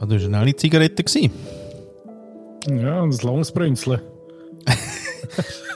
Ah, 0.00 0.06
du 0.06 0.14
hast 0.16 0.24
eine 0.24 0.38
alle 0.38 0.54
Zigarette 0.54 1.02
gewesen. 1.02 1.30
Ja, 2.68 3.00
und 3.00 3.14
ein 3.14 3.26
langes 3.26 3.52
Brünzeln. 3.52 4.00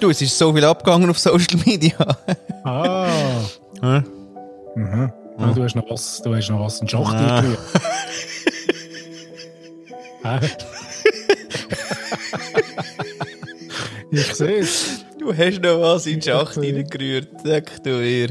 Du, 0.00 0.08
es 0.08 0.22
ist 0.22 0.38
so 0.38 0.50
viel 0.54 0.64
abgegangen 0.64 1.10
auf 1.10 1.18
Social 1.18 1.58
Media. 1.66 1.94
Ah. 2.64 3.08
Hä? 3.82 4.02
Mhm. 4.76 5.12
Ja, 5.38 5.52
du 5.52 5.62
hast 5.62 5.74
noch 5.74 5.88
was, 5.90 6.20
du 6.22 6.34
hast 6.34 6.50
noch 6.50 6.60
was 6.60 6.80
in 6.80 6.86
den 6.86 6.90
Schachtel 6.90 7.56
Ah. 10.22 10.38
Hä? 10.40 10.48
ich 14.10 14.34
sehe 14.34 14.58
es. 14.58 15.04
Du 15.18 15.34
hast 15.34 15.62
noch 15.62 15.80
was 15.80 16.06
in 16.06 16.20
den 16.20 16.22
Schacht 16.22 16.58
reingerührt. 16.58 17.28
Sag 17.44 17.82
du 17.82 18.00
ihr. 18.06 18.28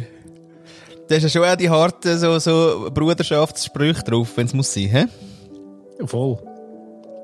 Da 1.08 1.16
hast 1.16 1.24
ja 1.24 1.30
schon 1.30 1.44
auch 1.44 1.56
die 1.56 1.70
harten 1.70 2.18
so, 2.20 2.38
so 2.40 2.90
Bruderschaftssprüche 2.94 4.04
drauf, 4.04 4.30
wenn 4.36 4.46
es 4.46 4.54
muss 4.54 4.72
sein, 4.74 4.90
hä? 4.90 5.06
Voll. 6.06 6.38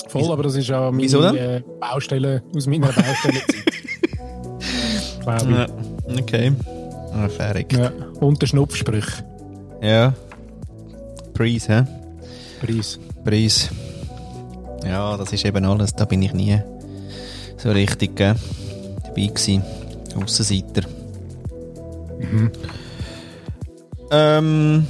Voll, 0.07 0.31
aber 0.31 0.43
das 0.43 0.55
ist 0.55 0.67
ja 0.67 0.91
meine 0.91 1.03
Wieso 1.03 1.23
äh, 1.23 1.61
Baustelle 1.79 2.43
aus 2.55 2.67
meiner 2.67 2.87
Baustellenzeit. 2.87 3.65
Glaube 5.21 5.51
Ja. 5.51 5.67
Okay. 6.19 6.53
Ah, 7.13 7.27
fertig. 7.27 7.71
ich. 7.71 7.77
Ja. 7.79 7.91
Und 8.19 8.41
der 8.41 8.47
Schnupfsprüch. 8.47 9.23
Ja. 9.81 10.13
Preis, 11.33 11.67
hä? 11.67 11.83
Preis. 12.61 12.99
Preis. 13.23 13.69
Ja, 14.85 15.17
das 15.17 15.33
ist 15.33 15.45
eben 15.45 15.65
alles. 15.65 15.93
Da 15.95 16.05
bin 16.05 16.21
ich 16.21 16.33
nie 16.33 16.61
so 17.57 17.71
richtig 17.71 18.15
gell? 18.15 18.35
dabei 19.03 19.27
gewesen. 19.27 19.63
Aussenseiter. 20.15 20.87
Ähm, 24.11 24.85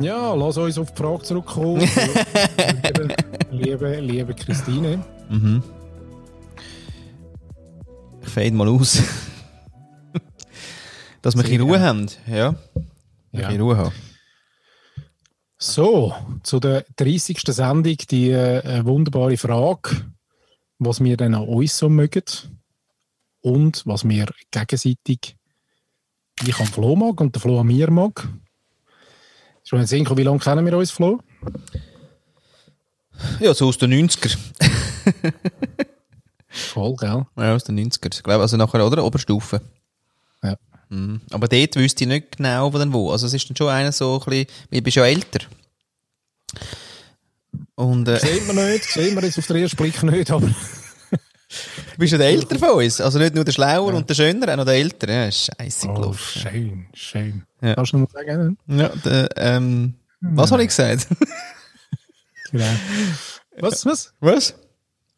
Ja, 0.00 0.34
lass 0.34 0.56
uns 0.56 0.78
auf 0.78 0.90
die 0.92 0.96
Frage 1.02 1.22
zurückkommen. 1.22 1.80
liebe, 1.80 3.16
liebe, 3.50 4.00
liebe 4.00 4.34
Christine. 4.34 5.04
ich 8.22 8.28
fade 8.28 8.52
mal 8.52 8.68
aus. 8.68 9.02
Dass 11.22 11.36
wir 11.36 11.44
ein 11.44 11.60
Ruhe 11.60 11.80
haben. 11.80 12.08
Ja. 12.26 12.48
Ein 12.50 12.56
Ja. 13.32 13.46
bisschen 13.48 13.60
Ruhe 13.62 13.76
haben. 13.76 13.92
So, 15.56 16.14
zu 16.42 16.60
der 16.60 16.84
30. 16.96 17.40
Sendung 17.46 17.96
die 18.10 18.30
äh, 18.30 18.84
wunderbare 18.84 19.36
Frage, 19.38 20.04
was 20.78 21.02
wir 21.02 21.16
denn 21.16 21.34
an 21.34 21.48
uns 21.48 21.78
so 21.78 21.88
mögen 21.88 22.24
und 23.40 23.82
was 23.86 24.06
wir 24.06 24.26
gegenseitig 24.50 25.36
ich 26.44 26.58
an 26.58 26.66
Flo 26.66 26.96
mag 26.96 27.20
und 27.20 27.34
der 27.34 27.40
Flo 27.40 27.60
an 27.60 27.68
mir 27.68 27.90
mag. 27.90 28.28
Schon 29.64 29.80
ein 29.80 29.86
Sinn, 29.86 30.06
wie 30.16 30.22
lange 30.22 30.38
kennen 30.38 30.64
wir 30.64 30.76
uns, 30.76 30.90
Flo? 30.90 31.20
Ja, 33.40 33.54
so 33.54 33.68
aus 33.68 33.78
den 33.78 33.92
90er. 33.92 34.36
Voll, 36.48 36.94
gell? 36.96 37.26
Ja, 37.36 37.54
aus 37.54 37.64
den 37.64 37.78
90er. 37.78 38.14
Ich 38.14 38.22
glaube, 38.22 38.42
also 38.42 38.56
nachher, 38.56 38.86
oder? 38.86 39.02
Oberstufe. 39.04 39.60
Ja. 40.42 40.56
Mhm. 40.90 41.22
Aber 41.30 41.48
dort 41.48 41.76
wüsste 41.76 42.04
ich 42.04 42.08
nicht 42.08 42.36
genau, 42.36 42.72
wo 42.72 42.78
denn 42.78 42.92
wo. 42.92 43.10
Also 43.10 43.26
es 43.26 43.34
ist 43.34 43.48
dann 43.48 43.56
schon 43.56 43.68
einer 43.68 43.92
so 43.92 44.20
ein 44.20 44.24
bisschen, 44.30 44.46
du 44.70 44.82
bist 44.82 44.96
ja 44.96 45.06
älter. 45.06 45.40
Und 47.74 48.06
äh, 48.06 48.20
Sehen 48.20 48.46
wir 48.46 48.70
nicht, 48.72 48.84
sehen 48.84 49.14
wir 49.16 49.24
jetzt 49.24 49.38
auf 49.38 49.46
den 49.46 49.56
ersten 49.56 49.76
Blick 49.76 50.02
nicht, 50.02 50.30
aber 50.30 50.48
du 51.48 51.98
bist 51.98 52.12
ja 52.12 52.18
der 52.18 52.28
Älter 52.28 52.58
von 52.58 52.70
uns. 52.70 53.00
Also 53.00 53.18
nicht 53.18 53.34
nur 53.34 53.44
der 53.44 53.52
Schlauer 53.52 53.94
und 53.94 54.08
der 54.08 54.14
Schöner, 54.14 54.52
auch 54.52 54.56
noch 54.56 54.64
der 54.64 54.74
Älter. 54.74 55.12
Ja, 55.12 55.30
scheisse 55.30 55.88
oh, 55.88 55.94
gelaufen. 55.94 56.40
schön, 56.40 56.86
schön. 56.94 57.42
Ja. 57.60 57.74
Kannst 57.74 57.92
du 57.92 57.98
noch 57.98 58.12
mal 58.12 58.24
sagen? 58.24 58.58
Ja, 58.66 58.88
der, 58.88 59.28
ähm, 59.36 59.94
was 60.20 60.50
habe 60.52 60.62
ich 60.62 60.68
gesagt? 60.68 61.06
Genau. 62.50 62.66
Was, 63.58 63.84
was? 63.84 64.12
was? 64.20 64.54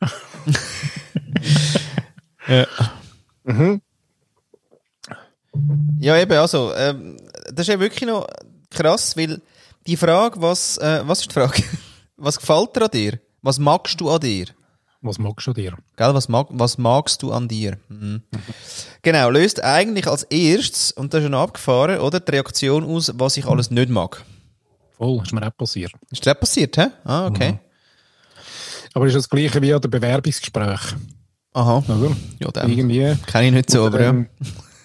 ja. 2.49 2.67
Mhm. 3.45 3.83
Ja, 6.01 6.17
eben, 6.19 6.33
also, 6.33 6.73
ähm, 6.75 7.19
das 7.53 7.69
ist 7.69 7.75
ja 7.75 7.81
wirklich 7.81 8.09
noch 8.09 8.27
krass, 8.71 9.19
weil 9.19 9.43
die 9.87 9.97
Frage, 9.97 10.41
was, 10.41 10.79
äh, 10.79 11.03
was 11.05 11.21
ist 11.21 11.31
die 11.31 11.35
Frage? 11.35 11.63
Was 12.19 12.39
gefällt 12.39 12.75
dir 12.75 12.83
an 12.83 12.91
dir? 12.91 13.21
Was 13.43 13.59
magst 13.59 14.01
du 14.01 14.09
an 14.09 14.21
dir? 14.21 14.47
Was 15.07 15.19
magst 15.19 15.47
du 15.47 15.53
dir? 15.53 15.77
Gell, 15.97 16.15
was, 16.15 16.29
mag, 16.29 16.49
was 16.51 16.79
magst 16.79 17.23
du 17.23 17.31
an 17.31 17.47
dir? 17.47 17.79
Mhm. 17.89 18.23
Genau, 19.03 19.31
löst 19.31 19.63
eigentlich 19.63 20.09
als 20.09 20.25
erstes, 20.25 20.91
und 20.91 21.15
das 21.15 21.21
ist 21.21 21.27
schon 21.27 21.35
abgefahren, 21.35 22.01
oder, 22.01 22.19
die 22.19 22.33
Reaktion 22.33 22.85
aus, 22.85 23.13
was 23.17 23.37
ich 23.37 23.47
alles 23.47 23.71
nicht 23.71 23.89
mag. 23.89 24.25
Voll, 24.97 25.23
ist 25.23 25.33
mir 25.33 25.47
auch 25.47 25.57
passiert. 25.57 25.93
Ist 26.11 26.27
das 26.27 26.41
passiert, 26.41 26.77
hä? 26.77 26.87
Ah, 27.05 27.27
okay. 27.29 27.61
Aber 28.95 29.07
ist 29.07 29.15
das 29.15 29.29
gleiche 29.29 29.63
wie 29.63 29.73
an 29.73 29.81
dem 29.81 29.93
Bewerbungsgespräch, 29.93 30.81
Aha. 31.53 31.85
oder? 31.87 32.17
Ja, 32.41 32.51
dann 32.51 32.69
Irgendwie. 32.69 33.15
kenne 33.27 33.47
ich 33.47 33.53
nicht 33.53 33.71
so, 33.71 33.87
aber 33.87 34.03
ja. 34.03 34.25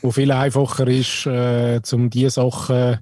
Wo 0.03 0.11
viel 0.11 0.31
einfacher 0.31 0.87
ist, 0.87 1.25
äh, 1.25 1.81
um 1.93 2.11
die 2.11 2.29
Sachen 2.29 2.99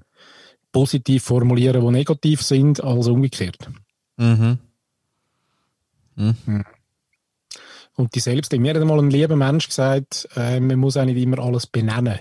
positiv 0.72 1.24
formulieren, 1.24 1.84
die 1.84 1.92
negativ 1.92 2.42
sind, 2.42 2.82
als 2.82 3.08
umgekehrt. 3.08 3.68
Mhm. 4.16 4.58
Und 8.00 8.14
die 8.14 8.20
selbst, 8.20 8.52
mir 8.52 8.70
hat 8.74 8.80
einmal 8.80 8.98
ein 8.98 9.10
lieber 9.10 9.36
Mensch 9.36 9.68
gesagt, 9.68 10.28
äh, 10.36 10.58
man 10.58 10.78
muss 10.78 10.96
auch 10.96 11.04
nicht 11.04 11.20
immer 11.20 11.38
alles 11.38 11.66
benennen. 11.66 12.18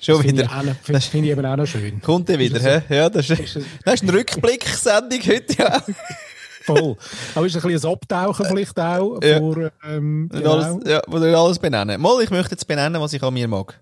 Schon 0.00 0.16
Das 0.16 0.26
finde 0.26 0.42
wieder. 0.42 0.50
ich, 0.52 0.58
auch 0.58 0.62
noch- 0.64 0.76
finde 0.82 1.00
finde 1.00 1.26
ich 1.28 1.32
eben 1.32 1.46
auch 1.46 1.56
noch 1.56 1.66
schön. 1.66 2.02
Kommt 2.02 2.28
er 2.30 2.38
wieder, 2.38 2.60
hä? 2.60 2.82
Ja, 2.94 3.08
das 3.08 3.30
ist, 3.30 3.40
Ist 3.40 3.58
das 3.84 3.94
ist 3.94 4.02
eine 4.02 4.12
Rückblicksendung 4.12 5.20
heute, 5.20 5.54
ja. 5.56 5.82
Voll. 6.64 6.96
Aber 7.34 7.46
ist 7.46 7.54
ein 7.56 7.62
bisschen 7.62 7.88
ein 7.90 7.92
Abtauchen 7.94 8.46
vielleicht 8.46 8.80
auch 8.80 9.20
Ja. 9.22 9.38
vor, 9.38 9.70
ähm, 9.86 10.28
genau. 10.32 10.52
alles, 10.52 10.88
ja, 10.90 11.00
wo 11.06 11.18
du 11.18 11.38
alles 11.38 11.58
benennen. 11.58 12.00
Mal, 12.00 12.22
ich 12.22 12.30
möchte 12.30 12.52
jetzt 12.52 12.66
benennen, 12.66 13.00
was 13.00 13.12
ich 13.12 13.22
an 13.22 13.34
mir 13.34 13.46
mag. 13.48 13.78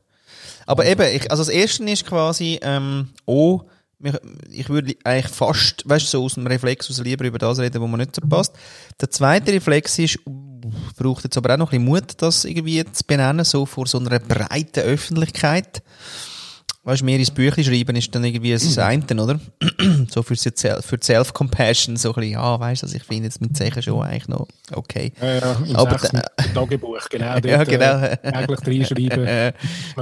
Aber 0.66 0.84
eben, 0.84 1.03
ich, 1.14 1.31
also 1.31 1.43
das 1.44 1.49
erste 1.49 1.84
ist 1.84 2.06
quasi, 2.06 2.59
ähm, 2.62 3.09
oh, 3.25 3.62
ich 4.50 4.69
würde 4.69 4.97
eigentlich 5.04 5.32
fast, 5.32 5.88
weißt 5.88 6.06
du, 6.06 6.09
so 6.10 6.25
aus 6.25 6.34
dem 6.34 6.47
Reflex 6.49 6.91
aus 6.91 6.99
lieber 6.99 7.25
über 7.25 7.38
das 7.38 7.60
reden, 7.60 7.81
wo 7.81 7.87
mir 7.87 7.99
nicht 7.99 8.16
so 8.16 8.20
passt. 8.28 8.53
Der 9.00 9.10
zweite 9.10 9.53
Reflex 9.53 9.97
ist, 10.00 10.19
braucht 10.96 11.24
jetzt 11.24 11.36
aber 11.36 11.54
auch 11.54 11.58
noch 11.58 11.72
ein 11.72 11.84
bisschen 11.84 12.04
Mut, 12.04 12.14
das 12.18 12.44
irgendwie 12.44 12.84
zu 12.90 13.04
benennen, 13.04 13.44
so 13.44 13.66
vor 13.66 13.86
so 13.86 13.98
einer 13.98 14.18
breiten 14.18 14.80
Öffentlichkeit. 14.80 15.82
Weißt 16.84 17.02
du, 17.02 17.04
mir 17.04 17.16
ins 17.16 17.30
Büchlein 17.30 17.64
schreiben 17.64 17.94
ist 17.94 18.12
dann 18.12 18.24
irgendwie 18.24 18.52
das 18.52 18.76
eine, 18.78 19.04
oder? 19.22 19.38
so 20.10 20.22
für, 20.24 20.34
für 20.34 20.98
die 20.98 21.04
Self-Compassion, 21.04 21.96
so 21.96 22.08
ein 22.08 22.14
bisschen, 22.16 22.32
ja, 22.32 22.58
weißt 22.58 22.82
du, 22.82 22.86
also 22.86 22.96
ich 22.96 23.04
finde 23.04 23.24
jetzt 23.24 23.40
mit 23.40 23.56
Zechen 23.56 23.82
schon 23.82 24.02
eigentlich 24.02 24.26
noch 24.26 24.48
okay. 24.72 25.12
Ja, 25.20 25.34
ja, 25.34 25.56
im 25.64 25.76
Aber 25.76 25.96
Tagebuch, 25.96 27.08
genau. 27.08 27.32
Dort, 27.40 27.44
Ja, 27.44 27.62
genau. 27.62 28.04
Äh, 28.04 28.16
täglich 28.56 28.90
reinschreiben. 28.90 29.26
Äh, 29.32 29.52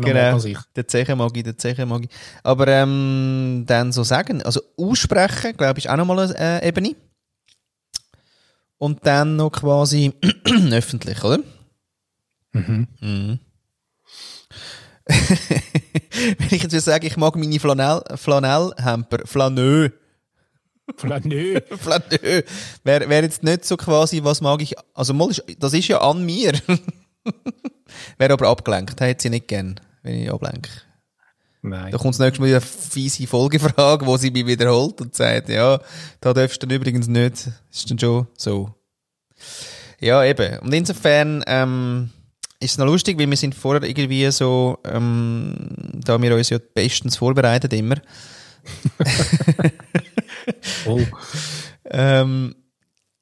genau. 0.01 0.39
Der 0.75 0.89
Zeche 0.89 1.15
mag 1.15 1.37
ich, 1.37 1.43
der 1.43 1.59
Zeche 1.59 1.85
mag 1.85 2.03
ich. 2.05 2.11
Aber 2.43 2.67
ähm, 2.69 3.65
dann 3.67 3.93
so 3.93 4.03
sagen, 4.03 4.41
also 4.43 4.63
aussprechen, 4.79 5.57
glaube 5.57 5.79
ich, 5.79 5.85
ist 5.85 5.91
auch 5.91 5.97
nochmal 5.97 6.35
eine 6.35 6.63
äh, 6.63 6.69
Ebene. 6.69 6.97
Und 8.81 9.07
dann 9.07 9.37
noch 9.37 9.51
quasi 9.51 10.15
öffentlich, 10.73 11.23
oder? 11.23 11.41
Mhm. 12.53 12.89
Mhm. 13.01 13.39
Wenn 16.39 16.49
ich 16.51 16.63
jetzt 16.63 16.81
sagen, 16.81 17.05
ich 17.05 17.19
mag 17.19 17.37
meine 17.37 17.61
Flanell, 17.61 18.03
Flanellhemper, 18.17 19.27
Flaneux, 19.27 19.91
nicht. 21.25 21.63
Flaneux, 21.69 22.45
wäre 22.85 23.09
wär 23.11 23.23
jetzt 23.23 23.43
nicht 23.43 23.67
so 23.67 23.77
quasi, 23.77 24.25
was 24.25 24.41
mag 24.41 24.63
ich, 24.63 24.75
also 24.95 25.13
mal, 25.13 25.29
das 25.59 25.75
ist 25.75 25.89
ja 25.89 26.01
an 26.01 26.25
mir. 26.25 26.53
wäre 28.17 28.33
aber 28.33 28.49
abgelenkt, 28.49 28.99
hätte 28.99 29.23
sie 29.23 29.29
nicht 29.29 29.49
gern, 29.49 29.79
wenn 30.03 30.15
ich 30.15 30.33
ablenke. 30.33 30.71
Nein. 31.63 31.93
Da 31.93 31.99
kommt 31.99 32.15
das 32.15 32.21
nächste 32.21 32.41
Mal 32.41 32.49
wieder 32.49 32.59
eine 32.59 32.67
fiese 32.67 33.27
Folgefrage, 33.27 34.07
wo 34.07 34.17
sie 34.17 34.31
mich 34.31 34.47
wiederholt 34.47 35.01
und 35.01 35.15
sagt, 35.15 35.49
ja, 35.51 35.79
da 36.21 36.33
darfst 36.33 36.63
du 36.63 36.67
dann 36.67 36.77
übrigens 36.77 37.07
nicht. 37.07 37.49
Ist 37.71 37.91
dann 37.91 37.99
schon 37.99 38.27
so. 38.37 38.75
Ja, 40.01 40.25
eben. 40.25 40.59
Und 40.61 40.73
insofern 40.73 41.45
ähm, 41.47 42.11
ist 42.61 42.73
es 42.73 42.79
noch 42.79 42.87
lustig, 42.87 43.19
weil 43.19 43.29
wir 43.29 43.37
sind 43.37 43.55
vorher 43.55 43.83
irgendwie 43.83 44.31
so, 44.31 44.79
ähm, 44.85 45.69
da 46.05 46.21
wir 46.21 46.35
uns 46.35 46.49
ja 46.49 46.59
bestens 46.75 47.17
vorbereitet 47.17 47.73
immer, 47.75 47.97
Voll. 50.85 51.07
ähm, 51.91 52.55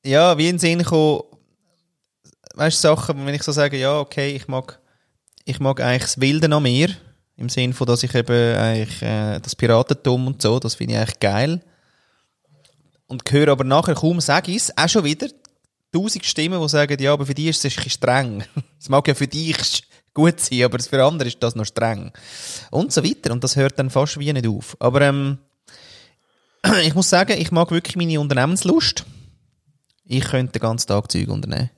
ja, 0.05 0.37
wie 0.39 0.49
in 0.49 0.55
den 0.55 0.59
Sinn 0.59 0.79
gekommen, 0.79 1.23
weißt 2.55 2.83
du, 2.83 2.89
Sachen, 2.89 3.27
wenn 3.27 3.35
ich 3.35 3.43
so 3.43 3.53
sage, 3.53 3.79
ja, 3.79 3.99
okay, 3.99 4.35
ich 4.35 4.49
mag, 4.49 4.81
ich 5.45 5.61
mag 5.61 5.81
eigentlich 5.81 6.03
das 6.03 6.21
Wilde 6.21 6.55
an 6.55 6.63
mir, 6.63 6.89
im 7.39 7.49
Sinn 7.49 7.73
von, 7.73 7.87
dass 7.87 8.03
ich 8.03 8.15
eben 8.15 8.57
eigentlich 8.57 9.01
äh, 9.01 9.39
das 9.39 9.55
Piratentum 9.55 10.27
und 10.27 10.43
so, 10.43 10.59
das 10.59 10.75
finde 10.75 10.95
ich 10.95 11.01
eigentlich 11.01 11.21
geil. 11.21 11.61
Und 13.07 13.23
höre 13.31 13.49
aber 13.49 13.65
nachher 13.65 13.95
kaum, 13.95 14.21
sage 14.21 14.51
ich 14.51 14.59
es, 14.59 14.77
auch 14.77 14.89
schon 14.89 15.05
wieder, 15.05 15.29
tausend 15.93 16.27
Stimmen, 16.27 16.61
die 16.61 16.69
sagen, 16.69 17.01
ja, 17.01 17.13
aber 17.13 17.25
für 17.25 17.35
dich 17.35 17.47
ist 17.47 17.65
es 17.65 17.73
ein 17.73 17.77
bisschen 17.77 17.91
streng. 17.93 18.45
Es 18.81 18.89
mag 18.89 19.07
ja 19.09 19.15
für 19.15 19.27
dich 19.27 19.85
gut 20.15 20.41
sein, 20.41 20.65
aber 20.65 20.79
für 20.79 21.05
andere 21.05 21.29
ist 21.29 21.43
das 21.43 21.55
noch 21.55 21.65
streng. 21.65 22.13
Und 22.71 22.93
so 22.93 23.03
weiter. 23.05 23.33
Und 23.33 23.43
das 23.43 23.57
hört 23.57 23.79
dann 23.79 23.91
fast 23.91 24.19
wie 24.19 24.33
nicht 24.33 24.47
auf. 24.47 24.77
Aber 24.81 25.01
ähm, 25.01 25.39
ich 26.83 26.95
muss 26.95 27.09
sagen, 27.09 27.41
ich 27.41 27.51
mag 27.51 27.71
wirklich 27.71 27.97
meine 27.97 28.21
Unternehmenslust. 28.21 29.05
Ich 30.05 30.25
könnte 30.25 30.53
den 30.53 30.63
ganzen 30.63 30.89
Tag 30.89 31.11
Zeug 31.11 31.29
unternehmen. 31.29 31.71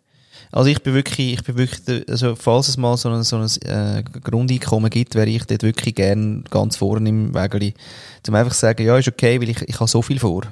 Also 0.52 0.68
ich 0.68 0.82
bin 0.82 0.94
wirklich, 0.94 1.34
ich 1.34 1.44
bin 1.44 1.56
wirklich, 1.56 2.08
also 2.08 2.34
falls 2.34 2.68
es 2.68 2.76
mal 2.76 2.96
so 2.96 3.08
ein, 3.08 3.22
so 3.22 3.36
ein 3.36 3.48
äh, 3.62 4.02
Grundeinkommen 4.02 4.90
gibt, 4.90 5.14
wäre 5.14 5.28
ich 5.28 5.44
dort 5.44 5.62
wirklich 5.62 5.94
gern 5.94 6.44
ganz 6.50 6.76
vorne 6.76 7.08
im 7.08 7.34
Wägeli. 7.34 7.74
Zum 8.22 8.34
einfach 8.34 8.52
zu 8.52 8.60
sagen, 8.60 8.84
ja, 8.84 8.98
ist 8.98 9.08
okay, 9.08 9.40
weil 9.40 9.48
ich, 9.48 9.62
ich 9.62 9.78
habe 9.78 9.88
so 9.88 10.02
viel 10.02 10.18
vor. 10.18 10.42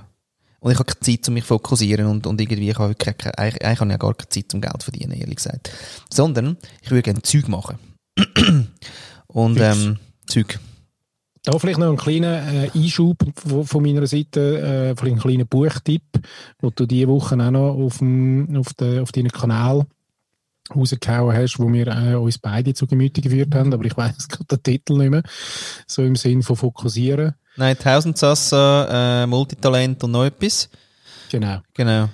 Und 0.61 0.73
ich 0.73 0.79
habe 0.79 0.93
keine 0.93 1.01
Zeit, 1.01 1.27
um 1.29 1.35
mich 1.35 1.45
zu 1.45 1.49
fokussieren 1.49 2.07
und, 2.07 2.27
und 2.27 2.41
irgendwie, 2.41 2.71
ich 2.71 2.79
habe 2.79 2.91
wirklich 2.91 3.17
eigentlich, 3.39 3.65
eigentlich 3.65 3.81
habe 3.81 3.91
ich 3.91 3.93
ja 3.93 3.97
gar 3.99 4.15
keine 4.15 4.29
Zeit 4.29 4.45
zum 4.49 4.61
Geld 4.61 4.83
verdienen, 4.83 5.13
ehrlich 5.13 5.37
gesagt. 5.37 5.71
Sondern, 6.13 6.57
ich 6.83 6.91
würde 6.91 7.03
gerne 7.03 7.23
Zeug 7.23 7.49
machen. 7.49 7.79
und, 9.29 9.61
ähm, 9.61 9.99
Zeug. 10.27 10.59
Da 11.43 11.59
vielleicht 11.59 11.79
noch 11.79 11.89
einen 11.89 11.97
kleinen 11.97 12.25
äh, 12.25 12.71
Einschub 12.75 13.17
von, 13.65 13.83
meiner 13.83 14.07
Seite, 14.07 14.59
äh, 14.59 14.97
vielleicht 14.97 15.15
einen 15.15 15.21
kleinen 15.21 15.47
Buchtipp, 15.47 16.03
den 16.63 16.73
du 16.75 16.87
diese 16.87 17.09
Woche 17.09 17.35
auch 17.35 17.51
noch 17.51 17.75
auf, 17.75 17.99
dem, 17.99 18.57
auf, 18.57 18.75
de, 18.75 19.01
auf 19.01 19.13
deinen 19.13 19.31
Kanal 19.31 19.87
rausgehauen 20.75 21.37
hast, 21.37 21.59
wo 21.59 21.73
wir 21.73 21.87
äh, 21.87 22.15
uns 22.15 22.39
beide 22.39 22.75
zu 22.75 22.87
Gemüte 22.87 23.21
geführt 23.21 23.55
haben, 23.55 23.73
aber 23.73 23.85
ich 23.85 23.97
weiß 23.97 24.29
gerade 24.29 24.57
den 24.57 24.63
Titel 24.63 24.99
nicht 24.99 25.11
mehr, 25.11 25.23
so 25.87 26.03
im 26.03 26.17
Sinn 26.17 26.43
von 26.43 26.57
fokussieren. 26.57 27.35
Nein, 27.57 27.77
Tausendsassa, 27.79 29.23
äh, 29.23 29.27
Multitalent 29.27 30.05
und 30.05 30.13
noch 30.13 30.25
etwas. 30.25 30.69
Genau. 31.31 31.59
Genau. 31.75 32.09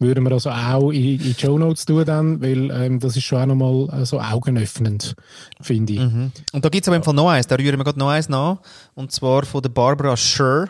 Würden 0.00 0.24
wir 0.24 0.32
also 0.32 0.50
auch 0.50 0.90
in, 0.90 1.20
in 1.20 1.34
Show 1.38 1.58
Notes 1.58 1.84
tun 1.84 2.06
dann, 2.06 2.40
weil 2.40 2.70
ähm, 2.70 3.00
das 3.00 3.16
ist 3.16 3.24
schon 3.24 3.42
auch 3.42 3.46
nochmal 3.54 4.06
so 4.06 4.18
augenöffnend, 4.18 5.14
finde 5.60 5.92
ich. 5.92 6.00
Mhm. 6.00 6.32
Und 6.52 6.64
da 6.64 6.70
gibt 6.70 6.84
es 6.84 6.88
aber 6.88 6.96
im 6.96 7.02
Fall 7.02 7.12
noch 7.12 7.28
eins, 7.28 7.46
da 7.46 7.56
rühren 7.56 7.76
wir 7.76 7.84
gerade 7.84 7.98
noch 7.98 8.08
eins 8.08 8.30
nach. 8.30 8.58
Und 8.94 9.12
zwar 9.12 9.44
von 9.44 9.60
der 9.60 9.68
Barbara 9.68 10.16
Scher. 10.16 10.68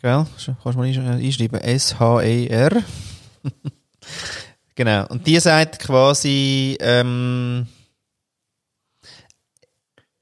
Gell? 0.00 0.24
Kannst 0.24 0.48
du 0.64 0.78
mal 0.78 0.86
äh, 0.86 1.26
einschreiben? 1.26 1.60
S-H-E-R. 1.60 2.82
genau. 4.76 5.06
Und 5.08 5.26
die 5.26 5.40
sagt 5.40 5.80
quasi, 5.80 6.78
ähm, 6.80 7.66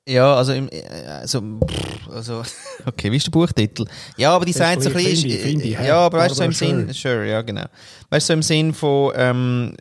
ja, 0.08 0.34
also, 0.34 0.52
im, 0.52 0.68
äh, 0.70 0.82
also, 1.06 1.40
pff, 1.40 2.08
also, 2.08 2.42
okay, 2.86 3.12
wie 3.12 3.16
ist 3.16 3.26
der 3.26 3.30
Buchtitel? 3.30 3.84
Ja, 4.16 4.34
aber 4.34 4.46
die 4.46 4.52
sagt 4.52 4.82
so 4.82 4.88
ein 4.88 4.94
bisschen, 4.94 5.30
finde 5.30 5.64
ich, 5.64 5.78
hä? 5.78 5.86
ja, 5.86 5.98
aber 5.98 6.18
weißt 6.18 6.30
du, 6.30 6.34
so 6.36 6.44
im 6.44 6.50
Barbara 6.52 6.86
Sinn, 6.86 6.92
sure, 6.94 7.28
ja, 7.28 7.42
genau. 7.42 7.66
Weißt 8.08 8.28
du, 8.28 8.32
so 8.32 8.32
im 8.32 8.42
Sinn 8.42 8.72
von, 8.72 9.12
ähm, 9.16 9.76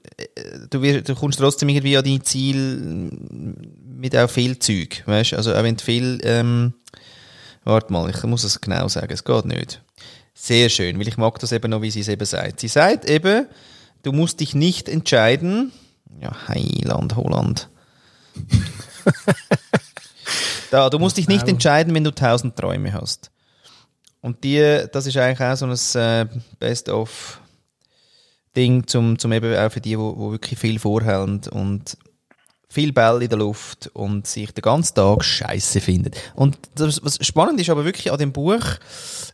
du, 0.69 0.81
wirst, 0.81 1.07
du 1.07 1.15
kommst 1.15 1.39
trotzdem 1.39 1.69
irgendwie 1.69 1.95
an 1.95 2.03
dein 2.03 2.21
Ziel 2.24 3.09
mit 3.97 4.15
auch 4.18 4.29
viel 4.29 4.59
Zeug, 4.59 5.01
weißt 5.06 5.31
du? 5.31 5.38
Also, 5.38 5.53
auch 5.53 5.63
wenn 5.63 5.77
du 5.77 5.83
viel, 5.83 6.19
ähm, 6.24 6.73
warte 7.63 7.94
mal, 7.94 8.09
ich 8.09 8.21
muss 8.23 8.44
es 8.44 8.59
genau 8.59 8.89
sagen, 8.89 9.13
es 9.13 9.23
geht 9.23 9.45
nicht. 9.45 9.81
Sehr 10.33 10.68
schön, 10.68 11.00
weil 11.00 11.07
ich 11.07 11.18
mag 11.18 11.39
das 11.39 11.53
eben 11.53 11.71
noch, 11.71 11.81
wie 11.81 11.89
sie 11.89 12.01
es 12.01 12.09
eben 12.09 12.25
sagt. 12.25 12.59
Sie 12.59 12.68
sagt 12.68 13.09
eben, 13.09 13.47
du 14.03 14.12
musst 14.12 14.41
dich 14.41 14.53
nicht 14.53 14.89
entscheiden, 14.89 15.71
ja, 16.21 16.31
Heiland, 16.50 17.15
Holland. 17.15 17.69
da, 20.72 20.90
du 20.90 21.00
musst 21.00 21.18
dich 21.18 21.28
nicht 21.28 21.42
Genau. 21.46 21.56
entscheiden, 21.56 21.94
wenn 21.94 22.04
du 22.04 22.12
tausend 22.12 22.56
Träume 22.56 22.94
hast. 22.94 23.31
Und 24.22 24.44
die, 24.44 24.86
das 24.92 25.06
ist 25.06 25.18
eigentlich 25.18 25.48
auch 25.48 25.56
so 25.56 25.66
ein 25.66 26.02
äh, 26.02 26.25
Best-of-Ding, 26.60 28.88
zum, 28.88 29.19
zum 29.19 29.31
eben 29.31 29.56
auch 29.56 29.72
für 29.72 29.81
die, 29.81 29.98
wo, 29.98 30.18
wo 30.18 30.31
wirklich 30.31 30.60
viel 30.60 30.80
vorhaben 30.80 31.42
und 31.52 31.98
viel 32.77 32.94
Ball 32.94 33.24
in 33.24 33.29
der 33.29 33.39
Luft 33.39 33.89
und 33.94 34.27
sich 34.27 34.51
den 34.51 34.62
ganzen 34.62 34.94
Tag 34.94 35.24
Scheiße 35.24 35.81
findet. 35.81 36.15
Und 36.35 36.59
das, 36.75 37.03
was 37.03 37.18
spannend 37.25 37.59
ist 37.59 37.71
aber 37.71 37.83
wirklich 37.83 38.12
an 38.12 38.19
dem 38.19 38.31
Buch, 38.31 38.62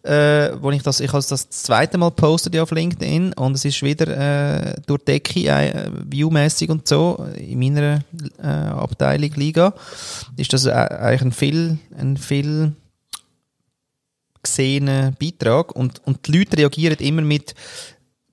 äh, 0.04 0.51
wo 0.62 0.72
ich 0.72 0.81
das, 0.81 1.01
ich 1.01 1.10
habe 1.10 1.18
das 1.18 1.28
das 1.28 1.50
zweite 1.50 1.98
Mal 1.98 2.12
postet 2.12 2.56
ja 2.56 2.63
auf 2.63 2.72
LinkedIn 2.72 3.34
und 3.34 3.56
es 3.56 3.66
ist 3.66 3.84
wieder 3.84 4.07
äh, 4.07 4.75
durch 4.86 5.01
die 5.01 5.06
Decke 5.12 5.42
äh, 5.42 5.92
viewmäßig 6.10 6.69
und 6.69 6.88
so 6.88 7.28
in 7.36 7.60
meiner 7.60 8.06
äh, 8.42 8.48
Abteilung 8.48 9.34
Liga 9.34 9.74
ist 10.38 10.54
das 10.54 10.66
äh, 10.66 10.72
eigentlich 10.72 11.22
ein 11.24 11.31
viel, 11.34 11.78
ein 11.98 12.16
viel 12.16 12.72
gesehener 14.42 15.12
Beitrag 15.19 15.75
und, 15.75 16.01
und 16.07 16.28
die 16.28 16.38
Leute 16.38 16.60
reagieren 16.60 17.00
immer 17.00 17.24
mit, 17.24 17.56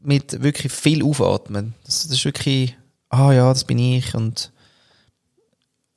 mit 0.00 0.40
wirklich 0.40 0.70
viel 0.70 1.02
Aufatmen. 1.02 1.74
Das, 1.84 2.04
das 2.04 2.12
ist 2.12 2.24
wirklich, 2.24 2.76
ah 3.08 3.32
ja, 3.32 3.48
das 3.48 3.64
bin 3.64 3.80
ich 3.80 4.14
und 4.14 4.52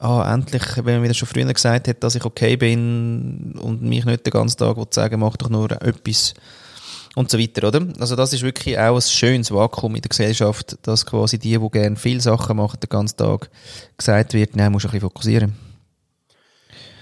ah, 0.04 0.34
endlich, 0.34 0.64
wenn 0.78 0.96
man 0.96 1.02
mir 1.02 1.08
das 1.08 1.18
schon 1.18 1.28
früher 1.28 1.52
gesagt 1.52 1.88
hat, 1.88 2.04
dass 2.04 2.16
ich 2.16 2.26
okay 2.26 2.56
bin 2.58 3.58
und 3.60 3.82
mich 3.82 4.06
nicht 4.06 4.26
den 4.26 4.32
ganzen 4.32 4.58
Tag 4.58 4.78
sagen, 4.94 5.20
mach 5.20 5.38
doch 5.38 5.50
nur 5.50 5.72
etwas 5.72 6.34
und 7.16 7.30
so 7.30 7.40
weiter, 7.40 7.68
oder? 7.68 7.88
Also 8.00 8.16
das 8.16 8.34
ist 8.34 8.42
wirklich 8.42 8.78
auch 8.78 8.96
ein 8.96 9.02
schönes 9.02 9.52
Vakuum 9.52 9.96
in 9.96 10.02
der 10.02 10.10
Gesellschaft, 10.10 10.78
dass 10.82 11.06
quasi 11.06 11.38
die, 11.38 11.58
die 11.58 11.70
gerne 11.70 11.96
viele 11.96 12.22
Sachen 12.22 12.58
machen, 12.58 12.80
den 12.80 12.90
ganzen 12.90 13.18
Tag 13.18 13.50
gesagt 13.98 14.34
wird, 14.34 14.56
nein, 14.56 14.72
musst 14.72 14.86
du 14.86 14.90
ein 14.90 14.92
bisschen 14.92 15.10
fokussieren. 15.10 15.54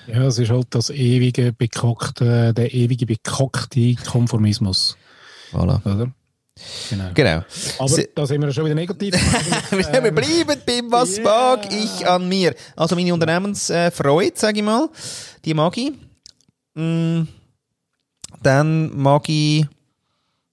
Ja, 0.08 0.24
es 0.24 0.38
ist 0.38 0.50
halt 0.50 0.68
das 0.72 0.90
ewige 0.90 1.54
bekackte, 1.54 2.54
der 2.54 2.74
ewige 2.74 3.06
bekackte 3.06 3.96
Konformismus, 3.96 4.98
Voilà. 5.54 5.80
oder? 5.86 6.12
Genau. 6.90 7.10
Genau. 7.14 7.44
Aber 7.80 8.04
da 8.16 8.26
sind 8.26 8.42
wir 8.42 8.52
schon 8.52 8.66
wieder 8.66 8.76
negativ. 8.76 9.14
wir 9.72 9.94
Ähm, 9.94 10.16
bleiben 10.16 10.62
beim 10.66 10.92
«Was 10.92 11.18
yeah. 11.18 11.24
mag 11.24 11.74
ich 11.74 12.08
an 12.08 12.28
mir?» 12.28 12.56
Also 12.76 12.96
meine 12.96 13.14
Unternehmensfreude, 13.14 14.34
sage 14.36 14.60
ich 14.60 14.66
mal, 14.66 14.90
die 15.46 15.54
mag 15.54 15.78
ich. 15.78 15.92
Mm, 16.74 17.24
dann 18.42 18.98
mag 18.98 19.28
ich, 19.30 19.66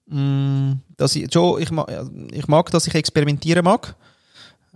mm, 0.07 0.73
dass 0.97 1.15
ich, 1.15 1.31
schon, 1.31 1.61
ich, 1.61 1.71
mag, 1.71 1.87
ich 2.31 2.47
mag, 2.47 2.69
dass 2.71 2.87
ich 2.87 2.95
experimentieren 2.95 3.63
mag. 3.63 3.95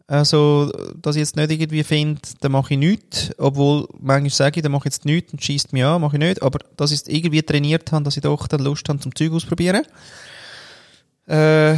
Also, 0.06 0.70
dass 1.02 1.16
ich 1.16 1.22
jetzt 1.22 1.38
nicht 1.38 1.50
irgendwie 1.50 1.84
finde, 1.84 2.22
dann 2.42 2.52
mache 2.52 2.74
ich 2.74 2.80
nichts, 2.80 3.32
obwohl 3.38 3.88
manchmal 4.00 4.30
sage 4.32 4.60
ich, 4.60 4.64
dann 4.64 4.72
mache 4.72 4.82
ich 4.82 4.94
jetzt 4.94 5.06
nichts 5.06 5.32
und 5.32 5.44
schießt 5.44 5.72
mich 5.72 5.84
an, 5.84 6.02
mache 6.02 6.18
ich 6.18 6.20
nicht, 6.20 6.42
aber 6.42 6.60
dass 6.76 6.92
ich 6.92 7.02
es 7.02 7.08
irgendwie 7.08 7.42
trainiert 7.42 7.92
habe, 7.92 8.04
dass 8.04 8.18
ich 8.18 8.24
doch 8.24 8.48
dann 8.48 8.62
Lust 8.62 8.88
habe 8.90 9.00
zum 9.00 9.16
Zeug 9.16 9.32
ausprobieren. 9.32 9.84
Äh, 11.28 11.78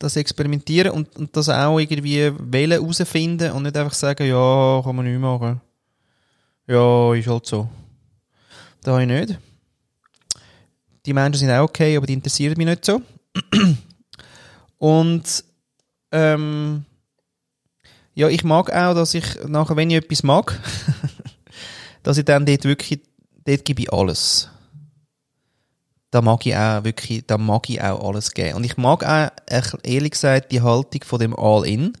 das 0.00 0.16
Experimentieren 0.16 0.92
und, 0.92 1.14
und 1.16 1.36
das 1.36 1.48
auch 1.50 1.78
irgendwie 1.78 2.32
Wellen 2.38 2.80
herausfinden 2.80 3.52
und 3.52 3.64
nicht 3.64 3.76
einfach 3.76 3.92
sagen, 3.92 4.26
ja, 4.26 4.80
kann 4.82 4.96
man 4.96 5.04
nicht 5.04 5.20
machen. 5.20 5.60
Ja, 6.66 7.14
ist 7.14 7.28
halt 7.28 7.46
so. 7.46 7.68
Das 8.82 8.92
habe 8.92 9.02
ich 9.02 9.08
nicht. 9.08 9.38
Die 11.04 11.12
Menschen 11.12 11.40
sind 11.40 11.50
auch 11.50 11.64
okay, 11.64 11.96
aber 11.96 12.06
die 12.06 12.14
interessieren 12.14 12.54
mich 12.56 12.66
nicht 12.66 12.84
so. 12.84 13.02
Und 14.78 15.44
ähm, 16.12 16.84
ja, 18.14 18.28
ich 18.28 18.42
mag 18.42 18.72
auch, 18.72 18.94
dass 18.94 19.14
ich 19.14 19.24
nachher, 19.46 19.76
wenn 19.76 19.90
ich 19.90 19.96
etwas 19.96 20.22
mag, 20.22 20.58
dass 22.02 22.16
ich 22.16 22.24
dann 22.24 22.46
dort 22.46 22.64
wirklich, 22.64 23.00
dort 23.44 23.64
gebe 23.66 23.82
ich 23.82 23.92
alles 23.92 24.48
da 26.10 26.22
mag 26.22 26.44
ich 26.46 26.56
auch 26.56 26.84
wirklich, 26.84 27.24
da 27.26 27.38
mag 27.38 27.68
ich 27.70 27.80
auch 27.80 28.08
alles 28.08 28.32
geben. 28.32 28.56
Und 28.56 28.64
ich 28.64 28.76
mag 28.76 29.04
auch, 29.04 29.30
echt 29.46 29.76
ehrlich 29.84 30.12
gesagt, 30.12 30.52
die 30.52 30.62
Haltung 30.62 31.02
von 31.04 31.20
dem 31.20 31.38
All-In. 31.38 31.92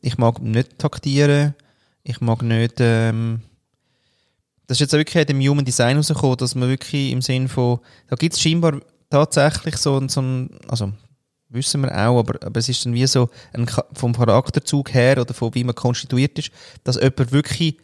Ich 0.00 0.18
mag 0.18 0.40
nicht 0.40 0.78
taktieren. 0.78 1.54
Ich 2.02 2.20
mag 2.20 2.42
nicht, 2.42 2.76
ähm, 2.78 3.42
das 4.66 4.76
ist 4.76 4.82
jetzt 4.82 4.94
auch 4.94 4.98
wirklich 4.98 5.26
dem 5.26 5.40
Human 5.40 5.64
Design 5.64 5.96
rausgekommen, 5.96 6.36
dass 6.36 6.54
man 6.54 6.68
wirklich 6.68 7.10
im 7.10 7.22
Sinn 7.22 7.48
von, 7.48 7.80
da 8.06 8.14
gibt 8.14 8.34
es 8.34 8.40
scheinbar 8.40 8.80
tatsächlich 9.10 9.76
so, 9.76 10.00
so 10.06 10.22
ein, 10.22 10.50
also, 10.68 10.92
wissen 11.48 11.82
wir 11.82 11.90
auch, 11.90 12.20
aber, 12.20 12.46
aber 12.46 12.60
es 12.60 12.68
ist 12.68 12.86
dann 12.86 12.94
wie 12.94 13.04
so 13.06 13.28
ein, 13.52 13.68
vom 13.92 14.14
Charakterzug 14.14 14.94
her 14.94 15.20
oder 15.20 15.34
von 15.34 15.52
wie 15.56 15.64
man 15.64 15.74
konstituiert 15.74 16.38
ist, 16.38 16.52
dass 16.84 16.94
jemand 16.94 17.32
wirklich 17.32 17.78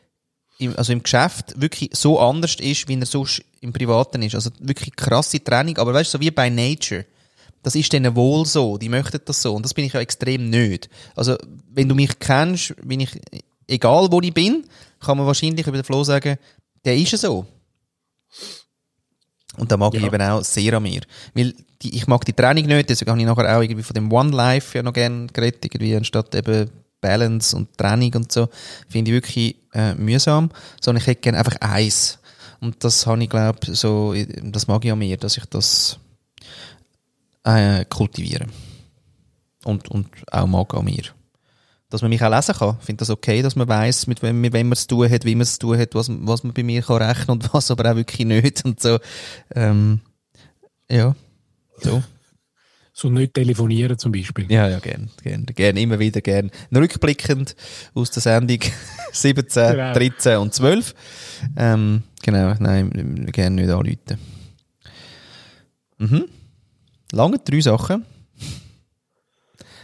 im, 0.59 0.77
also 0.77 0.93
im 0.93 1.03
Geschäft 1.03 1.61
wirklich 1.61 1.91
so 1.93 2.21
anders 2.21 2.55
ist, 2.55 2.89
wie 2.89 2.99
er 2.99 3.07
sonst 3.07 3.43
im 3.67 3.73
Privaten 3.73 4.23
ist. 4.23 4.35
Also 4.35 4.51
wirklich 4.61 4.95
krasse 4.97 5.43
Trennung, 5.43 5.77
aber 5.79 5.93
weißt 5.93 6.15
du, 6.15 6.19
so 6.19 6.23
wie 6.23 6.31
bei 6.31 6.49
Nature. 6.49 7.05
Das 7.63 7.75
ist 7.75 7.93
denen 7.93 8.15
wohl 8.15 8.47
so, 8.47 8.79
die 8.79 8.89
möchten 8.89 9.21
das 9.25 9.43
so. 9.43 9.55
Und 9.55 9.65
das 9.65 9.75
bin 9.75 9.85
ich 9.85 9.93
ja 9.93 10.01
extrem 10.01 10.49
nicht. 10.51 10.89
Also, 11.17 11.37
wenn 11.73 11.89
du 11.89 11.95
mich 11.97 12.17
kennst, 12.21 12.75
bin 12.87 13.01
ich, 13.01 13.11
egal 13.67 14.07
wo 14.11 14.21
ich 14.21 14.33
bin, 14.33 14.65
kann 15.01 15.19
man 15.19 15.27
wahrscheinlich 15.27 15.67
über 15.67 15.77
den 15.77 15.85
Flo 15.85 16.05
sagen, 16.05 16.39
der 16.85 16.97
ist 16.97 17.11
ja 17.13 17.19
so. 17.19 17.45
Und 19.57 19.73
da 19.73 19.77
mag 19.77 19.95
ich 19.95 20.01
Ja. 20.01 20.07
eben 20.07 20.23
auch 20.23 20.45
sehr 20.45 20.75
an 20.75 20.83
mir. 20.83 21.01
Weil 21.35 21.55
die, 21.83 21.97
ich 21.97 22.07
mag 22.07 22.25
die 22.25 22.33
Training 22.33 22.67
nicht, 22.67 22.89
deswegen 22.89 23.11
habe 23.11 23.21
ich 23.21 23.27
nachher 23.27 23.57
auch 23.57 23.63
irgendwie 23.63 23.83
von 23.83 23.95
dem 23.95 24.13
One 24.13 24.31
Life 24.31 24.77
ja 24.77 24.83
noch 24.83 24.93
gerne 24.93 25.27
geredet, 25.29 25.65
irgendwie 25.65 25.97
anstatt 25.97 26.35
eben 26.35 26.71
Balance 27.01 27.57
und 27.57 27.77
Training 27.77 28.15
und 28.15 28.31
so. 28.31 28.49
Finde 28.89 29.11
ich 29.11 29.15
wirklich 29.17 29.57
äh, 29.75 29.95
mühsam. 29.95 30.51
Sondern 30.81 31.01
ich 31.03 31.07
hätte 31.07 31.21
gerne 31.21 31.39
einfach 31.39 31.57
eins. 31.61 32.19
Und 32.61 32.83
das 32.85 33.07
habe 33.07 33.23
ich, 33.23 33.31
glaube 33.31 33.75
so, 33.75 34.15
das 34.43 34.67
mag 34.67 34.85
ich 34.85 34.93
an 34.93 34.99
mir, 34.99 35.17
dass 35.17 35.37
ich 35.37 35.45
das 35.47 35.99
äh, 37.45 37.85
kultiviere. 37.85 38.47
Und, 39.65 39.89
und 39.89 40.09
auch 40.31 40.47
mag 40.47 40.75
an 40.75 40.85
mir. 40.85 41.05
Dass 41.89 42.03
man 42.03 42.09
mich 42.09 42.23
auch 42.23 42.31
lesen 42.31 42.55
kann. 42.55 42.77
Ich 42.81 42.87
finde 42.87 43.01
das 43.01 43.11
okay, 43.11 43.43
dass 43.43 43.57
man 43.57 43.69
weiß, 43.69 44.07
mit 44.07 44.23
wem, 44.23 44.41
mit 44.41 44.53
wem 44.53 44.69
man 44.69 44.73
es 44.73 44.83
zu 44.83 44.97
tun 44.97 45.11
hat, 45.11 45.25
wie 45.25 45.35
man 45.35 45.43
es 45.43 45.55
zu 45.55 45.61
tun 45.61 45.79
hat, 45.79 45.95
was, 45.95 46.09
was 46.11 46.43
man 46.43 46.53
bei 46.53 46.63
mir 46.63 46.83
kann 46.83 47.03
rechnen 47.03 47.31
und 47.31 47.53
was 47.55 47.71
aber 47.71 47.91
auch 47.91 47.97
wirklich 47.97 48.27
nicht 48.27 48.65
und 48.65 48.81
so. 48.81 48.99
Ähm, 49.55 50.01
ja, 50.91 51.15
so. 51.79 52.03
So 52.99 53.11
nicht 53.11 53.35
telefonieren 53.35 53.99
zum 53.99 54.11
Beispiel. 54.11 54.51
Ja, 54.51 54.71
ja, 54.71 54.79
gern, 54.79 55.11
gern, 55.23 55.45
gern, 55.45 55.77
immer 55.77 55.99
wieder 55.99 56.23
gern. 56.23 56.51
Rückblickend 56.75 57.55
aus 57.93 58.11
der 58.11 58.23
Sendung 58.23 58.61
17, 59.13 59.73
Genau. 59.73 59.93
13 59.93 60.39
und 60.39 60.55
12. 60.55 60.95
Ähm, 61.59 62.05
genau, 62.23 62.55
nein, 62.59 63.29
gerne 63.33 63.57
nicht 63.57 63.71
anrufen. 63.71 64.19
Mhm. 65.99 66.25
Lange 67.13 67.39
drei 67.39 67.61
Sachen. 67.61 68.07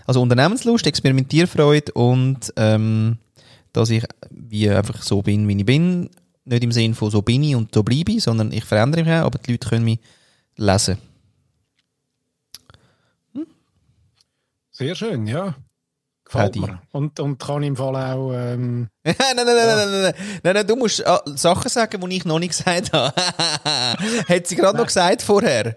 Also 0.07 0.23
Unternehmenslust, 0.23 0.87
Experimentierfreude 0.87 1.93
und 1.93 2.51
ähm, 2.57 3.19
dass 3.75 3.91
ich 3.91 4.05
wie 4.31 4.71
einfach 4.71 5.03
so 5.03 5.21
bin, 5.21 5.47
wie 5.49 5.59
ich 5.59 5.67
bin. 5.67 6.09
Nicht 6.47 6.65
im 6.65 6.73
Sinne 6.73 6.95
von 6.95 7.11
so 7.11 7.21
bin 7.21 7.45
ich 7.45 7.55
und 7.55 7.75
so 7.75 7.83
bleibe 7.83 8.13
ich, 8.13 8.23
sondern 8.23 8.53
ich 8.53 8.65
verändere 8.65 9.05
mich 9.05 9.13
auch, 9.13 9.27
aber 9.27 9.39
die 9.39 9.53
Leute 9.53 9.69
können 9.69 9.85
mich 9.85 9.99
lesen. 10.57 10.97
Sehr 14.75 14.95
schön, 14.95 15.27
ja. 15.27 15.55
Paddy. 16.33 16.65
Und, 16.93 17.21
und 17.21 17.39
kann 17.39 17.63
im 17.63 17.77
Fall 17.77 17.95
auch. 17.95 18.33
Ähm, 18.33 18.89
nein, 19.05 19.15
nein, 19.19 19.37
nein, 19.37 19.47
ja. 19.47 19.55
nein, 19.55 19.77
nein, 19.77 20.03
nein, 20.03 20.15
nein, 20.43 20.55
nein, 20.55 20.67
du 20.67 20.77
musst 20.77 21.01
äh, 21.01 21.19
Sachen 21.37 21.69
sagen, 21.69 22.01
die 22.01 22.17
ich 22.17 22.25
noch 22.25 22.39
nicht 22.39 22.57
gesagt 22.57 22.93
habe. 22.93 23.15
Hat 24.29 24.47
sie 24.47 24.57
gerade 24.57 24.79
noch 24.79 24.87
gesagt 24.87 25.23
vorher? 25.23 25.77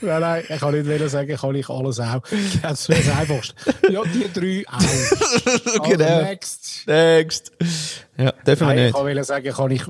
Nein, 0.00 0.20
nein, 0.20 0.44
ich 0.48 0.58
kann 0.58 0.80
nicht 0.80 1.10
sagen, 1.10 1.36
kann 1.36 1.54
ich 1.54 1.68
alles 1.68 2.00
auch. 2.00 2.22
Das 2.62 2.88
wäre 2.88 3.02
das 3.02 3.16
Einfachste. 3.16 3.54
Ja, 3.90 4.02
die 4.04 4.32
drei 4.32 4.64
auch. 4.66 4.80
Also, 5.70 5.80
genau. 5.82 6.22
Next. 6.22 6.86
Next. 6.86 7.52
Ja, 8.16 8.32
dürfen 8.46 8.66
nein, 8.66 8.76
wir 8.76 8.84
nicht. 8.84 8.96
Ich 8.96 9.14
kann 9.14 9.24
sagen, 9.24 9.52
kann 9.52 9.70
ich 9.70 9.82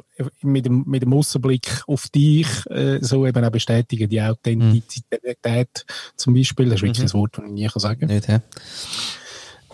mit 0.43 0.67
dem, 0.67 0.85
mit 0.87 1.03
dem 1.03 1.13
Aussenblick 1.13 1.83
auf 1.87 2.09
dich 2.09 2.49
äh, 2.71 2.99
so 3.01 3.27
eben 3.27 3.45
auch 3.45 3.51
bestätigen, 3.51 4.09
die 4.09 4.21
Authentizität 4.21 5.15
mhm. 5.45 5.93
zum 6.17 6.35
Beispiel. 6.35 6.67
Das 6.67 6.77
ist 6.77 6.83
wirklich 6.83 6.99
mhm. 6.99 7.07
ein 7.07 7.13
Wort, 7.15 7.39
das 7.39 7.45
ich 7.45 7.53
nie 7.53 7.67
kann 7.69 7.81
sagen 7.81 8.01
kann. 8.01 8.09
Nicht, 8.09 8.29
hä? 8.29 8.41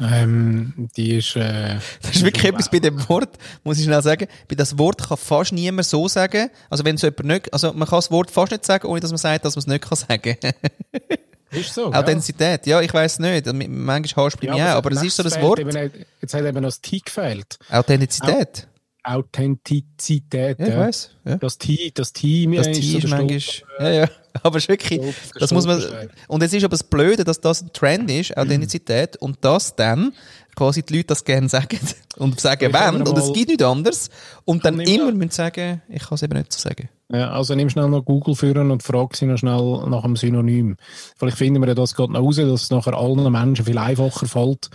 Ähm, 0.00 0.88
Die 0.96 1.16
ist... 1.16 1.36
Äh, 1.36 1.76
Das 2.02 2.16
ist 2.16 2.24
wirklich 2.24 2.44
etwas 2.44 2.70
bei 2.70 2.78
dem 2.78 3.08
Wort, 3.08 3.36
muss 3.64 3.78
ich 3.78 3.84
schnell 3.84 4.02
sagen. 4.02 4.26
Bei 4.48 4.54
das 4.54 4.78
Wort 4.78 5.08
kann 5.08 5.16
fast 5.16 5.52
niemand 5.52 5.86
so 5.86 6.08
sagen. 6.08 6.50
Also 6.70 6.84
wenn 6.84 6.96
es 6.96 7.02
jemand 7.02 7.24
nicht, 7.24 7.52
also 7.52 7.72
man 7.72 7.88
kann 7.88 7.98
das 7.98 8.10
Wort 8.10 8.30
fast 8.30 8.52
nicht 8.52 8.64
sagen, 8.64 8.86
ohne 8.86 9.00
dass 9.00 9.10
man 9.10 9.18
sagt, 9.18 9.44
dass 9.44 9.56
man 9.56 9.60
es 9.60 9.66
nicht 9.66 9.82
kann 9.82 9.96
sagen. 9.96 10.36
Ist 11.50 11.74
so? 11.74 11.92
Authentizität, 11.92 12.66
ja, 12.66 12.80
ich 12.80 12.92
weiß 12.92 13.20
nicht. 13.20 13.46
Manchmal 13.46 14.26
hast 14.26 14.34
du 14.42 14.46
bei 14.46 14.52
mir 14.52 14.64
auch, 14.66 14.76
aber 14.76 14.90
es 14.92 15.02
ist 15.02 15.16
so 15.16 15.22
das 15.22 15.40
Wort. 15.40 15.60
Eben, 15.60 15.92
jetzt 16.20 16.34
hat 16.34 16.44
eben 16.44 16.54
noch 16.60 16.68
das 16.68 16.80
T 16.80 16.98
gefehlt. 16.98 17.58
Authentizität. 17.70 18.66
Authentizität. 19.04 20.58
Ja, 20.58 20.66
ich 20.66 20.76
weiß. 20.76 21.10
Ja. 21.24 21.36
Das 21.36 21.58
T, 21.58 21.92
das 21.94 22.12
T, 22.12 22.46
mir 22.48 22.58
Das 22.58 22.68
ist 22.68 22.80
T 22.80 22.82
so 22.82 22.98
ist 22.98 23.02
der 23.04 23.10
manchmal, 23.10 23.40
Stolper, 23.40 23.84
ja, 23.84 24.00
ja. 24.02 24.08
Aber 24.42 24.58
es 24.58 24.64
ist 24.64 24.68
wirklich, 24.68 25.00
der 25.00 25.14
das 25.40 25.52
muss 25.52 25.66
man, 25.66 25.82
und 26.28 26.42
es 26.42 26.52
ist 26.52 26.64
aber 26.64 26.72
das 26.72 26.84
Blöde, 26.84 27.24
dass 27.24 27.40
das 27.40 27.62
ein 27.62 27.72
Trend 27.72 28.10
ist, 28.10 28.36
Authentizität, 28.36 29.16
und 29.16 29.38
dass 29.42 29.74
dann 29.76 30.12
quasi 30.54 30.82
die 30.82 30.96
Leute 30.96 31.08
das 31.08 31.24
gerne 31.24 31.48
sagen 31.48 31.78
und 32.16 32.40
sagen 32.40 32.72
kann 32.72 32.94
wollen, 32.94 33.06
und 33.06 33.18
es 33.18 33.32
gibt 33.32 33.48
nichts 33.48 33.64
anderes, 33.64 34.10
und 34.44 34.64
dann 34.64 34.80
immer 34.80 35.12
müssen 35.12 35.30
sagen, 35.30 35.82
ich 35.88 36.02
kann 36.02 36.14
es 36.16 36.22
eben 36.22 36.36
nicht 36.38 36.52
so 36.52 36.60
sagen. 36.68 36.88
Ja, 37.12 37.30
also 37.30 37.54
nimm 37.54 37.70
schnell 37.70 37.88
noch 37.88 38.04
Google 38.04 38.34
führen 38.34 38.72
und 38.72 38.82
frag 38.82 39.14
sie 39.14 39.26
noch 39.26 39.38
schnell 39.38 39.84
nach 39.88 40.02
einem 40.02 40.16
Synonym. 40.16 40.76
Vielleicht 41.16 41.38
finden 41.38 41.60
wir 41.62 41.68
ja 41.68 41.74
das 41.74 41.94
gerade 41.94 42.12
noch 42.12 42.20
raus, 42.20 42.36
dass 42.36 42.62
es 42.64 42.70
nachher 42.70 42.94
allen 42.94 43.30
Menschen 43.30 43.64
viel 43.64 43.78
einfacher 43.78 44.26
fällt, 44.26 44.70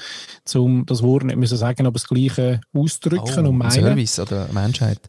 um 0.55 0.85
das 0.85 1.03
Wort 1.03 1.25
nicht 1.25 1.35
müssen 1.35 1.57
sagen, 1.57 1.85
aber 1.85 1.95
das 1.95 2.07
Gleiche 2.07 2.61
ausdrücken 2.73 3.39
und 3.39 3.47
ein 3.47 3.57
meinen. 3.57 3.71
Service 3.71 4.19
oder 4.19 4.47
Menschheit. 4.53 4.99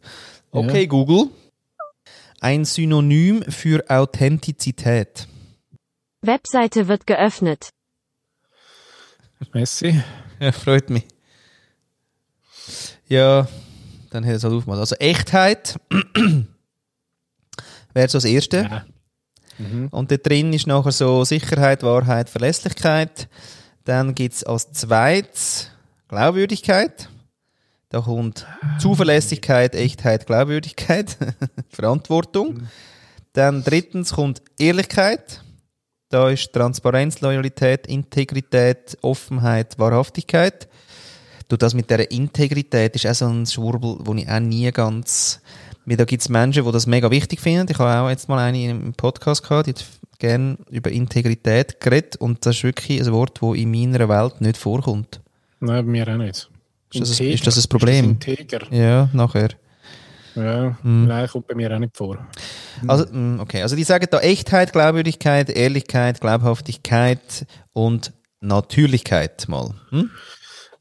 Okay, 0.51 0.85
Google. 0.85 1.29
Ein 2.43 2.65
Synonym 2.65 3.41
für 3.43 3.89
Authentizität. 3.89 5.29
Webseite 6.21 6.89
wird 6.89 7.07
geöffnet. 7.07 7.69
Messi. 9.53 10.03
Ja, 10.41 10.51
freut 10.51 10.89
mich. 10.89 11.05
Ja, 13.07 13.47
dann 14.09 14.25
hätte 14.25 14.35
es 14.35 14.43
halt 14.43 14.55
aufgemacht. 14.55 14.81
Also 14.81 14.95
Echtheit 14.95 15.79
wäre 17.93 18.09
so 18.09 18.17
das 18.17 18.25
Erste. 18.25 18.69
Ja. 18.69 18.85
Und 19.91 20.11
da 20.11 20.17
drin 20.17 20.51
ist 20.51 20.67
nachher 20.67 20.91
so 20.91 21.23
Sicherheit, 21.23 21.81
Wahrheit, 21.81 22.29
Verlässlichkeit. 22.29 23.29
Dann 23.85 24.15
gibt's 24.15 24.43
als 24.43 24.69
zweites 24.73 25.71
Glaubwürdigkeit. 26.09 27.07
Da 27.93 28.01
kommt 28.01 28.47
Zuverlässigkeit, 28.79 29.75
Echtheit, 29.75 30.25
Glaubwürdigkeit, 30.25 31.15
Verantwortung. 31.69 32.67
Dann 33.33 33.63
drittens 33.63 34.13
kommt 34.13 34.41
Ehrlichkeit. 34.57 35.43
Da 36.09 36.31
ist 36.31 36.51
Transparenz, 36.53 37.21
Loyalität, 37.21 37.85
Integrität, 37.85 38.97
Offenheit, 39.03 39.77
Wahrhaftigkeit. 39.77 40.67
Du, 41.47 41.55
das 41.55 41.75
mit 41.75 41.91
der 41.91 42.09
Integrität 42.09 42.95
ist 42.95 43.05
auch 43.05 43.13
so 43.13 43.27
ein 43.27 43.45
Schwurbel, 43.45 43.97
wo 43.99 44.15
ich 44.15 44.27
auch 44.27 44.39
nie 44.39 44.71
ganz... 44.71 45.39
Da 45.85 46.05
gibt's 46.05 46.29
Menschen, 46.29 46.65
die 46.65 46.71
das 46.71 46.87
mega 46.87 47.11
wichtig 47.11 47.41
finden. 47.41 47.67
Ich 47.69 47.77
habe 47.77 48.07
auch 48.07 48.09
jetzt 48.09 48.27
mal 48.27 48.39
eine 48.39 48.71
im 48.71 48.93
Podcast 48.93 49.43
gehabt, 49.43 49.67
die 49.67 49.75
gerne 50.17 50.57
über 50.71 50.89
Integrität 50.89 51.79
geredet 51.79 52.15
und 52.15 52.43
das 52.43 52.55
ist 52.55 52.63
wirklich 52.63 52.99
ein 52.99 53.11
Wort, 53.11 53.39
das 53.39 53.55
in 53.55 53.69
meiner 53.69 54.09
Welt 54.09 54.41
nicht 54.41 54.57
vorkommt. 54.57 55.21
Nein, 55.59 55.85
bei 55.85 55.91
mir 55.91 56.07
auch 56.07 56.17
nicht. 56.17 56.49
Ist 56.93 57.01
das, 57.01 57.19
Integer. 57.19 57.33
ist 57.35 57.47
das 57.47 57.57
ein 57.65 57.69
Problem? 57.69 58.17
Ist 58.25 58.53
das? 58.53 58.61
Ja, 58.71 59.09
nachher. 59.13 59.49
Ja, 60.35 60.77
Hm. 60.81 61.07
nein, 61.07 61.27
kommt 61.27 61.47
bei 61.47 61.53
mir 61.55 61.71
auch 61.73 61.79
nicht 61.79 61.95
vor. 61.95 62.17
Also, 62.87 63.05
mm, 63.11 63.39
okay. 63.39 63.61
Also, 63.61 63.75
die 63.75 63.83
sagen 63.83 64.07
da 64.09 64.19
Echtheit, 64.19 64.73
Glaubwürdigkeit, 64.73 65.49
Ehrlichkeit, 65.49 66.19
Glaubhaftigkeit 66.21 67.45
und 67.71 68.13
Natürlichkeit 68.41 69.47
mal. 69.47 69.73
Hm? 69.89 70.09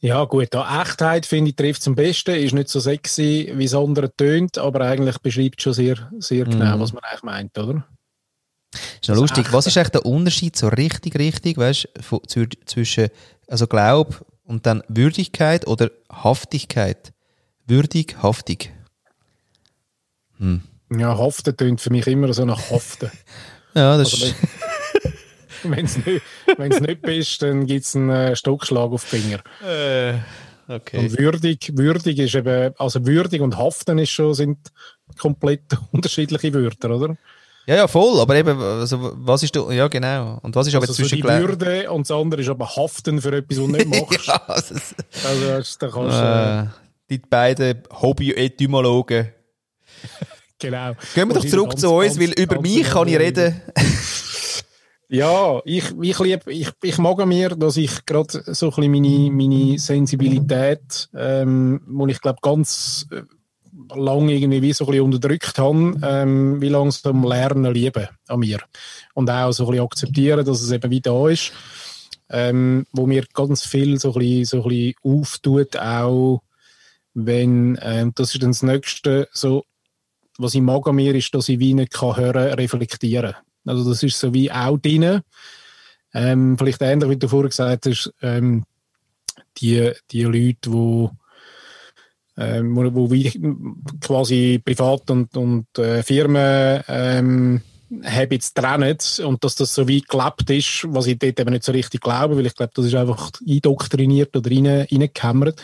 Ja, 0.00 0.24
gut, 0.24 0.48
da 0.50 0.82
Echtheit 0.82 1.26
finde 1.26 1.50
ich 1.50 1.56
trifft 1.56 1.82
zum 1.82 1.94
Besten, 1.94 2.34
ist 2.34 2.54
nicht 2.54 2.68
so 2.70 2.80
sexy, 2.80 3.52
wie 3.54 3.64
es 3.66 3.74
andere 3.74 4.10
tönt, 4.16 4.58
aber 4.58 4.80
eigentlich 4.80 5.18
beschreibt 5.18 5.62
schon 5.62 5.74
sehr, 5.74 6.10
sehr 6.18 6.44
genau, 6.44 6.76
Mhm. 6.76 6.80
was 6.80 6.92
man 6.92 7.04
eigentlich 7.04 7.22
meint, 7.22 7.56
oder? 7.58 7.86
Ist 8.72 9.08
noch 9.08 9.10
Also 9.10 9.22
lustig. 9.22 9.44
echt. 9.44 9.52
Was 9.52 9.66
ist 9.66 9.76
eigentlich 9.76 9.90
der 9.90 10.06
Unterschied 10.06 10.56
so 10.56 10.68
richtig, 10.68 11.16
richtig, 11.18 11.56
weißt 11.58 11.88
du, 12.10 12.46
zwischen, 12.64 13.08
also 13.46 13.66
Glaub 13.66 14.24
und 14.52 14.66
dann 14.66 14.82
Würdigkeit 14.88 15.66
oder 15.66 15.90
Haftigkeit? 16.12 17.12
Würdig, 17.66 18.16
haftig. 18.22 18.72
Ja, 20.90 21.16
haften 21.16 21.56
tönt 21.56 21.80
für 21.80 21.90
mich 21.90 22.06
immer 22.06 22.32
so 22.32 22.44
nach 22.44 22.70
haften. 22.70 23.10
Ja, 23.74 23.96
das 23.96 24.12
Also 24.12 24.26
ist, 24.26 24.34
Wenn 25.62 25.86
es 25.86 25.96
nicht, 26.06 26.22
wenn's 26.58 26.80
nicht 26.80 27.00
bist, 27.00 27.40
dann 27.40 27.64
gibt 27.64 27.86
es 27.86 27.96
einen 27.96 28.10
äh, 28.10 28.36
Stockschlag 28.36 28.90
auf 28.92 29.08
die 29.08 29.16
Finger. 29.18 29.38
äh, 29.66 30.18
okay. 30.68 30.98
Und 30.98 31.18
würdig, 31.18 31.70
würdig 31.74 32.18
ist 32.18 32.34
eben, 32.34 32.74
also 32.76 33.06
würdig 33.06 33.40
und 33.40 33.56
haften 33.56 33.98
ist 33.98 34.10
schon, 34.10 34.34
sind 34.34 34.58
komplett 35.18 35.62
unterschiedliche 35.92 36.52
Wörter, 36.52 36.90
oder? 36.90 37.16
Ja, 37.66 37.76
ja, 37.76 37.86
voll, 37.88 38.20
aber 38.20 38.34
eben, 38.34 38.60
also, 38.60 39.12
was 39.14 39.42
ist 39.44 39.54
du, 39.54 39.70
ja, 39.70 39.86
genau. 39.88 40.38
Und 40.42 40.54
was 40.56 40.66
ist 40.66 40.74
aber 40.74 40.82
Also 40.82 40.94
so 40.94 41.02
zwischen 41.02 41.16
die 41.16 41.22
Glau- 41.22 41.38
Würde 41.40 41.90
und 41.92 42.08
das 42.08 42.16
andere 42.16 42.40
ist 42.40 42.48
aber 42.48 42.66
haften 42.74 43.20
für 43.20 43.32
etwas, 43.36 43.58
was 43.58 43.66
du 43.66 43.72
nicht 43.72 43.86
machst. 44.10 44.26
ja, 44.26 44.42
also, 44.48 44.74
das- 44.74 44.94
Also 45.24 45.76
da 45.78 45.88
kannst 45.88 46.18
du, 46.18 46.22
äh, 46.24 46.60
äh, 46.62 46.66
die 47.10 47.18
beiden 47.18 47.82
Hobby-Etymologen. 48.00 49.28
genau. 50.58 50.92
Gehen 51.14 51.28
wir 51.28 51.34
doch 51.34 51.44
zurück 51.44 51.70
ganz- 51.70 51.80
zu 51.82 51.90
uns, 51.92 52.18
ganz- 52.18 52.20
weil 52.20 52.32
über 52.42 52.60
mich 52.60 52.82
kann 52.84 53.08
ich 53.08 53.18
reden. 53.18 53.60
Ja, 55.08 55.60
ich, 55.66 55.84
ich 56.00 56.18
lieb, 56.20 56.46
ich, 56.46 56.70
ich 56.82 56.96
mag 56.96 57.18
mir, 57.26 57.50
dass 57.50 57.76
ich 57.76 58.06
gerade 58.06 58.42
so 58.46 58.70
ein 58.70 58.90
bisschen 58.90 58.92
meine, 58.92 59.30
meine 59.30 59.78
Sensibilität, 59.78 61.10
ähm, 61.14 61.82
wo 61.86 62.06
ich 62.06 62.18
glaube 62.18 62.38
ganz 62.40 63.06
äh, 63.10 63.20
lange 63.94 64.34
irgendwie 64.34 64.62
wie 64.62 64.72
so 64.72 64.84
ein 64.84 64.90
bisschen 64.90 65.04
unterdrückt 65.04 65.58
habe, 65.58 65.94
ähm, 66.02 66.60
wie 66.60 66.68
langsam 66.68 67.24
lernen 67.24 67.72
lieben 67.72 68.08
an 68.28 68.40
mir. 68.40 68.58
Und 69.14 69.30
auch 69.30 69.52
so 69.52 69.64
ein 69.64 69.70
bisschen 69.70 69.84
akzeptieren, 69.84 70.44
dass 70.44 70.60
es 70.60 70.70
eben 70.70 70.90
wie 70.90 71.00
da 71.00 71.28
ist. 71.28 71.52
Ähm, 72.28 72.86
wo 72.92 73.06
mir 73.06 73.24
ganz 73.34 73.64
viel 73.66 73.98
so 73.98 74.14
ein 74.14 74.18
bisschen, 74.18 74.44
so 74.46 74.62
ein 74.62 74.68
bisschen 74.68 74.94
auftut, 75.02 75.76
auch 75.76 76.42
wenn, 77.14 77.78
ähm, 77.82 78.12
das 78.14 78.34
ist 78.34 78.42
dann 78.42 78.52
das 78.52 78.62
Nächste, 78.62 79.28
so, 79.32 79.64
was 80.38 80.54
ich 80.54 80.62
mag 80.62 80.86
an 80.86 80.96
mir, 80.96 81.14
ist, 81.14 81.34
dass 81.34 81.50
ich 81.50 81.58
wie 81.58 81.74
nicht 81.74 81.92
kann 81.92 82.16
hören, 82.16 82.54
reflektieren. 82.54 83.34
Also 83.66 83.88
das 83.88 84.02
ist 84.02 84.18
so 84.18 84.32
wie 84.32 84.50
auch 84.50 84.78
drin. 84.78 85.20
Ähm, 86.14 86.56
vielleicht 86.58 86.80
ähnlich, 86.80 87.10
wie 87.10 87.16
du 87.16 87.28
vorher 87.28 87.50
gesagt 87.50 87.86
hast, 87.86 88.12
ähm, 88.22 88.64
die, 89.58 89.92
die 90.10 90.22
Leute, 90.22 90.70
die 90.70 91.08
ähm, 92.36 92.76
wo, 92.76 93.10
wo 93.10 93.16
quasi 94.00 94.60
Privat- 94.64 95.10
und, 95.10 95.36
und 95.36 95.78
äh, 95.78 96.02
Firmen 96.02 96.82
ähm, 96.88 97.62
Habits 98.04 98.54
trennen 98.54 98.96
und 99.24 99.44
dass 99.44 99.54
das 99.54 99.74
so 99.74 99.86
wie 99.86 100.00
gelebt 100.00 100.48
ist, 100.48 100.86
was 100.88 101.06
ich 101.06 101.18
dort 101.18 101.38
eben 101.38 101.52
nicht 101.52 101.64
so 101.64 101.72
richtig 101.72 102.00
glaube, 102.00 102.36
weil 102.36 102.46
ich 102.46 102.54
glaube, 102.54 102.72
das 102.74 102.86
ist 102.86 102.94
einfach 102.94 103.30
eindoktriniert 103.46 104.34
oder 104.36 104.50
rein, 104.50 104.66
reingehämmert. 104.90 105.62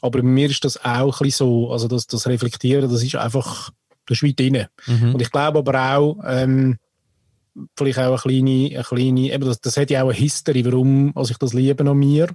Aber 0.00 0.22
mir 0.22 0.48
ist 0.48 0.64
das 0.64 0.82
auch 0.82 1.20
ein 1.20 1.24
bisschen 1.24 1.46
so, 1.46 1.70
also 1.70 1.86
das, 1.86 2.06
das 2.06 2.26
Reflektieren, 2.26 2.90
das 2.90 3.02
ist 3.02 3.16
einfach, 3.16 3.70
das 4.06 4.18
ist 4.18 4.22
wie 4.22 4.34
drin. 4.34 4.66
Mhm. 4.86 5.14
Und 5.14 5.20
ich 5.20 5.30
glaube 5.30 5.58
aber 5.58 5.96
auch, 5.96 6.18
ähm, 6.24 6.78
vielleicht 7.76 7.98
auch 7.98 8.24
eine 8.24 8.42
kleine, 8.42 8.74
eine 8.74 8.84
kleine 8.84 9.32
eben 9.32 9.44
das, 9.44 9.60
das 9.60 9.76
hat 9.76 9.90
ja 9.90 10.02
auch 10.02 10.08
eine 10.08 10.18
History, 10.18 10.64
warum 10.64 11.12
also 11.14 11.32
ich 11.32 11.38
das 11.38 11.52
liebe 11.52 11.88
an 11.88 11.98
mir. 11.98 12.28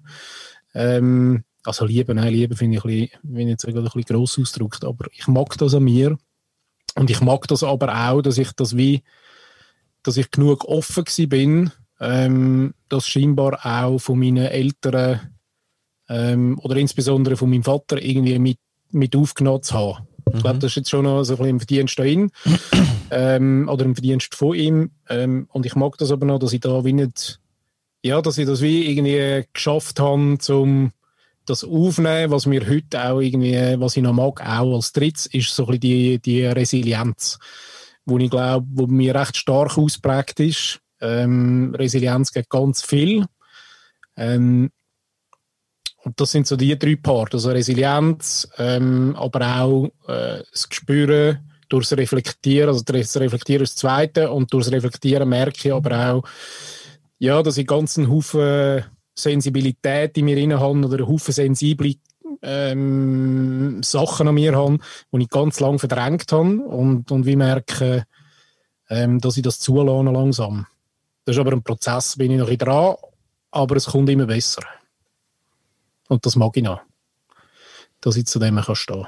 Ähm, 0.73 1.43
also 1.65 1.85
lieben, 1.85 2.15
nein, 2.15 2.33
lieben 2.33 2.55
finde 2.55 2.77
ich 2.77 2.83
ein 2.83 2.89
bisschen, 2.89 3.19
wenn 3.23 3.47
jetzt 3.47 3.65
ein 3.65 3.73
bisschen 3.73 4.03
gross 4.03 4.39
ausgedrückt, 4.39 4.83
aber 4.83 5.07
ich 5.11 5.27
mag 5.27 5.57
das 5.57 5.73
an 5.73 5.83
mir. 5.83 6.17
Und 6.95 7.09
ich 7.09 7.21
mag 7.21 7.47
das 7.47 7.63
aber 7.63 7.93
auch, 8.09 8.21
dass 8.21 8.37
ich 8.37 8.51
das 8.53 8.77
wie, 8.77 9.03
dass 10.03 10.17
ich 10.17 10.31
genug 10.31 10.65
offen 10.65 11.03
gewesen 11.03 11.29
bin, 11.29 11.71
ähm, 11.99 12.73
das 12.89 13.07
scheinbar 13.07 13.65
auch 13.65 13.99
von 13.99 14.19
meinen 14.19 14.45
Eltern 14.45 15.19
ähm, 16.09 16.59
oder 16.59 16.77
insbesondere 16.77 17.35
von 17.35 17.49
meinem 17.49 17.63
Vater 17.63 18.01
irgendwie 18.01 18.39
mit, 18.39 18.59
mit 18.91 19.15
aufgenommen 19.15 19.63
zu 19.63 19.73
haben. 19.73 20.07
Ich 20.33 20.41
glaube, 20.41 20.59
das 20.59 20.71
ist 20.71 20.75
jetzt 20.75 20.89
schon 20.89 21.03
noch 21.03 21.23
so 21.23 21.33
ein 21.33 21.37
bisschen 21.37 21.49
im 21.49 21.59
Verdienst 21.59 21.99
dahin 21.99 22.31
ähm, 23.11 23.69
oder 23.71 23.85
im 23.85 23.95
Verdienst 23.95 24.35
von 24.35 24.55
ihm. 24.55 24.91
Ähm, 25.09 25.47
und 25.51 25.65
ich 25.65 25.75
mag 25.75 25.97
das 25.97 26.11
aber 26.11 26.25
noch, 26.25 26.39
dass 26.39 26.53
ich 26.53 26.61
da 26.61 26.83
wie 26.83 26.93
nicht, 26.93 27.39
ja, 28.03 28.21
dass 28.21 28.37
ich 28.37 28.45
das 28.45 28.61
wie 28.61 28.89
irgendwie 28.89 29.45
geschafft 29.53 29.99
habe, 29.99 30.37
zum 30.39 30.91
das 31.45 31.63
aufnehmen, 31.63 32.31
was 32.31 32.45
mir 32.45 32.67
heute 32.67 33.03
auch 33.03 33.19
irgendwie, 33.19 33.79
was 33.79 33.97
ich 33.97 34.03
noch 34.03 34.13
mag, 34.13 34.41
auch 34.41 34.75
als 34.75 34.91
drittes, 34.91 35.27
ist 35.27 35.55
so 35.55 35.63
ein 35.63 35.79
bisschen 35.79 35.81
die, 35.81 36.19
die 36.19 36.45
Resilienz, 36.45 37.39
wo 38.05 38.17
ich 38.17 38.29
glaube, 38.29 38.65
wo 38.71 38.87
mir 38.87 39.15
recht 39.15 39.37
stark 39.37 39.77
ausprägt 39.77 40.39
ist. 40.39 40.79
Ähm, 41.01 41.75
Resilienz 41.75 42.31
geht 42.31 42.49
ganz 42.49 42.83
viel. 42.83 43.25
Ähm, 44.17 44.71
und 46.03 46.19
das 46.19 46.31
sind 46.31 46.45
so 46.45 46.55
die 46.55 46.77
drei 46.77 46.95
Parts, 46.95 47.33
also 47.33 47.49
Resilienz, 47.49 48.47
ähm, 48.57 49.15
aber 49.17 49.61
auch 49.61 49.85
äh, 50.07 50.43
das 50.51 50.69
Gespüren 50.69 51.51
durchs 51.67 51.93
Reflektieren, 51.93 52.69
also 52.69 52.83
das 52.83 53.17
Reflektieren 53.17 53.63
ist 53.63 53.73
das 53.73 53.81
Zweite 53.81 54.31
und 54.31 54.53
durchs 54.53 54.71
Reflektieren 54.71 55.27
merke 55.27 55.57
ich 55.57 55.73
aber 55.73 56.13
auch, 56.13 56.23
ja, 57.17 57.41
dass 57.41 57.57
ich 57.57 57.65
ganz 57.65 57.97
einen 57.97 58.09
Haufen 58.09 58.85
Sensibilität 59.15 60.17
in 60.17 60.25
mir 60.25 60.37
inne 60.37 60.59
habe 60.59 60.79
oder 60.79 60.97
einen 60.97 61.07
Haufen 61.07 61.33
sensible 61.33 61.95
ähm, 62.41 63.81
Sachen 63.83 64.27
an 64.27 64.35
mir 64.35 64.55
habe, 64.55 64.79
die 65.11 65.21
ich 65.21 65.29
ganz 65.29 65.59
lange 65.59 65.79
verdrängt 65.79 66.31
habe 66.31 66.59
und, 66.59 67.11
und 67.11 67.25
wie 67.25 67.35
merke, 67.35 68.05
ähm, 68.89 69.19
dass 69.19 69.37
ich 69.37 69.43
das 69.43 69.59
zulasse 69.59 70.11
langsam. 70.11 70.67
Das 71.25 71.35
ist 71.35 71.39
aber 71.39 71.53
ein 71.53 71.63
Prozess, 71.63 72.15
bin 72.17 72.31
ich 72.31 72.39
noch 72.39 72.49
dran, 72.49 72.95
aber 73.51 73.75
es 73.77 73.85
kommt 73.85 74.09
immer 74.09 74.25
besser. 74.25 74.61
Und 76.07 76.25
das 76.25 76.35
mag 76.35 76.55
ich 76.55 76.63
noch. 76.63 76.81
Dass 78.01 78.15
ich 78.15 78.27
zu 78.27 78.37
dem 78.37 78.57
kann 78.57 78.75
stehen 78.75 79.07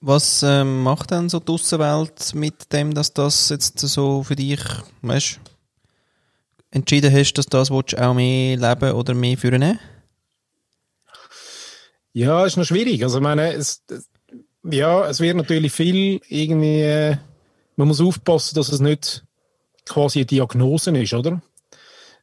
Was 0.00 0.42
ähm, 0.42 0.82
macht 0.82 1.12
dann 1.12 1.28
so 1.28 1.38
die 1.38 1.52
Aussenwelt 1.52 2.34
mit 2.34 2.72
dem, 2.72 2.92
dass 2.92 3.12
das 3.12 3.50
jetzt 3.50 3.78
so 3.78 4.24
für 4.24 4.34
dich, 4.34 4.60
weißt, 5.02 5.38
entschieden 6.72 7.12
hast, 7.12 7.34
dass 7.34 7.46
das 7.46 7.70
willst, 7.70 7.96
auch 7.96 8.14
mehr 8.14 8.56
leben 8.56 8.92
oder 8.92 9.14
mehr 9.14 9.38
führen? 9.38 9.78
Ja, 12.12 12.44
ist 12.44 12.56
noch 12.56 12.64
schwierig. 12.64 13.04
Also, 13.04 13.18
ich 13.18 13.22
meine, 13.22 13.52
es, 13.52 13.82
ja, 14.64 15.06
es 15.08 15.20
wird 15.20 15.36
natürlich 15.36 15.72
viel 15.72 16.20
irgendwie, 16.28 17.16
man 17.76 17.88
muss 17.88 18.00
aufpassen, 18.00 18.56
dass 18.56 18.70
es 18.70 18.80
nicht 18.80 19.24
quasi 19.86 20.20
eine 20.20 20.26
Diagnose 20.26 20.90
ist, 20.98 21.14
oder? 21.14 21.40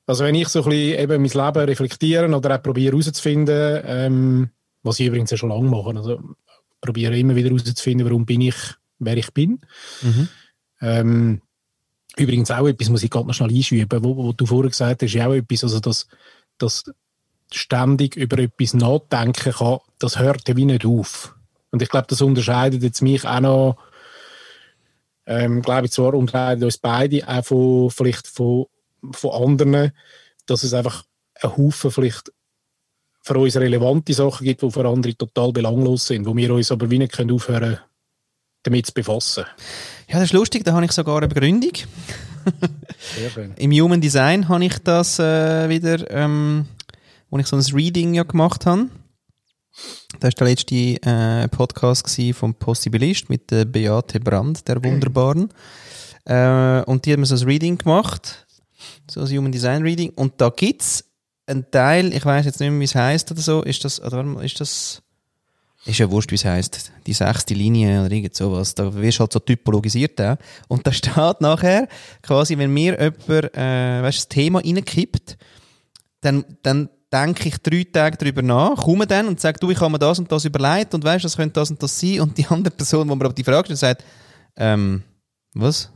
Also 0.05 0.23
wenn 0.23 0.33
ich 0.33 0.47
so 0.47 0.63
ein 0.63 0.69
bisschen 0.69 0.99
eben 0.99 1.21
mein 1.21 1.31
Leben 1.31 1.65
reflektieren 1.69 2.33
oder 2.33 2.55
auch 2.55 2.63
probiere 2.63 2.93
herauszufinden, 2.93 3.83
ähm, 3.85 4.49
was 4.81 4.99
ich 4.99 5.05
übrigens 5.05 5.29
ja 5.29 5.37
schon 5.37 5.49
lange 5.49 5.69
mache, 5.69 5.95
also 5.95 6.19
probiere 6.81 7.17
immer 7.17 7.35
wieder 7.35 7.49
herauszufinden, 7.49 8.07
warum 8.07 8.25
bin 8.25 8.41
ich, 8.41 8.55
wer 8.97 9.17
ich 9.17 9.31
bin. 9.33 9.59
Mhm. 10.01 10.27
Ähm, 10.81 11.41
übrigens 12.17 12.51
auch 12.51 12.67
etwas, 12.67 12.89
muss 12.89 13.03
ich 13.03 13.09
gerade 13.09 13.27
noch 13.27 13.33
schnell 13.33 13.49
einschieben, 13.49 14.03
wo, 14.03 14.15
wo 14.15 14.33
du 14.33 14.45
vorher 14.45 14.69
gesagt 14.69 15.01
hast, 15.01 15.15
ist 15.15 15.21
auch 15.21 15.33
etwas, 15.33 15.63
also 15.63 15.79
dass, 15.79 16.07
dass 16.57 16.83
ständig 17.51 18.15
über 18.15 18.39
etwas 18.39 18.73
nachdenken 18.73 19.53
kann, 19.53 19.79
das 19.99 20.19
hört 20.19 20.47
ja 20.47 20.55
wie 20.55 20.65
nicht 20.65 20.85
auf. 20.85 21.35
Und 21.71 21.81
ich 21.81 21.89
glaube, 21.89 22.07
das 22.09 22.21
unterscheidet 22.21 22.83
jetzt 22.83 23.01
mich 23.01 23.25
auch 23.25 23.39
noch, 23.39 23.77
ähm, 25.25 25.61
glaube 25.61 25.85
ich 25.85 25.91
zwar, 25.91 26.13
unterscheidet 26.13 26.63
uns 26.63 26.77
beide 26.77 27.27
auch 27.27 27.45
von, 27.45 27.91
vielleicht 27.91 28.27
von 28.27 28.65
von 29.13 29.31
anderen, 29.31 29.91
dass 30.45 30.63
es 30.63 30.73
einfach 30.73 31.03
ein 31.41 31.55
Haufen 31.55 31.91
vielleicht 31.91 32.31
für 33.21 33.37
uns 33.37 33.57
relevante 33.57 34.13
Sachen 34.13 34.45
gibt, 34.45 34.61
die 34.61 34.71
für 34.71 34.87
andere 34.87 35.15
total 35.15 35.51
belanglos 35.51 36.07
sind, 36.07 36.25
wo 36.25 36.35
wir 36.35 36.53
uns 36.53 36.71
aber 36.71 36.89
wie 36.89 36.99
nicht 36.99 37.13
können 37.13 37.31
aufhören 37.31 37.79
damit 38.63 38.85
zu 38.85 38.93
befassen. 38.93 39.45
Ja, 40.07 40.15
das 40.15 40.25
ist 40.25 40.33
lustig, 40.33 40.63
da 40.65 40.73
habe 40.73 40.85
ich 40.85 40.91
sogar 40.91 41.17
eine 41.17 41.27
Begründung. 41.27 41.71
Sehr 43.15 43.29
schön. 43.29 43.53
Im 43.57 43.71
Human 43.71 44.01
Design 44.01 44.47
habe 44.49 44.65
ich 44.65 44.77
das 44.79 45.19
äh, 45.19 45.69
wieder, 45.69 46.09
ähm, 46.11 46.65
wo 47.29 47.37
ich 47.37 47.47
so 47.47 47.55
ein 47.55 47.63
Reading 47.73 48.13
ja 48.13 48.23
gemacht 48.23 48.65
habe. 48.65 48.89
Das 50.19 50.23
war 50.23 50.31
der 50.31 50.47
letzte 50.47 50.75
äh, 50.75 51.47
Podcast 51.47 52.09
vom 52.33 52.55
Possibilist 52.55 53.29
mit 53.29 53.51
der 53.51 53.65
Beate 53.65 54.19
Brand, 54.19 54.67
der 54.67 54.83
Wunderbaren. 54.83 55.49
Äh, 56.25 56.81
und 56.83 57.05
die 57.05 57.13
haben 57.13 57.23
so 57.25 57.35
ein 57.35 57.43
Reading 57.43 57.77
gemacht 57.77 58.45
so 59.09 59.21
ein 59.21 59.27
Human 59.27 59.51
Design 59.51 59.81
Reading. 59.81 60.11
Und 60.11 60.39
da 60.39 60.49
gibt 60.49 60.81
es 60.81 61.05
einen 61.45 61.69
Teil, 61.71 62.13
ich 62.13 62.25
weiß 62.25 62.45
jetzt 62.45 62.59
nicht 62.59 62.69
mehr, 62.69 62.79
wie 62.79 62.85
es 62.85 62.95
heißt 62.95 63.31
oder 63.31 63.41
so, 63.41 63.63
ist 63.63 63.83
das, 63.83 64.01
oder 64.01 64.41
ist 64.43 64.59
das, 64.59 65.01
ist 65.85 65.99
ja 65.99 66.11
wurscht, 66.11 66.31
wie 66.31 66.35
es 66.35 66.45
heißt, 66.45 66.91
die 67.07 67.13
sechste 67.13 67.53
Linie 67.53 68.03
oder 68.03 68.11
irgend 68.13 68.35
sowas, 68.35 68.75
da 68.75 68.93
wirst 68.93 69.19
du 69.19 69.21
halt 69.21 69.33
so 69.33 69.39
typologisiert 69.39 70.19
auch. 70.21 70.35
Und 70.67 70.85
da 70.85 70.91
steht 70.93 71.41
nachher, 71.41 71.87
quasi, 72.21 72.57
wenn 72.57 72.71
mir 72.71 72.99
jemand, 72.99 73.55
äh, 73.55 74.03
weißt, 74.03 74.17
das 74.17 74.27
Thema 74.27 74.59
reinkippt, 74.59 75.37
dann, 76.21 76.43
dann 76.63 76.89
denke 77.11 77.49
ich 77.49 77.57
drei 77.57 77.85
Tage 77.91 78.17
darüber 78.17 78.41
nach, 78.41 78.77
komme 78.77 79.07
dann 79.07 79.27
und 79.27 79.39
sage, 79.39 79.59
du, 79.59 79.71
ich 79.71 79.79
habe 79.79 79.91
mir 79.91 79.99
das 79.99 80.19
und 80.19 80.31
das 80.31 80.45
überlegt 80.45 80.93
und 80.93 81.03
weißt, 81.03 81.25
das 81.25 81.37
könnte 81.37 81.59
das 81.59 81.71
und 81.71 81.81
das 81.81 81.99
sein. 81.99 82.21
Und 82.21 82.37
die 82.37 82.45
andere 82.49 82.75
Person, 82.75 83.09
wo 83.09 83.15
mir 83.15 83.25
aber 83.25 83.33
die 83.33 83.43
Frage 83.43 83.65
stellt, 83.65 83.79
sagt, 83.79 84.03
ähm, 84.57 85.03
was? 85.53 85.91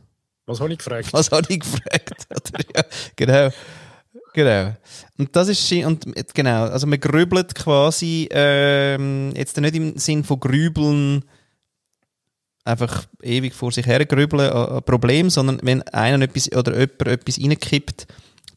Was 0.45 0.59
habe 0.59 0.73
ich 0.73 0.79
gefragt? 0.79 1.11
Was 1.11 1.31
habe 1.31 1.45
ich 1.49 1.59
gefragt? 1.59 2.25
ja, 2.75 2.83
genau. 3.15 3.49
Genau. 4.33 4.73
Und 5.17 5.35
das 5.35 5.47
ist 5.47 5.71
und 5.71 6.05
genau, 6.33 6.63
also 6.63 6.87
man 6.87 6.99
grübelt 6.99 7.53
quasi 7.53 8.27
ähm, 8.31 9.31
jetzt 9.35 9.59
nicht 9.59 9.75
im 9.75 9.97
Sinn 9.97 10.23
von 10.23 10.39
grübeln 10.39 11.23
einfach 12.65 13.05
ewig 13.21 13.53
vor 13.53 13.71
sich 13.71 13.85
her 13.85 14.05
grübeln 14.05 14.49
an, 14.49 14.77
an 14.77 14.83
Problem, 14.83 15.29
sondern 15.29 15.59
wenn 15.61 15.81
einer 15.89 16.23
etwas 16.23 16.51
oder 16.51 16.73
jemand 16.73 17.07
etwas 17.07 17.39
reinkippt, 17.39 18.07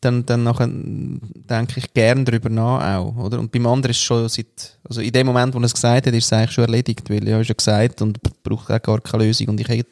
dann, 0.00 0.24
dann 0.24 0.44
nachher 0.44 0.68
denke 0.68 1.78
ich 1.78 1.92
gern 1.92 2.24
darüber 2.24 2.48
nach 2.48 2.96
auch, 2.96 3.16
oder? 3.16 3.38
Und 3.38 3.50
beim 3.50 3.66
anderen 3.66 3.90
ist 3.90 3.98
es 3.98 4.02
schon 4.02 4.28
seit, 4.28 4.78
also 4.84 5.00
in 5.00 5.12
dem 5.12 5.26
Moment, 5.26 5.54
wo 5.54 5.58
er 5.58 5.64
es 5.64 5.74
gesagt 5.74 6.06
hat, 6.06 6.14
ist 6.14 6.26
es 6.26 6.32
eigentlich 6.32 6.52
schon 6.52 6.64
erledigt, 6.64 7.10
weil 7.10 7.26
er 7.26 7.40
ist 7.40 7.48
ja 7.48 7.54
gesagt 7.54 8.02
und 8.02 8.20
braucht 8.42 8.70
auch 8.70 8.82
gar 8.82 9.00
keine 9.00 9.24
Lösung 9.24 9.48
und 9.48 9.60
ich 9.60 9.68
hätte 9.68 9.90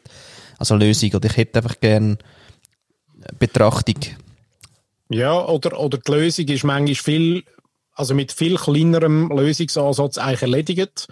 also 0.57 0.75
Lösung. 0.75 1.11
Oder 1.13 1.29
ich 1.29 1.37
hätte 1.37 1.59
einfach 1.59 1.79
gerne 1.79 2.17
Betrachtung. 3.39 3.99
Ja, 5.09 5.45
oder, 5.45 5.79
oder 5.79 5.97
die 5.97 6.11
Lösung 6.11 6.47
ist 6.47 6.63
manchmal 6.63 6.95
viel, 6.95 7.43
also 7.93 8.15
mit 8.15 8.31
viel 8.31 8.55
kleinerem 8.55 9.29
Lösungsansatz 9.29 10.17
eigentlich 10.17 10.41
erledigt. 10.41 11.07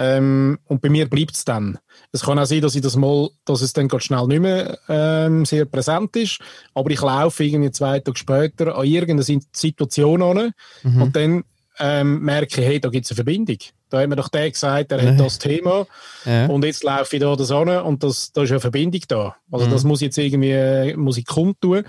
Ähm, 0.00 0.58
und 0.66 0.80
bei 0.80 0.88
mir 0.88 1.10
bleibt 1.10 1.34
es 1.34 1.44
dann. 1.44 1.78
Es 2.12 2.22
kann 2.22 2.38
auch 2.38 2.46
sein, 2.46 2.60
dass 2.60 2.76
ich 2.76 2.82
das 2.82 2.94
mal, 2.94 3.30
dass 3.44 3.62
es 3.62 3.72
dann 3.72 3.88
ganz 3.88 4.04
schnell 4.04 4.28
nicht 4.28 4.40
mehr 4.40 4.78
ähm, 4.88 5.44
sehr 5.44 5.64
präsent 5.64 6.14
ist, 6.14 6.38
aber 6.72 6.90
ich 6.90 7.00
laufe 7.00 7.44
irgendwie 7.44 7.72
zwei 7.72 7.98
Tage 7.98 8.16
später 8.16 8.76
an 8.76 8.86
irgendeine 8.86 9.40
Situation 9.52 10.22
an 10.22 10.52
mhm. 10.84 11.02
und 11.02 11.16
dann 11.16 11.44
ähm, 11.80 12.20
merke 12.20 12.60
ich, 12.60 12.66
hey, 12.66 12.80
da 12.80 12.88
gibt 12.88 13.04
es 13.04 13.10
eine 13.12 13.16
Verbindung. 13.16 13.58
Da 13.88 14.00
hat 14.00 14.08
mir 14.08 14.16
doch 14.16 14.28
der 14.28 14.50
gesagt, 14.50 14.92
er 14.92 15.02
hat 15.02 15.18
das 15.18 15.38
Thema 15.38 15.86
ja. 16.24 16.46
und 16.46 16.64
jetzt 16.64 16.84
laufe 16.84 17.16
ich 17.16 17.22
da 17.22 17.34
das 17.34 17.50
an 17.50 17.68
und 17.68 18.02
das, 18.02 18.32
da 18.32 18.42
ist 18.42 18.50
eine 18.50 18.60
Verbindung 18.60 19.00
da. 19.08 19.36
Also 19.50 19.66
mhm. 19.66 19.70
das 19.70 19.84
muss 19.84 20.00
jetzt 20.00 20.18
irgendwie 20.18 20.94
muss 20.96 21.16
ich 21.16 21.26
kundtun. 21.26 21.84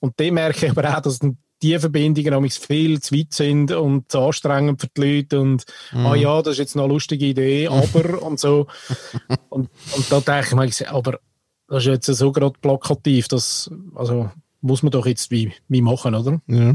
Und 0.00 0.18
dann 0.18 0.34
merke 0.34 0.66
ich 0.66 0.70
aber 0.70 0.96
auch, 0.96 1.00
dass 1.00 1.20
die 1.62 1.78
Verbindungen 1.78 2.34
nämlich 2.34 2.54
viel 2.54 3.00
zu 3.00 3.14
weit 3.14 3.32
sind 3.32 3.72
und 3.72 4.10
zu 4.10 4.20
anstrengend 4.20 4.80
für 4.80 4.88
die 4.88 5.00
Leute 5.00 5.40
und 5.40 5.64
mhm. 5.92 6.06
ah 6.06 6.14
ja, 6.14 6.42
das 6.42 6.52
ist 6.52 6.58
jetzt 6.58 6.76
noch 6.76 6.84
eine 6.84 6.92
lustige 6.92 7.26
Idee, 7.26 7.68
aber 7.70 8.22
und 8.22 8.40
so. 8.40 8.66
Und, 9.48 9.70
und 9.96 10.12
da 10.12 10.20
denke 10.20 10.64
ich 10.66 10.80
mir, 10.80 10.90
aber 10.90 11.18
das 11.68 11.78
ist 11.78 11.86
jetzt 11.86 12.06
so 12.06 12.32
gerade 12.32 12.58
plakativ, 12.60 13.28
das 13.28 13.70
also 13.94 14.30
muss 14.60 14.82
man 14.82 14.90
doch 14.90 15.06
jetzt 15.06 15.30
wie, 15.30 15.52
wie 15.68 15.82
machen, 15.82 16.14
oder? 16.14 16.40
Ja. 16.46 16.74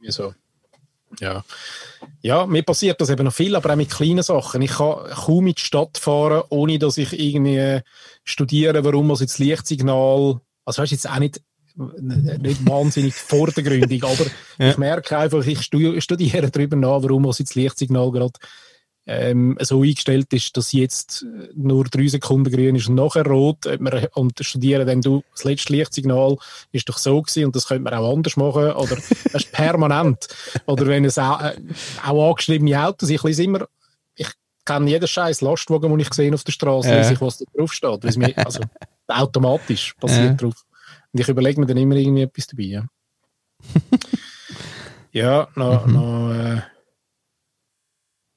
Wieso? 0.00 0.34
Ja. 1.20 1.44
Ja, 2.20 2.46
mir 2.46 2.62
passiert 2.62 3.00
das 3.00 3.10
eben 3.10 3.24
noch 3.24 3.32
viel, 3.32 3.54
aber 3.54 3.72
auch 3.72 3.76
mit 3.76 3.90
kleinen 3.90 4.22
Sachen. 4.22 4.62
Ich 4.62 4.72
kann 4.72 5.10
kaum 5.14 5.46
in 5.46 5.54
die 5.54 5.60
Stadt 5.60 5.98
fahren, 5.98 6.42
ohne 6.48 6.78
dass 6.78 6.98
ich 6.98 7.18
irgendwie 7.18 7.80
studiere, 8.24 8.84
warum 8.84 9.08
man 9.08 9.16
jetzt 9.16 9.38
Lichtsignal, 9.38 10.40
also 10.64 10.82
weißt 10.82 10.92
jetzt 10.92 11.08
auch 11.08 11.18
nicht, 11.18 11.40
nicht 11.74 12.68
wahnsinnig 12.68 13.14
vordergründig, 13.14 14.04
aber 14.04 14.26
ja. 14.58 14.70
ich 14.70 14.78
merke 14.78 15.18
einfach, 15.18 15.44
ich 15.46 15.62
studiere 15.62 16.50
darüber 16.50 16.76
nach, 16.76 17.02
warum 17.02 17.22
man 17.22 17.34
jetzt 17.38 17.54
Lichtsignal 17.54 18.10
gerade 18.10 18.38
ähm, 19.06 19.56
so 19.60 19.82
eingestellt 19.82 20.32
ist, 20.32 20.56
dass 20.56 20.72
jetzt 20.72 21.26
nur 21.54 21.84
drei 21.84 22.06
Sekunden 22.06 22.52
grün 22.52 22.76
ist 22.76 22.88
und 22.88 22.94
nachher 22.94 23.26
rot. 23.26 23.66
Und 24.14 24.32
studieren 24.40 24.86
dann, 24.86 25.00
du, 25.00 25.22
das 25.32 25.44
letzte 25.44 25.72
Lichtsignal 25.72 26.36
ist 26.70 26.88
doch 26.88 26.98
so 26.98 27.20
gewesen 27.20 27.46
und 27.46 27.56
das 27.56 27.66
könnte 27.66 27.82
man 27.82 27.94
auch 27.94 28.12
anders 28.14 28.36
machen. 28.36 28.70
Oder 28.72 28.96
das 29.32 29.42
ist 29.44 29.52
permanent. 29.52 30.28
Oder 30.66 30.86
wenn 30.86 31.04
es 31.04 31.18
auch, 31.18 31.40
äh, 31.40 31.56
auch 32.06 32.30
angeschriebene 32.30 32.80
Autos, 32.86 33.10
ich 33.10 33.22
lese 33.24 33.42
immer, 33.44 33.66
ich 34.14 34.28
kenne 34.64 34.88
jeden 34.90 35.08
scheiß 35.08 35.40
Lastwagen, 35.40 35.90
den 35.90 36.00
ich 36.00 36.14
sehe 36.14 36.32
auf 36.32 36.44
der 36.44 36.52
Straße, 36.52 36.90
Ja. 36.90 36.96
lese 36.98 37.14
ich, 37.14 37.20
was 37.20 37.38
da 37.38 37.44
drauf 37.56 37.72
steht. 37.72 38.04
mir, 38.16 38.32
also 38.38 38.60
automatisch 39.08 39.94
passiert 39.94 40.40
Ja. 40.40 40.48
drauf. 40.48 40.64
Und 41.12 41.20
ich 41.20 41.28
überlege 41.28 41.60
mir 41.60 41.66
dann 41.66 41.76
immer 41.76 41.96
irgendwie 41.96 42.22
etwas 42.22 42.46
dabei. 42.46 42.62
Ja, 42.64 42.86
ja 45.12 45.48
noch, 45.56 45.86
Mhm. 45.86 45.92
noch 45.92 46.30
äh, 46.32 46.62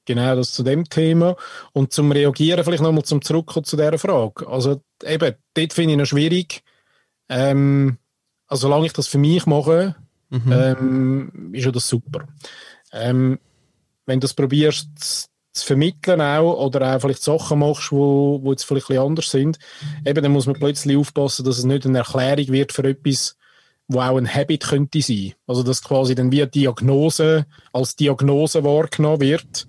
genau 0.06 0.36
das 0.36 0.52
zu 0.52 0.64
dem 0.64 0.86
Thema. 0.86 1.36
Und 1.74 1.94
zum 1.94 2.12
Reagieren 2.12 2.64
vielleicht 2.64 2.84
nochmal 2.84 3.04
zum 3.04 3.22
Zurückkommen 3.22 3.66
zu 3.66 3.76
dieser 3.78 3.98
Frage. 3.98 4.48
Also 4.48 4.82
eben, 5.04 5.36
dort 5.54 5.74
finde 5.74 5.94
ich 5.94 6.00
noch 6.00 6.06
schwierig. 6.06 6.64
Ähm, 7.30 7.98
also 8.48 8.68
solange 8.68 8.86
ich 8.86 8.94
das 8.94 9.08
für 9.08 9.18
mich 9.18 9.46
mache, 9.46 9.96
Mhm. 10.30 10.52
ähm, 10.52 11.50
ist 11.54 11.66
ja 11.66 11.72
das 11.72 11.88
super. 11.88 12.28
Ähm, 12.92 13.40
wenn 14.06 14.20
du 14.20 14.26
das 14.26 14.34
probierst 14.34 14.90
zu, 14.96 15.28
zu 15.54 15.66
vermitteln 15.66 16.20
auch, 16.20 16.66
oder 16.66 16.96
auch 16.96 17.00
vielleicht 17.00 17.24
Sachen 17.24 17.60
machst, 17.60 17.92
wo, 17.92 18.40
wo 18.44 18.52
jetzt 18.52 18.64
vielleicht 18.64 18.90
ein 18.90 18.98
anders 18.98 19.30
sind, 19.30 19.60
eben, 20.06 20.22
dann 20.22 20.32
muss 20.32 20.48
man 20.48 20.56
plötzlich 20.56 20.98
aufpassen, 20.98 21.46
dass 21.46 21.58
es 21.58 21.64
nicht 21.64 21.86
eine 21.86 22.00
Erklärung 22.00 22.48
wird 22.50 22.72
für 22.74 22.84
etwas, 22.84 23.38
wo 23.88 24.00
auch 24.02 24.18
ein 24.18 24.32
Habit 24.32 24.64
könnte 24.64 25.02
sein. 25.02 25.34
Also, 25.48 25.64
dass 25.64 25.84
quasi 25.84 26.16
dann 26.16 26.32
wie 26.32 26.42
eine 26.42 26.52
Diagnose 26.52 27.46
als 27.72 27.96
Diagnose 27.96 28.64
wahrgenommen 28.64 29.22
wird. 29.22 29.68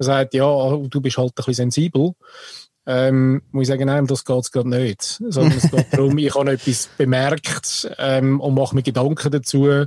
Man 0.00 0.06
sagt, 0.06 0.32
ja, 0.32 0.76
du 0.76 1.00
bist 1.02 1.18
halt 1.18 1.32
ein 1.32 1.34
bisschen 1.34 1.54
sensibel. 1.54 2.14
Ähm, 2.86 3.42
muss 3.52 3.64
ich 3.64 3.68
sagen, 3.68 3.84
nein, 3.84 4.06
das 4.06 4.24
geht 4.24 4.38
es 4.38 4.50
gerade 4.50 4.70
nicht. 4.70 5.02
Sondern 5.02 5.58
es 5.58 5.70
geht 5.70 5.92
darum, 5.92 6.16
ich 6.16 6.34
habe 6.34 6.52
etwas 6.52 6.88
bemerkt 6.96 7.94
ähm, 7.98 8.40
und 8.40 8.54
mache 8.54 8.74
mir 8.74 8.82
Gedanken 8.82 9.30
dazu, 9.30 9.84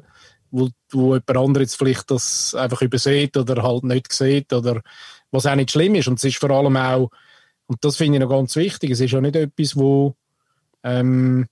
wo, 0.51 0.69
wo 0.91 1.15
jemand 1.15 1.35
anderes 1.35 1.71
jetzt 1.71 1.77
vielleicht 1.77 2.11
das 2.11 2.53
einfach 2.53 2.83
übersieht 2.83 3.35
oder 3.37 3.63
halt 3.63 3.85
nicht 3.85 4.13
sieht 4.13 4.53
oder 4.53 4.81
was 5.31 5.47
auch 5.47 5.55
nicht 5.55 5.71
schlimm 5.71 5.95
ist. 5.95 6.07
Und 6.07 6.19
es 6.19 6.25
ist 6.25 6.37
vor 6.37 6.51
allem 6.51 6.77
auch, 6.77 7.09
und 7.65 7.83
das 7.83 7.97
finde 7.97 8.19
ich 8.19 8.21
noch 8.21 8.29
ganz 8.29 8.55
wichtig, 8.55 8.91
es 8.91 8.99
ist 8.99 9.11
ja 9.11 9.19
nicht 9.19 9.35
etwas, 9.35 9.75
wo 9.75 10.15
ähm, 10.83 11.47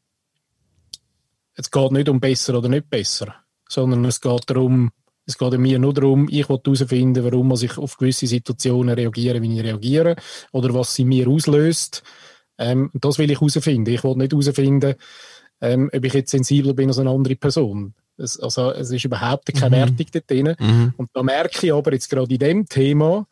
es 1.55 1.71
geht 1.71 1.91
nicht 1.91 2.09
um 2.09 2.19
besser 2.19 2.59
oder 2.59 2.69
nicht 2.69 2.91
besser, 2.91 3.33
sondern 3.67 4.05
es 4.05 4.21
geht 4.21 4.47
darum, 4.47 4.91
es 5.25 5.37
geht 5.37 5.57
mir 5.57 5.79
nur 5.79 5.93
darum, 5.93 6.27
ich 6.29 6.49
will 6.49 6.59
herausfinden, 6.63 7.23
warum 7.23 7.51
ich 7.53 7.77
auf 7.77 7.97
gewisse 7.97 8.27
Situationen 8.27 8.95
reagiere, 8.95 9.41
wie 9.41 9.57
ich 9.57 9.63
reagiere 9.63 10.15
oder 10.51 10.73
was 10.73 10.95
sie 10.95 11.05
mir 11.05 11.27
auslöst. 11.27 12.03
Ähm, 12.57 12.91
das 12.93 13.17
will 13.17 13.31
ich 13.31 13.39
herausfinden. 13.39 13.93
Ich 13.93 14.03
will 14.03 14.15
nicht 14.15 14.31
herausfinden, 14.31 14.95
ähm, 15.61 15.89
ob 15.93 16.03
ich 16.05 16.13
jetzt 16.13 16.31
sensibler 16.31 16.73
bin 16.73 16.89
als 16.89 16.99
eine 16.99 17.09
andere 17.09 17.35
Person. 17.35 17.93
Es, 18.17 18.39
also, 18.39 18.71
es 18.71 18.91
ist 18.91 19.05
überhaupt 19.05 19.53
keine 19.53 19.77
Wertung 19.77 20.05
dort 20.11 20.29
drin. 20.29 20.55
Mhm. 20.59 20.93
Und 20.97 21.09
da 21.13 21.23
merke 21.23 21.65
ich 21.65 21.73
aber 21.73 21.93
jetzt 21.93 22.09
gerade 22.09 22.33
in 22.33 22.39
dem 22.39 22.65
Thema, 22.67 23.25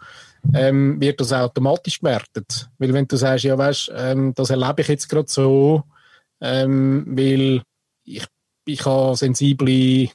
ähm, 0.54 1.00
wird 1.02 1.20
das 1.20 1.34
automatisch 1.34 2.00
gewertet. 2.00 2.70
Weil 2.78 2.94
wenn 2.94 3.08
du 3.08 3.18
sagst, 3.18 3.46
ja 3.46 3.58
weißt, 3.58 3.92
ähm, 3.96 4.34
das 4.36 4.50
erlebe 4.50 4.82
ich 4.82 4.88
jetzt 4.88 5.10
gerade 5.10 5.30
so, 5.30 5.84
ähm, 6.42 7.06
weil 7.10 7.62
ich, 8.04 8.26
ich 8.66 8.86
habe 8.86 9.16
sensible, 9.16 10.10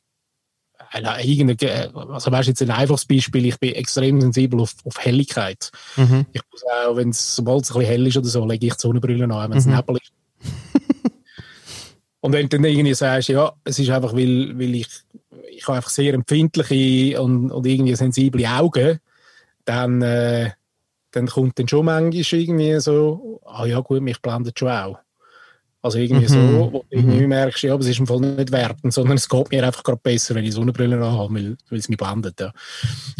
also 1.03 2.31
weißt 2.31 2.49
jetzt 2.49 2.63
ein 2.63 2.71
einfaches 2.71 3.05
Beispiel, 3.05 3.47
ich 3.47 3.59
bin 3.59 3.75
extrem 3.75 4.21
sensibel 4.21 4.61
auf, 4.61 4.75
auf 4.85 4.99
Helligkeit. 4.99 5.71
Mhm. 5.97 6.27
Ich 6.33 6.41
muss 6.51 6.63
auch, 6.65 6.97
wenn 6.97 7.11
es, 7.11 7.37
sobald 7.37 7.65
es 7.65 7.71
ein 7.71 7.79
bisschen 7.79 7.91
hell 7.91 8.07
ist 8.07 8.17
oder 8.17 8.29
so, 8.29 8.47
lege 8.47 8.67
ich 8.67 8.75
die 8.75 8.81
Sonnenbrille 8.81 9.25
an, 9.25 9.51
wenn 9.51 9.59
es 9.59 9.67
Mhm. 9.67 9.75
Nebel 9.75 9.97
ist. 9.97 10.13
Und 12.21 12.33
wenn 12.33 12.49
du 12.49 12.57
dann 12.57 12.65
irgendwie 12.65 12.95
sagst, 12.95 13.29
ja, 13.29 13.53
es 13.65 13.79
ist 13.79 13.91
einfach, 13.91 14.15
weil, 14.15 14.59
weil 14.59 14.77
ich, 14.77 14.89
ich 15.51 15.67
habe 15.67 15.77
einfach 15.77 15.91
sehr 15.91 16.15
empfindliche 16.15 17.21
und, 17.21 17.51
und 17.51 17.67
irgendwie 17.67 17.95
sensible 17.97 18.49
Augen, 18.49 18.99
dann, 19.67 20.01
äh, 20.01 20.53
dann 21.11 21.27
kommt 21.27 21.59
dann 21.59 21.69
schon 21.69 21.85
manchmal 21.85 22.41
irgendwie 22.41 22.81
so, 22.81 23.43
ah 23.45 23.67
ja 23.67 23.81
gut, 23.81 24.01
mich 24.01 24.23
blendet 24.23 24.59
schon 24.59 24.71
auch. 24.71 24.99
Also 25.85 25.99
irgendwie 25.99 26.25
Mhm. 26.25 26.29
so, 26.29 26.73
wo 26.73 26.79
du 26.79 26.85
irgendwie 26.88 27.27
merkst, 27.27 27.62
ja, 27.64 27.75
aber 27.75 27.83
es 27.83 27.88
ist 27.90 27.99
im 27.99 28.07
Fall 28.07 28.20
nicht 28.20 28.51
wertend, 28.51 28.94
sondern 28.94 29.18
es 29.18 29.29
geht 29.29 29.51
mir 29.51 29.66
einfach 29.66 29.83
gerade 29.83 30.01
besser, 30.03 30.35
wenn 30.35 30.47
ich 30.47 30.55
Sonnenbrille 30.55 30.99
habe, 30.99 31.35
weil, 31.35 31.59
weil 31.68 31.79
es 31.79 31.90
mich 31.90 31.99
blendet. 31.99 32.40
Ja. 32.40 32.53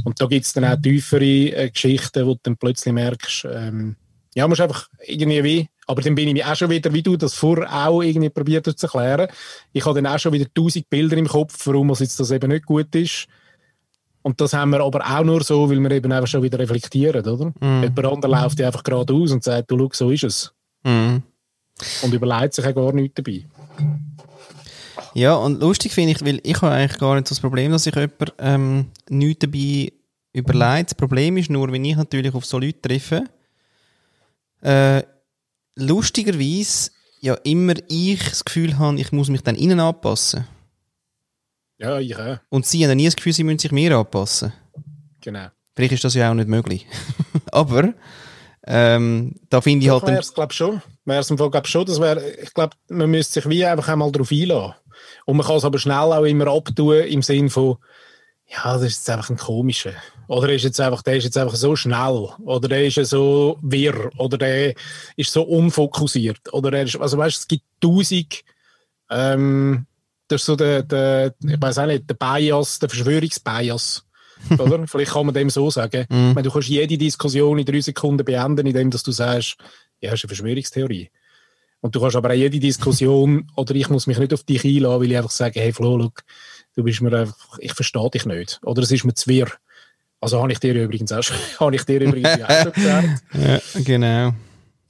Und 0.05 0.19
da 0.19 0.25
gibt 0.25 0.47
es 0.47 0.55
dann 0.55 0.65
auch 0.65 0.81
tiefere 0.81 1.23
äh, 1.25 1.71
Geschichten, 1.71 2.25
wo 2.25 2.33
du 2.33 2.41
dann 2.43 2.57
plötzlich 2.57 2.95
merkst, 2.95 3.47
ähm, 3.53 3.97
ja, 4.35 4.49
musst 4.49 4.63
einfach 4.63 4.89
irgendwie 5.07 5.45
wie, 5.45 5.69
aber 5.87 6.01
dann 6.01 6.15
bin 6.15 6.27
ich 6.29 6.33
mir 6.33 6.51
auch 6.51 6.57
schon 6.57 6.71
wieder, 6.71 6.91
wie 6.95 7.03
du 7.03 7.19
das 7.19 7.35
vorher 7.35 7.71
auch 7.87 8.01
irgendwie 8.01 8.31
probiert 8.31 8.67
hast 8.67 8.79
zu 8.79 8.87
erklären, 8.87 9.29
ich 9.75 9.85
habe 9.85 10.01
dann 10.01 10.11
auch 10.11 10.19
schon 10.19 10.33
wieder 10.33 10.47
tausend 10.55 10.89
Bilder 10.89 11.19
im 11.19 11.29
Kopf, 11.29 11.67
warum 11.67 11.91
es 11.91 11.99
jetzt 11.99 12.19
das 12.19 12.31
eben 12.31 12.51
nicht 12.51 12.65
gut 12.65 12.95
ist. 12.95 13.27
Und 14.23 14.41
das 14.41 14.55
haben 14.55 14.71
wir 14.71 14.81
aber 14.81 15.05
auch 15.07 15.23
nur 15.23 15.45
so, 15.45 15.69
weil 15.69 15.81
wir 15.81 15.91
eben 15.91 16.11
einfach 16.11 16.29
schon 16.29 16.43
wieder 16.43 16.59
reflektieren, 16.59 17.21
oder? 17.27 17.53
Mhm. 17.61 17.83
Jemand 17.83 18.07
anderer 18.07 18.43
läuft 18.43 18.59
ja 18.59 18.69
einfach 18.69 18.83
geradeaus 18.83 19.33
und 19.33 19.45
sagt, 19.45 19.71
du, 19.71 19.77
schau, 19.79 19.91
so 19.93 20.11
ist 20.11 20.25
es. 20.25 20.53
Mhm. 20.83 21.23
Und 22.03 22.15
überlegt 22.15 22.55
sich 22.55 22.67
auch 22.67 22.75
gar 22.75 22.93
nichts 22.93 23.15
dabei. 23.15 23.45
Ja, 25.15 25.35
und 25.37 25.61
lustig 25.61 25.93
finde 25.93 26.13
ich, 26.13 26.25
weil 26.25 26.41
ich 26.43 26.61
habe 26.61 26.73
eigentlich 26.73 26.99
gar 26.99 27.15
nicht 27.15 27.29
so 27.29 27.35
das 27.35 27.41
Problem, 27.41 27.71
dass 27.71 27.85
sich 27.85 27.95
jemand 27.95 28.35
ähm, 28.39 28.91
nichts 29.09 29.41
dabei 29.41 29.93
überlegt. 30.33 30.91
Das 30.91 30.95
Problem 30.97 31.37
ist 31.37 31.51
nur, 31.51 31.71
wenn 31.71 31.85
ich 31.85 31.97
natürlich 31.97 32.35
auf 32.35 32.45
so 32.45 32.59
Leute 32.59 32.81
treffe, 32.81 33.25
äh, 34.63 35.03
lustigerweise 35.77 36.91
ja 37.21 37.35
immer 37.45 37.75
ich 37.89 38.29
das 38.29 38.45
Gefühl 38.45 38.79
habe, 38.79 38.99
ich 39.01 39.13
muss 39.13 39.29
mich 39.29 39.43
dann 39.43 39.57
ihnen 39.57 39.81
anpassen. 39.81 40.47
Ja, 41.79 41.99
ich 41.99 42.17
auch. 42.17 42.39
Und 42.51 42.67
sie 42.67 42.87
haben 42.87 42.97
nie 42.97 43.05
das 43.07 43.17
Gefühl, 43.17 43.33
sie 43.33 43.45
müssen 43.45 43.59
sich 43.59 43.73
mir 43.73 43.97
anpassen. 43.97 44.53
Genau. 45.21 45.49
Vielleicht 45.75 45.93
ist 45.93 46.05
das 46.05 46.15
ja 46.15 46.31
auch 46.31 46.35
nicht 46.35 46.49
möglich. 46.49 46.87
Aber 47.53 47.95
ähm, 48.67 49.35
da 49.49 49.61
finde 49.61 49.85
ich 49.85 49.91
halt 49.91 50.05
dann, 50.05 50.15
es, 50.15 50.35
glaube 50.35 50.53
schon. 50.53 50.83
Wäre 51.05 51.21
es 51.21 51.31
im 51.31 51.39
Fall, 51.39 51.51
glaub 51.51 51.67
schon. 51.67 51.85
Das 51.85 52.01
wär, 52.01 52.43
ich 52.43 52.55
glaube, 52.55 52.77
man 52.89 53.11
müsste 53.11 53.35
sich 53.35 53.49
wie 53.49 53.65
einfach 53.65 53.89
einmal 53.89 54.11
darauf 54.11 54.31
einlassen. 54.31 54.75
Und 55.27 55.37
man 55.37 55.47
kann 55.47 55.57
es 55.57 55.65
aber 55.65 55.79
schnell 55.79 55.97
auch 55.97 56.25
immer 56.25 56.47
abtun 56.47 57.01
im 57.01 57.23
Sinn 57.23 57.51
von, 57.51 57.77
ja, 58.47 58.75
das 58.75 58.83
ist 58.83 58.99
jetzt 58.99 59.11
einfach 59.11 59.31
ein 59.31 59.37
komischer. 59.37 59.93
Oder 60.29 60.51
ist 60.51 60.65
jetzt 60.65 60.81
einfach, 60.81 61.03
der 61.03 61.17
ist 61.17 61.25
jetzt 61.25 61.37
einfach 61.37 61.57
so 61.57 61.77
schnell. 61.77 62.29
Oder 62.45 62.69
der 62.69 62.87
ist 62.87 62.97
ja 62.97 63.05
so 63.05 63.59
wirr. 63.63 64.11
Oder 64.17 64.39
der 64.39 64.75
ist 65.17 65.33
so 65.33 65.43
unfokussiert. 65.43 66.53
Oder 66.53 66.71
der 66.71 66.85
ist, 66.85 66.97
also 66.97 67.19
weißt, 67.19 67.39
es 67.39 67.49
gibt 67.49 67.65
tausend, 67.81 68.43
ähm, 69.11 69.87
das 70.29 70.43
ist 70.43 70.47
so 70.47 70.57
der, 70.57 70.83
der 70.83 71.35
ich 71.43 71.61
weiß 71.61 71.79
auch 71.79 71.87
nicht, 71.87 72.09
der 72.09 72.15
Bias, 72.15 72.79
der 72.79 72.89
Verschwörungsbias. 72.89 74.05
oder? 74.59 74.87
Vielleicht 74.87 75.13
kann 75.13 75.27
man 75.27 75.35
dem 75.35 75.51
so 75.51 75.71
sagen. 75.71 76.07
Meine, 76.11 76.43
du 76.43 76.51
kannst 76.51 76.69
jede 76.69 76.99
Diskussion 76.99 77.59
in 77.59 77.65
drei 77.65 77.81
Sekunden 77.81 78.25
beenden, 78.25 78.67
indem 78.67 78.91
dass 78.91 79.03
du 79.03 79.11
sagst, 79.11 79.57
ja, 80.05 80.13
ist 80.13 80.25
eine 80.25 80.29
Verschwörungstheorie. 80.29 81.11
Und 81.81 81.95
du 81.95 82.01
kannst 82.01 82.17
aber 82.17 82.31
auch 82.31 82.35
jede 82.35 82.59
Diskussion, 82.59 83.51
oder 83.57 83.75
ich 83.75 83.89
muss 83.91 84.07
mich 84.07 84.19
nicht 84.19 84.33
auf 84.33 84.43
dich 84.43 84.65
einladen, 84.65 85.01
weil 85.01 85.11
ich 85.11 85.17
einfach 85.17 85.31
sage, 85.31 85.61
hey 85.61 85.73
Flo, 85.73 85.97
look, 85.97 86.23
du 86.75 86.83
bist 86.83 87.03
mir 87.03 87.13
einfach, 87.13 87.59
ich 87.59 87.75
verstehe 87.75 88.11
dich 88.11 88.27
nicht. 88.27 88.61
Oder 88.65 88.83
es 88.83 88.91
ist 88.91 89.05
mir 89.05 89.15
zu 89.15 89.29
wirr. 89.29 89.49
Also 90.21 90.41
habe 90.41 90.53
ich 90.53 90.59
dir 90.59 90.75
übrigens 90.75 91.13
auch 91.13 91.23
schon, 91.23 91.37
habe 91.61 91.75
ich 91.75 91.85
dir 91.85 92.01
übrigens 92.01 92.43
auch 92.43 92.63
schon 92.63 92.73
gesagt. 92.75 93.23
ja, 93.35 93.61
genau. 93.83 94.35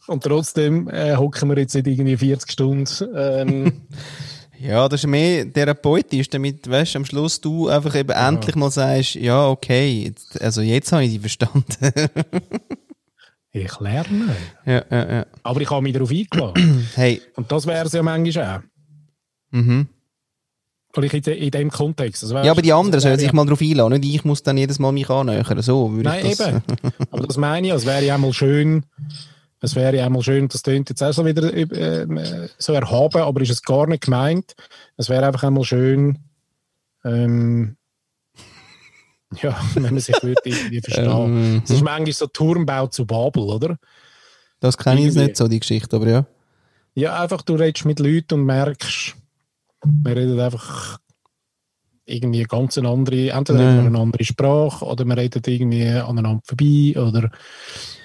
Und 0.07 0.23
trotzdem 0.23 0.89
äh, 0.89 1.17
hocken 1.17 1.49
wir 1.49 1.59
jetzt 1.59 1.75
nicht 1.75 1.87
irgendwie 1.87 2.17
40 2.17 2.53
Stunden. 2.53 2.87
Ähm, 3.17 3.73
Ja, 4.61 4.89
das 4.89 5.01
ist 5.01 5.09
mehr 5.09 5.53
therapeutisch, 5.53 6.31
damit, 6.31 6.71
weißt, 6.71 6.97
am 6.97 7.05
Schluss 7.05 7.41
du 7.41 7.69
einfach 7.69 7.95
eben 7.97 8.11
endlich 8.11 8.55
mal 8.55 8.71
sagst, 8.71 9.17
ja, 9.17 9.47
okay, 9.49 10.05
jetzt, 10.05 10.41
also 10.41 10.63
jetzt 10.63 10.93
habe 10.93 11.05
ich 11.05 11.11
die 11.11 11.19
verstanden. 11.19 11.65
Ich 13.55 13.81
lerne. 13.81 14.37
ja, 14.67 14.85
ja, 14.91 15.13
ja. 15.13 15.27
Aber 15.43 15.61
ich 15.61 15.71
habe 15.71 15.83
mich 15.83 15.93
darauf 15.93 16.11
eingeladen. 16.11 16.87
Hey, 16.95 17.23
Und 17.37 17.51
das 17.51 17.67
wäre 17.67 17.87
es 17.87 17.93
ja 17.93 18.03
manchmal 18.03 18.57
auch. 18.59 18.61
mhm. 19.53 19.89
Ich 20.97 21.13
in, 21.13 21.23
de- 21.23 21.39
in 21.47 21.51
dem 21.51 21.71
Kontext. 21.71 22.23
Also, 22.23 22.37
Ja, 22.39 22.53
aber 22.53 22.63
die 22.63 22.73
anderen 22.73 23.01
sollen 23.01 23.19
sich 23.19 23.33
mal 23.33 23.45
drauf 23.45 23.61
einladen, 23.61 23.99
nicht 24.01 24.15
ich 24.15 24.25
muss 24.25 24.45
dann 24.45 24.57
jedes 24.57 24.79
Mal 24.79 24.93
mich 24.93 25.11
annähern, 25.11 25.61
so 25.61 25.91
würde 25.91 26.09
Nein, 26.09 26.27
ich 26.27 26.37
das... 26.37 26.49
eben. 26.49 26.63
Aber 27.11 27.27
das 27.27 27.37
meine 27.37 27.67
ich, 27.67 27.73
es 27.73 27.85
wäre 27.85 28.05
ja 28.05 28.17
mal 28.17 28.33
schön, 28.33 28.85
es 29.61 29.75
wäre 29.75 29.97
ja 29.97 30.09
mal 30.09 30.23
schön, 30.23 30.47
das 30.47 30.63
klingt 30.63 30.91
jetzt 30.91 31.03
auch 31.03 31.13
so 31.13 31.27
wieder 31.27 31.53
äh, 31.53 32.49
so 32.59 32.73
erhaben, 32.75 33.23
aber 33.23 33.41
ist 33.41 33.51
es 33.51 33.63
gar 33.63 33.89
nicht 33.89 34.05
gemeint. 34.05 34.55
Es 34.97 35.09
wäre 35.09 35.27
einfach 35.27 35.43
einmal 35.43 35.65
schön, 35.65 36.19
ähm, 37.05 37.77
ja, 39.43 39.59
wenn 39.75 39.83
man 39.83 39.99
sich 39.99 40.21
würde 40.23 40.41
irgendwie 40.45 40.81
verstehen. 40.81 41.11
Ähm, 41.11 41.63
Es 41.65 41.71
ist 41.71 41.83
manchmal 41.83 42.13
so 42.13 42.27
Turmbau 42.27 42.87
zu 42.89 43.07
Babel, 43.07 43.43
oder? 43.45 43.77
Das 44.61 44.77
kenne 44.79 45.01
ich 45.01 45.07
jetzt 45.07 45.17
nicht 45.17 45.37
so, 45.37 45.49
die 45.49 45.61
Geschichte, 45.61 45.97
aber 45.97 46.09
ja. 46.09 46.27
Ja, 46.95 47.21
einfach 47.21 47.43
du 47.43 47.55
redest 47.55 47.85
mit 47.85 47.99
Leuten 47.99 48.41
und 48.41 48.47
merkst, 48.47 49.15
wir 49.85 50.17
reden 50.17 50.39
einfach 50.41 50.99
irgendwie 52.07 52.43
ganz 52.45 52.79
eine 52.79 52.89
andere, 52.89 53.31
entweder 53.31 53.63
Ja. 53.63 53.81
eine 53.81 53.99
andere 53.99 54.25
Sprache 54.25 54.85
oder 54.85 55.05
man 55.05 55.19
redet 55.19 55.47
irgendwie 55.49 55.89
aneinander 55.89 56.41
vorbei 56.45 56.95
oder 56.97 57.31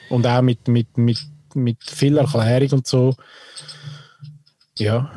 und 0.10 0.26
auch 0.26 0.42
mit, 0.42 0.68
mit, 0.68 0.98
mit, 0.98 1.20
mit 1.54 1.78
viel 1.84 2.18
Erklärung 2.18 2.72
und 2.80 2.88
so. 2.88 3.16
Ja. 4.78 5.12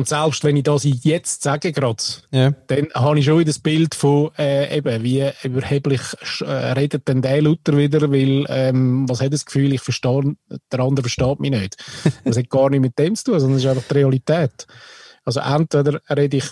Und 0.00 0.08
selbst 0.08 0.42
wenn 0.44 0.56
ich 0.56 0.62
das 0.62 0.86
jetzt 1.02 1.42
sage 1.42 1.72
gerade, 1.72 2.02
Ja. 2.30 2.52
dann 2.68 2.88
habe 2.94 3.18
ich 3.18 3.26
schon 3.26 3.34
wieder 3.38 3.50
das 3.50 3.58
Bild 3.58 3.94
von, 3.94 4.30
äh, 4.38 4.74
eben, 4.78 5.02
wie 5.02 5.28
überheblich 5.44 6.00
äh, 6.40 6.44
redet 6.72 7.06
denn 7.06 7.20
der 7.20 7.42
Luther 7.42 7.76
wieder, 7.76 8.10
weil, 8.10 8.46
ähm, 8.48 9.06
was 9.06 9.20
hat 9.20 9.34
das 9.34 9.44
Gefühl, 9.44 9.74
ich 9.74 9.82
verstehe, 9.82 10.36
der 10.72 10.80
andere 10.80 11.02
versteht 11.02 11.38
mich 11.38 11.50
nicht. 11.50 11.76
Das 12.24 12.38
hat 12.38 12.48
gar 12.48 12.70
nicht 12.70 12.80
mit 12.80 12.98
dem 12.98 13.14
zu 13.14 13.24
tun, 13.24 13.40
sondern 13.40 13.58
das 13.58 13.64
ist 13.66 13.70
einfach 13.70 13.88
die 13.90 13.94
Realität. 13.94 14.66
Also 15.26 15.40
entweder 15.40 16.00
rede 16.08 16.38
ich 16.38 16.48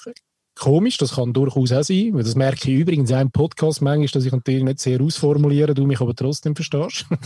komisch, 0.55 0.99
das 0.99 1.15
kann 1.15 1.33
durchaus 1.33 1.73
auch 1.73 1.83
sein, 1.85 2.11
weil 2.13 2.25
das 2.25 2.35
merke 2.35 2.71
ich 2.71 2.79
übrigens 2.81 3.11
auch 3.13 3.21
im 3.23 3.31
Podcast 3.31 3.81
manchmal, 3.81 4.09
dass 4.09 4.27
ich 4.27 4.33
natürlich 4.33 4.63
nicht 4.63 4.81
sehr 4.81 5.01
ausformuliere, 5.01 5.73
du 5.73 5.87
mich 5.87 6.03
aber 6.03 6.15
trotzdem 6.15 6.55
verstehst. 6.55 7.07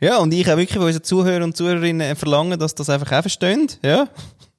Ja, 0.00 0.18
und 0.18 0.34
ich 0.34 0.50
auch 0.50 0.56
wirklich 0.56 0.76
von 0.76 0.86
unseren 0.86 1.04
Zuhörern 1.04 1.42
und 1.44 1.56
Zuhörerinnen 1.56 2.14
verlangen, 2.16 2.58
dass 2.58 2.74
das 2.74 2.90
einfach 2.90 3.10
auch 3.12 3.22
verstehen. 3.22 3.68
Ja. 3.82 4.08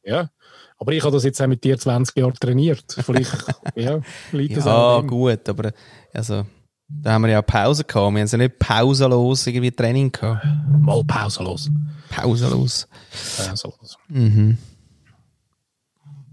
Ja. 0.05 0.29
Aber 0.77 0.91
ich 0.91 1.03
habe 1.03 1.13
das 1.13 1.23
jetzt 1.23 1.41
auch 1.41 1.47
mit 1.47 1.63
dir 1.63 1.77
20 1.77 2.17
Jahre 2.17 2.33
trainiert. 2.33 2.85
Vielleicht, 2.99 3.31
ja, 3.75 4.01
liegt 4.31 4.57
das 4.57 4.65
Ja, 4.65 4.75
auch 4.75 4.99
an 4.99 5.07
gut, 5.07 5.47
aber 5.47 5.71
also, 6.13 6.45
da 6.87 7.13
haben 7.13 7.23
wir 7.23 7.31
ja 7.31 7.41
Pause 7.41 7.83
gehabt. 7.83 8.13
Wir 8.13 8.21
haben 8.21 8.27
ja 8.27 8.37
nicht 8.37 8.59
pausenlos 8.59 9.47
irgendwie 9.47 9.71
Training 9.71 10.11
gehabt. 10.11 10.45
Mal 10.79 11.03
pausenlos. 11.05 11.69
Pausenlos. 12.09 12.87
pausenlos. 13.37 13.97
Mhm. 14.09 14.57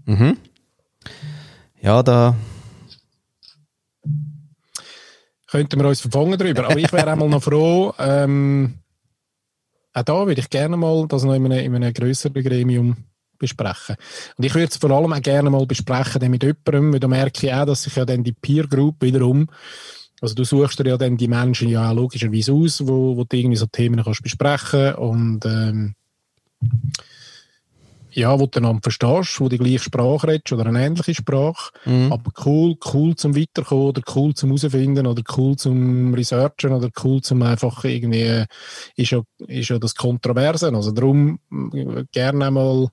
Mhm. 0.05 0.37
Ja, 1.81 2.03
da. 2.03 2.35
könnten 5.53 5.79
wir 5.79 5.87
uns 5.87 6.01
verfangen 6.01 6.35
darüber. 6.37 6.65
Aber 6.65 6.79
ich 6.79 6.91
wäre 6.91 7.11
einmal 7.11 7.29
noch 7.29 7.43
froh, 7.43 7.93
ähm, 7.99 8.79
auch 9.93 10.01
da 10.01 10.25
würde 10.25 10.41
ich 10.41 10.49
gerne 10.49 10.75
mal 10.77 11.07
das 11.07 11.23
noch 11.23 11.35
in 11.35 11.45
einem, 11.45 11.59
in 11.59 11.75
einem 11.75 11.93
grösseren 11.93 12.43
Gremium 12.43 12.97
besprechen. 13.43 13.95
Und 14.37 14.45
ich 14.45 14.53
würde 14.53 14.69
es 14.69 14.77
vor 14.77 14.91
allem 14.91 15.13
auch 15.13 15.21
gerne 15.21 15.49
mal 15.49 15.65
besprechen 15.65 16.19
dann 16.19 16.31
mit 16.31 16.43
jemandem, 16.43 16.93
weil 16.93 16.99
da 16.99 17.07
merke 17.07 17.47
ich 17.47 17.53
auch, 17.53 17.65
dass 17.65 17.83
sich 17.83 17.95
ja 17.95 18.05
dann 18.05 18.23
die 18.23 18.33
Peer 18.33 18.67
Group 18.67 19.01
wiederum, 19.01 19.47
also 20.21 20.35
du 20.35 20.45
suchst 20.45 20.79
dir 20.79 20.87
ja 20.87 20.97
dann 20.97 21.17
die 21.17 21.27
Menschen 21.27 21.67
ja 21.67 21.91
auch 21.91 21.95
logischerweise 21.95 22.53
aus, 22.53 22.87
wo, 22.87 23.17
wo 23.17 23.25
du 23.25 23.37
irgendwie 23.37 23.57
so 23.57 23.65
Themen 23.65 24.01
kannst 24.01 24.23
besprechen 24.23 24.95
und 24.95 25.45
ähm, 25.45 25.95
ja, 28.15 28.39
wo 28.39 28.45
du 28.45 28.59
einander 28.59 28.81
verstehst, 28.81 29.39
wo 29.39 29.45
du 29.45 29.57
die 29.57 29.57
gleiche 29.57 29.79
Sprache 29.79 30.27
redest 30.27 30.53
oder 30.53 30.67
eine 30.67 30.85
ähnliche 30.85 31.15
Sprache. 31.15 31.71
Mhm. 31.85 32.13
Aber 32.13 32.31
cool, 32.45 32.75
cool 32.93 33.15
zum 33.15 33.35
Weiterkommen 33.35 33.87
oder 33.87 34.01
cool 34.15 34.33
zum 34.33 34.49
Herausfinden 34.49 35.07
oder 35.07 35.23
cool 35.35 35.55
zum 35.55 36.13
Researchen 36.13 36.71
oder 36.71 36.89
cool 37.03 37.21
zum 37.21 37.41
einfach 37.41 37.83
irgendwie, 37.83 38.21
äh, 38.21 38.45
ist 38.95 39.11
ja, 39.11 39.21
ist 39.47 39.69
ja 39.69 39.79
das 39.79 39.95
Kontroverse. 39.95 40.71
Also 40.73 40.91
darum 40.91 41.39
äh, 41.73 42.03
gerne 42.11 42.47
einmal 42.47 42.87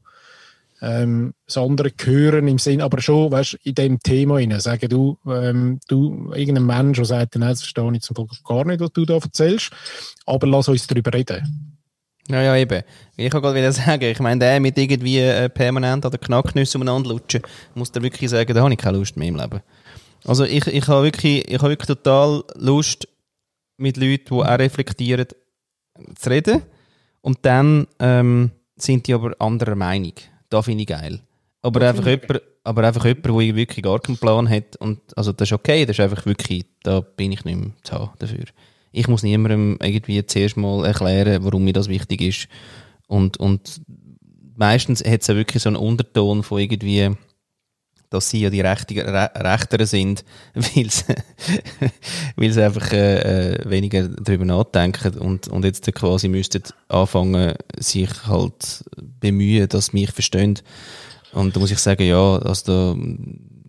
ähm, 0.82 1.34
das 1.46 1.58
andere 1.58 1.90
hören 2.02 2.48
im 2.48 2.58
Sinn, 2.58 2.80
aber 2.80 3.00
schon, 3.00 3.30
weißt, 3.30 3.58
in 3.64 3.74
dem 3.74 4.00
Thema 4.00 4.36
rein, 4.36 4.58
sagen 4.60 4.88
du, 4.88 5.18
ähm, 5.26 5.78
du, 5.88 6.32
irgendein 6.34 6.66
Mensch, 6.66 6.96
der 6.96 7.04
sagt, 7.04 7.36
nein, 7.36 7.50
das 7.50 7.60
verstehe 7.60 7.92
ich 7.92 8.02
zum 8.02 8.14
Beispiel 8.14 8.38
gar 8.44 8.64
nicht, 8.64 8.80
was 8.80 8.92
du 8.92 9.04
da 9.04 9.14
erzählst, 9.14 9.70
aber 10.26 10.46
lass 10.46 10.68
uns 10.68 10.86
darüber 10.86 11.12
reden. 11.12 11.76
Ja, 12.28 12.42
ja, 12.42 12.56
eben. 12.56 12.82
Ich 13.16 13.30
kann 13.30 13.42
gerade 13.42 13.56
wieder 13.56 13.72
sagen, 13.72 14.04
ich 14.04 14.20
meine, 14.20 14.38
der 14.38 14.60
mit 14.60 14.78
irgendwie 14.78 15.18
äh, 15.18 15.48
permanent 15.48 16.04
an 16.04 16.12
den 16.12 16.20
Knacknüssen 16.20 16.80
umeinander 16.80 17.10
lutschen, 17.10 17.42
muss 17.74 17.92
der 17.92 18.02
wirklich 18.02 18.30
sagen, 18.30 18.54
da 18.54 18.62
habe 18.62 18.72
ich 18.72 18.78
keine 18.78 18.98
Lust 18.98 19.16
mehr 19.16 19.28
im 19.28 19.36
Leben. 19.36 19.60
Also 20.24 20.44
ich, 20.44 20.66
ich 20.66 20.86
habe 20.86 21.04
wirklich, 21.04 21.48
ich 21.48 21.58
habe 21.58 21.70
wirklich 21.70 21.88
total 21.88 22.44
Lust, 22.56 23.08
mit 23.80 23.96
Leuten, 23.96 24.26
die 24.26 24.32
auch 24.34 24.58
reflektieren, 24.58 25.26
zu 26.14 26.30
reden. 26.30 26.62
Und 27.22 27.38
dann 27.42 27.86
ähm, 27.98 28.50
sind 28.76 29.06
die 29.06 29.14
aber 29.14 29.34
anderer 29.38 29.74
Meinung. 29.74 30.12
Da 30.50 30.62
finde 30.62 30.82
ich 30.82 30.88
geil. 30.88 31.20
Aber 31.62 31.86
einfach, 31.86 32.06
jemand, 32.06 32.42
aber 32.64 32.84
einfach 32.84 33.04
jemand, 33.04 33.26
der 33.26 33.56
wirklich 33.56 33.82
gar 33.82 34.00
keinen 34.00 34.18
Plan 34.18 34.48
hat. 34.48 34.76
Und, 34.76 35.00
also 35.16 35.32
das 35.32 35.48
ist 35.48 35.52
okay, 35.52 35.84
das 35.84 35.98
ist 35.98 36.00
einfach 36.00 36.26
wirklich, 36.26 36.64
da 36.82 37.00
bin 37.00 37.32
ich 37.32 37.44
nicht 37.44 37.56
mehr 37.56 37.70
zu 37.82 37.92
haben 37.92 38.10
dafür. 38.18 38.44
Ich 38.92 39.08
muss 39.08 39.22
niemandem 39.22 39.78
irgendwie 39.80 40.24
zuerst 40.26 40.56
mal 40.56 40.84
erklären, 40.84 41.44
warum 41.44 41.64
mir 41.64 41.72
das 41.72 41.88
wichtig 41.88 42.22
ist. 42.22 42.48
Und, 43.06 43.36
und 43.38 43.80
meistens 44.56 45.04
hat 45.04 45.20
es 45.20 45.26
ja 45.26 45.36
wirklich 45.36 45.62
so 45.62 45.68
einen 45.68 45.76
Unterton 45.76 46.42
von 46.42 46.60
irgendwie, 46.60 47.10
dass 48.10 48.28
sie 48.28 48.40
ja 48.40 48.50
die 48.50 48.60
Rechtigen, 48.60 49.08
Re 49.08 49.30
Rechteren 49.36 49.86
sind, 49.86 50.24
weil 50.54 50.90
sie, 50.90 51.14
weil 52.36 52.52
sie 52.52 52.62
einfach 52.62 52.92
äh, 52.92 53.52
äh, 53.54 53.70
weniger 53.70 54.08
darüber 54.08 54.44
nachdenken 54.44 55.18
und, 55.18 55.48
und 55.48 55.64
jetzt 55.64 55.92
quasi 55.94 56.28
müssten 56.28 56.62
anfangen, 56.88 57.54
sich 57.78 58.10
halt 58.26 58.84
bemühen, 59.20 59.68
dass 59.68 59.86
sie 59.86 59.96
mich 59.96 60.10
verstehen. 60.10 60.58
Und 61.32 61.54
da 61.54 61.60
muss 61.60 61.70
ich 61.70 61.78
sagen, 61.78 62.02
ja, 62.02 62.36
also 62.38 62.94
da 62.94 63.00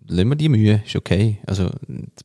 lassen 0.08 0.28
wir 0.28 0.36
die 0.36 0.48
Mühe, 0.48 0.82
ist 0.84 0.96
okay. 0.96 1.38
Also, 1.46 1.70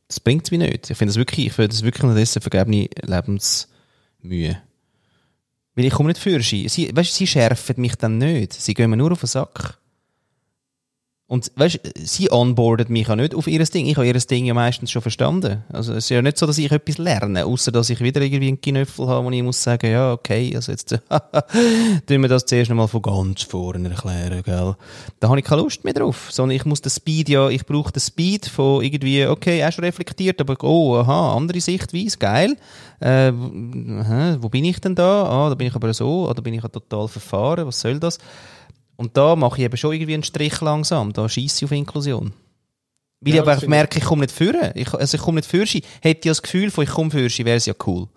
das 0.08 0.20
bringt 0.20 0.44
es 0.44 0.50
mir 0.50 0.58
nicht. 0.58 0.90
Ich 0.90 0.96
finde 0.96 1.10
das 1.10 1.16
wirklich, 1.16 1.46
ich 1.46 1.52
finde 1.52 1.68
das 1.68 1.82
wirklich 1.82 2.12
dessen 2.14 2.42
vergebene 2.42 2.88
Lebensmühe. 3.02 4.60
Weil 5.74 5.84
ich 5.84 5.92
komme 5.92 6.08
nicht 6.08 6.20
für 6.20 6.42
sie. 6.42 6.68
sie 6.68 6.90
weißt, 6.94 7.14
sie 7.14 7.26
schärfen 7.28 7.80
mich 7.80 7.94
dann 7.94 8.18
nicht. 8.18 8.52
Sie 8.52 8.74
gehen 8.74 8.90
mir 8.90 8.96
nur 8.96 9.12
auf 9.12 9.20
den 9.20 9.28
Sack. 9.28 9.77
Und 11.30 11.52
weißt, 11.56 11.80
sie 12.02 12.32
onboardet 12.32 12.88
mich 12.88 13.06
auch 13.10 13.14
nicht 13.14 13.34
auf 13.34 13.46
ihr 13.48 13.62
Ding. 13.62 13.84
Ich 13.84 13.96
habe 13.96 14.06
ihr 14.06 14.14
Ding 14.14 14.46
ja 14.46 14.54
meistens 14.54 14.90
schon 14.90 15.02
verstanden. 15.02 15.62
Also 15.70 15.92
es 15.92 16.04
ist 16.04 16.08
ja 16.08 16.22
nicht 16.22 16.38
so, 16.38 16.46
dass 16.46 16.56
ich 16.56 16.72
etwas 16.72 16.96
lerne, 16.96 17.44
außer 17.44 17.70
dass 17.70 17.90
ich 17.90 18.00
wieder 18.00 18.22
irgendwie 18.22 18.48
einen 18.48 18.62
Knöffel 18.62 19.06
habe, 19.08 19.26
wo 19.26 19.30
ich 19.30 19.42
muss 19.42 19.62
sagen, 19.62 19.92
ja, 19.92 20.14
okay, 20.14 20.50
also 20.56 20.72
jetzt 20.72 20.88
tun 22.06 22.22
wir 22.22 22.28
das 22.28 22.46
zuerst 22.46 22.70
einmal 22.70 22.88
von 22.88 23.02
ganz 23.02 23.42
vorne 23.42 23.90
erklären, 23.90 24.42
gell. 24.42 24.74
Da 25.20 25.28
habe 25.28 25.38
ich 25.38 25.44
keine 25.44 25.60
Lust 25.60 25.84
mehr 25.84 25.92
drauf. 25.92 26.28
Sondern 26.30 26.56
ich 26.56 26.64
muss 26.64 26.80
den 26.80 26.88
Speed 26.88 27.28
ja, 27.28 27.50
ich 27.50 27.66
brauche 27.66 27.92
den 27.92 28.00
Speed 28.00 28.46
von 28.46 28.82
irgendwie, 28.82 29.26
okay, 29.26 29.62
auch 29.62 29.72
schon 29.72 29.84
reflektiert, 29.84 30.40
aber 30.40 30.56
oh, 30.62 30.96
aha, 30.96 31.36
andere 31.36 31.60
Sichtweise, 31.60 32.16
geil. 32.16 32.56
Äh, 33.00 33.32
wo 33.32 34.48
bin 34.48 34.64
ich 34.64 34.80
denn 34.80 34.94
da? 34.94 35.24
Ah, 35.24 35.50
da 35.50 35.54
bin 35.56 35.66
ich 35.66 35.74
aber 35.74 35.92
so, 35.92 36.26
oder 36.26 36.40
bin 36.40 36.54
ich 36.54 36.62
ja 36.62 36.70
total 36.70 37.06
verfahren, 37.06 37.66
was 37.66 37.80
soll 37.80 38.00
das? 38.00 38.18
Und 38.98 39.16
da 39.16 39.36
mache 39.36 39.58
ich 39.58 39.64
eben 39.64 39.76
schon 39.76 39.92
irgendwie 39.92 40.14
einen 40.14 40.24
Strich 40.24 40.60
langsam. 40.60 41.12
Da 41.12 41.28
schieße 41.28 41.58
ich 41.58 41.64
auf 41.64 41.72
Inklusion. 41.72 42.32
Weil 43.20 43.34
Ja, 43.34 43.42
ich 43.44 43.48
aber 43.48 43.68
merke, 43.68 44.00
ich 44.00 44.04
komme 44.04 44.22
nicht 44.22 44.34
führen. 44.34 44.72
Ich, 44.74 44.92
also 44.92 45.16
ich 45.16 45.22
komme 45.22 45.36
nicht 45.36 45.48
sie. 45.48 45.82
Hätte 46.02 46.28
ich 46.28 46.30
das 46.30 46.42
Gefühl 46.42 46.72
von, 46.72 46.82
ich 46.82 46.90
komme 46.90 47.28
sie, 47.30 47.44
wäre 47.44 47.56
es 47.56 47.66
ja 47.66 47.74
cool. 47.86 48.08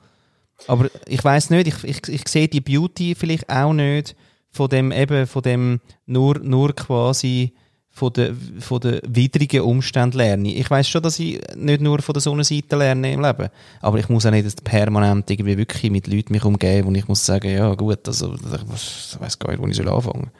Aber 0.67 0.89
ich 1.07 1.23
weiß 1.23 1.51
nicht, 1.51 1.67
ich, 1.67 1.83
ich, 1.83 2.07
ich 2.07 2.27
sehe 2.27 2.47
die 2.47 2.61
Beauty 2.61 3.13
vielleicht 3.13 3.47
auch 3.47 3.73
nicht 3.73 4.15
von 4.49 4.69
dem, 4.69 4.91
eben, 4.91 5.27
von 5.27 5.43
dem 5.43 5.81
nur, 6.07 6.39
nur 6.39 6.73
quasi 6.73 7.53
von 7.91 8.11
den, 8.13 8.35
von 8.59 8.79
den 8.79 9.01
widrigen 9.07 9.61
Umständen 9.61 10.17
lerne. 10.17 10.51
Ich 10.51 10.69
weiß 10.69 10.89
schon, 10.89 11.03
dass 11.03 11.19
ich 11.19 11.39
nicht 11.55 11.81
nur 11.81 12.01
von 12.01 12.13
der 12.13 12.21
Sonnenseite 12.21 12.75
lerne 12.75 13.13
im 13.13 13.21
Leben. 13.21 13.49
Aber 13.81 13.99
ich 13.99 14.09
muss 14.09 14.25
auch 14.25 14.31
nicht 14.31 14.63
permanent 14.63 15.29
irgendwie 15.29 15.57
wirklich 15.59 15.91
mit 15.91 16.07
Leuten 16.07 16.33
mich 16.33 16.43
umgeben, 16.43 16.87
wo 16.87 16.91
ich 16.91 17.07
muss 17.07 17.23
sagen, 17.23 17.51
ja 17.51 17.71
gut, 17.75 18.07
also 18.07 18.33
ich 18.33 19.19
weiß 19.19 19.37
gar 19.37 19.51
nicht, 19.51 19.61
wo 19.61 19.67
ich 19.67 19.75
soll 19.75 19.89
anfangen 19.89 20.31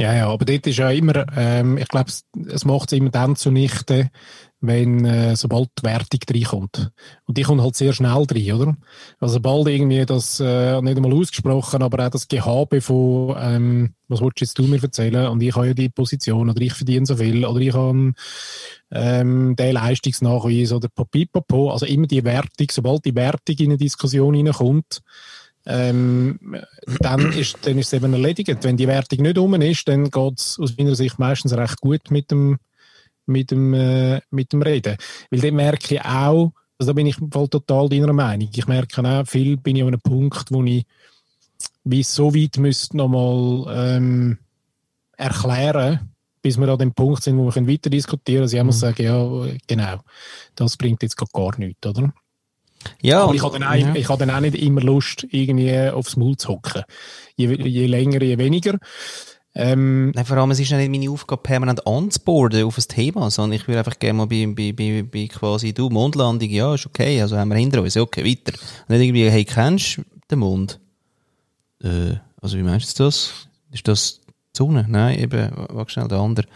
Ja, 0.00 0.14
ja, 0.14 0.28
aber 0.30 0.46
dort 0.46 0.66
ist 0.66 0.78
ja 0.78 0.88
immer, 0.90 1.26
ähm, 1.36 1.76
ich 1.76 1.86
glaube, 1.88 2.08
es, 2.08 2.64
macht 2.64 2.90
es 2.90 2.98
immer 2.98 3.10
dann 3.10 3.36
zunichte, 3.36 4.08
wenn, 4.62 5.04
äh, 5.04 5.36
sobald 5.36 5.68
die 5.78 5.82
Wertung 5.84 6.20
reinkommt. 6.26 6.90
Und 7.26 7.36
die 7.36 7.42
kommt 7.42 7.60
halt 7.60 7.76
sehr 7.76 7.92
schnell 7.92 8.12
rein, 8.12 8.52
oder? 8.52 8.76
Also 9.18 9.34
sobald 9.34 9.68
irgendwie 9.68 10.06
das, 10.06 10.40
äh, 10.40 10.80
nicht 10.80 10.96
einmal 10.96 11.12
ausgesprochen, 11.12 11.82
aber 11.82 12.06
auch 12.06 12.10
das 12.10 12.28
Gehabe 12.28 12.80
von, 12.80 13.36
ähm, 13.38 13.94
was 14.08 14.22
willst 14.22 14.40
jetzt 14.40 14.58
du 14.58 14.62
mir 14.62 14.82
erzählen? 14.82 15.26
Und 15.26 15.42
ich 15.42 15.54
habe 15.54 15.66
ja 15.66 15.74
die 15.74 15.90
Position, 15.90 16.48
oder 16.48 16.62
ich 16.62 16.72
verdiene 16.72 17.04
so 17.04 17.16
viel, 17.16 17.44
oder 17.44 17.60
ich 17.60 17.74
habe 17.74 18.14
ähm, 18.92 19.54
den 19.54 19.74
Leistungsnachweis, 19.74 20.72
oder 20.72 20.88
papipapo. 20.88 21.72
Also 21.72 21.84
immer 21.84 22.06
die 22.06 22.24
Wertung, 22.24 22.68
sobald 22.70 23.04
die 23.04 23.14
Wertung 23.14 23.56
in 23.58 23.66
eine 23.66 23.76
Diskussion 23.76 24.34
reinkommt, 24.34 25.02
ähm, 25.66 26.38
dann 27.00 27.32
ist, 27.32 27.58
dann 27.62 27.78
ist 27.78 27.88
es 27.88 27.92
eben 27.92 28.12
erledigt. 28.12 28.64
Wenn 28.64 28.76
die 28.76 28.88
Wertung 28.88 29.22
nicht 29.22 29.38
um 29.38 29.54
ist, 29.54 29.88
dann 29.88 30.10
geht 30.10 30.38
es 30.38 30.58
aus 30.58 30.76
meiner 30.76 30.94
Sicht 30.94 31.18
meistens 31.18 31.52
recht 31.52 31.80
gut 31.80 32.10
mit 32.10 32.30
dem, 32.30 32.58
mit 33.26 33.50
dem, 33.50 33.74
äh, 33.74 34.20
mit 34.30 34.52
dem 34.52 34.62
Reden. 34.62 34.96
Weil 35.30 35.40
dann 35.40 35.54
merke 35.54 35.94
ich 35.94 36.00
auch, 36.00 36.52
also 36.78 36.92
da 36.92 36.92
bin 36.94 37.06
ich 37.06 37.16
Fall 37.16 37.48
total 37.48 37.88
deiner 37.88 38.12
Meinung. 38.12 38.48
Ich 38.54 38.66
merke 38.66 39.04
auch, 39.04 39.26
viel 39.26 39.58
bin 39.58 39.76
ich 39.76 39.82
an 39.82 39.88
einem 39.88 40.00
Punkt, 40.00 40.50
wo 40.50 40.64
ich 40.64 40.86
wie 41.84 42.02
so 42.02 42.34
weit 42.34 42.56
müsste 42.56 42.96
nochmal 42.96 43.66
ähm, 43.96 44.38
erklären, 45.16 46.10
bis 46.42 46.58
wir 46.58 46.68
an 46.68 46.78
dem 46.78 46.94
Punkt 46.94 47.22
sind, 47.22 47.36
wo 47.36 47.54
wir 47.54 47.68
weiter 47.68 47.90
diskutieren 47.90 48.24
können. 48.24 48.42
Also 48.42 48.56
ich 48.56 48.64
muss 48.64 48.80
sagen, 48.80 49.02
ja, 49.02 49.54
genau, 49.66 50.00
das 50.54 50.76
bringt 50.76 51.02
jetzt 51.02 51.16
gar 51.16 51.58
nichts, 51.58 51.86
oder? 51.86 52.12
Ja, 53.02 53.20
Aber 53.22 53.30
und- 53.30 53.36
ich 53.36 53.42
habe 53.42 53.58
dann, 53.58 53.68
auch, 53.68 53.74
ja. 53.74 53.94
ich 53.94 54.08
habe 54.08 54.24
dann 54.26 54.34
auch 54.34 54.40
nicht 54.40 54.54
immer 54.56 54.80
Lust, 54.80 55.26
irgendwie 55.30 55.78
aufs 55.90 56.16
Maul 56.16 56.36
zu 56.36 56.48
hocken. 56.48 56.82
Je, 57.36 57.54
je 57.54 57.86
länger, 57.86 58.22
je 58.22 58.38
weniger. 58.38 58.78
Ähm, 59.52 60.12
Nein, 60.12 60.24
vor 60.24 60.36
allem, 60.36 60.52
es 60.52 60.60
ist 60.60 60.70
ja 60.70 60.76
nicht 60.78 60.90
meine 60.90 61.10
Aufgabe, 61.10 61.42
permanent 61.42 61.84
anzuboarden 61.86 62.64
auf 62.64 62.78
ein 62.78 62.84
Thema, 62.86 63.30
sondern 63.30 63.58
ich 63.58 63.66
würde 63.66 63.80
einfach 63.80 63.98
gerne 63.98 64.18
mal 64.18 64.26
bei, 64.26 64.46
bei, 64.46 64.72
bei, 64.72 65.02
bei 65.02 65.26
quasi, 65.26 65.72
du, 65.74 65.90
Mondlandung, 65.90 66.48
ja, 66.48 66.72
ist 66.74 66.86
okay, 66.86 67.20
also 67.20 67.36
haben 67.36 67.48
wir 67.48 67.56
hinter 67.56 67.82
uns, 67.82 67.96
okay, 67.96 68.24
weiter. 68.24 68.56
Und 68.88 68.90
nicht 68.96 69.06
irgendwie, 69.06 69.28
hey, 69.28 69.44
kennst 69.44 69.96
du 69.98 70.02
den 70.30 70.38
Mond? 70.38 70.78
Äh, 71.82 72.14
also 72.40 72.56
wie 72.58 72.62
meinst 72.62 72.96
du 72.98 73.04
das? 73.04 73.32
Ist 73.72 73.88
das 73.88 74.20
die 74.24 74.58
Sonne? 74.58 74.86
Nein, 74.88 75.18
eben, 75.18 75.50
warte 75.70 75.92
schnell, 75.92 76.06
der 76.08 76.18
andere. 76.18 76.46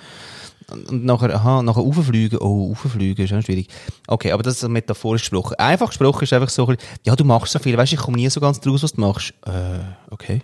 Und 0.75 1.05
nachher, 1.05 1.35
aha, 1.35 1.63
nachher 1.63 1.83
rauffliegen, 1.83 2.39
oh, 2.41 2.69
rauffliegen 2.71 3.25
ist 3.25 3.33
auch 3.33 3.43
schwierig. 3.43 3.69
Okay, 4.07 4.33
aber 4.33 4.43
das 4.43 4.63
ist 4.63 4.69
metaphorisch 4.69 5.23
gesprochen. 5.23 5.55
Einfach 5.59 5.89
gesprochen 5.89 6.25
ist 6.25 6.33
einfach 6.33 6.49
so, 6.49 6.67
ein 6.67 6.77
bisschen, 6.77 6.91
ja, 7.05 7.17
du 7.17 7.25
machst 7.25 7.53
so 7.53 7.59
viel, 7.59 7.77
weißt 7.77 7.93
ich 7.93 7.99
komme 7.99 8.17
nie 8.17 8.29
so 8.29 8.41
ganz 8.41 8.61
draus, 8.61 8.83
was 8.83 8.93
du 8.93 9.01
machst. 9.01 9.35
Äh, 9.47 9.79
okay. 10.11 10.43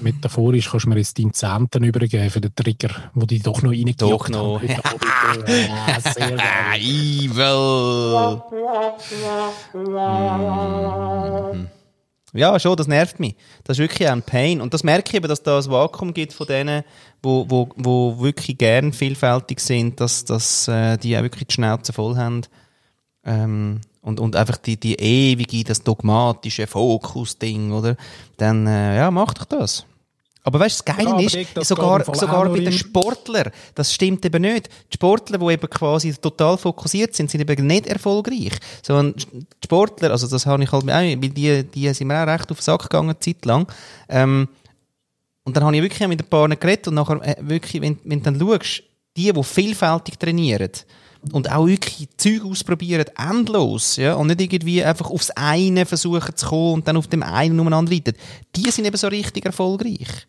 metaphorisch 0.00 0.70
kannst 0.70 0.86
du 0.86 0.90
mir 0.90 0.98
jetzt 0.98 1.18
deinen 1.18 1.32
Zehnten 1.32 1.82
übergeben 1.82 2.30
für 2.30 2.40
den 2.40 2.54
Trigger, 2.54 2.90
wo 3.14 3.26
die 3.26 3.40
doch 3.40 3.62
noch 3.62 3.70
reingejagt 3.70 4.02
Doch 4.02 4.28
noch. 4.28 4.60
haben. 4.62 4.68
ja, 5.46 6.00
sehr 6.00 6.30
geil. 6.30 6.40
Ah, 6.40 6.76
evil! 6.76 8.42
Mhm. 11.60 11.79
Ja, 12.32 12.58
schon, 12.60 12.76
das 12.76 12.86
nervt 12.86 13.18
mich. 13.18 13.34
Das 13.64 13.78
ist 13.78 13.82
wirklich 13.82 14.08
ein 14.08 14.22
Pain. 14.22 14.60
Und 14.60 14.72
das 14.72 14.84
merke 14.84 15.10
ich 15.10 15.14
eben, 15.14 15.28
dass 15.28 15.42
da 15.42 15.58
ein 15.58 15.70
Vakuum 15.70 16.14
gibt 16.14 16.32
von 16.32 16.46
denen, 16.46 16.84
wo, 17.22 17.46
wo, 17.48 17.68
wo 17.76 18.20
wirklich 18.20 18.56
gern 18.58 18.92
vielfältig 18.92 19.60
sind, 19.60 20.00
dass, 20.00 20.24
dass 20.24 20.68
äh, 20.68 20.96
die 20.96 21.16
auch 21.16 21.22
wirklich 21.22 21.48
die 21.48 21.54
Schnauze 21.54 21.92
voll 21.92 22.16
haben. 22.16 22.42
Ähm, 23.24 23.80
und, 24.02 24.20
und 24.20 24.36
einfach 24.36 24.56
die, 24.56 24.78
die 24.78 24.94
ewige, 24.94 25.64
das 25.64 25.82
dogmatische 25.82 26.66
Fokus-Ding, 26.66 27.72
oder? 27.72 27.96
Dann, 28.36 28.66
äh, 28.66 28.96
ja, 28.96 29.10
mach 29.10 29.34
doch 29.34 29.44
das. 29.44 29.84
Aber 30.42 30.60
weißt 30.60 30.80
du, 30.80 30.84
das 30.84 30.96
Geile 30.96 31.22
Ja, 31.22 31.40
ist, 31.40 31.68
sogar, 31.68 32.04
sogar 32.14 32.48
bei 32.48 32.60
den 32.60 32.72
Sportlern, 32.72 33.50
das 33.74 33.92
stimmt 33.92 34.24
eben 34.24 34.42
nicht. 34.42 34.68
Die 34.90 34.94
Sportler, 34.94 35.38
die 35.38 35.52
eben 35.52 35.68
quasi 35.68 36.14
total 36.14 36.56
fokussiert 36.56 37.14
sind, 37.14 37.30
sind 37.30 37.40
eben 37.40 37.66
nicht 37.66 37.86
erfolgreich. 37.86 38.58
Sondern 38.82 39.14
die 39.16 39.46
Sportler, 39.64 40.10
also 40.10 40.26
das 40.26 40.46
habe 40.46 40.62
ich 40.62 40.72
halt 40.72 40.86
weil 40.86 41.16
die, 41.16 41.64
die 41.64 41.92
sind 41.92 42.08
mir 42.08 42.22
auch 42.22 42.26
recht 42.26 42.50
auf 42.50 42.58
den 42.58 42.62
Sack 42.62 42.82
gegangen, 42.84 43.10
eine 43.10 43.18
Zeit 43.18 43.44
lang. 43.44 43.70
Ähm, 44.08 44.48
und 45.44 45.56
dann 45.56 45.64
habe 45.64 45.76
ich 45.76 45.82
wirklich 45.82 46.08
mit 46.08 46.22
ein 46.22 46.28
paar 46.28 46.48
geredet 46.48 46.88
und 46.88 46.94
nachher 46.94 47.20
äh, 47.22 47.36
wirklich, 47.40 47.82
wenn, 47.82 47.98
wenn 48.04 48.22
du 48.22 48.32
dann 48.32 48.40
schaust, 48.40 48.82
die, 49.16 49.32
die 49.32 49.44
vielfältig 49.44 50.18
trainieren 50.18 50.70
und 51.32 51.50
auch 51.50 51.66
wirklich 51.66 52.08
Zeug 52.16 52.44
ausprobieren, 52.44 53.04
endlos, 53.16 53.96
ja, 53.96 54.14
und 54.14 54.28
nicht 54.28 54.40
irgendwie 54.40 54.82
einfach 54.84 55.10
aufs 55.10 55.30
eine 55.30 55.86
versuchen 55.86 56.34
zu 56.34 56.46
kommen 56.48 56.74
und 56.74 56.88
dann 56.88 56.96
auf 56.96 57.08
dem 57.08 57.22
einen 57.22 57.60
umeinander 57.60 57.92
reiten, 57.92 58.14
die 58.56 58.70
sind 58.70 58.86
eben 58.86 58.96
so 58.96 59.08
richtig 59.08 59.44
erfolgreich. 59.44 60.26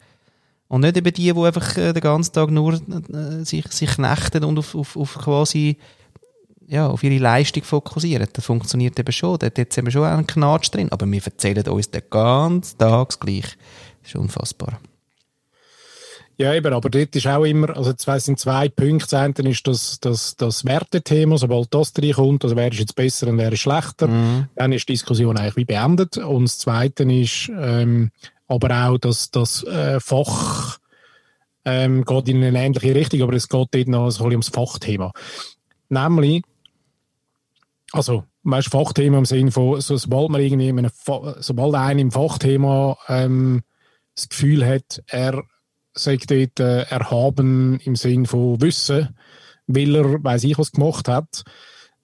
Und 0.68 0.82
nicht 0.82 0.96
eben 0.96 1.14
die, 1.14 1.34
die 1.34 1.40
einfach 1.40 1.78
äh, 1.78 1.92
den 1.92 2.02
ganzen 2.02 2.34
Tag 2.34 2.50
nur 2.50 2.74
äh, 2.74 3.44
sich, 3.44 3.68
sich 3.72 3.90
knechten 3.90 4.44
und 4.44 4.58
auf, 4.58 4.74
auf, 4.74 4.96
auf 4.96 5.18
quasi 5.18 5.78
ja, 6.68 6.88
auf 6.88 7.04
ihre 7.04 7.18
Leistung 7.18 7.64
fokussieren. 7.64 8.30
Das 8.32 8.46
funktioniert 8.46 8.98
eben 8.98 9.12
schon. 9.12 9.38
Dort 9.38 9.58
dort 9.58 9.76
haben 9.76 9.86
wir 9.86 9.92
schon 9.92 10.06
einen 10.06 10.26
Knatsch 10.26 10.70
drin. 10.72 10.90
Aber 10.90 11.06
wir 11.06 11.22
erzählen 11.22 11.68
uns 11.68 11.92
den 11.92 12.04
ganzen 12.10 12.78
Tag 12.78 13.10
das 13.10 13.20
Gleiche. 13.20 13.58
Das 14.02 14.12
ist 14.12 14.16
unfassbar. 14.16 14.80
Ja, 16.42 16.56
eben, 16.56 16.74
aber 16.74 16.90
dort 16.90 17.16
ist 17.16 17.28
auch 17.28 17.44
immer, 17.44 17.78
also 17.78 17.94
zwei 17.94 18.18
sind 18.18 18.40
zwei 18.40 18.68
Punkte. 18.68 19.06
Das 19.12 19.14
eine 19.14 19.48
ist 19.52 19.68
das, 19.68 20.00
das, 20.00 20.36
das 20.38 20.66
Wertethema, 20.66 21.38
sobald 21.38 21.72
das 21.72 21.94
reinkommt, 21.96 22.44
also 22.44 22.56
wer 22.56 22.72
ist 22.72 22.80
jetzt 22.80 22.96
besser 22.96 23.28
und 23.28 23.38
wer 23.38 23.52
ist 23.52 23.60
schlechter, 23.60 24.08
dann 24.56 24.72
ist 24.72 24.90
die 24.90 24.94
Diskussion 24.94 25.38
eigentlich 25.38 25.56
wie 25.58 25.66
beendet. 25.66 26.18
Und 26.18 26.46
das 26.46 26.58
zweite 26.58 27.04
ist 27.04 27.52
ähm, 27.56 28.10
aber 28.48 28.88
auch, 28.88 28.98
dass 28.98 29.30
das 29.30 29.64
äh, 29.66 30.00
Fach 30.00 30.80
ähm, 31.64 32.06
geht 32.06 32.28
in 32.30 32.44
eine 32.44 32.60
ähnliche 32.60 32.96
Richtung, 32.96 33.22
aber 33.22 33.34
es 33.34 33.48
geht 33.48 33.68
dort 33.72 33.88
noch 33.88 34.10
so 34.10 34.24
ein 34.24 34.30
bisschen 34.30 34.32
ums 34.32 34.50
Fachthema. 34.50 35.12
Nämlich, 35.90 36.42
also, 37.92 38.24
weißt, 38.42 38.70
Fachthema 38.70 39.20
im 39.20 39.26
Sinne 39.26 39.52
von, 39.52 39.80
so, 39.80 39.96
sobald 39.96 40.32
man 40.32 40.42
irgendwie 40.42 40.90
sobald 41.38 41.76
einer 41.76 42.02
im 42.02 42.10
Fachthema 42.10 42.98
ähm, 43.10 43.62
das 44.16 44.28
Gefühl 44.28 44.66
hat, 44.66 45.04
er 45.06 45.44
sei 45.94 46.18
dort 46.18 46.60
äh, 46.60 46.84
erhaben 46.84 47.80
im 47.82 47.96
Sinn 47.96 48.26
von 48.26 48.62
Wissen, 48.62 49.10
weil 49.68 49.96
er 49.96 50.24
weiß 50.24 50.44
ich 50.46 50.58
was 50.58 50.72
gemacht 50.72 51.08
hat, 51.08 51.44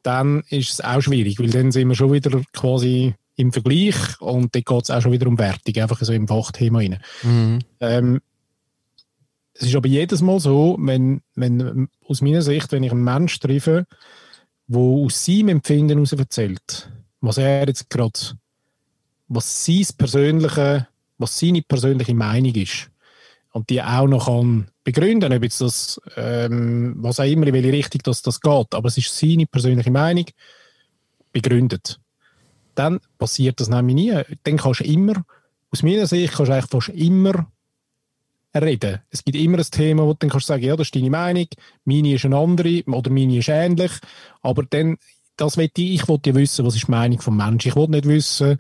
dann 0.04 0.44
ist 0.50 0.72
es 0.72 0.82
auch 0.82 1.02
schwierig, 1.02 1.40
weil 1.40 1.50
dann 1.50 1.72
sind 1.72 1.90
wir 1.90 1.96
schon 1.96 2.14
wieder 2.14 2.42
quasi 2.54 3.16
im 3.36 3.52
Vergleich 3.52 4.20
und 4.20 4.56
dort 4.56 4.66
geht 4.66 4.84
es 4.84 4.90
auch 4.90 5.02
schon 5.02 5.12
wieder 5.12 5.28
um 5.28 5.38
Wertung, 5.38 5.82
einfach 5.82 6.00
so 6.02 6.14
im 6.14 6.28
Fachthema 6.28 6.80
rein. 6.80 7.00
Ähm, 7.80 8.22
es 9.54 9.68
ist 9.68 9.76
aber 9.76 9.88
jedes 9.88 10.22
Mal 10.22 10.40
so, 10.40 10.78
wenn, 10.80 11.22
wenn 11.36 11.90
aus 12.06 12.22
meiner 12.22 12.42
Sicht, 12.42 12.72
wenn 12.72 12.84
ich 12.84 12.92
einen 12.92 13.04
Menschen 13.04 13.42
treffe, 13.42 13.86
der 14.68 14.80
aus 14.80 15.26
seinem 15.26 15.50
Empfinden 15.50 15.98
heraus 15.98 16.14
erzählt, 16.14 16.92
was 17.22 17.38
er 17.38 17.68
jetzt 17.68 17.90
gerade, 17.90 18.20
was 19.28 19.66
sein 19.66 19.86
persönliche, 19.98 20.88
was 21.18 21.40
seine 21.40 21.62
persönliche 21.62 22.14
Meinung 22.14 22.54
ist 22.54 22.90
und 23.58 23.70
die 23.72 23.82
auch 23.82 24.08
noch 24.08 24.28
kann 24.28 24.68
begründen, 24.84 25.42
das, 25.42 26.00
ähm, 26.16 26.94
was 26.98 27.20
auch 27.20 27.26
immer, 27.26 27.48
in 27.48 27.54
welche 27.54 27.74
Richtung 27.74 28.02
das, 28.04 28.22
das 28.22 28.40
geht, 28.40 28.74
aber 28.74 28.88
es 28.88 28.98
ist 28.98 29.18
seine 29.18 29.48
persönliche 29.48 29.90
Meinung 29.90 30.26
begründet. 31.32 32.00
Dann 32.76 33.00
passiert 33.18 33.60
das 33.60 33.68
nämlich 33.68 33.96
nie. 33.96 34.14
Dann 34.44 34.58
kannst 34.58 34.82
du 34.82 34.84
immer, 34.84 35.26
aus 35.72 35.82
meiner 35.82 36.06
Sicht, 36.06 36.34
kannst 36.36 36.50
du 36.50 36.54
eigentlich 36.54 36.70
fast 36.70 36.90
immer 36.90 37.48
reden. 38.56 39.00
Es 39.10 39.24
gibt 39.24 39.38
immer 39.38 39.58
ein 39.58 39.66
Thema, 39.66 40.04
wo 40.04 40.14
du 40.14 40.20
dann 40.20 40.30
kannst 40.30 40.46
sagen, 40.46 40.64
ja, 40.64 40.76
das 40.76 40.88
ist 40.88 40.96
deine 40.96 41.10
Meinung, 41.10 41.48
meine 41.84 42.14
ist 42.14 42.26
eine 42.26 42.38
andere 42.38 42.84
oder 42.86 43.10
meine 43.10 43.38
ist 43.38 43.50
ähnlich, 43.50 43.92
aber 44.44 44.64
dann, 44.70 44.98
das 45.36 45.58
will 45.58 45.72
ich, 45.76 45.96
ich 45.96 46.08
will 46.08 46.20
ja 46.26 46.36
wissen, 46.36 46.64
was 46.64 46.76
ist 46.76 46.88
die 46.88 46.92
Meinung 46.92 47.20
vom 47.22 47.38
Menschen. 47.38 47.70
Ich 47.70 47.76
will 47.76 47.88
nicht 47.88 48.06
wissen, 48.06 48.60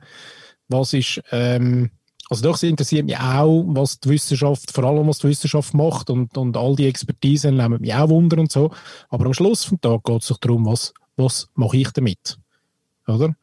was 0.67 0.93
ist, 0.93 1.21
ähm, 1.31 1.91
also 2.29 2.43
doch, 2.43 2.55
es 2.55 2.63
interessiert 2.63 3.05
mich 3.05 3.17
auch, 3.17 3.63
was 3.67 3.99
die 3.99 4.09
Wissenschaft, 4.09 4.71
vor 4.71 4.83
allem 4.83 5.07
was 5.07 5.19
die 5.19 5.29
Wissenschaft 5.29 5.73
macht 5.73 6.09
und, 6.09 6.37
und 6.37 6.57
all 6.57 6.75
die 6.75 6.87
Expertisen 6.87 7.55
nehmen 7.55 7.81
mich 7.81 7.93
auch 7.93 8.09
Wunder 8.09 8.37
und 8.37 8.51
so, 8.51 8.71
aber 9.09 9.25
am 9.27 9.33
Schluss 9.33 9.63
vom 9.63 9.79
Tag 9.79 10.03
geht 10.03 10.21
es 10.21 10.27
doch 10.27 10.37
darum, 10.37 10.65
was, 10.65 10.93
was 11.15 11.49
mache 11.55 11.77
ich 11.77 11.91
damit, 11.91 12.37
oder? 13.07 13.35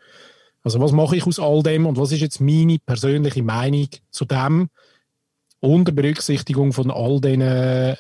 Also 0.62 0.80
was 0.80 0.92
mache 0.92 1.16
ich 1.16 1.26
aus 1.26 1.38
all 1.38 1.62
dem 1.62 1.86
und 1.86 1.98
was 1.98 2.12
ist 2.12 2.20
jetzt 2.20 2.40
meine 2.40 2.78
persönliche 2.78 3.42
Meinung 3.42 3.88
zu 4.10 4.24
dem, 4.24 4.68
unter 5.60 5.92
Berücksichtigung 5.92 6.74
von 6.74 6.90
all 6.90 7.20
diesen, 7.20 7.40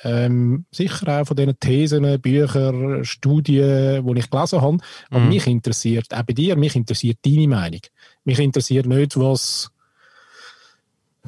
ähm, 0.04 0.64
sicher 0.70 1.20
auch 1.20 1.26
von 1.26 1.36
diesen 1.36 1.58
Thesen, 1.58 2.20
Büchern, 2.20 3.04
Studien, 3.04 4.06
die 4.06 4.18
ich 4.18 4.28
gelesen 4.30 4.60
habe. 4.60 4.78
Aber 5.10 5.20
Mhm. 5.20 5.28
mich 5.28 5.46
interessiert, 5.46 6.12
auch 6.12 6.22
bei 6.24 6.34
dir, 6.34 6.56
mich 6.56 6.76
interessiert 6.76 7.18
deine 7.24 7.48
Meinung. 7.48 7.80
Mich 8.24 8.38
interessiert 8.38 8.84
nicht, 8.86 9.18
was 9.18 9.70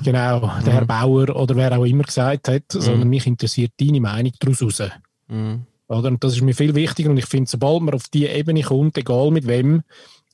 genau 0.02 0.40
der 0.64 0.72
Herr 0.72 0.84
Bauer 0.84 1.34
oder 1.34 1.56
wer 1.56 1.78
auch 1.78 1.84
immer 1.84 2.04
gesagt 2.04 2.48
hat, 2.48 2.64
sondern 2.68 3.08
mich 3.08 3.26
interessiert 3.26 3.72
deine 3.80 4.00
Meinung 4.00 4.32
daraus 4.38 4.62
raus. 4.62 4.82
Mhm. 5.28 5.66
Oder? 5.88 6.08
Und 6.08 6.22
das 6.22 6.34
ist 6.34 6.42
mir 6.42 6.54
viel 6.54 6.74
wichtiger 6.74 7.10
und 7.10 7.16
ich 7.16 7.26
finde, 7.26 7.48
sobald 7.48 7.82
man 7.82 7.94
auf 7.94 8.08
diese 8.08 8.28
Ebene 8.28 8.62
kommt, 8.62 8.98
egal 8.98 9.30
mit 9.30 9.46
wem, 9.46 9.82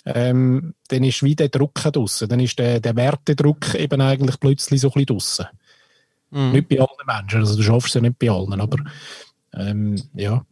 ähm, 0.04 0.74
dann 0.88 1.04
ist 1.04 1.22
wie 1.22 1.36
der 1.36 1.48
Druck 1.48 1.74
draussen. 1.74 2.28
Dann 2.28 2.40
ist 2.40 2.58
der, 2.58 2.80
der 2.80 2.96
Wertedruck 2.96 3.74
eben 3.74 4.00
eigentlich 4.00 4.40
plötzlich 4.40 4.80
so 4.80 4.88
ein 4.88 4.92
bisschen 4.92 5.06
draussen. 5.06 5.46
Mhm. 6.30 6.52
Nicht 6.52 6.68
bei 6.68 6.80
allen 6.80 6.88
Menschen, 7.06 7.40
also 7.40 7.56
du 7.56 7.62
schaffst 7.62 7.88
es 7.88 7.94
ja 7.94 8.00
nicht 8.00 8.18
bei 8.18 8.30
allen, 8.30 8.60
aber 8.60 8.78
ähm, 9.54 10.02
ja. 10.14 10.44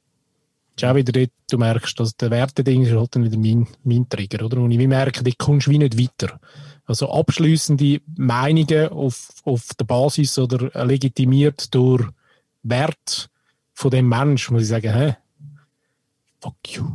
Ist 0.77 0.85
auch 0.85 0.95
wieder 0.95 1.13
dort, 1.13 1.31
du 1.51 1.59
merkst, 1.59 1.99
dass 1.99 2.17
der 2.17 2.31
Werteding 2.31 2.83
ist 2.83 2.93
halt 2.93 3.15
dann 3.15 3.25
wieder 3.25 3.39
mein, 3.39 3.67
mein 3.83 4.09
Trigger, 4.09 4.45
oder? 4.45 4.59
Und 4.59 4.71
ich 4.71 4.79
merke, 4.79 5.25
du 5.25 5.31
kommst 5.37 5.69
wie 5.69 5.79
nicht 5.79 5.99
weiter. 5.99 6.39
Also 6.91 7.09
abschließende 7.09 8.01
Meinungen 8.17 8.89
auf, 8.89 9.29
auf 9.45 9.69
der 9.79 9.85
Basis 9.85 10.37
oder 10.41 10.85
legitimiert 10.85 11.73
durch 11.73 12.05
Wert 12.65 13.31
von 13.73 13.93
dem 13.93 14.09
Mensch, 14.09 14.51
muss 14.51 14.63
ich 14.63 14.69
sagen, 14.71 14.93
hä? 14.93 15.17
Fuck 16.41 16.57
you. 16.67 16.89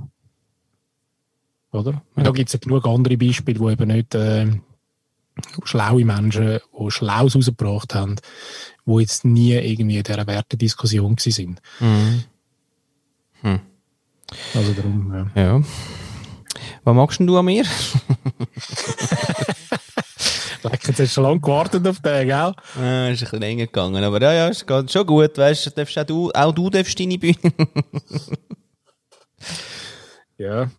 Oder? 1.71 2.01
Und 2.13 2.27
da 2.27 2.31
gibt 2.31 2.49
es 2.49 2.53
ja 2.53 2.59
genug 2.59 2.85
andere 2.85 3.15
Beispiele, 3.15 3.57
wo 3.57 3.69
eben 3.69 3.87
nicht 3.87 4.13
äh, 4.15 4.59
schlaue 5.63 6.03
Menschen, 6.03 6.59
die 6.77 6.91
Schlaues 6.91 7.37
rausgebracht 7.37 7.95
haben, 7.95 8.17
die 8.85 8.99
jetzt 8.99 9.23
nie 9.23 9.53
irgendwie 9.53 9.99
in 9.99 10.03
dieser 10.03 10.27
Wertediskussion 10.27 11.15
sind. 11.17 11.61
Mhm. 11.79 13.61
Also 14.53 14.73
darum, 14.73 15.29
ja. 15.35 15.41
Ja. 15.41 15.63
Was 16.83 16.95
magst 16.95 17.19
denn 17.19 17.27
du 17.27 17.37
an 17.37 17.45
mir? 17.45 17.63
Leck, 20.71 20.87
Jetzt 20.87 20.99
hast 20.99 20.99
du 20.99 21.07
schon 21.07 21.23
lange 21.23 21.39
gewartet 21.39 21.87
auf 21.87 21.99
den, 21.99 22.27
gell? 22.27 22.35
Ah, 22.35 22.53
ist 22.55 22.81
ein 22.81 23.11
bisschen 23.19 23.39
länger 23.39 23.65
gegangen, 23.67 24.03
aber 24.03 24.21
ja, 24.21 24.33
ja, 24.33 24.49
es 24.49 24.65
geht 24.65 24.91
schon 24.91 25.05
gut, 25.05 25.37
weißt 25.37 25.67
du, 25.67 25.69
darfst 25.71 25.97
auch 25.97 26.05
du, 26.05 26.31
auch 26.33 26.51
du 26.51 26.69
darfst 26.69 26.99
deine 26.99 27.17
Bühne. 27.17 27.35
Ja. 30.37 30.69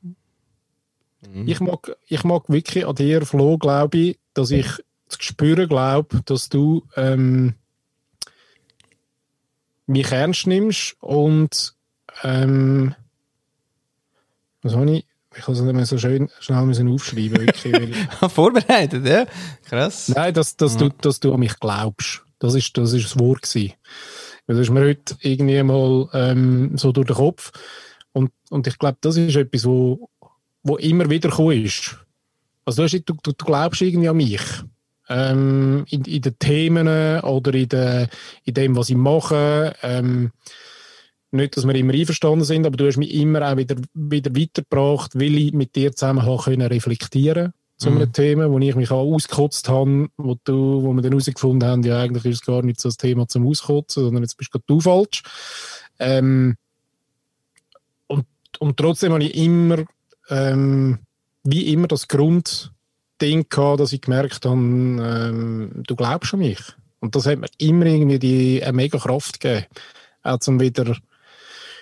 Ich, 1.47 1.61
mag, 1.61 1.97
ich 2.07 2.25
mag 2.25 2.49
wirklich 2.49 2.87
an 2.87 2.95
dir, 2.95 3.25
Flo, 3.25 3.59
glaube 3.59 3.99
ich, 3.99 4.19
dass 4.35 4.51
ich 4.51 4.67
zu 5.09 5.23
spüren 5.23 5.69
glaube, 5.69 6.21
dass 6.25 6.49
du 6.49 6.85
ähm, 6.97 7.55
mich 9.87 10.11
ernst 10.11 10.47
nimmst 10.47 10.97
und 11.01 11.75
ähm, 12.23 12.95
was 14.63 14.75
habe 14.75 14.91
ich? 14.91 15.07
Ich 15.39 15.45
kann 15.45 15.55
es 15.55 15.61
nicht 15.61 15.75
mehr 15.75 15.87
so 15.87 15.99
schön 15.99 16.29
schnell 16.41 16.65
müssen 16.65 16.93
aufschreiben. 16.93 17.47
Wirklich, 17.47 17.73
weil, 17.73 18.29
Vorbereitet, 18.31 19.07
ja? 19.07 19.27
Krass. 19.65 20.09
nein, 20.15 20.33
dass, 20.33 20.57
dass, 20.57 20.77
du, 20.77 20.89
dass 20.89 21.21
du 21.21 21.33
an 21.33 21.41
mich 21.41 21.59
glaubst. 21.61 22.23
Das 22.39 22.55
ist 22.55 22.77
das, 22.77 22.93
ist 22.93 23.05
das 23.05 23.19
Wort 23.19 23.43
gewesen. 23.43 23.75
Das 24.47 24.59
ist 24.59 24.71
mir 24.71 24.81
heute 24.81 25.17
irgendwie 25.21 25.63
mal 25.63 26.09
ähm, 26.13 26.77
so 26.77 26.93
durch 26.93 27.07
den 27.07 27.17
Kopf. 27.17 27.53
Und, 28.13 28.33
und 28.51 28.67
ich 28.67 28.79
glaube, 28.79 28.99
das 29.01 29.17
ist 29.17 29.37
etwas, 29.37 29.65
wo, 29.67 30.09
wo 30.63 30.77
immer 30.77 31.11
wieder 31.11 31.31
gekommen 31.31 31.65
ist. 31.65 31.99
Also 32.65 32.87
du, 32.87 33.01
du, 33.01 33.15
du 33.23 33.45
glaubst 33.45 33.83
irgendwie 33.83 34.09
an 34.09 34.17
mich. 34.17 34.43
Ähm, 35.09 35.85
in, 35.89 36.05
in 36.05 36.23
den 36.23 36.39
Themen 36.39 37.21
oder 37.21 37.55
in, 37.55 37.69
de, 37.69 38.09
in 38.45 38.55
dem, 38.55 38.77
was 38.77 38.91
ich 38.91 38.97
mache. 38.97 39.75
Ähm, 39.83 40.33
nicht, 41.31 41.57
dass 41.57 41.67
wir 41.67 41.75
immer 41.75 41.95
einverstanden 41.95 42.45
sind, 42.45 42.67
aber 42.67 42.77
du 42.77 42.87
hast 42.87 42.97
mich 42.97 43.15
immer 43.15 43.51
auch 43.51 43.57
wieder, 43.57 43.77
wieder 43.95 44.35
weitergebracht, 44.35 45.15
weil 45.15 45.37
ich 45.37 45.53
mit 45.53 45.75
dir 45.75 45.93
zusammen 45.93 46.25
habe 46.25 46.43
können 46.43 46.67
reflektieren 46.67 47.53
zu 47.77 47.91
einem 47.91 48.11
Thema, 48.13 48.51
wo 48.51 48.59
ich 48.59 48.75
mich 48.75 48.91
auch 48.91 49.13
ausgekotzt 49.13 49.69
habe, 49.69 50.09
wo, 50.17 50.37
du, 50.45 50.83
wo 50.83 50.93
wir 50.95 51.03
dann 51.03 51.13
herausgefunden 51.13 51.69
haben, 51.69 51.83
ja, 51.83 52.01
eigentlich 52.01 52.25
ist 52.25 52.41
es 52.41 52.47
gar 52.47 52.63
nicht 52.63 52.81
so 52.81 52.89
das 52.89 52.97
Thema 52.97 53.29
zum 53.29 53.47
Auskotzen, 53.47 54.03
sondern 54.03 54.23
jetzt 54.23 54.39
bist 54.39 54.51
du 54.67 54.81
falsch. 54.81 55.23
Ähm, 55.99 56.57
und, 58.07 58.27
und 58.59 58.77
trotzdem 58.79 59.13
habe 59.13 59.25
ich 59.25 59.35
immer, 59.35 59.85
ähm, 60.31 61.01
wie 61.45 61.71
immer, 61.73 61.87
das 61.87 62.09
Grundding 62.09 63.47
gehabt, 63.49 63.81
dass 63.81 63.93
ich 63.93 64.01
gemerkt 64.01 64.47
habe, 64.47 64.57
ähm, 64.57 65.71
du 65.87 65.97
glaubst 65.97 66.33
an 66.33 66.41
mich. 66.41 66.61
Und 67.01 67.15
das 67.15 67.27
hat 67.27 67.39
mir 67.39 67.49
immer 67.59 67.85
irgendwie 67.85 68.19
die, 68.19 68.65
eine 68.65 68.73
mega 68.73 68.99
Kraft 68.99 69.39
gegeben. 69.39 69.67
Auch 70.23 70.39
zum 70.39 70.61
wieder 70.61 70.97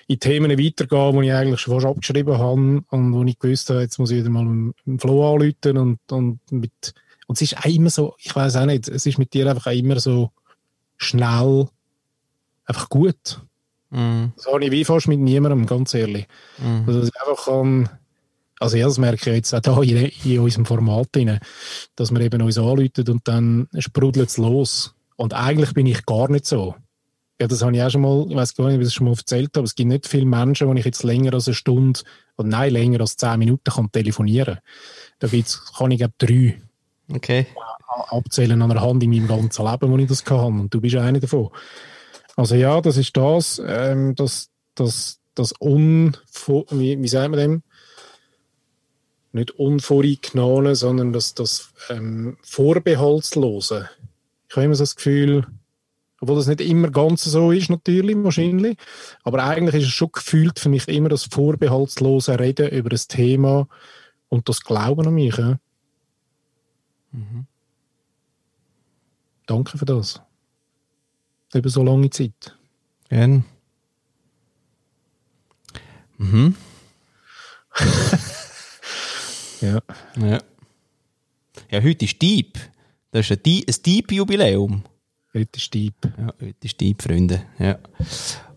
in 0.07 0.21
Themen 0.21 0.51
weitergehen, 0.51 1.21
die 1.21 1.27
ich 1.27 1.33
eigentlich 1.33 1.61
schon 1.61 1.75
fast 1.75 1.87
abgeschrieben 1.87 2.39
habe 2.39 2.83
und 2.89 3.13
wo 3.13 3.23
ich 3.25 3.39
gewusst 3.39 3.71
habe, 3.71 3.81
jetzt 3.81 3.99
muss 3.99 4.11
ich 4.11 4.19
wieder 4.19 4.31
mal 4.31 4.43
einen 4.43 4.99
Flo 4.99 5.35
anrufen 5.35 5.79
und, 5.79 6.13
und 6.13 6.41
mit, 6.51 6.95
und 7.27 7.37
es 7.37 7.43
ist 7.43 7.59
auch 7.59 7.65
immer 7.65 7.91
so, 7.91 8.15
ich 8.19 8.35
weiß 8.35 8.57
auch 8.57 8.67
nicht, 8.67 8.89
es 8.89 9.07
ist 9.07 9.19
mit 9.19 9.33
dir 9.33 9.49
einfach 9.49 9.69
auch 9.69 9.77
immer 9.77 9.99
so 10.01 10.31
schnell, 10.97 11.69
einfach 12.67 12.89
gut. 12.89 13.41
Mhm. 13.91 14.33
Das 14.37 14.47
habe 14.47 14.65
ich 14.65 14.71
wie 14.71 14.85
fast 14.85 15.09
mit 15.09 15.21
niemandem, 15.21 15.67
ganz 15.67 15.95
ehrlich. 15.95 16.27
Mhm. 16.59 16.85
Also, 16.87 17.01
dass 17.01 17.09
ich 17.09 17.21
einfach 17.21 17.45
kann, 17.45 17.89
also 18.61 18.77
ja, 18.77 18.87
das 18.87 18.99
merke 18.99 19.31
ich 19.31 19.37
jetzt 19.37 19.55
auch 19.69 19.83
hier 19.83 20.01
in, 20.01 20.33
in 20.33 20.41
unserem 20.41 20.67
Format 20.67 21.09
rein, 21.17 21.39
dass 21.97 22.11
wir 22.11 22.21
eben 22.21 22.43
uns 22.43 22.59
anrufen 22.59 23.09
und 23.09 23.29
dann 23.29 23.69
sprudelt 23.79 24.29
es 24.29 24.37
los. 24.37 24.95
Und 25.17 25.33
eigentlich 25.33 25.75
bin 25.75 25.87
ich 25.87 26.05
gar 26.07 26.31
nicht 26.31 26.47
so. 26.47 26.75
Ja, 27.41 27.49
das 27.49 27.63
habe 27.63 27.75
ich 27.75 27.83
auch 27.83 27.91
schon 27.91 28.03
mal, 28.03 28.27
ich 28.29 28.37
weiß 28.37 28.55
gar 28.55 28.67
nicht, 28.67 28.77
ob 28.77 28.81
ich 28.83 28.87
das 28.87 28.95
schon 28.95 29.07
mal 29.07 29.15
erzählt 29.17 29.49
habe, 29.49 29.61
aber 29.61 29.65
es 29.65 29.75
gibt 29.75 29.89
nicht 29.89 30.07
viele 30.07 30.27
Menschen, 30.27 30.69
wo 30.69 30.75
ich 30.75 30.85
jetzt 30.85 31.03
länger 31.03 31.35
als 31.35 31.49
eine 31.49 31.55
Stunde, 31.55 32.01
oder 32.37 32.49
nein, 32.49 32.73
länger 32.73 33.01
als 33.01 33.17
zehn 33.17 33.39
Minuten 33.39 33.71
kann 33.71 33.91
telefonieren. 33.91 34.59
Da 35.19 35.29
gibt's, 35.29 35.75
kann 35.75 35.91
ich 35.91 35.99
glaube 35.99 36.15
drei 36.19 36.61
Okay. 37.13 37.47
abzählen 38.11 38.61
an 38.63 38.71
der 38.71 38.81
Hand 38.81 39.03
in 39.03 39.11
meinem 39.11 39.29
ganzen 39.29 39.65
Leben, 39.67 39.91
wo 39.91 39.99
ich 39.99 40.09
das 40.09 40.25
kann. 40.25 40.61
Und 40.61 40.73
du 40.73 40.81
bist 40.81 40.97
einer 40.97 41.21
davon. 41.21 41.51
Also 42.37 42.55
ja, 42.55 42.81
das 42.81 42.97
ist 42.97 43.17
das, 43.17 43.61
ähm, 43.65 44.15
das, 44.15 44.51
das, 44.75 45.21
das 45.35 45.53
Unvo 45.53 46.67
wie, 46.71 47.01
wie 47.01 47.09
sagt 47.09 47.31
man 47.31 47.39
dem? 47.39 47.63
Nicht 49.33 49.53
unvoreingenommen, 49.53 50.75
sondern 50.75 51.13
das, 51.13 51.35
das 51.35 51.73
ähm, 51.91 52.39
Vorbehaltslose. 52.43 53.91
Ich 54.49 54.57
habe 54.57 54.67
immer 54.67 54.75
so 54.75 54.83
das 54.83 54.97
Gefühl, 54.97 55.47
obwohl 56.25 56.37
das 56.37 56.47
nicht 56.47 56.63
immer 56.63 56.91
ganz 56.91 57.25
so 57.25 57.53
ist, 57.53 57.69
natürlich, 57.69 58.17
wahrscheinlich, 58.17 58.79
aber 59.23 59.45
eigentlich 59.45 59.83
ist 59.83 59.89
es 59.89 59.93
schon 59.95 60.11
gefühlt 60.11 60.59
für 60.59 60.71
mich 60.71 60.89
immer 60.89 61.11
das 61.11 61.25
vorbehaltslose 61.25 62.41
Reden 62.41 62.71
über 62.71 62.89
das 62.89 63.09
Thema 63.09 63.69
und 64.31 64.49
das 64.49 64.63
Glauben 64.63 65.07
an 65.07 65.15
mich. 65.15 65.37
Ja. 65.37 65.59
Danke 69.47 69.77
für 69.77 69.85
das. 69.85 70.21
Über 71.53 71.69
so 71.69 71.83
lange 71.85 72.09
Zeit. 72.11 72.57
Gern. 73.09 73.45
Mhm. 76.19 76.57
Ja. 79.61 79.81
Ja. 80.21 80.41
Ja, 81.71 81.83
heute 81.83 82.05
ist 82.05 82.21
Dieb. 82.21 82.59
Das 83.13 83.31
ist 83.31 83.39
ein, 83.39 83.43
Dieb- 83.43 84.13
Dieb. 85.75 85.95
Ja, 86.17 86.27
heute 86.41 86.55
ist 86.63 86.81
Dieb, 86.81 87.03
Freunde. 87.03 87.43
Ja. 87.59 87.79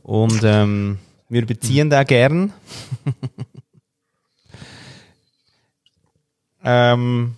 Und 0.03 0.41
ähm, 0.43 0.99
wir 1.27 1.45
beziehen 1.45 1.89
den 1.89 2.05
gern. 2.05 2.53
ähm, 6.63 7.35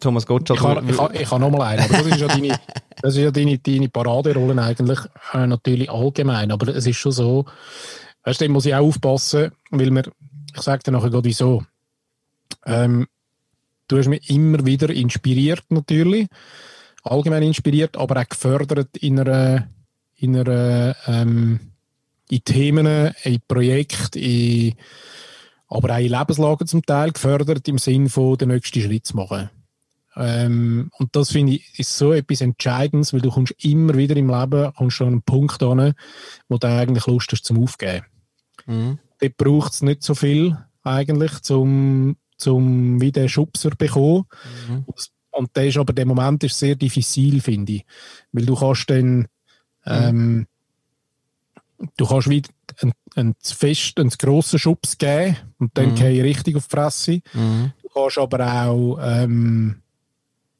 Thomas 0.00 0.26
Gottschalk. 0.26 0.60
Ich 0.60 0.66
habe 0.66 0.90
ich, 0.90 0.98
ha- 0.98 1.10
ich 1.12 1.30
ha 1.30 1.38
noch 1.38 1.50
mal 1.50 1.66
einen, 1.66 1.82
aber 1.84 1.98
das 1.98 2.06
ist 2.06 2.20
ja 2.20 2.28
deine, 2.28 2.48
das 3.02 3.16
ist 3.16 3.22
ja 3.22 3.30
deine, 3.30 3.58
deine 3.58 3.88
Paraderolle 3.88 4.60
eigentlich 4.62 4.98
äh, 5.32 5.46
natürlich 5.46 5.90
allgemein. 5.90 6.50
Aber 6.50 6.68
es 6.74 6.86
ist 6.86 6.96
schon 6.96 7.12
so, 7.12 7.44
weißt 8.24 8.40
du, 8.40 8.48
muss 8.48 8.66
ich 8.66 8.74
auch 8.74 8.86
aufpassen, 8.86 9.52
weil 9.70 9.90
mir, 9.90 10.04
ich 10.54 10.62
sage 10.62 10.82
dir 10.82 10.92
nachher 10.92 11.10
gerade 11.10 11.24
wieso. 11.24 11.64
Ähm, 12.64 13.06
du 13.88 13.98
hast 13.98 14.08
mich 14.08 14.28
immer 14.30 14.64
wieder 14.64 14.90
inspiriert 14.90 15.64
natürlich, 15.68 16.28
allgemein 17.06 17.42
inspiriert, 17.42 17.96
aber 17.96 18.20
auch 18.20 18.28
gefördert 18.28 18.96
in 18.96 19.20
einer, 19.20 19.68
in 20.16 20.36
einer, 20.36 20.96
ähm, 21.06 21.60
in 22.28 22.44
Themen, 22.44 23.12
in 23.24 23.40
Projekten, 23.46 24.18
in, 24.18 24.74
aber 25.68 25.94
auch 25.94 26.00
in 26.00 26.10
Lebenslagen 26.10 26.66
zum 26.66 26.84
Teil 26.84 27.12
gefördert 27.12 27.66
im 27.68 27.78
Sinn 27.78 28.08
von 28.08 28.36
den 28.38 28.48
nächsten 28.48 28.80
Schritt 28.80 29.06
zu 29.06 29.16
machen. 29.16 29.50
Ähm, 30.16 30.90
und 30.98 31.14
das 31.14 31.30
finde 31.30 31.54
ich 31.54 31.78
ist 31.78 31.96
so 31.96 32.12
etwas 32.12 32.40
Entscheidendes, 32.40 33.12
weil 33.12 33.20
du 33.20 33.30
kommst 33.30 33.54
immer 33.62 33.94
wieder 33.94 34.16
im 34.16 34.30
Leben 34.30 34.72
kommst 34.74 35.00
an 35.02 35.08
einen 35.08 35.22
Punkt 35.22 35.62
an, 35.62 35.94
wo 36.48 36.56
du 36.56 36.66
eigentlich 36.66 37.06
Lust 37.06 37.30
hast 37.32 37.44
zum 37.44 37.62
Aufgeben. 37.62 38.06
Mhm. 38.66 38.98
Dort 39.20 39.36
braucht 39.36 39.72
es 39.74 39.82
nicht 39.82 40.02
so 40.02 40.14
viel 40.14 40.56
eigentlich, 40.82 41.40
zum, 41.42 42.16
zum 42.38 43.00
wie 43.00 43.12
den 43.12 43.28
Schubser 43.28 43.70
zu 43.70 43.76
bekommen. 43.76 44.24
Mhm. 44.68 44.84
Und 45.36 45.54
der 45.54 45.68
ist 45.68 45.76
aber 45.76 45.92
der 45.92 46.06
Moment 46.06 46.42
ist 46.44 46.58
sehr 46.58 46.74
diffizil, 46.74 47.40
finde 47.40 47.72
ich. 47.74 47.84
Weil 48.32 48.46
du 48.46 48.54
kannst 48.54 48.88
dann 48.90 49.26
ähm, 49.84 50.46
du 51.96 52.06
kannst 52.06 52.28
wieder 52.28 52.48
einen, 52.80 52.92
einen 53.14 53.34
fest, 53.42 53.98
einen 53.98 54.10
grossen 54.10 54.58
Schubs 54.58 54.98
geben 54.98 55.36
und 55.58 55.76
dann 55.76 55.90
Mhm. 55.90 55.94
gehe 55.94 56.10
ich 56.10 56.22
richtig 56.22 56.56
auf 56.56 56.66
die 56.66 56.76
Fresse. 56.76 57.20
Mhm. 57.34 57.72
Du 57.82 57.88
kannst 57.88 58.18
aber 58.18 58.64
auch 58.66 58.98
ähm, 59.00 59.82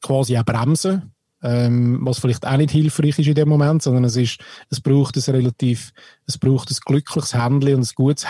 quasi 0.01 0.37
auch 0.37 0.45
bremsen, 0.45 1.11
ähm, 1.43 1.99
was 2.01 2.19
vielleicht 2.19 2.45
auch 2.45 2.57
nicht 2.57 2.71
hilfreich 2.71 3.19
ist 3.19 3.27
in 3.27 3.35
dem 3.35 3.49
Moment, 3.49 3.81
sondern 3.83 4.03
es 4.05 4.15
ist, 4.15 4.39
es 4.69 4.79
braucht 4.79 5.15
ein 5.17 5.33
relativ, 5.33 5.91
es 6.25 6.37
braucht 6.37 6.71
ein 6.71 6.77
glückliches 6.85 7.33
Händchen 7.33 7.75
und 7.75 7.83
ein 7.83 7.95
gutes 7.95 8.27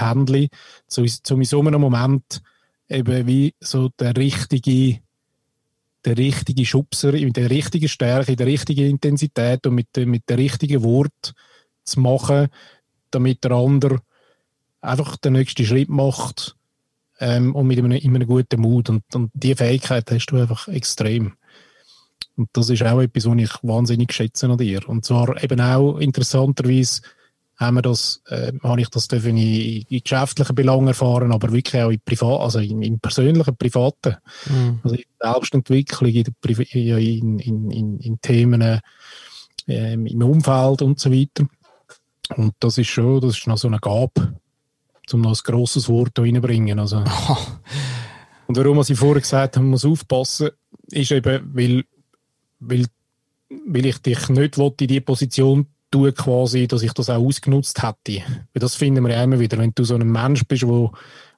zu, 0.88 1.06
zu 1.06 1.36
in 1.36 1.44
so 1.44 1.60
einem 1.62 1.82
Moment 1.82 2.42
eben 2.90 3.28
wie 3.28 3.54
so 3.60 3.90
der 4.00 4.16
richtige, 4.16 5.00
der 6.06 6.18
richtige 6.18 6.66
Schubser, 6.66 7.12
mit 7.12 7.36
der 7.36 7.50
richtigen 7.50 7.90
Stärke, 7.90 8.36
der 8.36 8.48
richtigen 8.48 8.90
Intensität 8.90 9.66
und 9.68 9.76
mit, 9.76 9.96
dem- 9.96 10.12
mit 10.12 10.24
der 10.30 10.38
richtigen 10.38 10.84
Wort 10.84 11.34
zu 11.84 12.00
machen, 12.00 12.48
damit 13.12 13.44
der 13.44 13.52
andere 13.52 14.00
einfach 14.82 15.18
den 15.18 15.34
nächsten 15.34 15.66
Schritt 15.66 15.90
macht 15.90 16.56
ähm, 17.20 17.56
und 17.56 17.68
mit 17.68 17.80
einem, 17.80 17.92
in 17.92 18.16
einem 18.16 18.28
guten 18.28 18.62
Mut. 18.62 18.90
Und, 18.90 19.04
und 19.16 19.32
diese 19.34 19.58
Fähigkeit 19.58 20.10
hast 20.12 20.28
du 20.28 20.38
einfach 20.38 20.68
extrem. 20.68 21.34
Und 22.36 22.50
das 22.54 22.70
ist 22.70 22.84
auch 22.84 23.02
etwas, 23.02 23.26
was 23.26 23.38
ich 23.38 23.52
wahnsinnig 23.64 24.14
schätze 24.14 24.48
an 24.48 24.58
dir. 24.58 24.88
Und 24.88 25.04
zwar 25.04 25.42
eben 25.44 25.60
auch 25.60 25.98
interessanterweise 25.98 27.02
haben 27.58 27.76
wir 27.76 27.82
das, 27.82 28.22
äh, 28.28 28.54
habe 28.64 28.82
ich 28.82 28.90
das 28.90 29.08
in, 29.08 29.38
in 29.38 30.00
geschäftlichen 30.04 30.56
Belangen 30.56 30.88
erfahren, 30.88 31.32
aber 31.32 31.52
wirklich 31.52 31.82
auch 31.82 31.90
in 31.90 32.00
privat, 32.00 32.42
also 32.42 32.60
in, 32.60 32.84
in 32.84 33.00
persönlichen, 33.00 33.58
privaten. 33.58 34.18
Mhm. 34.48 34.80
Also 34.84 34.96
in 34.96 35.04
der 35.20 35.34
Selbstentwicklung, 35.34 36.12
in, 36.12 36.24
der 36.24 36.98
in, 36.98 37.40
in, 37.40 38.00
in, 38.00 38.22
Themen 38.22 38.80
ähm, 39.68 40.06
im 40.06 40.22
Umfeld 40.22 40.84
und 40.84 41.00
so 41.00 41.12
weiter. 41.12 41.48
Und 42.36 42.54
das 42.60 42.78
ist 42.78 42.90
schon, 42.90 43.22
das 43.22 43.38
ist 43.38 43.48
noch 43.48 43.58
so 43.58 43.68
eine 43.68 43.80
Gabe, 43.80 44.36
um 45.12 45.22
noch 45.22 45.32
ein 45.32 45.40
grosses 45.44 45.90
Wort 45.90 46.12
da 46.14 46.22
reinbringen. 46.22 46.80
Also. 46.80 47.04
Und 48.48 48.56
warum 48.56 48.78
was 48.78 48.90
ich 48.90 48.98
vorher 48.98 49.22
gesagt 49.22 49.56
habe, 49.56 49.64
man 49.64 49.72
muss 49.72 49.84
aufpassen, 49.84 50.52
ist 50.90 51.12
eben, 51.12 51.52
weil, 51.54 51.84
weil, 52.60 52.86
weil 53.50 53.86
ich 53.86 53.98
dich 53.98 54.30
nicht 54.30 54.58
will, 54.58 54.74
in 54.80 54.88
die 54.88 55.02
Position 55.02 55.68
tue, 55.92 56.12
quasi, 56.14 56.68
dass 56.68 56.82
ich 56.84 56.94
das 56.94 57.10
auch 57.10 57.24
ausgenutzt 57.24 57.82
hätte. 57.84 58.22
Weil 58.54 58.60
das 58.60 58.76
finden 58.76 59.04
wir 59.06 59.14
ja 59.14 59.24
immer 59.24 59.40
wieder. 59.40 59.58
Wenn 59.58 59.72
du 59.74 59.84
so 59.84 59.96
ein 59.96 60.10
Mensch 60.10 60.44
bist, 60.48 60.68
wo, 60.68 60.92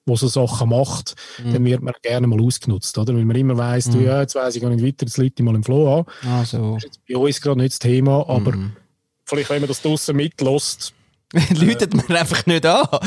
wo 0.05 0.15
so 0.15 0.27
Sachen 0.27 0.69
macht, 0.69 1.15
dann 1.43 1.63
wird 1.65 1.81
man 1.81 1.93
gerne 2.01 2.25
mal 2.27 2.41
ausgenutzt, 2.41 2.97
oder? 2.97 3.13
Weil 3.15 3.25
man 3.25 3.35
immer 3.35 3.57
weiss, 3.57 3.89
du, 3.89 3.99
ja, 3.99 4.21
jetzt 4.21 4.35
weiss 4.35 4.55
ich 4.55 4.61
gar 4.61 4.69
nicht 4.69 4.83
weiter, 4.83 5.05
jetzt 5.05 5.17
Leute 5.17 5.43
mal 5.43 5.55
im 5.55 5.63
Flow 5.63 5.99
an. 5.99 6.05
Also. 6.31 6.73
Das 6.75 6.83
ist 6.83 6.95
jetzt 6.95 7.01
bei 7.07 7.15
uns 7.17 7.39
gerade 7.41 7.59
nicht 7.59 7.73
das 7.73 7.79
Thema, 7.79 8.27
aber 8.27 8.51
Mhm. 8.53 8.71
Vielleicht, 9.25 9.51
wenn 9.51 9.61
man 9.61 9.67
das 9.67 9.83
draussen 9.83 10.15
mitlässt. 10.15 10.93
Läutet 11.53 11.93
man 11.93 12.17
einfach 12.17 12.45
nicht 12.47 12.65
an. 12.65 12.87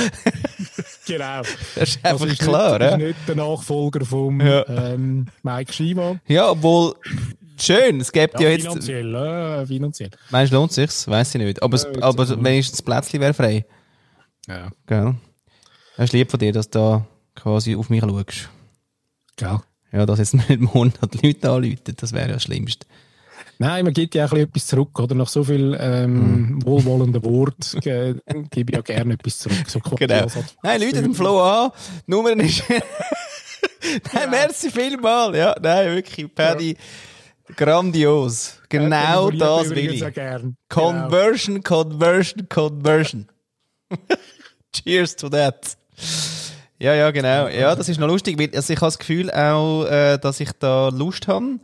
Genau. 1.05 1.43
Das 1.75 1.89
ist 1.97 2.05
einfach 2.05 2.27
ist 2.27 2.39
klar, 2.41 2.79
nicht, 2.79 2.89
ja. 2.89 2.97
ist 2.97 3.03
nicht 3.03 3.29
der 3.29 3.35
Nachfolger 3.35 4.05
vom 4.05 4.41
Ja. 4.41 4.65
ähm, 4.69 5.27
Mike 5.43 5.73
Schiemann. 5.73 6.21
Ja, 6.29 6.51
obwohl, 6.53 6.95
schön, 7.59 8.01
es 8.01 8.13
gibt 8.13 8.35
ja, 8.41 8.49
Ja, 8.49 8.51
jetzt, 8.51 8.63
finanziell, 8.67 9.15
äh, 9.15 9.67
finanziell. 9.67 10.11
meinst 10.31 10.53
du, 10.53 10.57
lohnt 10.57 10.73
sich's? 10.73 11.07
Weiß 11.09 11.35
ich 11.35 11.41
nicht. 11.41 11.63
Aber, 11.63 11.77
Äh, 11.79 12.01
aber 12.01 12.29
wenigstens 12.45 12.79
das 12.79 12.83
Plätzchen 12.83 13.21
wäre 13.21 13.35
frei. 13.35 13.65
Ja, 14.49 14.71
Gell? 14.87 15.15
Das 15.97 16.05
ist 16.05 16.13
lieb 16.13 16.31
von 16.31 16.41
dir, 16.41 16.53
dass 16.53 16.71
du 16.71 16.79
da 16.79 17.07
quasi 17.35 17.77
auf 17.77 17.91
mich 17.91 18.01
schaust. 18.03 18.49
gell. 19.37 19.59
Ja, 19.93 20.07
dass 20.07 20.19
jetzt 20.19 20.35
nicht 20.49 20.49
die 20.49 21.27
Leute 21.27 21.51
anrufen, 21.51 21.95
das 21.97 22.13
wäre 22.13 22.29
ja 22.29 22.35
das 22.35 22.43
Schlimmste. 22.45 22.87
Nein, 23.59 23.85
man 23.85 23.95
gibt 23.95 24.15
ja 24.15 24.25
auch 24.27 24.33
etwas 24.33 24.67
zurück, 24.67 24.99
oder? 24.99 25.15
Nach 25.15 25.29
so 25.29 25.45
viel 25.45 25.77
ähm, 25.79 26.55
Mhm. 26.57 26.65
wohlwollenden 26.65 27.23
Wort 27.25 27.75
äh, 27.87 28.15
gebe 28.51 28.71
ich 28.73 28.77
ja 28.77 28.83
gerne 28.83 29.15
etwas 29.15 29.39
zurück. 29.39 29.69
So 29.69 29.79
Genau. 29.81 30.27
Nein, 30.63 30.81
Leute, 30.81 31.03
den 31.03 31.15
Flo 31.15 31.41
an. 31.43 31.71
Die 32.07 32.11
Nummer 32.11 32.33
ist. 32.39 32.65
nein, 34.13 34.31
merci 34.31 34.71
vielmal. 34.71 35.37
Ja, 35.37 35.55
nein, 35.61 35.95
wirklich, 35.97 36.35
Paddy. 36.35 36.77
Grandios. 37.57 38.61
Genau 38.69 39.31
Ja, 39.31 39.37
das 39.61 39.71
will 39.71 39.93
ich. 39.95 40.05
auch 40.05 40.13
gern. 40.13 40.57
Conversion, 40.69 41.63
Conversion, 41.63 42.49
Conversion. 42.49 43.29
Cheers 44.73 45.17
to 45.17 45.29
that. 45.29 45.77
Ja, 46.79 46.95
ja, 46.95 47.11
genau. 47.11 47.47
Ja, 47.49 47.75
das 47.75 47.89
ist 47.89 48.01
noch 48.01 48.09
lustig, 48.09 48.39
weil 48.39 48.51
also 48.55 48.73
ich 48.73 48.79
habe 48.81 48.87
das 48.87 48.99
Gefühl 48.99 49.31
auch, 49.31 49.85
äh, 49.85 50.19
dass 50.19 50.41
ich 50.41 50.51
da 50.59 50.89
Lust 50.89 51.29
habe. 51.29 51.59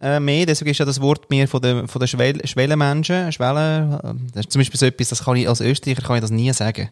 Äh, 0.00 0.20
mehr, 0.20 0.46
deswegen 0.46 0.70
ist 0.70 0.78
ja 0.78 0.84
das 0.84 1.00
Wort 1.00 1.28
mir 1.30 1.46
von 1.48 1.60
den, 1.60 1.88
von 1.88 1.98
den 2.00 2.08
Schwell 2.08 2.46
Schwellenmenschen, 2.46 3.32
Schwellen, 3.32 3.92
äh, 3.94 4.14
das 4.32 4.46
ist 4.46 4.52
zum 4.52 4.60
Beispiel 4.60 4.78
so 4.78 4.86
etwas, 4.86 5.08
das 5.08 5.24
kann 5.24 5.36
ich 5.36 5.48
als 5.48 5.60
Österreicher 5.60 6.02
kann 6.02 6.16
ich 6.16 6.22
das 6.22 6.30
nie 6.30 6.52
sagen. 6.52 6.90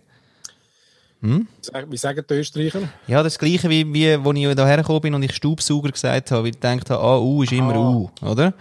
Sag- 1.60 1.90
Wie 1.90 1.96
sagen 1.96 2.24
die 2.28 2.34
Österreicher? 2.34 2.80
Ja, 3.06 3.22
das 3.22 3.38
Gleiche 3.38 3.68
wie, 3.70 3.92
wie 3.92 4.24
wo 4.24 4.32
ich 4.32 4.54
da 4.54 4.66
hergekommen 4.66 5.00
bin 5.02 5.14
und 5.14 5.22
ich 5.22 5.34
Staubsauger 5.34 5.90
gesagt 5.90 6.30
habe, 6.30 6.42
weil 6.42 6.48
ich 6.50 6.54
gedacht 6.60 6.90
habe, 6.90 7.02
ah, 7.02 7.18
U 7.18 7.42
ist 7.42 7.52
immer 7.52 7.74
Ah. 7.74 7.90
U, 7.90 8.10
oder? 8.22 8.54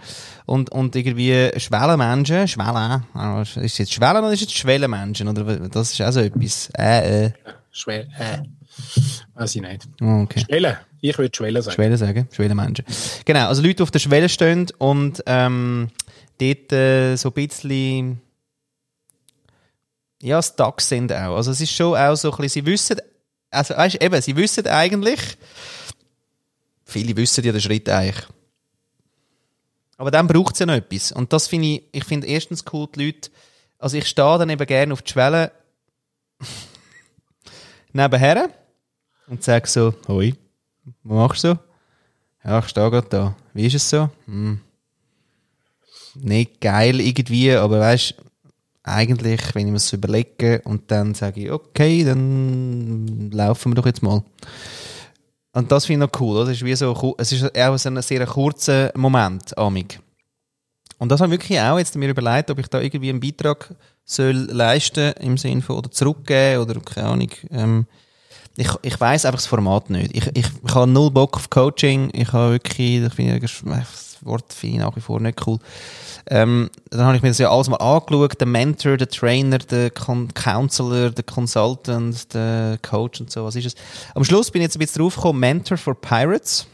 Und, 0.46 0.70
und 0.72 0.94
irgendwie 0.96 1.50
Schwellenmenschen, 1.58 2.46
Schwellen, 2.48 3.04
ah, 3.14 3.42
ist 3.42 3.56
es 3.56 3.78
jetzt 3.78 3.92
Schwellen 3.92 4.18
oder 4.18 4.32
ist 4.32 4.42
es 4.42 4.52
Schwellenmenschen? 4.52 5.28
Oder 5.28 5.68
das 5.68 5.92
ist 5.92 6.02
auch 6.02 6.12
so 6.12 6.20
etwas. 6.20 6.70
Äh, 6.78 7.26
äh. 7.26 7.30
Schwer. 7.70 8.00
Äh. 8.18 8.42
Weiß 9.34 9.54
ich 9.56 9.62
nicht. 9.62 9.88
Oh, 10.02 10.22
okay. 10.22 10.40
Schwelle. 10.40 10.78
Ich 11.00 11.16
würde 11.18 11.34
Schwelle 11.34 11.62
sagen. 11.62 11.74
Schwellen 11.74 11.96
sagen, 11.96 12.28
Schwellenmenschen. 12.32 12.84
Genau, 13.24 13.48
also 13.48 13.62
Leute, 13.62 13.76
die 13.76 13.82
auf 13.82 13.90
der 13.90 13.98
Schwelle 14.00 14.28
stehen 14.28 14.66
und 14.78 15.22
ähm, 15.26 15.88
dort 16.38 16.72
äh, 16.72 17.16
so 17.16 17.28
ein 17.30 17.32
bisschen 17.34 18.20
ja, 20.22 20.42
stuck 20.42 20.80
sind 20.80 21.12
auch. 21.12 21.36
Also 21.36 21.50
es 21.50 21.60
ist 21.60 21.72
schon 21.72 21.96
auch 21.96 22.16
so 22.16 22.30
ein 22.30 22.36
bisschen, 22.38 22.64
sie 22.64 22.66
wissen, 22.66 22.96
also 23.50 23.76
weißt, 23.76 24.02
eben, 24.02 24.22
sie 24.22 24.36
wissen 24.36 24.66
eigentlich, 24.66 25.20
viele 26.84 27.16
wissen 27.16 27.44
ja 27.44 27.52
den 27.52 27.60
Schritt 27.60 27.88
eigentlich. 27.88 28.26
Aber 29.98 30.10
dann 30.10 30.26
braucht 30.26 30.54
es 30.54 30.60
ja 30.60 30.66
noch 30.66 30.74
etwas. 30.74 31.12
Und 31.12 31.32
das 31.32 31.46
finde 31.46 31.68
ich, 31.68 31.82
ich 31.92 32.04
finde 32.04 32.26
erstens 32.26 32.64
cool, 32.72 32.88
die 32.94 33.06
Leute, 33.06 33.30
also 33.78 33.96
ich 33.96 34.06
stehe 34.06 34.38
dann 34.38 34.50
eben 34.50 34.66
gerne 34.66 34.92
auf 34.92 35.02
die 35.02 35.12
Schwelle 35.12 35.52
nebenher 37.92 38.50
und 39.26 39.42
sage 39.42 39.66
so, 39.68 39.94
hoi, 40.08 40.34
was 41.02 41.16
machst 41.16 41.44
du? 41.44 41.58
Ja, 42.44 42.58
ich 42.60 42.68
stehe 42.68 42.90
gerade 42.90 43.08
da. 43.08 43.36
Wie 43.54 43.66
ist 43.66 43.74
es 43.74 43.90
so? 43.90 44.10
Hm. 44.26 44.60
Nicht 46.14 46.60
geil 46.60 47.00
irgendwie, 47.00 47.52
aber 47.52 47.80
weißt 47.80 48.14
eigentlich, 48.86 49.54
wenn 49.54 49.66
ich 49.66 49.72
mir 49.72 49.78
das 49.78 49.92
überlege 49.92 50.62
und 50.64 50.90
dann 50.90 51.14
sage 51.14 51.42
ich, 51.42 51.50
okay, 51.50 52.04
dann 52.04 53.30
laufen 53.32 53.72
wir 53.72 53.74
doch 53.74 53.86
jetzt 53.86 54.02
mal. 54.02 54.22
Und 55.52 55.72
das 55.72 55.86
finde 55.86 56.04
ich 56.04 56.12
noch 56.12 56.20
cool, 56.20 56.36
oder? 56.36 56.50
Es 56.50 56.58
ist 56.58 56.64
wie 56.64 56.74
so, 56.74 57.14
es 57.18 57.32
ist 57.32 57.58
auch 57.58 57.86
ein 57.86 58.02
sehr 58.02 58.26
kurzer 58.26 58.92
Moment, 58.94 59.56
amig. 59.58 60.00
Und 60.98 61.10
das 61.10 61.20
habe 61.20 61.34
ich 61.34 61.40
wirklich 61.40 61.60
auch 61.60 61.78
jetzt 61.78 61.96
mir 61.96 62.08
überlegt, 62.08 62.50
ob 62.50 62.58
ich 62.58 62.68
da 62.68 62.80
irgendwie 62.80 63.10
einen 63.10 63.20
Beitrag 63.20 63.74
soll 64.04 64.48
leisten 64.50 65.12
im 65.20 65.36
Sinne 65.36 65.62
von 65.62 65.76
oder 65.76 65.90
zurückgeben 65.90 66.62
oder 66.62 66.80
keine 66.80 67.08
Ahnung. 67.08 67.30
Ähm, 67.50 67.86
ich, 68.56 68.70
ich 68.82 68.98
weiß 68.98 69.26
einfach 69.26 69.38
das 69.38 69.46
Format 69.46 69.90
nicht. 69.90 70.16
Ich, 70.16 70.26
ich, 70.34 70.46
ich 70.64 70.74
habe 70.74 70.90
null 70.90 71.10
Bock 71.10 71.36
auf 71.36 71.50
Coaching. 71.50 72.10
Ich 72.14 72.32
habe 72.32 72.52
wirklich, 72.52 73.02
ich 73.18 73.40
das 73.40 74.15
Wort 74.26 74.52
finde 74.52 74.76
ich 74.76 74.82
nach 74.82 74.96
wie 74.96 75.00
vor 75.00 75.20
nicht 75.20 75.46
cool. 75.46 75.58
Ähm, 76.28 76.70
dann 76.90 77.06
habe 77.06 77.16
ich 77.16 77.22
mir 77.22 77.28
das 77.28 77.38
ja 77.38 77.50
alles 77.50 77.68
mal 77.68 77.76
angeschaut. 77.76 78.40
Der 78.40 78.46
Mentor, 78.46 78.96
der 78.96 79.08
Trainer, 79.08 79.58
der 79.58 79.90
Con 79.90 80.32
Counselor, 80.34 81.10
der 81.10 81.24
Consultant, 81.24 82.34
der 82.34 82.78
Coach 82.82 83.20
und 83.20 83.30
so. 83.30 83.44
Was 83.44 83.56
ist 83.56 83.66
es? 83.66 83.74
Am 84.14 84.24
Schluss 84.24 84.50
bin 84.50 84.62
ich 84.62 84.66
jetzt 84.66 84.76
ein 84.76 84.80
bisschen 84.80 85.02
draufgekommen. 85.02 85.40
Mentor 85.40 85.78
for 85.78 85.94
Pirates. 85.94 86.66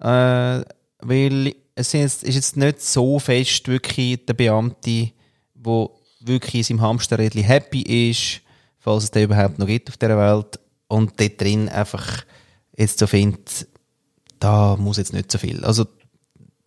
Äh, 0.00 0.62
weil 1.00 1.54
es 1.74 1.94
ist 1.94 2.24
jetzt, 2.24 2.56
nicht 2.56 2.80
so 2.80 3.18
fest 3.18 3.66
wirklich 3.68 4.24
der 4.26 4.34
Beamte, 4.34 5.10
der 5.54 5.90
wirklich 6.20 6.54
in 6.54 6.62
seinem 6.62 6.82
Hamsterrädchen 6.82 7.42
happy 7.42 8.10
ist, 8.10 8.40
falls 8.78 9.04
es 9.04 9.10
den 9.10 9.24
überhaupt 9.24 9.58
noch 9.58 9.66
gibt 9.66 9.88
auf 9.88 9.96
dieser 9.96 10.16
Welt, 10.16 10.58
und 10.88 11.18
dort 11.18 11.40
drin 11.40 11.68
einfach 11.68 12.24
jetzt 12.76 12.98
so 12.98 13.06
findet, 13.06 13.66
da 14.38 14.76
muss 14.76 14.96
jetzt 14.96 15.12
nicht 15.12 15.30
so 15.30 15.38
viel. 15.38 15.64
Also, 15.64 15.86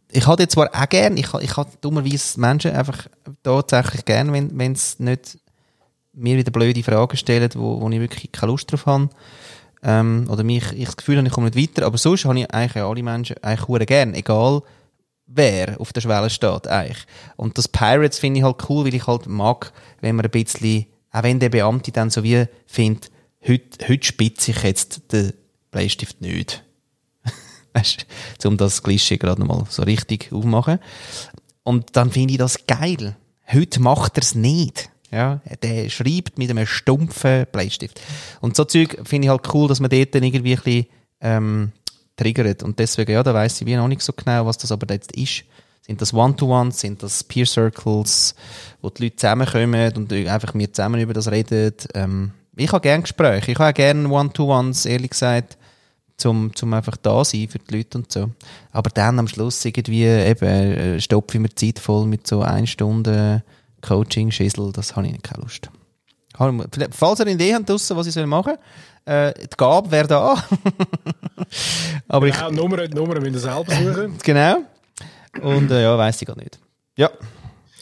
ich 0.09 0.26
hatte 0.26 0.43
jetzt 0.43 0.53
zwar 0.53 0.70
auch 0.74 0.89
gern, 0.89 1.18
ich, 1.18 1.34
ich 1.34 1.57
hatte 1.57 1.78
dummerweise 1.82 2.39
Menschen 2.39 2.72
einfach 2.72 3.07
tatsächlich 3.43 4.05
gern, 4.05 4.32
wenn 4.34 4.57
wenn 4.57 4.72
es 4.72 4.99
nicht 4.99 5.38
mir 6.13 6.38
wieder 6.38 6.51
blöde 6.51 6.84
Fragen 6.84 7.18
stellen, 7.18 7.49
wo, 7.55 7.80
wo 7.80 7.89
ich 7.89 7.99
wirklich 7.99 8.32
keine 8.32 8.51
Lust 8.51 8.72
drauf 8.72 8.86
habe. 8.86 9.09
Ähm, 9.84 10.28
oder 10.30 10.43
mich, 10.43 10.72
ich 10.74 10.86
das 10.86 10.97
Gefühl 10.97 11.18
habe, 11.18 11.28
ich 11.28 11.34
komme 11.34 11.49
nicht 11.49 11.57
weiter. 11.57 11.86
Aber 11.86 11.97
sonst 11.97 12.26
habe 12.26 12.39
ich 12.39 12.51
eigentlich 12.51 12.84
alle 12.84 13.03
Menschen 13.03 13.41
eigentlich 13.43 13.88
gern, 13.88 14.13
egal 14.15 14.63
wer 15.28 15.80
auf 15.80 15.93
der 15.93 16.01
Schwelle 16.01 16.30
steht, 16.30 16.68
eigentlich. 16.68 17.05
Und 17.36 17.57
das 17.57 17.68
Pirates 17.68 18.18
finde 18.18 18.39
ich 18.39 18.45
halt 18.45 18.70
cool, 18.70 18.86
weil 18.86 18.95
ich 18.95 19.05
halt 19.05 19.28
mag, 19.28 19.74
wenn 20.01 20.15
man 20.15 20.26
ein 20.26 20.32
bisschen, 20.32 20.88
auch 21.11 21.24
wenn 21.24 21.39
der 21.39 21.49
Beamte 21.49 21.91
dann 21.91 22.09
so 22.09 22.24
wie 22.24 22.45
findet, 22.65 23.11
heute, 23.45 23.88
heute 23.88 24.07
spitze 24.07 24.51
ich 24.51 24.63
jetzt 24.63 25.11
den 25.11 25.34
Bleistift 25.70 26.22
nicht. 26.22 26.63
Weißt 27.78 28.45
um 28.45 28.57
das 28.57 28.84
Klischee 28.84 29.17
gerade 29.17 29.41
nochmal 29.41 29.65
so 29.69 29.84
richtig 29.84 30.32
aufmachen. 30.32 30.80
Und 31.63 31.95
dann 31.95 32.11
finde 32.11 32.34
ich 32.34 32.38
das 32.38 32.65
geil. 32.65 33.15
Heute 33.51 33.82
macht 33.82 34.17
er 34.17 34.23
es 34.23 34.36
nicht. 34.36 34.89
Ja, 35.11 35.39
der 35.61 35.89
schreibt 35.89 36.38
mit 36.38 36.49
einem 36.49 36.65
stumpfen 36.65 37.45
Bleistift. 37.51 38.01
Und 38.41 38.57
so 38.57 38.65
Zeug 38.65 38.99
finde 39.05 39.28
ich 39.28 39.30
halt 39.30 39.53
cool, 39.53 39.69
dass 39.69 39.80
man 39.80 39.89
dort 39.89 40.13
dann 40.13 40.23
irgendwie 40.23 40.53
ein 40.53 40.61
bisschen, 40.61 40.86
ähm, 41.21 41.71
triggert. 42.17 42.63
Und 42.63 42.78
deswegen, 42.80 43.11
ja, 43.11 43.23
da 43.23 43.34
weiss 43.34 43.61
ich 43.61 43.67
wie 43.67 43.75
noch 43.75 43.88
nicht 43.88 44.01
so 44.01 44.11
genau, 44.11 44.45
was 44.45 44.57
das 44.57 44.71
aber 44.71 44.93
jetzt 44.93 45.15
ist. 45.15 45.43
Sind 45.82 46.01
das 46.01 46.13
One-to-Ones, 46.13 46.80
sind 46.80 47.01
das 47.01 47.23
Peer 47.23 47.45
Circles, 47.45 48.36
wo 48.82 48.89
die 48.89 49.03
Leute 49.03 49.15
zusammenkommen 49.15 49.93
und 49.95 50.11
einfach 50.11 50.53
mir 50.53 50.73
zusammen 50.73 50.99
über 50.99 51.13
das 51.13 51.32
reden. 51.32 51.73
Ähm, 51.93 52.32
ich 52.57 52.71
habe 52.71 52.82
gerne 52.82 53.03
Gespräche. 53.03 53.51
Ich 53.51 53.59
habe 53.59 53.71
gerne 53.71 54.09
One-to-Ones, 54.09 54.86
ehrlich 54.86 55.11
gesagt, 55.11 55.57
zum, 56.18 56.55
zum 56.55 56.74
einfach 56.74 56.97
da 56.97 57.24
sein 57.24 57.47
für 57.47 57.59
die 57.59 57.78
Leute 57.78 57.99
und 57.99 58.11
so. 58.11 58.32
Aber 58.72 58.89
dann 58.89 59.20
am 59.20 59.28
Schluss 59.28 59.63
irgendwie 59.63 60.03
eben 60.03 60.45
äh, 60.45 60.99
stopfe 60.99 61.38
ich 61.38 61.41
mir 61.41 61.49
die 61.49 61.74
Zeit 61.74 61.80
voll 61.84 62.05
mit 62.07 62.26
so 62.28 62.41
ein 62.41 62.65
Stunde 62.68 63.43
Coaching-Schissel, 63.82 64.72
das 64.74 64.95
habe 64.95 65.05
ich 65.05 65.13
nicht 65.13 65.24
keine 65.24 65.43
Lust. 65.43 65.70
Ich- 66.39 66.88
Falls 66.91 67.20
ihr 67.20 67.26
eine 67.26 67.32
Idee 67.36 67.53
habt 67.55 67.70
draussen, 67.70 67.95
was 67.97 68.07
ich 68.07 68.26
machen 68.26 68.53
soll, 69.05 69.13
äh, 69.13 69.34
die 69.39 69.47
Gabe 69.57 69.89
wäre 69.91 70.07
da. 70.07 70.36
Aber 72.07 72.28
ich, 72.28 72.36
Genau, 72.36 72.51
Nummer, 72.51 72.88
Nummer 72.88 73.20
müssen 73.20 73.34
wir 73.34 73.39
selber 73.39 73.74
suchen. 73.74 74.18
genau. 74.24 74.57
Und 75.41 75.72
äh, 75.72 75.84
ja, 75.84 75.97
weiss 75.97 76.22
ich 76.22 76.28
gar 76.28 76.36
nicht. 76.38 76.59
Ja, 76.97 77.09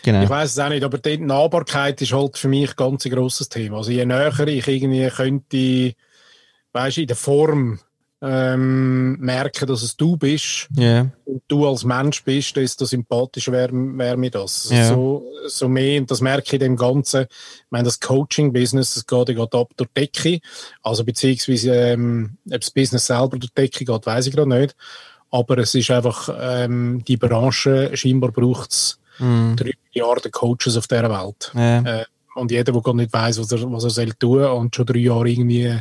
genau. 0.04 0.24
Ich 0.24 0.30
weiß 0.30 0.52
es 0.52 0.60
auch 0.60 0.70
nicht, 0.70 0.84
aber 0.84 0.98
die 0.98 1.18
Nahbarkeit 1.18 2.02
ist 2.02 2.12
halt 2.12 2.38
für 2.38 2.50
mich 2.50 2.76
ganz 2.76 3.06
ein 3.06 3.12
grosses 3.12 3.48
Thema. 3.50 3.78
Also 3.78 3.92
je 3.92 4.06
näher 4.06 4.38
ich 4.48 4.68
irgendwie 4.68 5.08
könnte, 5.10 5.94
weißt 6.74 6.98
in 6.98 7.08
der 7.08 7.16
Form 7.16 7.80
ähm, 8.22 9.20
merken, 9.20 9.68
dass 9.68 9.84
es 9.84 9.96
du 9.96 10.18
bist 10.18 10.68
Ja, 10.76 11.10
und 11.26 11.44
du 11.48 11.68
als 11.68 11.84
Mensch 11.84 12.24
bist, 12.24 12.56
desto 12.56 12.86
sympathischer 12.86 13.52
wäre 13.52 13.72
wär 13.74 14.18
mir 14.18 14.32
das. 14.32 14.70
Ja. 14.70 14.88
So, 14.88 15.26
so 15.48 15.68
mehr, 15.68 16.00
und 16.00 16.10
das 16.10 16.22
merke 16.22 16.56
ich 16.56 16.60
dem 16.60 16.76
Ganzen, 16.76 17.24
ich 17.24 17.72
meine, 17.72 17.84
das 17.84 18.00
Coaching-Business, 18.00 18.96
das 18.96 19.06
geht 19.06 19.36
gerade 19.36 19.58
ab 19.58 19.72
durch 19.76 19.90
die 19.96 20.02
Decke, 20.02 20.40
also 20.82 21.04
beziehungsweise, 21.04 21.74
ähm, 21.74 22.38
ob 22.46 22.62
das 22.62 22.72
Business 22.72 23.06
selber 23.06 23.38
durch 23.38 23.52
die 23.52 23.62
Decke 23.62 23.86
geht, 23.86 24.06
weiß 24.06 24.28
ich 24.28 24.34
gerade 24.34 24.50
nicht, 24.50 24.76
aber 25.30 25.58
es 25.58 25.76
ist 25.76 25.92
einfach, 25.92 26.30
ähm, 26.40 27.04
die 27.06 27.18
Branche, 27.18 27.92
scheinbar 27.96 28.32
braucht 28.32 28.72
es 28.72 29.00
drei 29.20 29.72
Milliarden 29.94 30.32
Coaches 30.32 30.78
auf 30.78 30.88
dieser 30.88 31.10
Welt. 31.10 31.52
ja. 31.54 31.82
Äh, 31.82 32.06
und 32.36 32.52
jeder, 32.52 32.74
der 32.74 32.82
gar 32.82 32.94
nicht 32.94 33.14
weiß, 33.14 33.40
was 33.40 33.52
er, 33.54 33.72
was 33.72 33.86
er 33.86 33.90
soll 33.90 34.14
tun 34.14 34.44
und 34.44 34.76
schon 34.76 34.86
drei 34.86 35.00
Jahre 35.00 35.30
irgendwie 35.30 35.80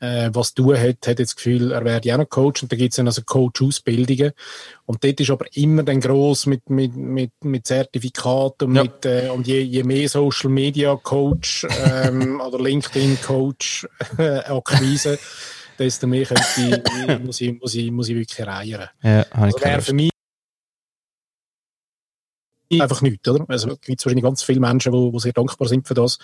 äh, 0.00 0.30
was 0.32 0.54
du 0.54 0.74
hat, 0.74 1.06
hat 1.06 1.18
jetzt 1.18 1.20
das 1.20 1.36
Gefühl, 1.36 1.72
er 1.72 1.84
werde 1.84 2.12
auch 2.14 2.18
noch 2.18 2.28
Coach 2.28 2.62
und 2.62 2.72
da 2.72 2.76
gibt 2.76 2.92
es 2.92 2.96
dann 2.96 3.06
also 3.06 3.22
Coach-Ausbildungen 3.22 4.32
und 4.84 5.02
dort 5.02 5.20
ist 5.20 5.30
aber 5.30 5.46
immer 5.56 5.82
dann 5.82 6.00
gross 6.00 6.46
mit, 6.46 6.68
mit, 6.68 6.94
mit, 6.96 7.32
mit 7.42 7.66
Zertifikaten 7.66 8.68
und, 8.68 8.74
Ja. 8.76 8.82
mit, 8.82 9.04
äh, 9.06 9.28
und 9.30 9.46
je, 9.46 9.60
je 9.60 9.82
mehr 9.82 10.08
Social 10.08 10.50
Media 10.50 10.94
Coach 10.96 11.66
ähm, 11.84 12.40
oder 12.46 12.58
LinkedIn 12.58 13.18
Coach 13.22 13.86
äh, 14.18 14.38
Akquise, 14.40 15.18
desto 15.78 16.06
mehr 16.06 16.26
könnte 16.26 16.44
ich, 16.56 17.18
muss, 17.24 17.40
ich, 17.40 17.58
muss, 17.60 17.74
ich, 17.74 17.90
muss 17.90 18.08
ich 18.08 18.16
wirklich 18.16 18.46
reihen. 18.46 18.88
Ja, 19.02 19.26
habe 19.32 19.48
ich 19.48 19.54
Also 19.54 19.60
wäre 19.60 19.80
für 19.82 19.92
mich 19.94 20.10
einfach 22.80 23.00
nichts, 23.00 23.28
oder? 23.28 23.44
Also 23.48 23.70
es 23.70 23.80
gibt 23.80 24.04
wahrscheinlich 24.04 24.24
ganz 24.24 24.42
viele 24.42 24.60
Menschen, 24.60 24.92
die, 24.92 25.12
die 25.12 25.20
sehr 25.20 25.32
dankbar 25.32 25.68
sind 25.68 25.86
für 25.86 25.94
das. 25.94 26.18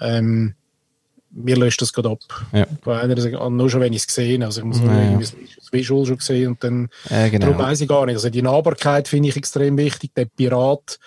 Ähm, 0.00 0.54
mir 1.36 1.56
löscht 1.56 1.82
das 1.82 1.92
gerade 1.92 2.10
ab. 2.10 2.20
Ja. 2.52 2.66
Bei 2.84 3.00
einer 3.00 3.20
sagt, 3.20 3.36
ah, 3.36 3.50
nur 3.50 3.70
schon, 3.70 3.80
wenn 3.80 3.92
ich 3.92 4.00
es 4.00 4.06
gesehen 4.06 4.42
habe. 4.42 4.46
Also 4.46 4.60
ich 4.60 4.66
muss 4.66 4.80
nur 4.80 4.92
Ja, 4.92 5.00
ja. 5.00 5.10
irgendwie 5.10 5.48
das 5.56 5.72
Visual 5.72 6.06
schon 6.06 6.18
gesehen 6.18 6.48
und 6.48 6.64
dann 6.64 6.88
Darum 7.08 7.30
genau. 7.30 7.58
weiss 7.58 7.80
ich 7.80 7.88
gar 7.88 8.06
nicht. 8.06 8.16
Also 8.16 8.30
die 8.30 8.42
Nahbarkeit 8.42 9.08
finde 9.08 9.28
ich 9.28 9.36
extrem 9.36 9.76
wichtig. 9.76 10.12
Der 10.16 10.24
Pirat 10.24 10.98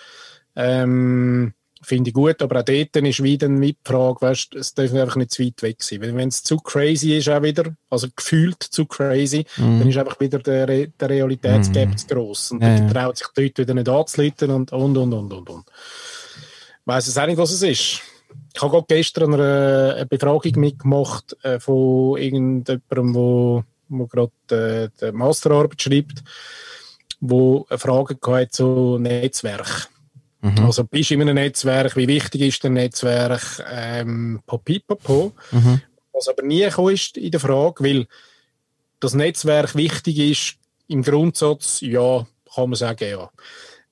ähm, 0.56 1.52
finde 1.82 2.10
ich 2.10 2.14
gut, 2.14 2.42
aber 2.42 2.60
auch 2.60 2.64
dort 2.64 2.96
ist 2.96 3.22
wieder 3.22 3.48
mit 3.48 3.76
die 3.84 3.90
Frage, 3.90 4.20
weißt, 4.20 4.54
es 4.54 4.74
darf 4.74 4.92
einfach 4.92 5.16
nicht 5.16 5.30
zu 5.30 5.42
weit 5.42 5.62
weg 5.62 5.82
sein. 5.82 6.00
Wenn 6.02 6.28
es 6.28 6.42
zu 6.42 6.58
crazy 6.58 7.16
ist, 7.16 7.28
auch 7.28 7.42
wieder, 7.42 7.74
also 7.88 8.06
gefühlt 8.14 8.62
zu 8.62 8.86
crazy, 8.86 9.44
dann 9.56 9.88
ist 9.88 9.96
einfach 9.96 10.20
wieder 10.20 10.38
der, 10.38 10.68
Re 10.68 10.88
der 10.88 11.08
Realitätsgap 11.08 11.98
zu 11.98 12.06
gross. 12.06 12.50
Und 12.50 12.62
Ja, 12.62 12.76
dann 12.76 12.86
ja. 12.88 12.92
traut 12.92 13.18
sich 13.18 13.26
dort 13.34 13.58
wieder 13.58 13.74
nicht 13.74 13.88
anzuleiten 13.88 14.50
und, 14.50 14.72
und, 14.72 14.96
und, 14.96 15.12
und, 15.12 15.32
und, 15.32 15.50
und. 15.50 15.64
Weiss 16.84 17.08
es 17.08 17.16
auch 17.16 17.26
nicht, 17.26 17.38
was 17.38 17.52
es 17.52 17.62
ist. 17.62 18.00
Ich 18.52 18.60
habe 18.60 18.72
gerade 18.72 18.86
gestern 18.88 19.34
eine, 19.34 19.94
eine 19.96 20.06
Befragung 20.06 20.52
mitgemacht 20.56 21.36
äh, 21.42 21.60
von 21.60 22.18
irgendjemandem, 22.18 23.14
wo, 23.14 23.64
wo 23.88 24.06
gerade 24.06 24.32
äh, 24.50 24.88
die 25.00 25.12
Masterarbeit 25.12 25.80
schreibt, 25.80 26.24
wo 27.20 27.66
eine 27.68 27.78
Frage 27.78 28.18
hatte 28.22 28.50
zu 28.50 28.98
Netzwerk. 28.98 29.88
Mhm. 30.40 30.64
Also 30.64 30.84
bist 30.84 31.10
du 31.10 31.14
in 31.14 31.22
einem 31.22 31.34
Netzwerk, 31.34 31.96
wie 31.96 32.08
wichtig 32.08 32.40
ist 32.42 32.62
der 32.64 32.70
Netzwerk, 32.70 33.64
ähm, 33.70 34.40
papipapo. 34.46 35.32
Mhm. 35.50 35.82
Was 36.12 36.28
aber 36.28 36.42
nie 36.42 36.62
gekommen 36.62 36.94
ist 36.94 37.16
in 37.16 37.30
der 37.30 37.40
Frage, 37.40 37.84
weil 37.84 38.06
das 39.00 39.14
Netzwerk 39.14 39.74
wichtig 39.74 40.18
ist, 40.18 40.56
im 40.88 41.02
Grundsatz, 41.02 41.80
ja, 41.82 42.26
kann 42.54 42.70
man 42.70 42.74
sagen, 42.74 43.08
ja. 43.08 43.30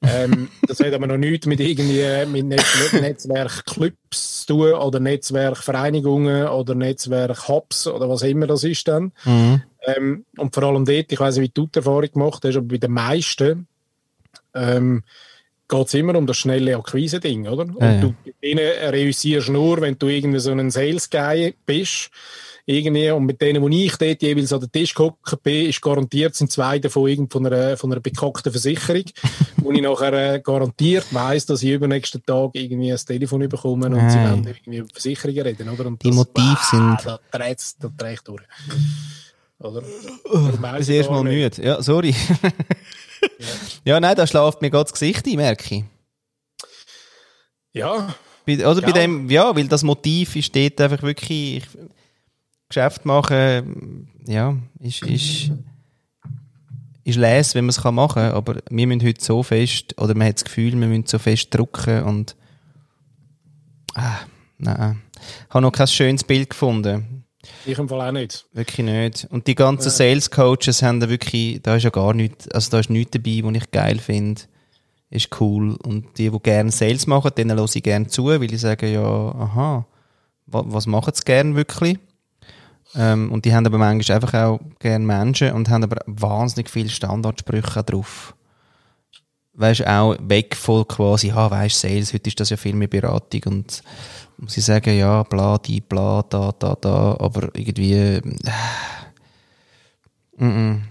Ähm, 0.02 0.48
das 0.66 0.80
hat 0.80 0.92
aber 0.92 1.06
noch 1.06 1.16
nichts 1.16 1.46
mit 1.46 1.60
irgendwie 1.60 2.26
mit 2.26 2.46
Netz 2.46 2.92
Netzwerkclubs 2.92 4.46
zu 4.46 4.54
tun 4.54 4.72
oder 4.74 5.00
Netzwerkvereinigungen 5.00 6.48
oder 6.48 6.74
Netzwerk-Hubs 6.74 7.88
oder 7.88 8.08
was 8.08 8.22
immer 8.22 8.46
das 8.46 8.64
ist 8.64 8.86
dann. 8.86 9.12
Mhm. 9.24 9.62
Ähm, 9.86 10.24
und 10.36 10.54
vor 10.54 10.62
allem 10.64 10.84
dort, 10.84 11.10
ich 11.10 11.18
weiß 11.20 11.36
nicht, 11.38 11.50
wie 11.50 11.52
du 11.54 11.66
die 11.66 11.78
Erfahrung 11.78 12.10
gemacht 12.12 12.44
hast, 12.44 12.56
aber 12.56 12.66
bei 12.66 12.78
den 12.78 12.92
meisten 12.92 13.66
ähm, 14.54 15.02
geht 15.68 15.86
es 15.86 15.94
immer 15.94 16.16
um 16.16 16.26
das 16.26 16.36
schnelle 16.36 16.76
Akquise-Ding, 16.76 17.46
oder? 17.46 17.62
Und 17.62 17.80
Ja, 17.80 17.92
ja. 17.92 18.00
du 18.00 18.14
denen 18.42 18.58
reüssierst 18.58 19.50
nur, 19.50 19.80
wenn 19.80 19.98
du 19.98 20.08
irgendwie 20.08 20.40
so 20.40 20.52
ein 20.52 20.70
Sales-Guy 20.70 21.54
bist. 21.66 22.10
Irgendwie, 22.70 23.10
und 23.10 23.24
mit 23.24 23.40
denen, 23.40 23.62
wo 23.62 23.68
ich 23.70 23.96
dort 23.96 24.20
jeweils 24.22 24.52
an 24.52 24.60
den 24.60 24.70
Tisch 24.70 24.92
gehockt 24.92 25.42
bin, 25.42 25.70
ist 25.70 25.80
garantiert, 25.80 26.34
sind 26.34 26.52
zwei 26.52 26.78
davon 26.78 27.08
irgend 27.08 27.32
von 27.32 27.46
einer, 27.46 27.78
von 27.78 27.90
einer 27.90 28.00
bekackten 28.02 28.52
Versicherung, 28.52 29.04
wo 29.56 29.72
ich 29.72 29.80
nachher 29.80 30.34
äh, 30.34 30.40
garantiert 30.40 31.06
weiss, 31.10 31.46
dass 31.46 31.62
ich 31.62 31.70
übernächsten 31.70 32.22
Tag 32.26 32.50
irgendwie 32.52 32.92
ein 32.92 32.98
Telefon 32.98 33.48
bekomme 33.48 33.86
und 33.86 34.10
sie 34.10 34.16
Nein. 34.18 34.30
wollen 34.44 34.46
irgendwie 34.48 34.76
über 34.80 34.88
Versicherungen 34.92 35.40
reden, 35.44 35.66
oder? 35.70 35.86
Und 35.86 36.02
Die 36.04 36.10
Motive 36.10 36.58
sind- 36.70 36.98
Da 37.06 37.18
dreht 37.30 37.58
dreht's 37.96 38.22
durch. 38.24 38.42
Oder? 39.60 39.82
Das 40.60 40.88
erste 40.90 41.10
Mal 41.10 41.24
müde. 41.24 41.62
Ja, 41.62 41.80
sorry. 41.82 42.14
ja, 43.86 43.98
nein, 43.98 44.14
da 44.14 44.26
schlaft 44.26 44.60
mir 44.60 44.68
gerade 44.70 44.84
das 44.84 44.92
Gesicht 44.92 45.26
ein, 45.26 45.36
merke 45.36 45.74
ich. 45.74 45.84
Ja, 47.72 48.14
Bei, 48.46 48.54
oder 48.66 48.80
bei 48.82 48.88
Ja. 48.88 48.92
dem, 48.92 49.30
ja, 49.30 49.56
weil 49.56 49.68
das 49.68 49.82
Motiv 49.82 50.36
ist 50.36 50.54
dort 50.54 50.80
einfach 50.82 51.02
wirklich, 51.02 51.56
ich, 51.58 51.64
Geschäft 52.68 53.04
machen, 53.04 54.08
ja, 54.26 54.56
ist, 54.80 55.02
ist, 55.02 55.52
ist 57.04 57.16
les, 57.16 57.54
wenn 57.54 57.64
man 57.64 57.70
es 57.70 57.82
machen 57.82 58.22
kann, 58.22 58.32
aber 58.32 58.56
wir 58.68 58.86
müssen 58.86 59.06
heute 59.06 59.24
so 59.24 59.42
fest, 59.42 59.98
oder 59.98 60.14
man 60.14 60.28
hat 60.28 60.36
das 60.36 60.44
Gefühl, 60.44 60.78
wir 60.78 60.86
müssen 60.86 61.06
so 61.06 61.18
fest 61.18 61.54
drucken 61.54 62.02
und, 62.02 62.36
ah, 63.94 64.18
nein, 64.58 65.00
ich 65.48 65.54
habe 65.54 65.62
noch 65.62 65.72
kein 65.72 65.86
schönes 65.86 66.24
Bild 66.24 66.50
gefunden. 66.50 67.24
ich 67.64 67.78
im 67.78 67.88
Fall 67.88 68.08
auch 68.08 68.12
nicht. 68.12 68.46
Wirklich 68.52 68.86
nicht. 68.86 69.26
Und 69.30 69.46
die 69.46 69.54
ganzen 69.54 69.90
Sales 69.90 70.30
Coaches 70.30 70.82
haben 70.82 71.00
da 71.00 71.08
wirklich, 71.08 71.62
da 71.62 71.76
ist 71.76 71.84
ja 71.84 71.90
gar 71.90 72.12
nichts, 72.12 72.48
also 72.48 72.70
da 72.70 72.80
ist 72.80 72.90
nichts 72.90 73.12
dabei, 73.12 73.40
was 73.42 73.56
ich 73.56 73.70
geil 73.70 73.98
finde. 73.98 74.42
Ist 75.10 75.40
cool. 75.40 75.76
Und 75.76 76.18
die, 76.18 76.30
die 76.30 76.38
gerne 76.40 76.70
Sales 76.70 77.06
machen, 77.06 77.30
denen 77.36 77.58
höre 77.58 77.74
ich 77.74 77.82
gerne 77.82 78.08
zu, 78.08 78.26
weil 78.26 78.52
ich 78.52 78.60
sage, 78.60 78.92
ja, 78.92 79.00
aha, 79.02 79.86
was 80.46 80.86
machen 80.86 81.14
sie 81.14 81.24
gerne 81.24 81.54
wirklich? 81.54 81.98
Ähm, 82.94 83.30
und 83.30 83.44
die 83.44 83.54
haben 83.54 83.66
aber 83.66 83.78
manchmal 83.78 84.16
einfach 84.16 84.34
auch 84.34 84.60
gerne 84.78 85.04
Menschen 85.04 85.52
und 85.52 85.68
haben 85.68 85.84
aber 85.84 85.98
wahnsinnig 86.06 86.70
viele 86.70 86.88
Standardsprüche 86.88 87.82
drauf. 87.82 88.34
Weißt 89.54 89.86
auch 89.86 90.16
weg 90.20 90.54
von 90.56 90.86
quasi, 90.86 91.28
ha, 91.28 91.50
weißt 91.50 91.80
Sales, 91.80 92.14
heute 92.14 92.28
ist 92.28 92.38
das 92.40 92.50
ja 92.50 92.56
viel 92.56 92.74
mehr 92.74 92.88
Beratung 92.88 93.42
und 93.52 93.82
ich 94.46 94.64
sagen, 94.64 94.96
ja, 94.96 95.24
bla, 95.24 95.58
die, 95.58 95.80
bla, 95.80 96.22
da, 96.22 96.52
da, 96.56 96.76
da, 96.80 97.16
aber 97.18 97.50
irgendwie, 97.54 97.94
äh, 97.94 98.20
mm, 100.36 100.46
mm. 100.46 100.82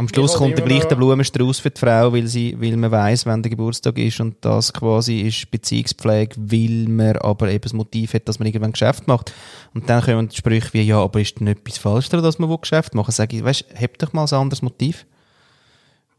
Am 0.00 0.08
Schluss 0.08 0.32
kommt 0.34 0.52
der 0.56 0.64
immer 0.64 0.68
gleich 0.68 0.82
noch- 0.84 0.88
der 0.88 0.96
Blumenstrauß 0.96 1.60
für 1.60 1.70
die 1.70 1.78
Frau, 1.78 2.10
weil, 2.14 2.26
sie, 2.26 2.56
weil 2.58 2.74
man 2.78 2.90
weiß, 2.90 3.26
wann 3.26 3.42
der 3.42 3.50
Geburtstag 3.50 3.98
ist 3.98 4.18
und 4.18 4.36
das 4.40 4.72
quasi 4.72 5.20
ist 5.20 5.50
Beziehungspflege, 5.50 6.36
weil 6.38 6.88
man 6.88 7.16
aber 7.18 7.50
eben 7.50 7.60
das 7.60 7.74
Motiv 7.74 8.14
hat, 8.14 8.26
dass 8.26 8.38
man 8.38 8.46
irgendwann 8.46 8.72
Geschäft 8.72 9.06
macht. 9.06 9.34
Und 9.74 9.90
dann 9.90 10.02
kommen 10.02 10.30
die 10.30 10.36
Sprüche 10.36 10.72
wie, 10.72 10.80
ja, 10.82 10.98
aber 11.02 11.20
ist 11.20 11.38
denn 11.38 11.48
etwas 11.48 11.76
falsch 11.76 12.08
daran, 12.08 12.24
dass 12.24 12.38
man 12.38 12.48
will 12.48 12.56
Geschäft 12.58 12.94
machen 12.94 13.12
Sag 13.12 13.34
ich, 13.34 13.44
weißt, 13.44 13.66
hab 13.78 13.98
doch 13.98 14.14
mal 14.14 14.24
ein 14.24 14.34
anderes 14.34 14.62
Motiv. 14.62 15.04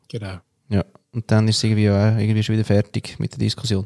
Genau. 0.09 0.35
Ja. 0.69 0.85
Und 1.13 1.29
dann 1.29 1.47
ist 1.49 1.57
es 1.57 1.63
irgendwie, 1.65 1.83
ja, 1.85 2.17
irgendwie 2.17 2.41
schon 2.43 2.55
wieder 2.55 2.63
fertig 2.63 3.19
mit 3.19 3.33
der 3.33 3.39
Diskussion. 3.39 3.85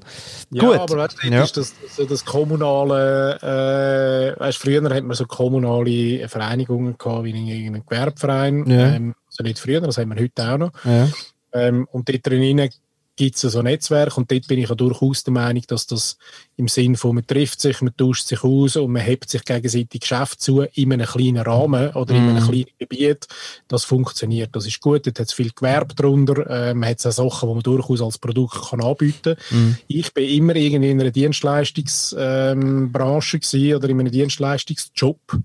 Ja, 0.52 0.62
Gut. 0.62 0.78
aber 0.78 0.98
weißt 0.98 1.18
du, 1.24 1.28
Ja. 1.30 1.44
ist 1.44 1.58
das, 1.58 1.74
so 1.96 2.06
das 2.06 2.24
kommunale, 2.24 4.36
äh, 4.36 4.40
weißt, 4.40 4.58
früher 4.60 4.84
hat 4.94 5.04
man 5.04 5.16
so 5.16 5.26
kommunale 5.26 6.28
Vereinigungen 6.30 6.96
gehabt, 6.98 7.24
wie 7.24 7.32
in 7.32 7.48
irgendeinem 7.48 7.86
Gewerbeverein. 7.86 8.70
Ja. 8.70 8.94
Ähm, 8.94 9.16
nicht 9.44 9.60
früher, 9.60 9.82
das 9.82 9.98
haben 9.98 10.14
wir 10.16 10.22
heute 10.22 10.52
auch 10.52 10.58
noch. 10.58 10.72
Ja. 10.84 11.08
Ähm, 11.54 11.88
und 11.92 12.10
dort 12.10 12.26
drinnen 12.28 12.70
gibt 13.18 13.36
es 13.36 13.42
so 13.44 13.60
ein 13.60 13.64
Netzwerk 13.64 14.18
und 14.18 14.30
dort 14.30 14.46
bin 14.50 14.60
ich 14.60 14.68
ja 14.68 14.76
durchaus 14.76 15.24
der 15.24 15.32
Meinung, 15.32 15.64
dass 15.70 15.88
das 15.88 16.18
im 16.58 16.68
Sinn 16.68 16.98
von 16.98 17.16
man 17.16 17.26
trifft 17.26 17.62
sich, 17.62 17.80
man 17.82 17.96
tauscht 17.96 18.28
sich 18.28 18.44
aus 18.44 18.76
und 18.76 18.92
man 18.92 19.04
hebt 19.04 19.30
sich 19.30 19.46
gegenseitig 19.46 20.02
Geschäft 20.02 20.42
zu 20.42 20.64
in 20.74 20.92
einem 20.92 21.08
kleinen 21.08 21.38
Rahmen 21.38 21.94
oder 21.94 22.14
in 22.14 22.24
einem 22.28 22.44
Mhm. 22.44 22.48
kleinen 22.50 22.66
Gebiet. 22.78 23.26
Das 23.70 23.86
funktioniert, 23.86 24.54
das 24.54 24.68
ist 24.68 24.82
gut. 24.82 25.08
Dort 25.08 25.18
hat 25.18 25.28
es 25.28 25.34
viel 25.34 25.52
Gewerbe 25.56 25.96
drunter, 25.96 26.46
äh, 26.50 26.74
man 26.74 26.90
hat 26.90 27.00
so 27.00 27.10
Sachen, 27.10 27.48
die 27.48 27.54
man 27.54 27.64
durchaus 27.64 28.02
als 28.02 28.18
Produkt 28.18 28.70
kann 28.70 28.84
anbieten 28.84 29.38
kann. 29.50 29.60
Mhm. 29.60 29.78
Ich 29.88 30.14
bin 30.14 30.28
immer 30.30 30.56
irgendwie 30.58 30.92
in 30.92 31.00
einer 31.00 31.12
Dienstleistungsbranche 31.12 33.38
ähm, 33.38 33.76
oder 33.78 33.90
in 33.90 34.00
einem 34.02 34.12
Dienstleistungsjob, 34.12 35.40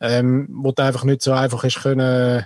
ähm, 0.00 0.48
wo 0.52 0.70
du 0.72 0.82
einfach 0.82 1.04
nicht 1.04 1.22
so 1.22 1.32
einfach 1.32 1.64
hast 1.64 1.80
können, 1.80 2.44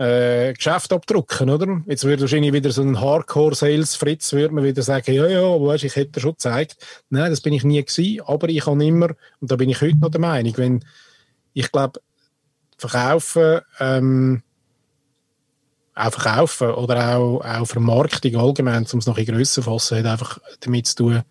äh, 0.00 0.54
Geschäft 0.54 0.94
abdrucken, 0.94 1.50
oder? 1.50 1.82
Jetzt 1.86 2.04
würde 2.04 2.22
wahrscheinlich 2.22 2.54
wieder 2.54 2.70
so 2.70 2.80
ein 2.80 2.98
Hardcore-Sales-Fritz 2.98 4.32
würde 4.32 4.54
man 4.54 4.64
wieder 4.64 4.82
sagen, 4.82 5.12
ja, 5.12 5.26
ja, 5.26 5.42
weisst, 5.42 5.84
ich 5.84 5.94
hätte 5.94 6.20
schon 6.20 6.32
gezeigt. 6.32 6.78
Nein, 7.10 7.30
das 7.30 7.42
bin 7.42 7.52
ich 7.52 7.64
nie 7.64 7.84
gewesen, 7.84 8.22
aber 8.24 8.48
ich 8.48 8.64
kann 8.64 8.80
immer, 8.80 9.10
und 9.40 9.50
da 9.50 9.56
bin 9.56 9.68
ich 9.68 9.82
heute 9.82 9.98
noch 9.98 10.10
der 10.10 10.20
Meinung, 10.20 10.56
wenn, 10.56 10.84
ich 11.52 11.70
glaube, 11.70 12.00
verkaufen, 12.78 13.60
ähm, 13.78 14.42
auch 15.94 16.12
verkaufen 16.12 16.70
oder 16.70 17.18
auch, 17.18 17.40
auch 17.44 17.66
Vermarktung 17.66 18.36
allgemein, 18.36 18.86
um 18.90 19.00
es 19.00 19.06
noch 19.06 19.18
ein 19.18 19.26
grösser 19.26 19.62
fassen, 19.62 19.98
hat 19.98 20.06
einfach 20.06 20.38
damit 20.60 20.86
zu 20.86 20.96
tun, 20.96 21.22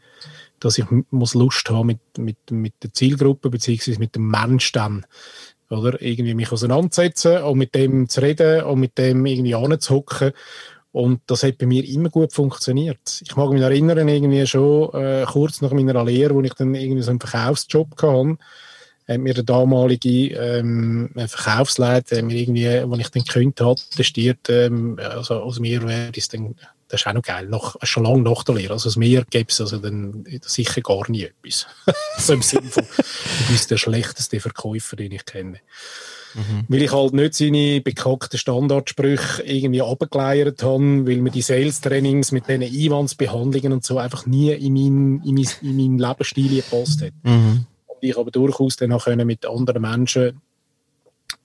dass 0.60 0.78
ich 0.78 0.86
muss 1.10 1.34
Lust 1.34 1.72
haben 1.72 1.88
mit, 1.88 2.18
mit, 2.20 2.52
mit 2.52 2.74
der 2.84 2.94
Zielgruppe 2.94 3.50
beziehungsweise 3.50 3.98
mit 3.98 4.14
dem 4.14 4.30
Mensch 4.30 4.72
dann. 4.74 5.08
Oder 5.70 6.02
irgendwie 6.02 6.34
mich 6.34 6.52
auseinandersetzen 6.52 7.44
und 7.44 7.58
mit 7.58 7.76
dem 7.76 8.10
zu 8.10 8.22
reden 8.22 8.64
und 8.64 8.80
mit 8.80 8.98
dem 8.98 9.26
irgendwie 9.26 9.56
anzuhocken. 9.56 10.32
Und 10.92 11.22
das 11.28 11.44
hat 11.44 11.60
bei 11.60 11.68
mir 11.68 11.88
immer 11.88 12.10
gut 12.10 12.34
funktioniert. 12.34 13.22
Ich 13.22 13.36
mag 13.36 13.52
mich 13.52 13.62
erinnern, 13.62 14.08
irgendwie 14.08 14.48
schon 14.48 14.92
äh, 14.94 15.26
kurz 15.28 15.62
nach 15.62 15.72
meiner 15.72 16.04
Lehre, 16.04 16.34
wo 16.34 16.42
ich 16.42 16.54
dann 16.56 16.74
irgendwie 16.74 17.04
so 17.04 17.12
einen 17.12 17.20
Verkaufsjob 17.20 17.92
hatte, 18.02 18.38
hat 19.08 19.20
mir 19.20 19.34
der 19.34 19.44
damalige 19.44 20.36
ähm, 20.36 21.12
Verkaufsleiter, 21.16 22.22
mir 22.24 22.38
irgendwie, 22.38 22.84
wo 22.90 22.96
ich 22.96 23.10
dann 23.10 23.24
gekündigt 23.24 23.62
habe, 23.62 23.80
testiert, 23.96 24.50
ähm, 24.50 25.00
also 25.00 25.36
aus 25.36 25.60
mir 25.60 25.88
wäre 25.88 26.12
es 26.16 26.28
dann 26.28 26.56
das 26.90 27.02
ist 27.02 27.08
auch 27.08 27.14
noch 27.14 27.22
geil, 27.22 27.48
nach, 27.48 27.76
schon 27.84 28.04
lange 28.04 28.24
nach 28.24 28.44
der 28.44 28.56
Lehre. 28.56 28.74
Also 28.74 28.90
aus 28.90 28.98
mir 28.98 29.24
gäbe 29.30 29.50
es 29.50 29.62
also 29.62 29.78
dann 29.78 30.26
sicher 30.42 30.82
gar 30.82 31.10
nie 31.10 31.24
etwas. 31.24 31.68
so 32.18 32.34
im 32.34 32.42
Sinne 32.42 32.70
von, 32.70 32.84
du 32.84 33.52
bist 33.52 33.70
der 33.72 33.78
schlechteste 33.78 34.40
Verkäufer, 34.40 34.96
den 34.96 35.12
ich 35.12 35.26
kenne. 35.26 35.60
Mhm. 36.34 36.66
Weil 36.68 36.82
ich 36.82 36.92
halt 36.92 37.14
nicht 37.14 37.36
seine 37.36 37.82
bekackten 37.82 38.40
Standardsprüche 38.40 39.44
irgendwie 39.44 39.82
abgeleiert 39.82 40.64
habe, 40.64 41.08
weil 41.08 41.18
mir 41.18 41.32
die 41.32 41.42
Sales-Trainings 41.42 42.32
mit 42.32 42.48
diesen 42.48 42.64
Einwandsbehandlungen 42.64 43.74
und 43.74 43.84
so 43.84 43.98
einfach 43.98 44.26
nie 44.26 44.52
in 44.52 44.74
meinen 44.74 45.24
in 45.24 45.36
mein, 45.36 45.48
in 45.62 45.78
mein 45.78 45.98
Lebensstil 45.98 46.56
gepasst 46.58 47.02
hat. 47.02 47.14
Mhm. 47.24 47.66
Und 47.88 47.98
ich 48.02 48.18
aber 48.18 48.32
durchaus 48.32 48.76
dann 48.78 48.92
auch 48.92 49.08
mit 49.08 49.46
anderen 49.46 49.82
Menschen 49.82 50.42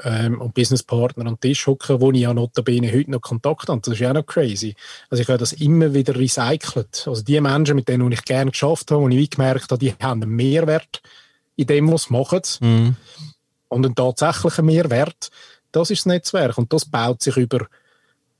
ähm, 0.03 0.41
und 0.41 0.55
Businesspartner 0.55 1.26
an 1.26 1.35
den 1.35 1.41
Tisch 1.41 1.66
hocken, 1.66 2.01
wo 2.01 2.11
ich 2.11 2.20
ja 2.20 2.35
notabene 2.35 2.93
heute 2.93 3.11
noch 3.11 3.20
Kontakt 3.20 3.68
habe. 3.68 3.80
Das 3.80 3.95
ist 3.95 4.01
ja 4.01 4.11
auch 4.11 4.14
noch 4.14 4.26
crazy. 4.26 4.74
Also 5.11 5.22
ich 5.22 5.28
habe 5.28 5.39
das 5.39 5.53
immer 5.53 5.95
wieder 5.95 6.14
recycelt. 6.16 7.05
Also 7.07 7.22
die 7.22 7.41
Menschen, 7.41 7.76
mit 7.76 7.89
denen 7.89 8.11
ich 8.12 8.24
gerne 8.24 8.51
geschafft 8.51 8.91
habe, 8.91 9.03
wo 9.03 9.09
ich 9.09 9.30
gemerkt 9.30 9.70
habe, 9.70 9.78
die 9.78 9.95
haben 9.95 10.22
einen 10.22 10.35
Mehrwert 10.35 11.03
in 11.57 11.66
dem, 11.66 11.91
was 11.93 12.05
sie 12.05 12.12
machen. 12.12 12.41
Mhm. 12.61 12.97
Und 13.68 13.87
einen 13.87 13.95
tatsächlichen 13.95 14.66
Mehrwert, 14.66 15.30
das 15.72 15.91
ist 15.91 16.01
das 16.01 16.07
Netzwerk. 16.07 16.59
Und 16.59 16.72
das 16.72 16.85
baut 16.85 17.22
sich 17.22 17.37
über, 17.37 17.66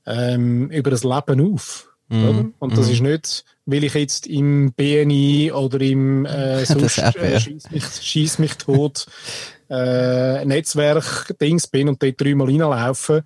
ähm, 0.05 0.69
über 0.69 0.91
das 0.91 1.03
Leben 1.03 1.53
auf. 1.53 1.89
Mm. 2.07 2.53
Und 2.59 2.77
das 2.77 2.87
mm. 2.87 2.91
ist 2.91 3.01
nicht, 3.01 3.45
weil 3.65 3.83
ich 3.83 3.95
jetzt 3.95 4.27
im 4.27 4.73
BNI 4.73 5.51
oder 5.51 5.81
im 5.81 6.25
äh, 6.25 6.63
sonst, 6.65 6.99
äh, 6.99 7.39
schieß, 7.39 7.71
mich, 7.71 7.85
schieß 7.85 8.39
mich 8.39 8.53
tot 8.55 9.07
äh, 9.69 10.45
Netzwerk-Dings 10.45 11.67
bin 11.67 11.89
und 11.89 12.01
dort 12.01 12.19
dreimal 12.19 12.47
reinlaufe, 12.47 13.23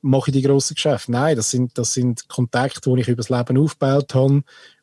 mache 0.00 0.30
ich 0.30 0.36
die 0.36 0.42
grossen 0.42 0.74
Geschäfte. 0.74 1.12
Nein, 1.12 1.36
das 1.36 1.50
sind, 1.50 1.76
das 1.76 1.94
sind 1.94 2.28
Kontakte, 2.28 2.92
die 2.92 3.00
ich 3.00 3.08
über 3.08 3.22
das 3.22 3.30
Leben 3.30 3.58
aufgebaut 3.58 4.14
habe, 4.14 4.42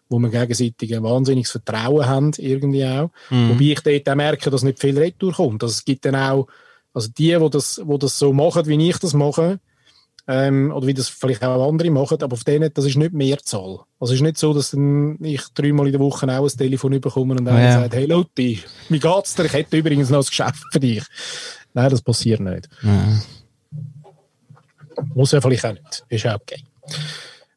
wo 0.10 0.20
wir 0.20 0.30
gegenseitig 0.30 0.96
ein 0.96 1.04
wahnsinniges 1.04 1.52
Vertrauen 1.52 2.06
haben, 2.06 2.32
irgendwie 2.38 2.86
auch. 2.86 3.10
Mhm. 3.30 3.50
Wobei 3.50 3.66
ich 3.66 3.82
dort 3.82 4.10
auch 4.10 4.16
merke, 4.16 4.50
dass 4.50 4.64
nicht 4.64 4.80
viel 4.80 4.98
Retour 4.98 5.34
kommt. 5.34 5.64
Also 5.64 5.74
es 5.74 5.86
gibt 5.86 6.06
dann 6.06 6.16
auch, 6.16 6.48
also 6.94 7.10
die, 7.10 7.36
die 7.38 7.50
das, 7.50 7.82
die 7.84 8.00
das 8.00 8.20
so 8.20 8.34
machen, 8.34 8.66
wie 8.68 8.90
ich 8.90 8.98
das 9.00 9.14
mache, 9.14 9.60
ähm, 10.28 10.72
oder 10.74 10.88
wie 10.88 10.94
das 10.94 11.08
vielleicht 11.08 11.44
auch 11.44 11.68
andere 11.68 11.92
machen, 11.92 12.22
aber 12.22 12.34
auf 12.34 12.44
denen, 12.44 12.72
das 12.74 12.86
ist 12.86 12.98
nicht 12.98 13.14
Mehrzahl. 13.14 13.80
Also 14.00 14.14
es 14.14 14.20
ist 14.20 14.22
nicht 14.22 14.38
so, 14.38 14.54
dass 14.54 14.72
dann 14.72 15.18
ich 15.22 15.42
dreimal 15.54 15.86
in 15.86 15.94
der 15.94 16.02
Woche 16.02 16.28
auch 16.28 16.50
ein 16.50 16.58
Telefon 16.58 17.00
bekomme 17.00 17.36
und 17.36 17.48
einer 17.48 17.62
ja. 17.62 17.82
sagt, 17.82 17.94
hey 17.94 18.06
Lotti, 18.06 18.64
wie 18.90 19.00
geht's 19.00 19.36
dir? 19.36 19.46
Ich 19.46 19.54
hätte 19.54 19.78
übrigens 19.78 20.10
noch 20.10 20.20
ein 20.20 20.26
Geschäft 20.26 20.64
für 20.72 20.80
dich. 20.80 21.04
Nein, 21.74 21.90
das 21.90 22.02
passiert 22.02 22.40
nicht. 22.40 22.70
Ja. 22.82 23.22
Muss 25.14 25.32
ja 25.32 25.42
vielleicht 25.42 25.66
auch 25.66 25.74
nicht. 25.74 26.06
Ist 26.10 26.24
ja 26.24 26.36
okay. 26.36 26.64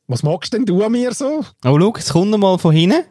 Was 0.07 0.23
magst 0.23 0.53
denn 0.53 0.67
du 0.67 0.83
an 0.83 0.93
mir 0.93 1.13
so? 1.15 1.45
Oh, 1.65 1.79
schau, 1.79 1.93
es 1.97 2.09
kommt 2.11 2.37
mal 2.39 2.59
von 2.59 2.75
hinten. 2.75 3.05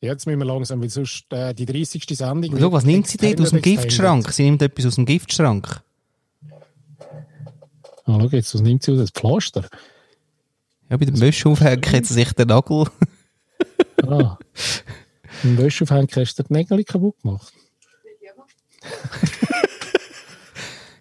Jetzt 0.00 0.26
müssen 0.26 0.40
wir 0.40 0.46
langsam, 0.46 0.82
weil 0.82 0.90
sonst 0.90 1.26
äh, 1.30 1.54
die 1.54 1.64
30. 1.64 2.04
Sendung... 2.10 2.58
Schau, 2.58 2.72
was 2.72 2.84
nimmt 2.84 3.06
sie 3.06 3.18
dort 3.18 3.40
aus 3.40 3.50
dem 3.50 3.62
Giftschrank? 3.62 4.28
Sie 4.32 4.42
nimmt 4.42 4.60
etwas 4.60 4.86
aus 4.86 4.94
dem 4.96 5.06
Giftschrank. 5.06 5.80
Ah, 8.04 8.18
schau 8.20 8.28
jetzt, 8.28 8.54
was 8.54 8.60
nimmt 8.62 8.82
sie 8.82 8.92
aus? 8.92 8.98
Das 8.98 9.10
Pflaster? 9.10 9.68
Ja, 10.90 10.96
bei 10.96 11.04
dem 11.04 11.20
Wäscheaufhängen 11.20 11.84
hat 11.92 12.06
sie 12.06 12.14
sich 12.14 12.32
den 12.32 12.48
Nagel... 12.48 12.86
ah. 14.06 14.38
Beim 15.42 15.58
Wäscheaufhängen 15.58 16.08
hast 16.14 16.38
du 16.38 16.42
den 16.42 16.56
Nägel 16.56 16.84
kaputt 16.84 17.16
gemacht. 17.22 17.52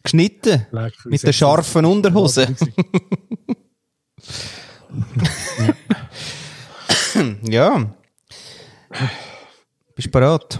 Geschnitten? 0.04 0.68
Mit 1.06 1.24
der 1.24 1.34
scharfen 1.34 1.86
Unterhose. 1.86 2.47
ja. 7.43 7.93
Bist 9.95 10.08
du 10.08 10.12
bereit? 10.12 10.60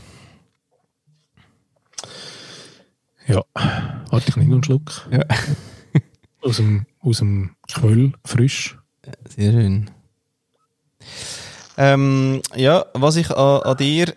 Ja. 3.28 3.44
Warte, 3.54 4.30
ich 4.30 4.36
nehme 4.36 4.54
einen 4.54 4.64
Schluck. 4.64 5.08
Ja. 5.12 5.24
Aus, 6.42 6.58
dem, 6.58 6.86
aus 7.00 7.20
dem 7.20 7.56
Quell, 7.68 8.12
frisch. 8.26 8.78
Sehr 9.30 9.52
schön. 9.52 9.90
Ähm, 11.78 12.42
ja, 12.56 12.86
was 12.94 13.16
ich 13.16 13.30
an, 13.32 13.62
an 13.64 13.78
dir 13.78 14.14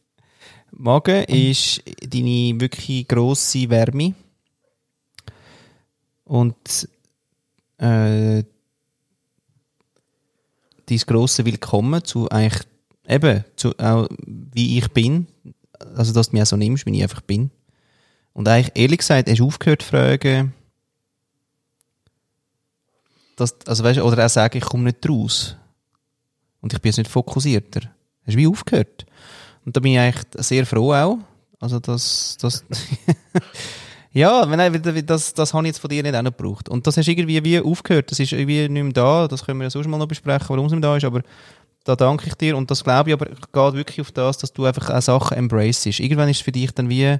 mag, 0.70 1.08
ist 1.08 1.82
deine 2.00 2.60
wirklich 2.60 3.08
grosse 3.08 3.68
Wärme. 3.68 4.14
Und 6.24 6.88
äh, 7.78 8.42
dein 10.86 10.98
grosse 11.06 11.44
Willkommen 11.44 12.04
zu 12.04 12.28
eigentlich 12.30 12.62
eben, 13.08 13.44
zu, 13.56 13.78
auch 13.78 14.08
wie 14.26 14.78
ich 14.78 14.88
bin. 14.88 15.26
Also, 15.94 16.12
dass 16.12 16.30
du 16.30 16.36
mich 16.36 16.42
auch 16.42 16.46
so 16.46 16.56
nimmst, 16.56 16.86
wie 16.86 16.96
ich 16.96 17.02
einfach 17.02 17.20
bin. 17.20 17.50
Und 18.32 18.48
eigentlich, 18.48 18.72
ehrlich 18.74 18.98
gesagt, 18.98 19.28
hast 19.28 19.38
du 19.38 19.46
aufgehört 19.46 19.82
zu 19.82 19.88
fragen, 19.88 20.52
dass, 23.36 23.54
also 23.66 23.84
weißt, 23.84 24.00
oder 24.00 24.24
auch 24.24 24.30
sagen, 24.30 24.58
ich 24.58 24.64
komme 24.64 24.84
nicht 24.84 25.08
raus. 25.08 25.56
Und 26.60 26.72
ich 26.72 26.80
bin 26.80 26.88
jetzt 26.88 26.98
nicht 26.98 27.10
fokussierter. 27.10 27.82
Hast 28.26 28.34
du 28.34 28.38
wie 28.38 28.46
aufgehört? 28.46 29.06
Und 29.64 29.76
da 29.76 29.80
bin 29.80 29.92
ich 29.92 29.98
eigentlich 29.98 30.24
sehr 30.38 30.66
froh 30.66 30.94
auch. 30.94 31.18
Also, 31.60 31.78
das, 31.78 32.36
das, 32.40 32.64
ja, 34.12 34.50
wenn, 34.50 35.06
das, 35.06 35.34
das 35.34 35.54
habe 35.54 35.64
ich 35.64 35.68
jetzt 35.68 35.78
von 35.78 35.90
dir 35.90 36.02
nicht 36.02 36.14
auch 36.14 36.22
noch 36.22 36.36
gebraucht. 36.36 36.68
Und 36.68 36.86
das 36.86 36.96
hast 36.96 37.06
du 37.06 37.12
irgendwie 37.12 37.44
wie 37.44 37.60
aufgehört. 37.60 38.10
Das 38.10 38.18
ist 38.18 38.32
irgendwie 38.32 38.68
nicht 38.68 38.82
mehr 38.82 38.92
da. 38.92 39.28
Das 39.28 39.44
können 39.44 39.60
wir 39.60 39.64
ja 39.64 39.70
sonst 39.70 39.86
mal 39.86 39.98
noch 39.98 40.08
besprechen, 40.08 40.48
warum 40.48 40.66
es 40.66 40.72
nicht 40.72 40.80
mehr 40.80 40.90
da 40.90 40.96
ist. 40.96 41.04
Aber 41.04 41.22
da 41.84 41.94
danke 41.94 42.26
ich 42.26 42.34
dir. 42.34 42.56
Und 42.56 42.70
das 42.70 42.82
glaube 42.82 43.10
ich 43.10 43.14
aber 43.14 43.26
geht 43.26 43.78
wirklich 43.78 44.00
auf 44.00 44.12
das, 44.12 44.38
dass 44.38 44.52
du 44.52 44.64
einfach 44.64 44.90
auch 44.90 45.02
Sachen 45.02 45.36
embracest. 45.36 46.00
Irgendwann 46.00 46.28
ist 46.28 46.38
es 46.38 46.42
für 46.42 46.52
dich 46.52 46.72
dann 46.72 46.88
wie, 46.88 47.18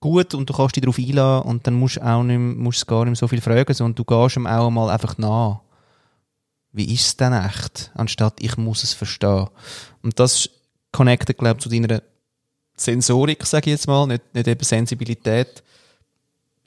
gut 0.00 0.34
und 0.34 0.48
du 0.48 0.54
kannst 0.54 0.76
dich 0.76 0.82
darauf 0.82 0.98
einladen 0.98 1.48
und 1.48 1.66
dann 1.66 1.74
musst 1.74 1.96
du 1.96 2.06
auch 2.06 2.22
nicht, 2.22 2.38
musst 2.38 2.86
gar 2.86 3.04
nicht 3.04 3.10
mehr 3.10 3.16
so 3.16 3.28
viel 3.28 3.40
fragen, 3.40 3.74
sondern 3.74 3.94
du 3.94 4.04
gehst 4.04 4.36
ihm 4.36 4.46
auch 4.46 4.70
mal 4.70 4.90
einfach 4.90 5.18
nach. 5.18 5.60
Wie 6.72 6.92
ist 6.94 7.06
es 7.06 7.16
denn 7.16 7.32
echt? 7.32 7.90
Anstatt 7.94 8.40
ich 8.40 8.56
muss 8.56 8.82
es 8.82 8.94
verstehen. 8.94 9.48
Und 10.02 10.18
das 10.18 10.48
connectet, 10.92 11.38
glaube 11.38 11.58
ich, 11.58 11.62
zu 11.62 11.68
deiner 11.68 12.02
Sensorik, 12.76 13.44
sage 13.44 13.70
ich 13.70 13.72
jetzt 13.72 13.88
mal, 13.88 14.06
nicht, 14.06 14.34
nicht 14.34 14.48
eben 14.48 14.64
Sensibilität, 14.64 15.62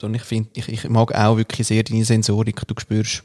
sondern 0.00 0.20
ich 0.20 0.26
finde, 0.26 0.50
ich, 0.54 0.68
ich 0.68 0.88
mag 0.88 1.14
auch 1.14 1.36
wirklich 1.36 1.66
sehr 1.66 1.82
deine 1.82 2.04
Sensorik. 2.04 2.66
Du 2.66 2.74
spürst 2.78 3.24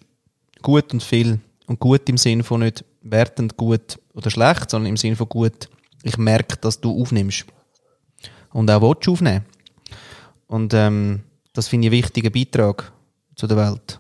gut 0.62 0.94
und 0.94 1.04
viel. 1.04 1.40
Und 1.68 1.80
gut 1.80 2.10
im 2.10 2.18
Sinne 2.18 2.44
von 2.44 2.62
nicht 2.62 2.84
wertend 3.04 3.56
gut 3.56 4.00
oder 4.14 4.32
schlecht, 4.32 4.72
sondern 4.72 4.90
im 4.90 4.98
Sinne 4.98 5.16
von 5.16 5.30
gut, 5.30 5.70
ich 6.02 6.18
merke, 6.18 6.58
dass 6.58 6.82
du 6.82 7.00
aufnimmst. 7.00 7.46
Und 8.52 8.72
auch 8.72 8.82
willst 8.82 9.06
du 9.06 9.12
aufnehmen. 9.12 9.46
Und 10.50 10.74
ähm, 10.74 11.22
das 11.54 11.68
finde 11.68 11.88
ich 11.88 11.94
einen 11.94 12.04
wichtigen 12.04 12.32
Beitrag 12.32 12.92
zu 13.36 13.46
der 13.46 13.56
Welt. 13.56 14.00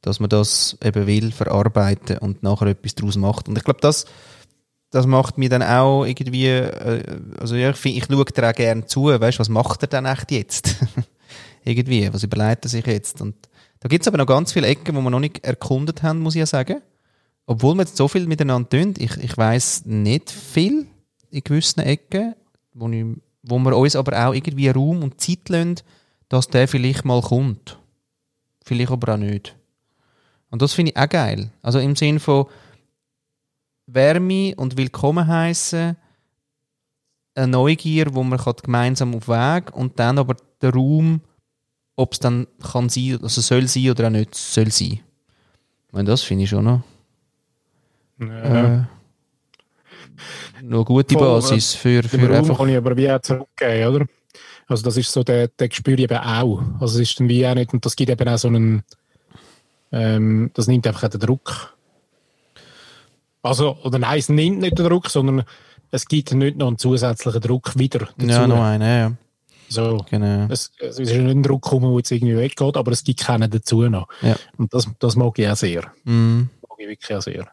Dass 0.00 0.18
man 0.18 0.30
das 0.30 0.78
eben 0.82 1.06
will, 1.06 1.30
verarbeiten 1.30 2.18
und 2.18 2.42
nachher 2.42 2.68
etwas 2.68 2.94
daraus 2.94 3.16
macht. 3.16 3.48
Und 3.48 3.58
ich 3.58 3.64
glaube, 3.64 3.80
das, 3.82 4.06
das 4.90 5.06
macht 5.06 5.36
mir 5.36 5.50
dann 5.50 5.62
auch 5.62 6.04
irgendwie, 6.04 6.46
äh, 6.46 7.20
also 7.38 7.54
ja, 7.54 7.70
ich, 7.70 7.76
find, 7.76 7.98
ich 7.98 8.06
schaue 8.06 8.24
dir 8.24 8.48
auch 8.48 8.54
gerne 8.54 8.86
zu, 8.86 9.04
weißt 9.04 9.38
was 9.38 9.50
macht 9.50 9.82
er 9.82 9.88
denn 9.88 10.06
echt 10.06 10.32
jetzt? 10.32 10.76
irgendwie, 11.64 12.12
was 12.12 12.22
überlegt 12.22 12.64
er 12.64 12.70
sich 12.70 12.86
jetzt? 12.86 13.20
Und 13.20 13.34
da 13.80 13.88
gibt 13.88 14.02
es 14.02 14.08
aber 14.08 14.16
noch 14.16 14.26
ganz 14.26 14.52
viele 14.52 14.68
Ecken, 14.68 14.96
wo 14.96 15.02
wir 15.02 15.10
noch 15.10 15.20
nicht 15.20 15.44
erkundet 15.44 16.02
haben, 16.02 16.20
muss 16.20 16.34
ich 16.34 16.40
ja 16.40 16.46
sagen. 16.46 16.80
Obwohl 17.44 17.74
wir 17.74 17.82
jetzt 17.82 17.98
so 17.98 18.08
viel 18.08 18.26
miteinander 18.26 18.70
tun, 18.70 18.94
ich, 18.96 19.18
ich 19.18 19.36
weiß 19.36 19.84
nicht 19.84 20.30
viel 20.30 20.86
in 21.30 21.44
gewissen 21.44 21.80
Ecken, 21.80 22.34
wo 22.72 22.88
ich 22.88 23.04
wo 23.48 23.58
wir 23.58 23.76
uns 23.76 23.96
aber 23.96 24.26
auch 24.26 24.34
irgendwie 24.34 24.68
Raum 24.68 25.02
und 25.02 25.20
Zeit 25.20 25.48
lassen, 25.48 25.76
dass 26.28 26.48
der 26.48 26.68
vielleicht 26.68 27.04
mal 27.04 27.20
kommt. 27.20 27.78
Vielleicht 28.64 28.90
aber 28.90 29.14
auch 29.14 29.18
nicht. 29.18 29.56
Und 30.50 30.62
das 30.62 30.74
finde 30.74 30.92
ich 30.92 30.96
auch 30.96 31.08
geil. 31.08 31.50
Also 31.62 31.78
im 31.78 31.94
Sinne 31.94 32.20
von 32.20 32.46
Wärme 33.86 34.54
und 34.56 34.76
Willkommen 34.76 35.26
heißen, 35.26 35.96
eine 37.36 37.46
Neugier, 37.46 38.14
wo 38.14 38.22
man 38.22 38.40
gemeinsam 38.62 39.14
auf 39.14 39.28
Weg 39.28 39.74
und 39.76 39.98
dann 39.98 40.18
aber 40.18 40.36
der 40.60 40.72
Raum, 40.72 41.20
ob 41.94 42.12
es 42.14 42.18
dann 42.18 42.46
kann 42.60 42.88
sein, 42.88 43.18
also 43.22 43.40
soll 43.40 43.68
sein 43.68 43.90
oder 43.90 44.06
auch 44.06 44.10
nicht 44.10 44.34
soll 44.34 44.70
sein. 44.70 45.00
Und 45.92 46.06
das 46.06 46.22
finde 46.22 46.44
ich 46.44 46.50
schon 46.50 46.64
noch. 46.64 46.82
Ja. 48.18 48.80
Äh, 48.80 48.84
noch 50.62 50.84
gute 50.84 51.14
Voll, 51.14 51.26
Basis 51.26 51.74
für, 51.74 52.02
für 52.02 52.18
den 52.18 52.32
einfach... 52.32 52.58
kann 52.58 52.68
ich 52.68 52.76
aber 52.76 52.96
wie 52.96 53.10
auch 53.10 53.20
zurückgeben, 53.20 53.94
oder? 53.94 54.06
Also 54.68 54.82
das 54.82 54.96
ist 54.96 55.12
so, 55.12 55.22
der, 55.22 55.48
der 55.48 55.68
Gespür 55.68 55.98
eben 55.98 56.18
auch. 56.18 56.62
Also 56.80 57.00
es 57.00 57.10
ist 57.10 57.20
dann 57.20 57.28
wie 57.28 57.46
auch 57.46 57.54
nicht, 57.54 57.72
und 57.72 57.84
das 57.84 57.94
gibt 57.94 58.10
eben 58.10 58.28
auch 58.28 58.38
so 58.38 58.48
einen, 58.48 58.82
ähm, 59.92 60.50
das 60.54 60.66
nimmt 60.66 60.86
einfach 60.86 61.08
den 61.08 61.20
Druck. 61.20 61.74
Also, 63.42 63.76
oder 63.84 63.98
nein, 63.98 64.18
es 64.18 64.28
nimmt 64.28 64.58
nicht 64.58 64.78
den 64.78 64.86
Druck, 64.86 65.08
sondern 65.08 65.44
es 65.92 66.06
gibt 66.06 66.32
nicht 66.34 66.56
noch 66.56 66.66
einen 66.66 66.78
zusätzlichen 66.78 67.40
Druck 67.40 67.78
wieder 67.78 68.08
dazu. 68.16 68.26
Ja, 68.26 68.46
noch 68.46 68.62
einen, 68.62 68.82
ja. 68.82 69.12
So. 69.68 70.04
Genau. 70.10 70.46
Es, 70.50 70.72
es 70.78 70.98
ist 70.98 71.12
nicht 71.12 71.20
ein 71.20 71.42
Druck 71.42 71.62
gekommen, 71.62 71.88
der 71.90 71.98
jetzt 71.98 72.10
irgendwie 72.10 72.36
weggeht, 72.36 72.76
aber 72.76 72.92
es 72.92 73.04
gibt 73.04 73.20
keinen 73.20 73.50
dazu 73.50 73.82
noch. 73.88 74.08
Ja. 74.22 74.36
Und 74.58 74.72
das, 74.74 74.88
das 74.98 75.16
mag 75.16 75.38
ich 75.38 75.48
auch 75.48 75.56
sehr. 75.56 75.92
Mhm. 76.04 76.48
Mag 76.68 76.78
ich 76.78 76.88
wirklich 76.88 77.16
auch 77.16 77.22
sehr. 77.22 77.48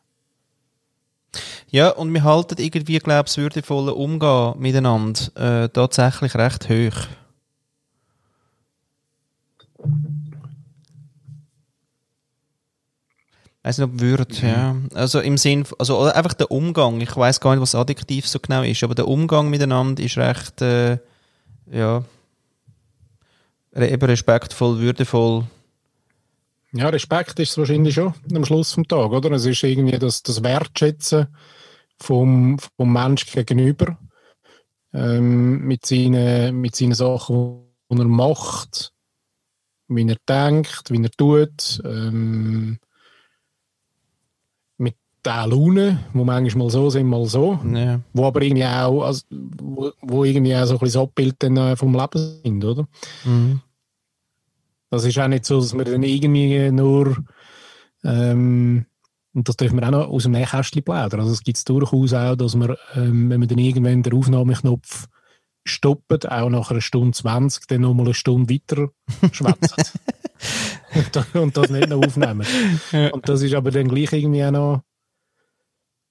Ja, 1.70 1.90
und 1.90 2.14
wir 2.14 2.24
halten 2.24 2.62
irgendwie, 2.62 3.00
glaube 3.00 3.22
ich, 3.22 3.26
das 3.26 3.38
würdevolle 3.38 3.94
Umgehen 3.94 4.54
miteinander 4.60 5.64
äh, 5.64 5.70
tatsächlich 5.70 6.36
recht 6.36 6.70
hoch. 6.70 7.08
Weiß 13.64 13.78
nicht, 13.78 13.88
ob 13.88 14.00
Würde, 14.02 14.36
ja. 14.46 14.76
Also 14.94 15.22
im 15.22 15.38
Sinn, 15.38 15.66
also 15.80 16.02
einfach 16.02 16.34
der 16.34 16.52
Umgang. 16.52 17.00
Ich 17.00 17.16
weiß 17.16 17.40
gar 17.40 17.52
nicht, 17.52 17.62
was 17.62 17.76
Adjektiv 17.76 18.28
so 18.28 18.40
genau 18.40 18.62
ist, 18.62 18.84
aber 18.84 18.94
der 18.94 19.08
Umgang 19.08 19.50
miteinander 19.50 20.04
ist 20.04 20.18
recht, 20.18 20.62
äh, 20.62 20.98
ja, 21.72 22.04
eben 23.74 24.06
respektvoll, 24.06 24.80
würdevoll. 24.80 25.46
Ja, 26.76 26.90
Respekt 26.90 27.40
ist 27.40 27.52
es 27.52 27.58
wahrscheinlich 27.58 27.94
schon 27.94 28.14
am 28.34 28.46
Schluss 28.46 28.74
vom 28.74 28.88
Tag, 28.88 29.12
oder? 29.12 29.32
Es 29.32 29.46
ist 29.46 29.62
irgendwie 29.64 30.00
das, 30.00 30.24
das 30.24 30.42
Wertschätzen 30.42 31.28
vom, 32.00 32.58
vom 32.78 32.92
Mensch 32.92 33.32
gegenüber 33.32 33.98
ähm, 34.92 35.60
mit, 35.66 35.86
seinen, 35.86 36.60
mit 36.60 36.76
seinen 36.76 36.96
Sachen, 36.96 37.64
die 37.92 38.00
er 38.00 38.06
macht, 38.06 38.92
wie 39.88 40.08
er 40.08 40.18
denkt, 40.28 40.90
wie 40.90 41.04
er 41.04 41.12
tut, 41.12 41.80
ähm, 41.86 42.80
mit 44.78 44.96
der 45.24 45.46
Laune, 45.46 46.04
wo 46.14 46.24
manchmal 46.24 46.66
mal 46.66 46.72
so 46.72 46.90
sind, 46.90 47.08
mal 47.08 47.26
so, 47.26 47.60
Ja. 47.72 48.00
wo 48.14 48.26
aber 48.26 48.42
irgendwie 48.42 48.66
auch, 48.66 49.04
also, 49.04 49.24
wo, 49.30 49.92
wo 50.02 50.24
irgendwie 50.24 50.56
auch 50.56 50.66
so 50.66 50.74
ein 50.74 50.80
bisschen 50.80 51.02
das 51.02 51.08
Abbild 51.08 51.44
äh, 51.44 51.76
vom 51.76 51.94
Leben 51.94 52.42
sind, 52.44 52.66
oder? 52.66 52.88
Mhm. 53.26 53.62
Das 54.94 55.06
ist 55.06 55.18
auch 55.18 55.28
nicht 55.28 55.44
so, 55.44 55.60
dass 55.60 55.74
wir 55.74 55.86
dann 55.86 56.04
irgendwie 56.04 56.70
nur, 56.70 57.18
ähm, 58.04 58.86
und 59.34 59.50
das 59.50 59.58
dürfen 59.58 59.80
wir 59.80 59.88
auch 59.88 59.92
noch 59.92 60.08
aus 60.08 60.22
dem 60.22 60.34
Nähkästchen 60.34 60.84
plaudern. 60.84 61.22
Also 61.22 61.32
es 61.32 61.42
gibt 61.42 61.68
durchaus 61.68 62.14
auch, 62.14 62.36
dass 62.36 62.54
wir, 62.56 62.78
ähm, 62.94 63.28
wenn 63.32 63.42
wir 63.42 63.48
dann 63.48 63.58
irgendwann 63.58 64.04
den 64.04 64.14
Aufnahmeknopf 64.14 65.08
stoppen, 65.66 66.20
auch 66.30 66.50
nach 66.52 66.70
einer 66.70 66.82
Stunde 66.82 67.18
20 67.18 67.66
dann 67.66 67.82
nochmal 67.82 68.06
eine 68.06 68.14
Stunde 68.14 68.54
weiter 68.54 68.90
schwätzen. 69.32 70.00
und, 70.94 71.16
das- 71.16 71.34
und 71.34 71.58
das 71.58 71.70
nicht 71.72 71.90
noch 71.90 72.06
aufnehmen. 72.06 72.46
Und 73.14 73.28
das 73.28 73.42
ist 73.42 73.56
aber 73.56 73.72
dann 73.72 73.88
gleich 73.88 74.14
irgendwie 74.14 74.46
auch 74.46 74.52
noch 74.52 74.82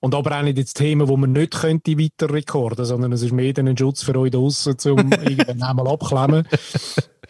und 0.01 0.17
aber 0.17 0.37
auch 0.37 0.43
nicht 0.43 0.59
das 0.59 0.75
Thema, 0.75 1.07
wo 1.07 1.17
man 1.17 1.31
nicht 1.31 1.53
könnte 1.53 1.97
weiter 1.97 2.35
recorden, 2.35 2.85
sondern 2.85 3.13
es 3.13 3.23
ist 3.23 3.31
mehr 3.31 3.53
dann 3.53 3.69
ein 3.69 3.79
Schutz 3.79 4.03
für 4.03 4.19
euch 4.19 4.33
da 4.33 4.39
draussen, 4.39 4.77
um 4.91 5.13
irgendwann 5.13 5.63
einmal 5.63 5.87
abklemmen, 5.87 6.49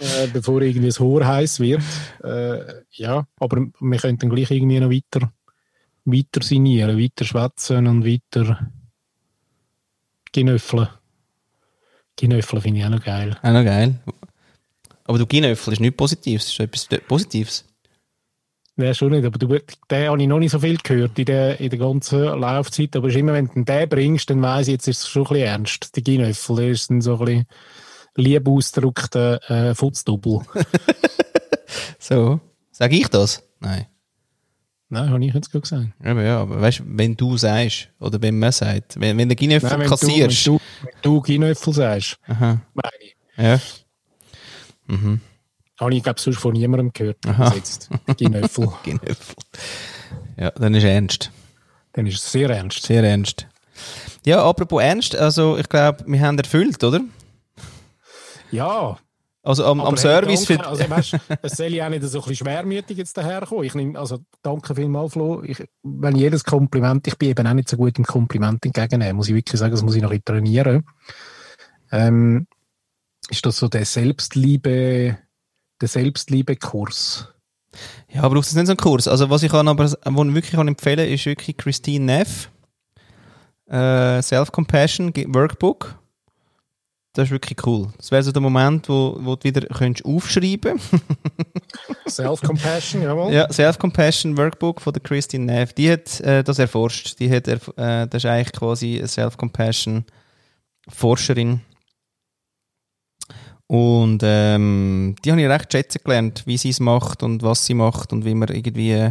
äh, 0.02 0.26
bevor 0.32 0.60
irgendwie 0.62 0.88
das 0.88 1.00
Haar 1.00 1.26
heiß 1.26 1.60
wird. 1.60 1.82
Äh, 2.24 2.82
ja, 2.90 3.26
aber 3.38 3.66
wir 3.78 3.98
könnten 3.98 4.28
gleich 4.28 4.50
irgendwie 4.50 4.80
noch 4.80 4.90
weiter, 4.90 5.32
weiter 6.04 6.42
signieren, 6.42 6.98
weiter 6.98 7.24
schwätzen 7.24 7.86
und 7.86 8.04
weiter 8.04 8.70
genöffeln. 10.32 10.88
Genöffeln 12.16 12.62
finde 12.62 12.80
ich 12.80 12.86
auch 12.86 12.90
noch 12.90 13.04
geil. 13.04 13.38
Auch 13.42 13.52
noch 13.52 13.64
geil. 13.64 13.94
Aber 15.04 15.18
du 15.18 15.26
Ginöffel 15.26 15.72
ist 15.72 15.80
nichts 15.80 15.96
Positives, 15.96 16.48
ist 16.48 16.60
etwas 16.60 16.88
Positives. 17.06 17.64
Nein, 18.74 18.94
schon 18.94 19.10
nicht, 19.12 19.24
aber 19.24 19.38
du, 19.38 19.46
den 19.90 20.08
habe 20.08 20.22
ich 20.22 20.28
noch 20.28 20.38
nicht 20.38 20.50
so 20.50 20.58
viel 20.58 20.78
gehört 20.78 21.18
in 21.18 21.26
der, 21.26 21.60
in 21.60 21.68
der 21.68 21.78
ganzen 21.78 22.22
Laufzeit. 22.22 22.96
Aber 22.96 23.08
es 23.08 23.14
ist 23.14 23.20
immer, 23.20 23.34
wenn 23.34 23.48
du 23.48 23.64
den 23.64 23.88
bringst, 23.88 24.30
dann 24.30 24.40
weiss 24.40 24.66
ich, 24.66 24.72
jetzt 24.72 24.88
ist 24.88 25.00
es 25.00 25.08
schon 25.08 25.22
ein 25.22 25.28
bisschen 25.28 25.46
ernst. 25.46 25.96
Die 25.96 26.02
Ginöffel, 26.02 26.70
ist 26.70 26.88
dann 26.88 27.02
so 27.02 27.18
ein 27.18 27.24
bisschen 27.24 27.46
lieb 28.16 28.48
ausgedrückter 28.48 29.40
äh, 29.50 29.74
Futzdoppel. 29.74 30.40
So. 31.98 32.40
Sag 32.70 32.92
ich 32.92 33.08
das? 33.08 33.42
Nein. 33.60 33.86
Nein, 34.88 35.08
habe 35.08 35.24
ich 35.24 35.32
jetzt 35.32 35.50
gerade 35.50 35.62
gesagt. 35.62 35.86
Aber 36.04 36.22
ja, 36.22 36.40
aber 36.40 36.60
weißt 36.60 36.80
du, 36.80 36.82
wenn 36.86 37.16
du 37.16 37.38
sagst, 37.38 37.88
oder 37.98 38.20
wenn 38.20 38.38
man 38.38 38.52
sagt, 38.52 39.00
wenn, 39.00 39.16
wenn 39.16 39.28
der 39.28 39.36
Ginöffel 39.36 39.70
Nein, 39.70 39.80
wenn, 39.80 39.88
du, 39.88 39.92
wenn, 39.92 40.08
kassierst. 40.08 40.46
du, 40.46 40.58
wenn 40.82 40.94
du 41.00 41.20
Ginöffel 41.22 41.72
sagst, 41.72 42.18
Aha. 42.26 42.60
meine 42.74 42.90
ich. 43.00 43.16
Ja. 43.38 43.60
Habe 45.80 45.94
ich, 45.94 46.02
glaube 46.02 46.20
sonst 46.20 46.38
von 46.38 46.52
niemandem 46.52 46.92
gehört. 46.92 47.18
Aha. 47.26 47.54
Jetzt. 47.54 47.88
Ginöffel. 48.16 48.68
Ginöffel. 48.82 49.36
Ja, 50.36 50.50
dann 50.50 50.74
ist 50.74 50.84
ernst. 50.84 51.30
dann 51.92 52.06
ist 52.06 52.16
es 52.16 52.32
sehr 52.32 52.50
ernst. 52.50 52.82
Sehr 52.82 53.02
ernst. 53.02 53.46
Ja, 54.26 54.44
apropos 54.44 54.82
ernst, 54.82 55.16
also 55.16 55.56
ich 55.56 55.68
glaube, 55.68 56.04
wir 56.06 56.20
haben 56.20 56.38
erfüllt, 56.38 56.84
oder? 56.84 57.00
Ja, 58.52 58.98
Also 59.42 59.64
am, 59.64 59.80
am 59.80 59.96
Service 59.96 60.48
hey, 60.48 60.56
für. 60.56 60.66
Also, 60.66 60.88
weißt, 60.88 61.16
es 61.42 61.56
soll 61.56 61.74
ja 61.74 61.86
auch 61.86 61.90
nicht 61.90 62.04
so 62.04 62.18
ein 62.18 62.22
bisschen 62.22 62.46
schwermütig 62.46 62.96
jetzt 62.96 63.16
daherkommen. 63.16 63.64
Ich 63.64 63.74
nehme, 63.74 63.98
also, 63.98 64.20
danke 64.42 64.74
vielmals, 64.74 65.14
Flo. 65.14 65.42
Ich, 65.42 65.64
wenn 65.82 66.14
jedes 66.16 66.44
Kompliment, 66.44 67.06
ich 67.08 67.18
bin 67.18 67.30
eben 67.30 67.46
auch 67.46 67.52
nicht 67.52 67.68
so 67.68 67.76
gut 67.76 67.98
im 67.98 68.04
Kompliment 68.04 68.64
entgegennehmen, 68.64 69.16
muss 69.16 69.28
ich 69.28 69.34
wirklich 69.34 69.58
sagen, 69.58 69.72
das 69.72 69.82
muss 69.82 69.96
ich 69.96 70.02
noch 70.02 70.12
ein 70.12 70.24
trainieren. 70.24 70.84
Ähm, 71.90 72.46
ist 73.28 73.44
das 73.44 73.56
so 73.56 73.68
der 73.68 73.84
Selbstliebe, 73.84 75.18
der 75.80 75.88
Selbstliebe-Kurs? 75.88 77.28
Ja, 78.08 78.28
braucht 78.28 78.46
es 78.46 78.54
nicht 78.54 78.66
so 78.66 78.72
einen 78.72 78.76
Kurs. 78.76 79.08
Also 79.08 79.28
was 79.30 79.42
ich 79.42 79.50
kann 79.50 79.66
aber 79.66 79.90
wo 79.90 80.24
ich 80.24 80.34
wirklich 80.34 80.52
kann 80.52 80.68
empfehlen 80.68 81.08
ist 81.08 81.26
wirklich 81.26 81.56
Christine 81.56 82.04
Neff. 82.04 82.50
Äh, 83.66 84.22
Self-Compassion 84.22 85.12
Workbook. 85.34 85.98
Das 87.14 87.24
ist 87.26 87.30
wirklich 87.30 87.58
cool. 87.66 87.92
Das 87.98 88.10
wäre 88.10 88.22
so 88.22 88.32
der 88.32 88.40
Moment, 88.40 88.88
wo, 88.88 89.18
wo 89.20 89.36
du 89.36 89.44
wieder 89.44 89.60
könntest 89.66 90.04
aufschreiben 90.06 90.80
Self-Compassion, 92.08 93.02
jawohl. 93.02 93.32
Ja, 93.32 93.52
Self-Compassion 93.52 94.36
Workbook 94.38 94.80
von 94.80 94.92
der 94.94 95.02
Christine 95.02 95.44
Neff. 95.44 95.74
Die 95.74 95.90
hat 95.90 96.20
äh, 96.20 96.42
das 96.42 96.58
erforscht. 96.58 97.18
Die 97.20 97.30
hat 97.30 97.48
erf 97.48 97.68
äh, 97.76 98.06
das 98.06 98.24
ist 98.24 98.26
eigentlich 98.30 98.52
quasi 98.52 98.98
eine 98.98 99.08
Self-Compassion 99.08 100.04
Forscherin. 100.88 101.60
Und 103.66 104.20
ähm, 104.22 105.14
die 105.24 105.30
habe 105.32 105.40
ich 105.40 105.48
recht 105.48 105.72
schätzen 105.72 106.00
gelernt, 106.04 106.42
wie 106.46 106.58
sie 106.58 106.68
es 106.70 106.80
macht 106.80 107.22
und 107.22 107.42
was 107.42 107.64
sie 107.64 107.74
macht 107.74 108.12
und 108.12 108.24
wie 108.24 108.34
man 108.34 108.48
irgendwie 108.48 109.10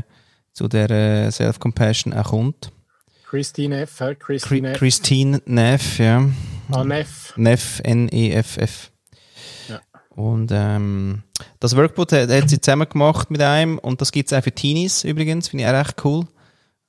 zu 0.54 0.68
der 0.68 0.90
äh, 0.90 1.32
Self-Compassion 1.32 2.14
auch 2.14 2.30
kommt. 2.32 2.72
Christine 3.28 3.82
F. 3.82 4.00
hä? 4.02 4.04
Chri- 4.06 4.18
Christine 4.40 4.72
F. 4.72 4.78
Christine 4.80 5.42
Neff, 5.46 6.00
ja. 6.00 6.26
Ah, 6.74 6.84
Neff. 6.84 7.34
Neff, 7.38 7.82
N-E-F-F. 7.84 8.92
Ja. 9.70 9.80
Und 10.10 10.52
ähm, 10.54 11.24
das 11.60 11.76
Workbook 11.76 12.12
hat, 12.12 12.30
hat 12.30 12.50
sie 12.50 12.62
zusammen 12.62 12.88
gemacht 12.88 13.32
mit 13.32 13.42
einem 13.42 13.78
und 13.78 14.02
das 14.02 14.12
gibt 14.12 14.32
es 14.32 14.38
auch 14.38 14.44
für 14.44 14.52
Teenies 14.52 15.04
übrigens, 15.04 15.50
finde 15.50 15.64
ich 15.64 15.70
auch 15.70 15.74
recht 15.74 16.06
cool. 16.06 16.26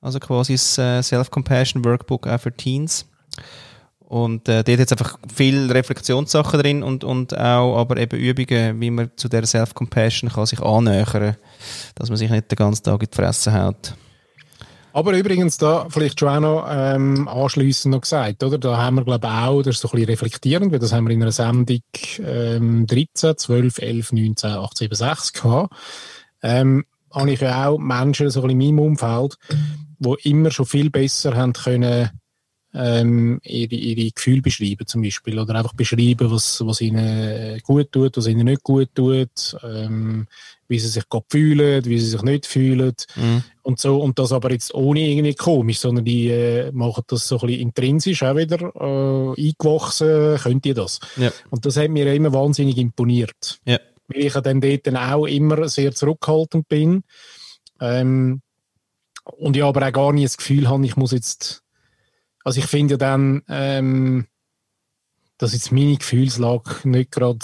Also 0.01 0.19
quasi 0.19 0.53
das 0.53 0.77
äh, 0.77 1.01
Self-Compassion 1.01 1.85
Workbook 1.85 2.27
auch 2.27 2.39
für 2.39 2.51
Teens. 2.51 3.05
Und 3.99 4.47
äh, 4.47 4.63
dort 4.63 4.79
hat 4.79 4.91
einfach 4.91 5.17
viel 5.33 5.71
Reflexionssachen 5.71 6.59
drin 6.59 6.83
und, 6.83 7.03
und 7.03 7.35
auch 7.35 7.77
aber 7.77 7.97
eben 7.97 8.19
Übungen, 8.19 8.79
wie 8.79 8.91
man 8.91 9.09
zu 9.15 9.27
der 9.27 9.45
Self-Compassion 9.45 10.29
kann 10.29 10.45
sich 10.45 10.61
annähern 10.61 11.35
dass 11.95 12.09
man 12.09 12.17
sich 12.17 12.29
nicht 12.29 12.51
den 12.51 12.55
ganzen 12.55 12.83
Tag 12.83 13.01
in 13.01 13.09
die 13.09 13.15
Fresse 13.15 13.53
haut. 13.53 13.95
Aber 14.93 15.17
übrigens 15.17 15.57
da 15.57 15.87
vielleicht 15.89 16.19
schon 16.19 16.29
auch 16.29 16.39
noch 16.39 16.67
ähm, 16.69 17.27
anschliessend 17.27 17.91
noch 17.91 18.01
gesagt, 18.01 18.43
oder? 18.43 18.59
Da 18.59 18.77
haben 18.77 18.95
wir, 18.95 19.03
glaube 19.03 19.25
ich, 19.25 19.33
auch, 19.33 19.63
das 19.63 19.75
ist 19.75 19.81
so 19.81 19.87
ein 19.87 19.91
bisschen 19.93 20.09
reflektierend, 20.09 20.71
weil 20.71 20.79
das 20.79 20.93
haben 20.93 21.07
wir 21.07 21.15
in 21.15 21.21
einer 21.23 21.31
Sendung 21.31 21.81
ähm, 22.23 22.85
13, 22.85 23.35
12, 23.35 23.79
11, 23.79 24.11
19, 24.11 24.51
18, 24.51 24.75
67 24.89 25.41
gehabt. 25.41 25.75
Ähm, 26.43 26.85
habe 27.11 27.31
ich 27.31 27.41
ja 27.41 27.67
auch 27.69 27.79
Menschen 27.79 28.29
so 28.29 28.41
ein 28.41 28.47
bisschen 28.47 28.61
in 28.61 28.75
meinem 28.75 28.85
Umfeld, 28.85 29.35
die 29.99 30.29
immer 30.29 30.51
schon 30.51 30.67
viel 30.67 30.91
besser 30.91 31.35
haben 31.35 31.53
können, 31.53 32.11
ähm, 32.75 33.39
ihre, 33.43 33.75
ihre 33.75 34.11
Gefühle 34.11 34.41
beschreiben 34.41 34.87
zum 34.87 35.01
Beispiel 35.03 35.37
oder 35.39 35.55
einfach 35.55 35.73
beschreiben, 35.73 36.31
was, 36.31 36.61
was 36.65 36.81
ihnen 36.81 37.59
gut 37.63 37.91
tut, 37.91 38.17
was 38.17 38.27
ihnen 38.27 38.45
nicht 38.45 38.63
gut 38.63 38.89
tut, 38.95 39.55
ähm, 39.63 40.27
wie 40.67 40.79
sie 40.79 40.87
sich 40.87 41.07
gerade 41.07 41.25
fühlen, 41.29 41.85
wie 41.85 41.99
sie 41.99 42.07
sich 42.09 42.21
nicht 42.23 42.47
fühlen 42.47 42.93
Mhm. 43.15 43.43
und 43.61 43.79
so 43.79 43.99
und 44.01 44.17
das 44.17 44.31
aber 44.31 44.51
jetzt 44.51 44.73
ohne 44.73 45.01
irgendwie 45.01 45.35
komisch, 45.35 45.79
sondern 45.79 46.05
die 46.05 46.29
äh, 46.29 46.71
machen 46.71 47.03
das 47.07 47.27
so 47.27 47.39
ein 47.39 47.47
bisschen 47.47 47.61
intrinsisch 47.61 48.23
auch 48.23 48.35
wieder 48.35 48.59
äh, 48.75 49.41
eingewachsen, 49.49 50.37
könnt 50.41 50.65
ihr 50.65 50.73
das? 50.73 50.99
Ja. 51.17 51.31
Und 51.51 51.65
das 51.65 51.77
hat 51.77 51.89
mir 51.91 52.11
immer 52.13 52.33
wahnsinnig 52.33 52.77
imponiert, 52.79 53.59
Ja. 53.65 53.77
weil 54.07 54.25
ich 54.25 54.33
ja 54.33 54.41
dann 54.41 54.61
dort 54.61 54.87
dann 54.87 54.97
auch 54.97 55.27
immer 55.27 55.67
sehr 55.69 55.93
zurückhaltend 55.93 56.67
bin 56.67 57.03
ähm, 57.79 58.41
und 59.25 59.55
ja 59.55 59.67
aber 59.67 59.87
auch 59.87 59.93
gar 59.93 60.11
nicht 60.13 60.25
das 60.25 60.37
Gefühl 60.37 60.67
habe, 60.69 60.85
ich 60.85 60.95
muss 60.95 61.11
jetzt 61.11 61.62
also 62.43 62.59
ich 62.59 62.65
finde 62.65 62.93
ja 62.93 62.97
dann, 62.97 63.43
ähm, 63.47 64.27
dass 65.37 65.53
jetzt 65.53 65.71
meine 65.71 65.97
Gefühlslage 65.97 66.87
nicht 66.87 67.11
gerade 67.11 67.39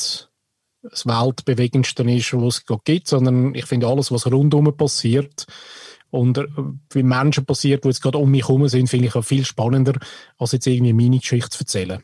das 0.82 1.06
Weltbewegendste 1.06 2.04
ist, 2.04 2.34
was 2.34 2.58
es 2.58 2.66
gerade 2.66 2.82
gibt, 2.86 3.08
sondern 3.08 3.54
ich 3.54 3.66
finde 3.66 3.88
alles, 3.88 4.12
was 4.12 4.32
rundum 4.32 4.76
passiert 4.78 5.45
und 6.10 6.38
äh, 6.38 6.47
wie 6.91 7.04
Menschen 7.04 7.45
passiert, 7.45 7.84
die 7.84 7.89
jetzt 7.89 8.02
gerade 8.02 8.18
um 8.18 8.32
mich 8.32 8.47
herum 8.47 8.68
sind, 8.68 8.89
finde 8.89 9.08
ich 9.08 9.16
auch 9.16 9.24
viel 9.24 9.45
spannender, 9.45 10.00
als 10.38 10.54
jetzt 10.54 10.68
irgendwie 10.68 10.93
meine 10.93 11.20
Geschichte 11.20 11.50
zu 11.50 11.60
erzählen. 11.64 12.02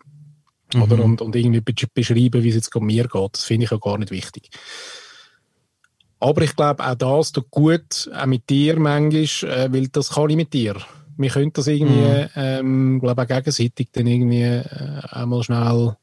Oder? 0.73 1.01
Und, 1.03 1.21
und 1.21 1.35
irgendwie 1.35 1.59
besch- 1.59 1.87
beschreiben, 1.93 2.43
wie 2.43 2.49
es 2.49 2.55
jetzt 2.55 2.71
gerade 2.71 2.85
mir 2.85 3.07
geht. 3.07 3.33
Das 3.33 3.43
finde 3.43 3.65
ich 3.65 3.71
ja 3.71 3.77
gar 3.77 3.97
nicht 3.97 4.11
wichtig. 4.11 4.49
Aber 6.19 6.41
ich 6.41 6.55
glaube, 6.55 6.85
auch 6.85 6.95
das 6.95 7.31
tut 7.31 7.51
gut, 7.51 8.09
auch 8.13 8.25
mit 8.25 8.49
dir 8.49 8.79
manchmal, 8.79 9.49
äh, 9.49 9.71
weil 9.71 9.87
das 9.89 10.09
kann 10.09 10.29
ich 10.31 10.35
mit 10.35 10.53
dir. 10.53 10.75
Wir 11.17 11.29
können 11.29 11.53
das 11.53 11.67
irgendwie, 11.67 12.27
ähm, 12.35 12.99
glaube 12.99 13.21
auch 13.21 13.27
gegenseitig 13.27 13.89
dann 13.91 14.07
irgendwie 14.07 14.41
äh, 14.41 15.01
einmal 15.11 15.43
schnell 15.43 15.95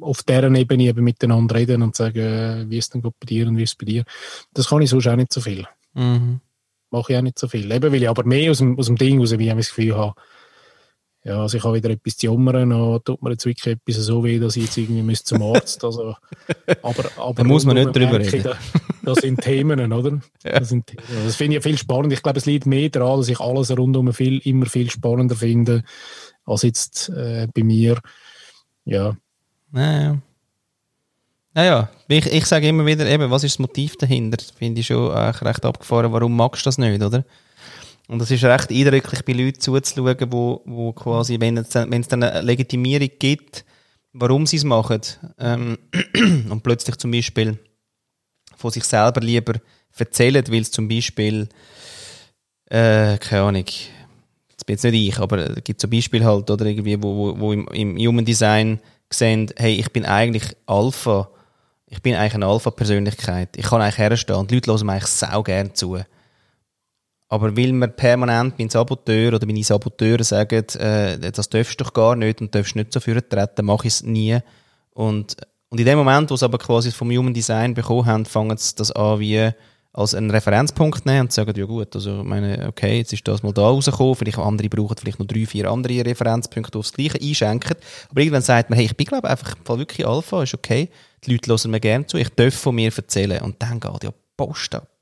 auf 0.00 0.22
deren 0.22 0.54
Ebene 0.54 0.84
eben 0.84 1.04
miteinander 1.04 1.54
reden 1.54 1.82
und 1.82 1.96
sagen, 1.96 2.18
äh, 2.18 2.66
wie 2.68 2.78
ist 2.78 2.94
denn 2.94 3.02
gut 3.02 3.14
bei 3.20 3.26
dir 3.26 3.48
und 3.48 3.56
wie 3.56 3.62
ist 3.62 3.70
es 3.70 3.76
bei 3.76 3.86
dir. 3.86 4.04
Das 4.52 4.68
kann 4.68 4.82
ich 4.82 4.90
sonst 4.90 5.06
auch 5.06 5.16
nicht 5.16 5.32
so 5.32 5.40
viel. 5.40 5.66
Mhm. 5.94 6.40
Mache 6.90 7.12
ich 7.12 7.18
auch 7.18 7.22
nicht 7.22 7.38
so 7.38 7.48
viel. 7.48 7.70
Eben, 7.70 7.92
weil 7.92 8.02
ich 8.02 8.08
aber 8.08 8.24
mehr 8.24 8.50
aus 8.50 8.58
dem, 8.58 8.78
aus 8.78 8.86
dem 8.86 8.96
Ding 8.96 9.20
raus, 9.20 9.36
wie 9.38 9.48
ich 9.48 9.54
das 9.54 9.68
Gefühl 9.68 9.96
habe, 9.96 10.14
ja, 11.24 11.42
also 11.42 11.56
ich 11.56 11.64
habe 11.64 11.76
wieder 11.76 11.90
etwas 11.90 12.16
zu 12.16 12.26
jammern, 12.26 12.70
dann 12.70 13.00
tut 13.04 13.22
mir 13.22 13.30
jetzt 13.30 13.44
wirklich 13.44 13.74
etwas 13.74 13.96
so 13.96 14.22
weh, 14.24 14.38
dass 14.38 14.56
ich 14.56 14.64
jetzt 14.64 14.78
irgendwie 14.78 15.02
müsste 15.02 15.36
zum 15.36 15.42
Arzt. 15.42 15.84
Also, 15.84 16.14
aber, 16.82 17.04
aber 17.16 17.34
Da 17.34 17.44
muss 17.44 17.64
man 17.64 17.76
nicht 17.76 17.94
drüber 17.94 18.20
reden. 18.20 18.44
Da, 18.44 18.56
das 19.02 19.18
sind 19.18 19.40
Themen, 19.40 19.92
oder? 19.92 20.20
Das, 20.42 20.68
sind 20.68 20.86
Themen. 20.86 21.02
das 21.24 21.36
finde 21.36 21.56
ich 21.56 21.62
viel 21.62 21.76
spannend. 21.76 22.12
Ich 22.12 22.22
glaube, 22.22 22.38
es 22.38 22.46
liegt 22.46 22.66
mehr 22.66 22.88
daran, 22.88 23.18
dass 23.18 23.28
ich 23.28 23.40
alles 23.40 23.76
rundum 23.76 24.12
viel, 24.12 24.38
immer 24.38 24.66
viel 24.66 24.90
spannender 24.90 25.34
finde, 25.34 25.82
als 26.44 26.62
jetzt 26.62 27.08
äh, 27.10 27.48
bei 27.52 27.62
mir. 27.64 27.98
Ja, 28.84 29.16
Naja. 29.72 30.18
Naja, 31.54 31.88
ich, 32.06 32.26
ich 32.26 32.46
sage 32.46 32.68
immer 32.68 32.86
wieder, 32.86 33.04
eben, 33.06 33.30
was 33.30 33.42
ist 33.42 33.54
das 33.54 33.58
Motiv 33.58 33.96
dahinter? 33.96 34.38
Finde 34.56 34.80
ich 34.80 34.86
schon 34.86 35.10
eigentlich 35.10 35.42
recht 35.42 35.64
abgefahren. 35.64 36.12
Warum 36.12 36.36
magst 36.36 36.64
du 36.64 36.68
das 36.68 36.78
nicht, 36.78 37.02
oder? 37.02 37.24
Und 38.08 38.22
es 38.22 38.30
ist 38.30 38.42
recht 38.42 38.70
eindrücklich, 38.70 39.22
bei 39.22 39.34
Leuten 39.34 39.60
zuzuschauen, 39.60 40.32
wo, 40.32 40.62
wo 40.64 40.92
quasi, 40.92 41.38
wenn 41.38 41.58
es, 41.58 41.74
wenn 41.74 42.00
es 42.00 42.08
dann 42.08 42.22
eine 42.22 42.40
Legitimierung 42.40 43.10
gibt, 43.18 43.66
warum 44.14 44.46
sie 44.46 44.56
es 44.56 44.64
machen, 44.64 45.02
ähm, 45.38 45.78
und 46.50 46.62
plötzlich 46.62 46.96
zum 46.96 47.10
Beispiel 47.10 47.58
von 48.56 48.70
sich 48.70 48.84
selber 48.84 49.20
lieber 49.20 49.60
erzählen, 49.96 50.42
weil 50.48 50.62
es 50.62 50.70
zum 50.70 50.88
Beispiel, 50.88 51.48
äh, 52.70 53.18
keine 53.18 53.42
Ahnung, 53.42 53.66
jetzt 53.66 54.64
bin 54.64 54.74
jetzt 54.74 54.84
nicht 54.84 55.08
ich, 55.08 55.18
aber 55.18 55.58
es 55.58 55.64
gibt 55.64 55.80
so 55.80 55.86
Beispiele 55.86 56.24
halt, 56.24 56.50
oder 56.50 56.64
irgendwie, 56.64 57.00
wo, 57.02 57.14
wo, 57.14 57.38
wo 57.38 57.52
im, 57.52 57.68
im 57.68 57.98
Human 57.98 58.24
Design 58.24 58.80
sehen, 59.10 59.52
hey, 59.56 59.74
ich 59.74 59.92
bin 59.92 60.06
eigentlich 60.06 60.56
Alpha, 60.64 61.28
ich 61.86 62.00
bin 62.00 62.14
eigentlich 62.14 62.34
eine 62.34 62.46
Alpha-Persönlichkeit, 62.46 63.50
ich 63.56 63.66
kann 63.66 63.82
eigentlich 63.82 63.98
herstehen 63.98 64.36
und 64.36 64.50
die 64.50 64.54
Leute 64.54 64.72
hören 64.72 64.86
mir 64.86 64.92
eigentlich 64.92 65.06
sau 65.08 65.42
gern 65.42 65.74
zu. 65.74 65.98
Aber 67.28 67.56
weil 67.56 67.72
mir 67.72 67.88
permanent 67.88 68.58
mein 68.58 68.70
Saboteur 68.70 69.34
oder 69.34 69.46
meine 69.46 69.62
Saboteure 69.62 70.24
sagen, 70.24 70.64
äh, 70.78 71.30
das 71.30 71.48
darfst 71.48 71.78
du 71.78 71.84
doch 71.84 71.92
gar 71.92 72.16
nicht 72.16 72.40
und 72.40 72.54
darfst 72.54 72.74
nicht 72.74 72.92
so 72.92 73.00
für 73.00 73.26
treten, 73.26 73.66
mache 73.66 73.86
ich 73.86 73.94
es 73.94 74.02
nie. 74.02 74.38
Und, 74.94 75.36
und 75.68 75.78
in 75.78 75.86
dem 75.86 75.98
Moment, 75.98 76.30
wo 76.30 76.36
sie 76.36 76.44
aber 76.46 76.58
quasi 76.58 76.90
vom 76.90 77.10
Human 77.10 77.34
Design 77.34 77.74
bekommen 77.74 78.06
haben, 78.06 78.24
fangen 78.24 78.56
sie 78.56 78.74
das 78.76 78.92
an 78.92 79.20
wie 79.20 79.52
als 79.92 80.14
einen 80.14 80.30
Referenzpunkt 80.30 81.06
nehmen 81.06 81.22
und 81.22 81.32
sagen, 81.32 81.52
ja 81.56 81.64
gut, 81.64 81.94
also 81.94 82.20
ich 82.20 82.24
meine, 82.24 82.66
okay, 82.68 82.98
jetzt 82.98 83.12
ist 83.12 83.26
das 83.26 83.42
mal 83.42 83.52
da 83.52 83.62
rausgekommen, 83.62 84.14
vielleicht 84.14 84.38
andere 84.38 84.68
brauchen 84.68 84.96
vielleicht 84.96 85.18
noch 85.18 85.26
drei, 85.26 85.44
vier 85.44 85.70
andere 85.70 86.04
Referenzpunkte, 86.04 86.70
die 86.70 86.78
aufs 86.78 86.92
Gleiche 86.92 87.20
einschenken. 87.20 87.76
Aber 88.10 88.20
irgendwann 88.20 88.42
sagt 88.42 88.70
man, 88.70 88.76
hey, 88.76 88.86
ich 88.86 88.96
bin 88.96 89.06
glaube 89.06 89.28
einfach 89.28 89.56
wirklich 89.66 90.06
Alpha, 90.06 90.42
ist 90.42 90.54
okay, 90.54 90.88
die 91.24 91.32
Leute 91.32 91.50
hören 91.50 91.70
mir 91.70 91.80
gerne 91.80 92.06
zu, 92.06 92.16
ich 92.16 92.28
darf 92.28 92.54
von 92.54 92.74
mir 92.74 92.92
erzählen 92.94 93.42
und 93.42 93.60
dann 93.60 93.80
geht 93.80 94.04
ja 94.04 94.10
Post 94.36 94.74
ab. 94.74 94.97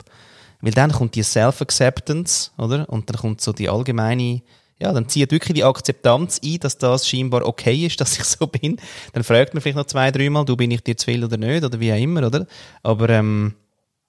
Weil 0.61 0.73
dann 0.73 0.93
kommt 0.93 1.15
die 1.15 1.23
Self-Acceptance, 1.23 2.51
oder? 2.59 2.89
Und 2.89 3.11
dann 3.11 3.17
kommt 3.17 3.41
so 3.41 3.53
die 3.53 3.69
allgemeine, 3.69 4.43
ja, 4.79 4.93
dann 4.93 5.09
zieht 5.09 5.31
wirklich 5.31 5.55
die 5.55 5.65
Akzeptanz 5.65 6.41
ein, 6.45 6.59
dass 6.61 6.79
das 6.79 7.09
scheinbar 7.09 7.45
okay 7.47 7.87
ist, 7.87 8.01
dass 8.01 8.19
ich 8.19 8.25
so 8.25 8.47
bin. 8.47 8.79
Dann 9.13 9.25
fragt 9.25 9.55
man 9.55 9.61
vielleicht 9.61 9.77
noch 9.77 9.87
zwei, 9.87 10.11
dreimal, 10.11 10.45
du 10.45 10.57
bin 10.57 10.71
ich 10.71 10.83
dir 10.83 10.97
zu 10.97 11.07
viel 11.07 11.25
oder 11.25 11.37
nicht, 11.37 11.65
oder 11.65 11.81
wie 11.81 11.93
auch 11.93 11.99
immer, 11.99 12.27
oder? 12.27 12.47
Aber, 12.83 13.09
ähm, 13.11 13.55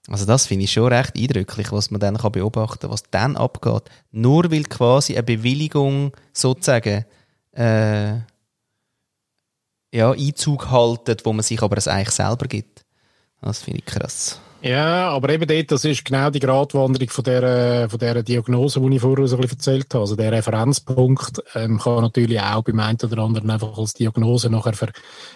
also 0.10 0.26
das 0.26 0.46
finde 0.46 0.66
ich 0.66 0.72
schon 0.72 0.92
recht 0.92 1.18
eindrücklich, 1.18 1.72
was 1.72 1.92
man 1.92 2.00
dann 2.00 2.18
kann 2.18 2.32
beobachten, 2.32 2.90
was 2.90 3.04
dann 3.12 3.36
abgeht. 3.36 3.84
Nur 4.12 4.50
weil 4.52 4.64
quasi 4.64 5.14
eine 5.14 5.24
Bewilligung 5.24 6.14
sozusagen, 6.32 7.06
äh, 7.52 8.20
ja, 9.94 10.12
Einzug 10.12 10.70
haltet, 10.70 11.26
wo 11.26 11.34
man 11.34 11.44
sich 11.44 11.62
aber 11.62 11.78
es 11.78 11.88
eigentlich 11.88 12.12
selber 12.12 12.48
gibt. 12.48 12.86
Das 13.42 13.62
finde 13.62 13.80
ich 13.80 13.86
krass. 13.86 14.40
Ja, 14.62 15.10
aber 15.10 15.30
eben 15.30 15.48
dort, 15.48 15.72
das 15.72 15.86
ist 15.86 16.04
genau 16.04 16.30
die 16.32 16.40
Gratwanderung 16.40 17.10
von 17.10 17.24
der, 17.24 17.90
von 17.90 18.00
der 18.00 18.24
Diagnose, 18.24 18.82
die 18.82 18.96
ich 18.96 19.02
vorher 19.02 19.28
so 19.28 19.36
ein 19.36 19.42
bisschen 19.42 19.58
erzählt 19.60 19.94
habe. 19.94 20.02
Also 20.02 20.16
der 20.16 20.32
Referenzpunkt 20.32 21.44
ähm, 21.54 21.78
kann 21.80 22.02
natürlich 22.02 22.42
auch 22.42 22.64
beim 22.64 22.80
einen 22.80 22.98
oder 23.02 23.22
anderen 23.22 23.50
einfach 23.52 23.78
als 23.78 23.94
Diagnose 23.94 24.50
nachher 24.50 24.74
für, 24.74 24.90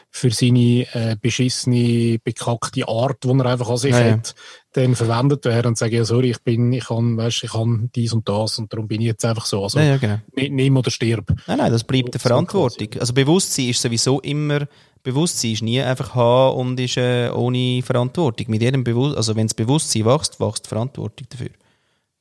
für 0.10 0.32
seine 0.32 0.88
äh, 0.94 1.16
beschissene, 1.22 2.18
bekackte 2.24 2.88
Art, 2.88 3.24
die 3.24 3.30
er 3.30 3.46
einfach 3.46 3.70
an 3.70 3.78
sich 3.78 3.92
Ja, 3.92 4.06
ja. 4.06 4.12
hat, 4.14 4.34
dann 4.74 4.96
verwendet 4.96 5.46
werden 5.46 5.68
und 5.68 5.78
sagen, 5.78 5.94
ja, 5.96 6.04
sorry, 6.06 6.32
ich 6.32 6.42
bin, 6.42 6.72
ich 6.74 6.86
kann, 6.86 7.16
weißt, 7.18 7.44
ich 7.44 7.52
kann 7.52 7.90
dies 7.94 8.14
und 8.14 8.28
das 8.28 8.58
und 8.58 8.74
darum 8.74 8.88
bin 8.88 9.02
ich 9.02 9.08
jetzt 9.08 9.26
einfach 9.26 9.46
so. 9.46 9.64
Also, 9.64 9.80
Ja, 9.80 9.86
ja, 9.86 9.98
genau. 9.98 10.18
ni- 10.36 10.50
nimm 10.50 10.78
oder 10.78 10.90
stirb. 10.90 11.32
Nein, 11.46 11.58
nein, 11.60 11.72
das 11.72 11.84
bleibt 11.84 12.14
So 12.14 12.20
Verantwortung. 12.20 12.88
Also 13.00 13.14
Bewusstsein 13.14 13.70
ist 13.70 13.82
sowieso 13.82 14.20
immer, 14.22 14.68
Bewusstsein 15.04 15.52
ist 15.52 15.64
nie 15.64 15.82
einfach 15.82 16.16
haben 16.16 16.58
und 16.58 16.80
ist 16.80 16.98
äh, 16.98 17.30
ohne 17.30 17.82
Verantwortung. 17.84 18.48
Mit 18.50 18.62
jedem 18.62 18.84
Bewusst 18.84 19.18
also 19.18 19.36
wenn 19.36 19.48
das 19.48 19.54
Bewusstsein 19.54 20.06
wächst, 20.06 20.40
wächst 20.40 20.66
die 20.66 20.70
Verantwortung 20.70 21.28
dafür. 21.30 21.52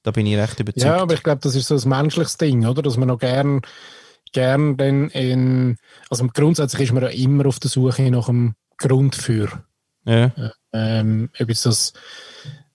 Da 0.02 0.10
bin 0.10 0.26
ich 0.26 0.36
recht 0.36 0.58
überzeugt. 0.58 0.84
Ja, 0.84 0.96
aber 0.96 1.14
ich 1.14 1.22
glaube, 1.22 1.40
das 1.42 1.54
ist 1.54 1.68
so 1.68 1.76
ein 1.76 1.88
menschliches 1.88 2.38
Ding, 2.38 2.64
oder? 2.64 2.82
Dass 2.82 2.96
man 2.96 3.08
noch 3.08 3.18
gern, 3.18 3.60
gern 4.32 4.76
dann 4.76 5.10
in, 5.10 5.76
also 6.08 6.26
grundsätzlich 6.32 6.88
ist 6.88 6.92
man 6.92 7.02
ja 7.02 7.10
immer 7.10 7.46
auf 7.46 7.58
der 7.58 7.70
Suche 7.70 8.10
nach 8.10 8.28
einem 8.28 8.54
Grund 8.78 9.14
für. 9.14 9.48
ja. 10.36 10.52
Ähm, 10.72 11.28
ob 11.38 11.48
jetzt 11.48 11.66
das, 11.66 11.92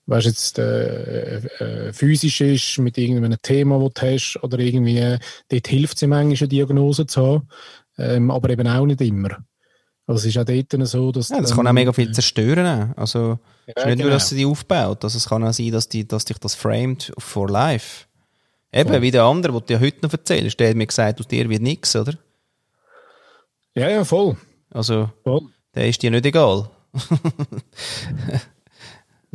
weißt 0.06 0.28
jetzt, 0.28 0.60
äh, 0.60 1.38
äh, 1.38 1.94
physisch 1.94 2.42
ist, 2.42 2.78
mit 2.78 2.98
irgendeinem 2.98 3.38
Thema, 3.42 3.80
das 3.80 3.94
du 3.94 4.14
hast, 4.14 4.40
oder 4.44 4.60
irgendwie, 4.60 5.18
dort 5.50 5.68
hilft 5.68 5.96
es 5.96 6.08
manchmal, 6.08 6.38
eine 6.38 6.48
Diagnose 6.48 7.08
zu 7.08 7.26
haben, 7.26 7.48
ähm, 7.98 8.30
aber 8.30 8.50
eben 8.50 8.68
auch 8.68 8.86
nicht 8.86 9.02
immer. 9.02 9.44
Also 10.08 10.20
es 10.20 10.36
ist 10.36 10.38
auch 10.38 10.46
dort 10.46 10.88
so, 10.88 11.12
dass... 11.12 11.30
Ja, 11.30 11.42
das 11.42 11.56
kann 11.56 11.66
auch 11.68 11.74
mega 11.74 11.92
viel 11.92 12.12
zerstören. 12.12 12.94
Also, 12.96 13.40
es 13.66 13.74
ist 13.76 13.84
Ja, 13.84 13.86
nicht 13.88 13.98
nur, 13.98 14.06
genau. 14.06 14.10
dass 14.16 14.30
sie 14.30 14.36
die 14.36 14.46
aufbaut. 14.46 15.04
Also, 15.04 15.18
es 15.18 15.28
kann 15.28 15.44
auch 15.44 15.52
sein, 15.54 15.72
dass, 15.72 15.90
die, 15.90 16.08
dass 16.08 16.26
dich 16.26 16.38
das 16.38 16.54
framed 16.54 17.12
for 17.18 17.50
life. 17.50 18.06
Eben, 18.72 18.90
Voll. 18.90 19.02
wie 19.02 19.12
der 19.12 19.24
andere, 19.24 19.54
den 19.54 19.60
du 19.62 19.66
dir 19.66 19.80
heute 19.80 19.98
noch 20.04 20.12
erzählst. 20.14 20.60
Der 20.60 20.70
hat 20.70 20.76
mir 20.76 20.86
gesagt, 20.86 21.20
aus 21.20 21.28
dir 21.28 21.50
wird 21.50 21.62
nichts, 21.64 21.96
oder? 21.96 22.14
Ja, 23.74 23.90
ja, 23.90 24.04
voll. 24.06 24.38
Also, 24.70 25.10
voll. 25.24 25.42
der 25.74 25.88
ist 25.88 26.02
dir 26.02 26.12
nicht 26.12 26.26
egal. 26.26 26.70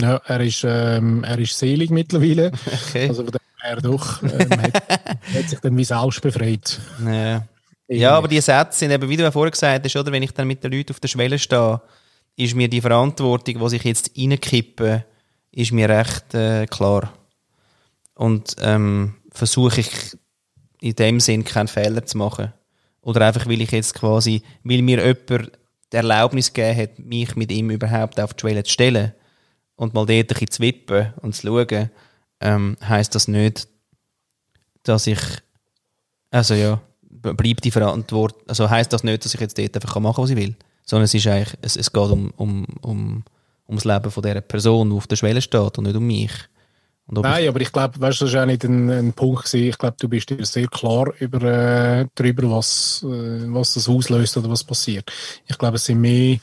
Ja, 0.00 0.16
er 0.26 0.40
ist, 0.40 0.64
ähm, 0.66 1.24
er 1.24 1.38
ist 1.38 1.58
selig 1.58 1.90
mittlerweile. 1.90 2.52
Okay. 2.88 3.08
Also 3.08 3.22
von 3.24 3.32
dem 3.32 3.40
her 3.60 3.76
doch, 3.82 4.22
ähm, 4.22 4.50
hat, 4.62 4.74
hat 4.88 5.48
sich 5.48 5.60
dann 5.60 5.76
wie 5.76 5.84
selbst 5.84 6.22
befreit. 6.22 6.80
Ja. 7.04 7.46
Ja, 7.90 8.12
aber 8.12 8.28
die 8.28 8.40
Sätze 8.40 8.78
sind 8.78 8.90
eben, 8.90 9.08
wie 9.08 9.16
du 9.16 9.22
ja 9.22 9.30
vorher 9.30 9.50
gesagt 9.50 9.84
hast, 9.84 9.96
oder? 9.96 10.12
Wenn 10.12 10.22
ich 10.22 10.32
dann 10.32 10.46
mit 10.46 10.62
den 10.62 10.72
Leuten 10.72 10.92
auf 10.92 11.00
der 11.00 11.08
Schwelle 11.08 11.38
stehe, 11.38 11.80
ist 12.36 12.54
mir 12.54 12.68
die 12.68 12.80
Verantwortung, 12.80 13.68
die 13.68 13.76
ich 13.76 13.84
jetzt 13.84 14.12
reinkippe, 14.16 15.04
ist 15.50 15.72
mir 15.72 15.88
recht 15.88 16.34
äh, 16.34 16.66
klar. 16.66 17.12
Und 18.14 18.56
ähm, 18.60 19.16
versuche 19.32 19.80
ich 19.80 20.16
in 20.80 20.94
dem 20.94 21.20
Sinn 21.20 21.44
keinen 21.44 21.68
Fehler 21.68 22.04
zu 22.06 22.18
machen. 22.18 22.52
Oder 23.02 23.26
einfach, 23.26 23.46
weil 23.46 23.60
ich 23.60 23.72
jetzt 23.72 23.94
quasi, 23.94 24.42
weil 24.62 24.82
mir 24.82 24.98
jemand 25.04 25.52
die 25.92 25.96
Erlaubnis 25.96 26.52
gegeben 26.52 26.80
hat, 26.80 26.98
mich 26.98 27.34
mit 27.34 27.50
ihm 27.50 27.70
überhaupt 27.70 28.20
auf 28.20 28.34
die 28.34 28.40
Schwelle 28.40 28.62
zu 28.62 28.72
stellen 28.72 29.12
und 29.74 29.94
mal 29.94 30.06
dort 30.06 30.10
ein 30.10 30.26
bisschen 30.26 30.50
zu 30.50 30.62
wippen 30.62 31.12
und 31.22 31.34
zu 31.34 31.46
schauen, 31.46 31.90
ähm, 32.40 32.76
heisst 32.86 33.14
das 33.14 33.26
nicht, 33.26 33.68
dass 34.82 35.06
ich 35.06 35.20
also 36.30 36.54
ja, 36.54 36.80
bleibt 37.10 37.64
die 37.64 37.70
Verantwortung. 37.70 38.42
Also 38.48 38.70
heisst 38.70 38.92
das 38.92 39.04
nicht, 39.04 39.24
dass 39.24 39.34
ich 39.34 39.40
jetzt 39.40 39.58
dort 39.58 39.74
einfach 39.74 40.00
machen 40.00 40.16
kann, 40.16 40.24
was 40.24 40.30
ich 40.30 40.36
will. 40.36 40.56
Sondern 40.84 41.04
es 41.04 41.14
ist 41.14 41.26
eigentlich, 41.26 41.58
es, 41.62 41.76
es 41.76 41.92
geht 41.92 42.10
um, 42.10 42.32
um, 42.36 42.66
um, 42.82 43.24
ums 43.68 43.84
Leben 43.84 44.10
von 44.10 44.22
dieser 44.22 44.40
Person, 44.40 44.90
die 44.90 44.96
auf 44.96 45.06
der 45.06 45.16
Schwelle 45.16 45.42
steht 45.42 45.78
und 45.78 45.84
nicht 45.84 45.96
um 45.96 46.06
mich. 46.06 46.32
Nein, 47.12 47.48
aber 47.48 47.60
ich 47.60 47.72
glaube, 47.72 48.00
weißt, 48.00 48.22
das 48.22 48.32
war 48.32 48.42
auch 48.42 48.46
nicht 48.46 48.64
ein, 48.64 48.88
ein 48.88 49.12
Punkt. 49.12 49.44
Gewesen. 49.44 49.68
Ich 49.68 49.78
glaube, 49.78 49.96
du 49.98 50.08
bist 50.08 50.30
dir 50.30 50.44
sehr 50.46 50.68
klar 50.68 51.12
über, 51.18 51.42
äh, 51.42 52.06
darüber, 52.14 52.50
was, 52.52 53.04
äh, 53.04 53.52
was 53.52 53.74
das 53.74 53.88
auslöst 53.88 54.36
oder 54.36 54.48
was 54.48 54.62
passiert. 54.62 55.10
Ich 55.46 55.58
glaube, 55.58 55.76
es 55.76 55.84
sind 55.84 56.00
mehr 56.00 56.38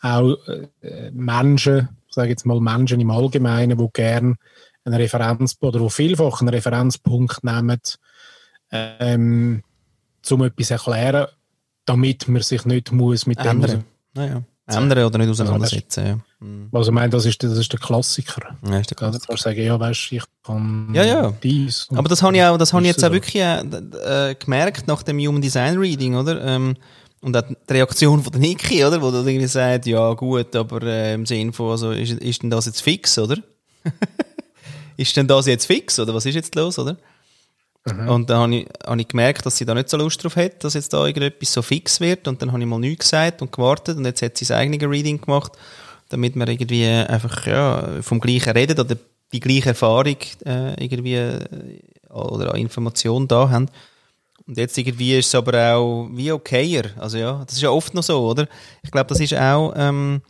auch 0.00 0.36
äh, 0.46 1.10
Menschen, 1.10 1.88
ich 2.08 2.14
sage 2.14 2.30
jetzt 2.30 2.46
mal 2.46 2.60
Menschen 2.60 3.00
im 3.00 3.10
Allgemeinen, 3.10 3.76
die 3.76 3.88
gern 3.92 4.36
einen 4.84 4.94
Referenz 4.94 5.56
oder 5.60 5.80
wo 5.80 5.90
vielfach 5.90 6.40
einen 6.40 6.48
Referenzpunkt 6.48 7.44
nehmen, 7.44 7.80
ähm, 8.70 9.62
um 10.30 10.42
etwas 10.44 10.66
zu 10.68 10.74
erklären, 10.74 11.26
damit 11.84 12.28
man 12.28 12.42
sich 12.42 12.64
nicht 12.64 12.92
muss 12.92 13.26
mit 13.26 13.38
dem 13.38 13.46
ändern. 13.62 13.84
Naja. 14.14 14.42
Ändern 14.66 15.04
oder 15.06 15.18
nicht 15.18 15.30
auseinandersetzen. 15.30 16.06
Ja, 16.06 16.18
Mhm. 16.40 16.68
Also 16.70 16.90
ich 16.90 16.94
meine, 16.94 17.10
das 17.10 17.26
ist, 17.26 17.42
das 17.42 17.58
ist 17.58 17.72
der 17.72 17.80
Klassiker. 17.80 18.56
ja 18.70 18.78
ist 18.78 18.90
der 18.92 19.02
Also, 19.02 19.18
Klassiker. 19.18 19.18
du 19.18 19.26
kannst 19.26 19.42
sagen, 19.42 19.60
ja, 19.60 19.80
weißt 19.80 20.12
ich 20.12 20.22
kann 20.44 20.88
Ja, 20.94 21.02
ja. 21.04 21.32
dies. 21.42 21.88
Aber 21.92 22.08
das 22.08 22.22
habe 22.22 22.36
ich 22.36 22.42
auch, 22.44 22.56
das 22.56 22.72
habe 22.72 22.82
ich 22.84 22.88
jetzt 22.90 23.04
auch 23.04 23.10
wirklich 23.10 23.42
äh, 23.42 23.58
äh, 24.30 24.34
gemerkt 24.36 24.86
nach 24.86 25.02
dem 25.02 25.18
Human 25.18 25.42
Design 25.42 25.78
Reading, 25.78 26.14
oder? 26.14 26.40
Ähm, 26.44 26.76
Und 27.20 27.36
auch 27.36 27.42
die 27.42 27.72
Reaktion 27.72 28.22
von 28.22 28.30
der 28.32 28.40
Niki, 28.40 28.84
oder? 28.84 29.02
Wo 29.02 29.10
dann 29.10 29.26
irgendwie 29.26 29.48
sagt, 29.48 29.86
ja 29.86 30.12
gut, 30.12 30.54
aber 30.54 30.80
äh, 30.84 31.14
im 31.14 31.26
Sinne 31.26 31.52
von, 31.52 31.72
also, 31.72 31.90
ist, 31.90 32.12
ist 32.12 32.42
denn 32.44 32.50
das 32.50 32.66
jetzt 32.66 32.82
fix, 32.82 33.18
oder? 33.18 33.38
ist 34.96 35.16
denn 35.16 35.26
das 35.26 35.46
jetzt 35.46 35.66
fix, 35.66 35.98
oder 35.98 36.14
was 36.14 36.26
ist 36.26 36.34
jetzt 36.36 36.54
los, 36.54 36.78
oder? 36.78 36.96
Und 37.84 38.28
dann 38.28 38.38
habe 38.38 38.56
ich, 38.56 38.68
hab 38.84 38.98
ich 38.98 39.08
gemerkt, 39.08 39.46
dass 39.46 39.56
sie 39.56 39.64
da 39.64 39.74
nicht 39.74 39.88
so 39.88 39.96
Lust 39.96 40.22
drauf 40.22 40.36
hat, 40.36 40.62
dass 40.62 40.74
jetzt 40.74 40.92
da 40.92 41.06
irgendetwas 41.06 41.52
so 41.52 41.62
fix 41.62 42.00
wird. 42.00 42.28
Und 42.28 42.42
dann 42.42 42.52
habe 42.52 42.60
ich 42.60 42.66
mal 42.66 42.78
nichts 42.78 43.10
gesagt 43.10 43.40
und 43.40 43.52
gewartet. 43.52 43.96
Und 43.96 44.04
jetzt 44.04 44.22
hat 44.22 44.36
sie 44.36 44.44
das 44.44 44.56
eigene 44.56 44.88
Reading 44.88 45.20
gemacht, 45.20 45.52
damit 46.08 46.36
wir 46.36 46.48
irgendwie 46.48 46.86
einfach 46.86 47.46
ja, 47.46 48.02
vom 48.02 48.20
Gleichen 48.20 48.50
reden 48.50 48.78
oder 48.78 48.96
die 49.32 49.40
gleiche 49.40 49.70
Erfahrung 49.70 50.16
äh, 50.44 50.82
irgendwie 50.82 51.14
äh, 51.14 51.80
oder 52.10 52.54
an 52.54 52.60
Information 52.60 53.28
da 53.28 53.48
haben. 53.50 53.66
Und 54.46 54.56
jetzt 54.56 54.78
irgendwie 54.78 55.18
ist 55.18 55.26
es 55.26 55.34
aber 55.34 55.74
auch 55.74 56.08
wie 56.12 56.32
okayer. 56.32 56.84
Also 56.96 57.18
ja, 57.18 57.44
das 57.44 57.56
ist 57.56 57.62
ja 57.62 57.70
oft 57.70 57.92
noch 57.92 58.02
so, 58.02 58.28
oder? 58.28 58.48
Ich 58.82 58.90
glaube, 58.90 59.08
das 59.08 59.20
ist 59.20 59.34
auch 59.34 59.74
ähm, 59.76 60.22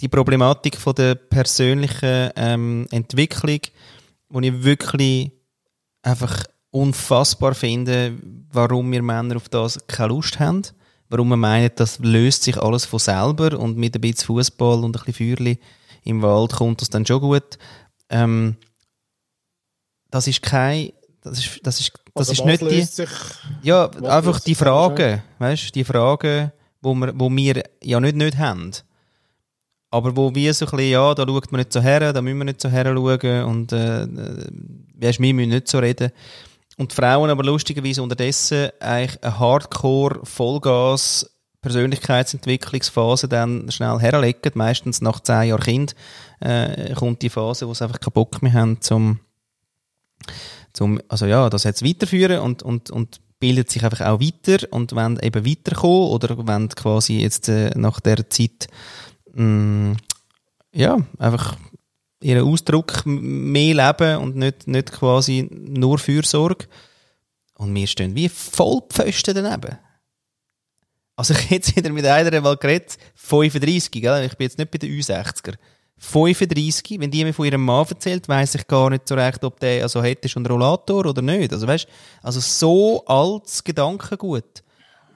die 0.00 0.08
Problematik 0.08 0.76
von 0.76 0.94
der 0.94 1.14
persönlichen 1.14 2.30
ähm, 2.34 2.86
Entwicklung, 2.90 3.60
wo 4.28 4.40
ich 4.40 4.64
wirklich 4.64 5.30
einfach 6.02 6.44
unfassbar 6.76 7.54
finde, 7.54 8.14
warum 8.52 8.92
wir 8.92 9.02
Männer 9.02 9.36
auf 9.36 9.48
das 9.48 9.78
keine 9.86 10.08
Lust 10.08 10.38
haben. 10.38 10.62
Warum 11.08 11.28
wir 11.28 11.36
meinen, 11.36 11.70
das 11.76 12.00
löst 12.00 12.42
sich 12.42 12.60
alles 12.60 12.84
von 12.84 12.98
selber 12.98 13.58
und 13.58 13.76
mit 13.76 13.94
ein 13.94 14.00
bisschen 14.00 14.26
Fußball 14.26 14.82
und 14.82 14.96
ein 14.96 15.04
bisschen 15.04 15.36
Feuerli 15.36 15.58
im 16.02 16.22
Wald 16.22 16.52
kommt 16.52 16.80
das 16.80 16.90
dann 16.90 17.06
schon 17.06 17.20
gut. 17.20 17.58
Ähm, 18.10 18.56
das 20.10 20.26
ist 20.26 20.42
kein, 20.42 20.92
das 21.22 21.38
ist, 21.38 21.60
das 21.62 21.80
ist, 21.80 21.92
das 22.14 22.30
ist 22.30 22.44
nicht 22.44 22.62
die, 22.62 22.86
ja, 23.62 23.88
einfach 23.88 24.40
die 24.40 24.54
Fragen, 24.54 25.22
weißt, 25.38 25.74
die 25.74 25.84
Fragen, 25.84 26.52
wo 26.80 26.94
wir, 26.94 27.12
wo 27.18 27.28
wir 27.30 27.62
ja 27.82 28.00
nicht 28.00 28.16
nicht 28.16 28.38
haben. 28.38 28.72
Aber 29.90 30.16
wo 30.16 30.34
wir 30.34 30.54
so 30.54 30.66
ein 30.66 30.70
bisschen, 30.70 30.90
ja, 30.90 31.14
da 31.14 31.24
schaut 31.26 31.52
man 31.52 31.60
nicht 31.60 31.72
so 31.72 31.80
her, 31.80 32.12
da 32.12 32.20
müssen 32.20 32.38
wir 32.38 32.44
nicht 32.44 32.60
so 32.60 32.68
her 32.68 32.84
schauen 32.84 33.44
und, 33.44 33.72
äh, 33.72 34.02
äh, 34.04 34.46
wir 34.98 35.34
müssen 35.34 35.50
nicht 35.50 35.68
so 35.68 35.78
reden. 35.78 36.10
Und 36.76 36.92
die 36.92 36.96
Frauen 36.96 37.30
aber 37.30 37.42
lustigerweise 37.44 38.02
unterdessen 38.02 38.70
eigentlich 38.80 39.22
eine 39.22 39.38
Hardcore, 39.38 40.20
Vollgas, 40.24 41.30
Persönlichkeitsentwicklungsphase 41.62 43.28
dann 43.28 43.70
schnell 43.70 43.98
herlegen. 43.98 44.52
Meistens 44.54 45.00
nach 45.00 45.20
zehn 45.20 45.48
Jahren 45.48 45.62
Kind 45.62 45.94
äh, 46.40 46.94
kommt 46.94 47.22
die 47.22 47.30
Phase, 47.30 47.66
wo 47.66 47.74
sie 47.74 47.82
einfach 47.82 48.00
keinen 48.00 48.12
Bock 48.12 48.42
mehr 48.42 48.52
haben, 48.52 48.80
zum, 48.82 49.20
zum 50.72 51.00
also 51.08 51.26
ja, 51.26 51.48
das 51.50 51.64
jetzt 51.64 51.84
weiterführen 51.84 52.40
und, 52.40 52.62
und, 52.62 52.90
und 52.90 53.20
bildet 53.40 53.70
sich 53.70 53.84
einfach 53.84 54.02
auch 54.02 54.20
weiter 54.20 54.66
und 54.70 54.94
wenn 54.94 55.18
eben 55.20 55.44
weiterkommen 55.44 56.10
oder 56.10 56.46
wenn 56.46 56.68
quasi 56.68 57.20
jetzt 57.20 57.48
äh, 57.48 57.70
nach 57.74 58.00
der 58.00 58.28
Zeit 58.30 58.68
mh, 59.32 59.96
ja, 60.72 60.98
einfach 61.18 61.56
ihren 62.26 62.46
Ausdruck 62.46 63.02
mehr 63.04 63.74
leben 63.74 64.18
und 64.18 64.36
nicht, 64.36 64.66
nicht 64.66 64.92
quasi 64.92 65.48
nur 65.50 65.98
Fürsorge. 65.98 66.66
Und 67.54 67.74
wir 67.74 67.86
stehen 67.86 68.14
wie 68.14 68.28
Vollpfosten 68.28 69.34
daneben. 69.34 69.78
Also 71.14 71.34
ich 71.34 71.50
jetzt 71.50 71.76
wieder 71.76 71.90
mit 71.90 72.04
einer 72.04 72.40
mal 72.40 72.56
geredet, 72.56 72.98
35, 73.14 73.90
gell? 73.90 74.24
ich 74.24 74.36
bin 74.36 74.44
jetzt 74.44 74.58
nicht 74.58 74.70
bei 74.70 74.78
den 74.78 74.90
U60er. 74.90 75.54
35, 75.98 77.00
wenn 77.00 77.10
die 77.10 77.24
mir 77.24 77.32
von 77.32 77.46
ihrem 77.46 77.64
Mann 77.64 77.86
erzählt, 77.88 78.28
weiss 78.28 78.54
ich 78.54 78.66
gar 78.66 78.90
nicht 78.90 79.08
so 79.08 79.14
recht, 79.14 79.42
ob 79.44 79.58
der 79.60 79.82
also 79.82 80.02
hätte 80.02 80.28
schon 80.28 80.44
einen 80.44 80.52
Rollator 80.52 81.06
oder 81.06 81.22
nicht. 81.22 81.52
Also 81.52 81.66
weißt, 81.66 81.88
also 82.22 82.40
so 82.40 83.06
altes 83.06 83.64
Gedankengut. 83.64 84.62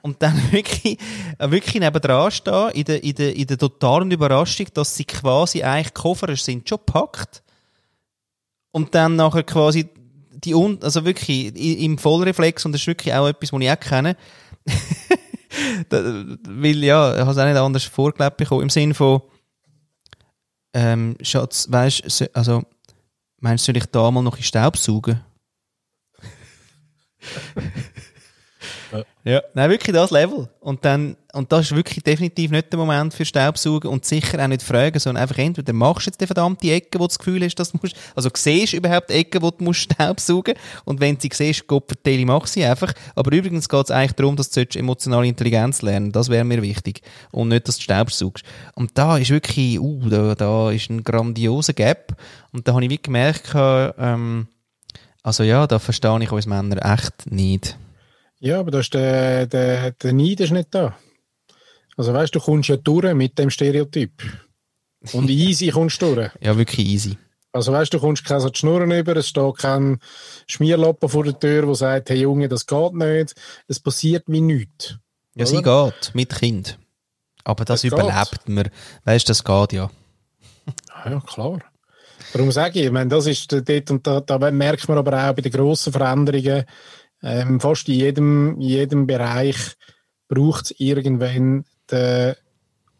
Und 0.01 0.21
dann 0.21 0.35
wirklich, 0.51 0.97
äh, 1.37 1.51
wirklich 1.51 1.79
nebendran 1.79 2.31
stehen, 2.31 2.69
in 2.71 2.83
der, 2.85 3.03
in 3.03 3.15
der, 3.15 3.35
in 3.35 3.47
der 3.47 3.57
totalen 3.57 4.11
Überraschung, 4.11 4.67
dass 4.73 4.95
sie 4.95 5.05
quasi 5.05 5.63
eigentlich 5.63 5.93
Koffer 5.93 6.35
sind 6.35 6.67
schon 6.67 6.79
gepackt. 6.79 7.43
Und 8.71 8.95
dann 8.95 9.15
nachher 9.15 9.43
quasi 9.43 9.89
die, 10.31 10.55
Un 10.55 10.79
also 10.81 11.05
wirklich 11.05 11.55
im 11.83 11.97
Vollreflex, 11.97 12.65
und 12.65 12.71
das 12.71 12.81
ist 12.81 12.87
wirklich 12.87 13.13
auch 13.13 13.27
etwas, 13.27 13.53
was 13.53 13.61
ich 13.61 13.69
auch 13.69 13.79
kenne, 13.79 14.15
weil 15.89 16.83
ja, 16.83 17.13
ich 17.13 17.19
habe 17.19 17.31
es 17.31 17.37
auch 17.37 17.45
nicht 17.45 17.57
anders 17.57 17.83
vorgelebt 17.83 18.37
bekommen, 18.37 18.63
im 18.63 18.69
Sinn 18.69 18.93
von, 18.93 19.21
ähm, 20.73 21.17
Schatz, 21.21 21.67
weißt 21.69 22.21
du, 22.21 22.35
also, 22.35 22.63
meinst 23.39 23.67
du, 23.67 23.73
soll 23.73 23.77
ich 23.77 23.85
da 23.87 24.09
mal 24.09 24.21
noch 24.21 24.37
in 24.37 24.43
Staub 24.43 24.77
saugen? 24.77 25.21
Ja. 29.23 29.41
Nein, 29.53 29.69
wirklich 29.69 29.93
das 29.95 30.11
Level. 30.11 30.49
Und 30.59 30.83
dann, 30.83 31.15
und 31.33 31.51
das 31.51 31.67
ist 31.67 31.75
wirklich 31.75 32.03
definitiv 32.03 32.51
nicht 32.51 32.71
der 32.71 32.79
Moment 32.79 33.13
für 33.13 33.23
Staubsaugen 33.23 33.89
und 33.89 34.03
sicher 34.03 34.43
auch 34.43 34.47
nicht 34.47 34.63
fragen, 34.63 34.99
sondern 34.99 35.21
einfach 35.21 35.37
entweder 35.37 35.73
machst 35.73 36.07
du 36.07 36.09
jetzt 36.09 36.21
die 36.21 36.25
verdammte 36.25 36.71
Ecke, 36.71 36.99
wo 36.99 37.03
du 37.03 37.07
das 37.07 37.19
Gefühl 37.19 37.43
hast, 37.43 37.55
dass 37.55 37.71
du 37.71 37.79
musst, 37.81 37.95
also 38.15 38.29
siehst 38.33 38.73
du 38.73 38.77
überhaupt 38.77 39.09
die 39.09 39.13
Ecke, 39.13 39.41
wo 39.41 39.51
du 39.51 39.63
musst 39.63 39.81
Staubsaugen 39.81 40.55
und 40.85 40.99
wenn 40.99 41.15
du 41.15 41.21
sie 41.21 41.29
siehst, 41.31 41.67
Gott 41.67 41.85
vertelle, 41.87 42.25
mach 42.25 42.47
sie 42.47 42.65
einfach. 42.65 42.93
Aber 43.15 43.31
übrigens 43.31 43.69
geht 43.69 43.85
es 43.85 43.91
eigentlich 43.91 44.13
darum, 44.13 44.35
dass 44.35 44.49
du 44.49 44.65
emotionale 44.75 45.27
Intelligenz 45.27 45.81
lernen. 45.81 46.11
Das 46.11 46.29
wäre 46.29 46.43
mir 46.43 46.61
wichtig. 46.61 47.01
Und 47.31 47.49
nicht, 47.49 47.67
dass 47.67 47.77
du 47.77 47.83
Staub 47.83 48.11
saugst. 48.11 48.43
Und 48.75 48.91
da 48.95 49.17
ist 49.17 49.29
wirklich, 49.29 49.79
uh, 49.79 50.09
da, 50.09 50.35
da 50.35 50.71
ist 50.71 50.89
ein 50.89 51.03
grandioser 51.03 51.73
Gap. 51.73 52.15
Und 52.51 52.67
da 52.67 52.73
habe 52.73 52.83
ich 52.83 52.89
wie 52.89 53.01
gemerkt, 53.01 53.51
ähm, 53.55 54.47
also 55.23 55.43
ja, 55.43 55.67
da 55.67 55.77
verstehe 55.77 56.23
ich 56.23 56.31
uns 56.31 56.47
Männer 56.47 56.83
echt 56.93 57.31
nicht. 57.31 57.77
Ja, 58.41 58.59
aber 58.59 58.71
da 58.71 58.79
ist 58.79 58.93
der, 58.93 59.45
der, 59.45 59.91
der 59.91 60.13
Neid 60.13 60.39
ist 60.39 60.51
nicht 60.51 60.69
da. 60.71 60.97
Also 61.95 62.11
weißt 62.11 62.33
du, 62.33 62.39
du 62.39 62.45
kommst 62.45 62.69
ja 62.69 62.77
durch 62.77 63.13
mit 63.13 63.37
dem 63.37 63.51
Stereotyp. 63.51 64.11
Und 65.13 65.29
easy 65.29 65.69
kommst 65.69 66.01
du 66.01 66.15
durch. 66.15 66.31
Ja, 66.41 66.57
wirklich 66.57 66.87
easy. 66.87 67.17
Also 67.53 67.71
weißt 67.71 67.93
du, 67.93 67.97
du 67.97 68.01
kommst 68.01 68.25
keine 68.25 68.49
Schnurren 68.51 68.89
über, 68.91 69.15
es 69.15 69.27
steht 69.27 69.57
kein 69.57 69.99
Schmierlappen 70.47 71.07
vor 71.07 71.23
der 71.23 71.39
Tür, 71.39 71.67
der 71.67 71.75
sagt, 71.75 72.09
hey 72.09 72.21
Junge, 72.21 72.49
das 72.49 72.65
geht 72.65 72.93
nicht. 72.93 73.35
Es 73.67 73.79
passiert 73.79 74.23
wie 74.25 74.41
nichts. 74.41 74.95
Ja, 75.35 75.45
sie 75.45 75.57
Oder? 75.57 75.91
geht 75.91 76.15
mit 76.15 76.33
Kind. 76.33 76.79
Aber 77.43 77.63
das, 77.63 77.81
Das 77.81 77.91
überlebt 77.91 78.49
man. 78.49 78.69
Weißt 79.03 79.27
du, 79.27 79.31
das 79.31 79.43
geht 79.43 79.73
ja. 79.73 79.91
Ah 80.89 81.11
Ja, 81.11 81.19
klar. 81.19 81.59
Darum 82.33 82.51
sage 82.51 82.79
ich, 82.79 82.85
ich 82.85 82.91
meine, 82.91 83.09
das 83.09 83.27
ist 83.27 83.51
dort 83.51 83.91
und 83.91 84.07
da, 84.07 84.21
da 84.21 84.51
merkt 84.51 84.87
man 84.87 84.97
aber 84.97 85.29
auch 85.29 85.33
bei 85.33 85.41
den 85.41 85.51
grossen 85.51 85.91
Veränderungen, 85.91 86.65
ähm, 87.23 87.59
fast 87.59 87.87
in 87.89 87.95
jedem, 87.95 88.59
jedem 88.59 89.07
Bereich 89.07 89.75
braucht 90.27 90.65
es 90.65 90.75
irgendwann 90.79 91.65
den 91.91 92.35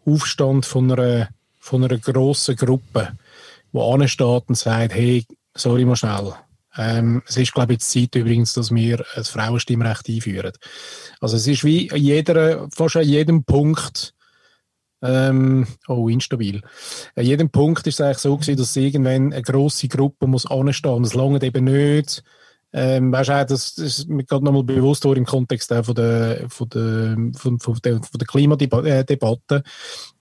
Aufstand 0.05 0.65
von 0.65 0.91
einer, 0.91 1.29
von 1.59 1.83
einer 1.83 1.97
grossen 1.97 2.55
Gruppe, 2.55 3.17
die 3.73 3.79
ansteht 3.79 4.43
und 4.47 4.55
sagt, 4.55 4.93
hey, 4.93 5.25
sorry 5.55 5.85
mal 5.85 5.95
schnell. 5.95 6.33
Ähm, 6.77 7.21
es 7.27 7.37
ist, 7.37 7.53
glaube 7.53 7.73
ich, 7.73 7.79
jetzt 7.79 7.91
Zeit 7.91 8.15
übrigens, 8.15 8.53
dass 8.53 8.73
wir 8.73 9.03
das 9.15 9.29
Frauenstimmrecht 9.29 10.07
einführen. 10.07 10.53
Also 11.19 11.35
es 11.35 11.47
ist 11.47 11.63
wie 11.63 11.89
jeder, 11.93 12.69
fast 12.73 12.95
an 12.95 13.03
jedem 13.03 13.43
Punkt, 13.43 14.13
ähm, 15.01 15.67
oh, 15.87 16.07
instabil. 16.07 16.61
An 17.15 17.25
jedem 17.25 17.49
Punkt 17.49 17.87
ist 17.87 17.95
es 17.95 18.01
eigentlich 18.01 18.17
so 18.19 18.37
gewesen, 18.37 18.57
dass 18.57 18.75
irgendwann 18.75 19.33
eine 19.33 19.41
grosse 19.41 19.87
Gruppe 19.87 20.27
muss 20.27 20.45
anstehen 20.45 21.03
es 21.03 21.13
lange 21.13 21.41
eben 21.41 21.65
nicht. 21.65 22.23
Ähm, 22.73 23.11
weißt 23.11 23.29
du, 23.29 23.45
das, 23.47 23.77
ist 23.77 24.07
mir 24.07 24.23
gerade 24.23 24.45
nochmal 24.45 24.63
bewusst 24.63 25.03
worden 25.03 25.19
im 25.19 25.25
Kontext 25.25 25.73
auch 25.73 25.85
von 25.85 25.95
der, 25.95 26.45
von 26.49 26.69
der, 26.69 27.17
von, 27.35 27.59
von 27.59 27.79
der, 27.83 27.95
von 27.95 28.17
der 28.17 28.27
Klimadebatte, 28.27 29.63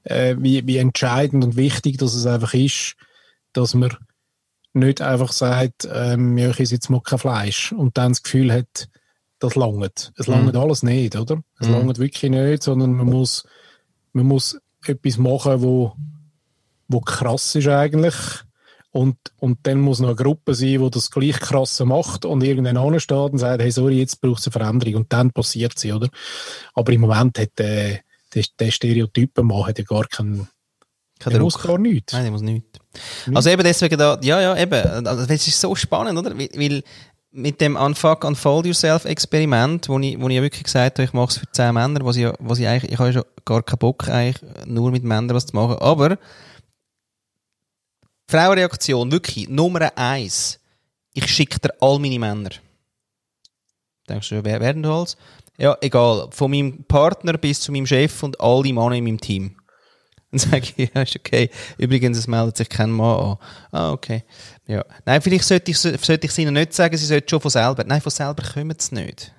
äh, 0.05 0.36
wie, 0.39 0.66
wie 0.66 0.78
entscheidend 0.78 1.44
und 1.44 1.56
wichtig 1.56 1.98
dass 1.98 2.14
es 2.14 2.27
einfach 2.27 2.55
ist, 2.55 2.97
dass 3.52 3.74
man 3.74 3.97
nicht 4.72 5.01
einfach 5.01 5.32
sagt, 5.32 5.89
ähm, 5.93 6.39
ja, 6.39 6.51
ich 6.51 6.60
esse 6.60 6.74
jetzt 6.74 6.90
mal 6.90 7.01
kein 7.01 7.18
Fleisch 7.18 7.72
und 7.72 7.97
dann 7.97 8.12
das 8.12 8.22
Gefühl 8.22 8.52
hat, 8.52 8.89
das 9.39 9.55
langt. 9.55 10.12
Es 10.16 10.27
langt 10.27 10.55
alles 10.56 10.82
nicht, 10.82 11.16
oder? 11.16 11.43
Es 11.59 11.66
Mhm. 11.66 11.74
langt 11.74 11.98
wirklich 11.98 12.31
nicht, 12.31 12.62
sondern 12.62 12.93
man 12.93 13.06
muss, 13.06 13.44
man 14.12 14.27
muss 14.27 14.60
etwas 14.85 15.18
machen, 15.18 15.62
wo, 15.62 15.94
wo 16.89 17.01
krass 17.01 17.55
ist 17.55 17.68
eigentlich. 17.68 18.14
Und, 18.92 19.16
und 19.38 19.58
dann 19.62 19.80
muss 19.80 20.00
noch 20.00 20.08
eine 20.08 20.16
Gruppe 20.16 20.54
sein, 20.54 20.82
die 20.82 20.90
das 20.90 21.10
gleich 21.10 21.38
krasse 21.38 21.84
macht 21.84 22.24
und 22.24 22.42
irgendwann 22.42 22.76
ansteht 22.76 23.32
und 23.32 23.38
sagt, 23.38 23.62
hey, 23.62 23.70
sorry, 23.70 23.98
jetzt 23.98 24.20
braucht 24.20 24.40
es 24.40 24.46
eine 24.46 24.52
Veränderung. 24.52 24.94
Und 24.96 25.12
dann 25.12 25.30
passiert 25.30 25.78
sie, 25.78 25.92
oder? 25.92 26.08
Aber 26.74 26.92
im 26.92 27.02
Moment 27.02 27.38
hat 27.38 27.50
der, 27.58 28.00
der, 28.34 28.44
der 28.58 28.70
Stereotypenmann 28.70 29.66
hat 29.66 29.78
ja 29.78 29.84
gar 29.84 30.06
keinen, 30.06 30.48
Kein 31.20 31.32
der 31.32 31.42
muss 31.42 31.58
gar 31.58 31.78
nichts. 31.78 32.12
Nein, 32.12 32.26
ich 32.26 32.30
muss 32.32 32.42
nicht. 32.42 32.64
Also 33.32 33.50
eben 33.50 33.62
deswegen 33.62 33.96
da, 33.96 34.18
ja, 34.22 34.40
ja, 34.40 34.56
eben. 34.56 35.06
Also, 35.06 35.22
es 35.32 35.46
ist 35.46 35.60
so 35.60 35.74
spannend, 35.76 36.18
oder? 36.18 36.36
Weil, 36.36 36.48
weil 36.56 36.82
mit 37.32 37.60
dem 37.60 37.76
Unfuck, 37.76 38.24
Unfold 38.24 38.66
Yourself 38.66 39.04
Experiment, 39.04 39.88
wo 39.88 39.98
ich, 40.00 40.20
wo 40.20 40.28
ich 40.28 40.34
ja 40.34 40.42
wirklich 40.42 40.64
gesagt 40.64 40.98
habe, 40.98 41.04
ich 41.04 41.12
mache 41.12 41.28
es 41.28 41.38
für 41.38 41.50
zehn 41.52 41.74
Männer, 41.74 42.04
was 42.04 42.16
ich, 42.16 42.26
was 42.40 42.58
ich 42.58 42.66
eigentlich, 42.66 42.90
ich 42.90 42.98
habe 42.98 43.10
ja 43.10 43.20
schon 43.20 43.24
gar 43.44 43.62
keinen 43.62 43.78
Bock 43.78 44.08
eigentlich, 44.08 44.42
nur 44.66 44.90
mit 44.90 45.04
Männern 45.04 45.36
was 45.36 45.46
zu 45.46 45.54
machen. 45.54 45.76
Aber, 45.78 46.18
Frauenreaktion, 48.31 49.11
wirklich, 49.11 49.48
Nummer 49.48 49.90
eins. 49.97 50.61
Ich 51.15 51.27
schicke 51.27 51.59
dir 51.59 51.74
all 51.81 51.98
meine 51.98 52.20
Männer. 52.20 52.51
denkst 54.09 54.28
du, 54.28 54.44
wer 54.44 54.61
werden 54.61 54.85
das? 54.85 55.16
Ja, 55.59 55.77
egal. 55.81 56.28
Von 56.31 56.52
meinem 56.52 56.85
Partner 56.85 57.32
bis 57.36 57.61
zu 57.61 57.73
meinem 57.73 57.89
Chef 57.89 58.23
und 58.23 58.40
alle 58.40 58.73
Männer 58.73 58.93
in 58.93 59.02
meinem 59.02 59.20
Team. 59.20 59.57
Dann 60.31 60.39
sage 60.39 60.69
ich, 60.77 60.90
ja, 60.94 61.02
ist 61.02 61.16
okay. 61.16 61.51
Übrigens, 61.77 62.19
es 62.19 62.28
meldet 62.28 62.57
sich 62.57 62.69
kein 62.69 62.93
Mann 62.93 63.19
an. 63.19 63.36
Ah, 63.73 63.90
okay. 63.90 64.23
Ja. 64.69 64.85
Nein, 65.05 65.20
vielleicht 65.23 65.44
sollte 65.44 65.73
ich, 65.73 65.78
sollte 65.78 66.20
ich 66.23 66.31
es 66.31 66.39
ihnen 66.39 66.55
nicht 66.55 66.73
sagen, 66.73 66.97
sie 66.97 67.07
sollten 67.07 67.28
schon 67.28 67.40
von 67.40 67.51
selber. 67.51 67.82
Nein, 67.82 68.01
von 68.01 68.12
selber 68.12 68.44
kommen 68.44 68.77
sie 68.78 68.94
nicht. 68.94 69.32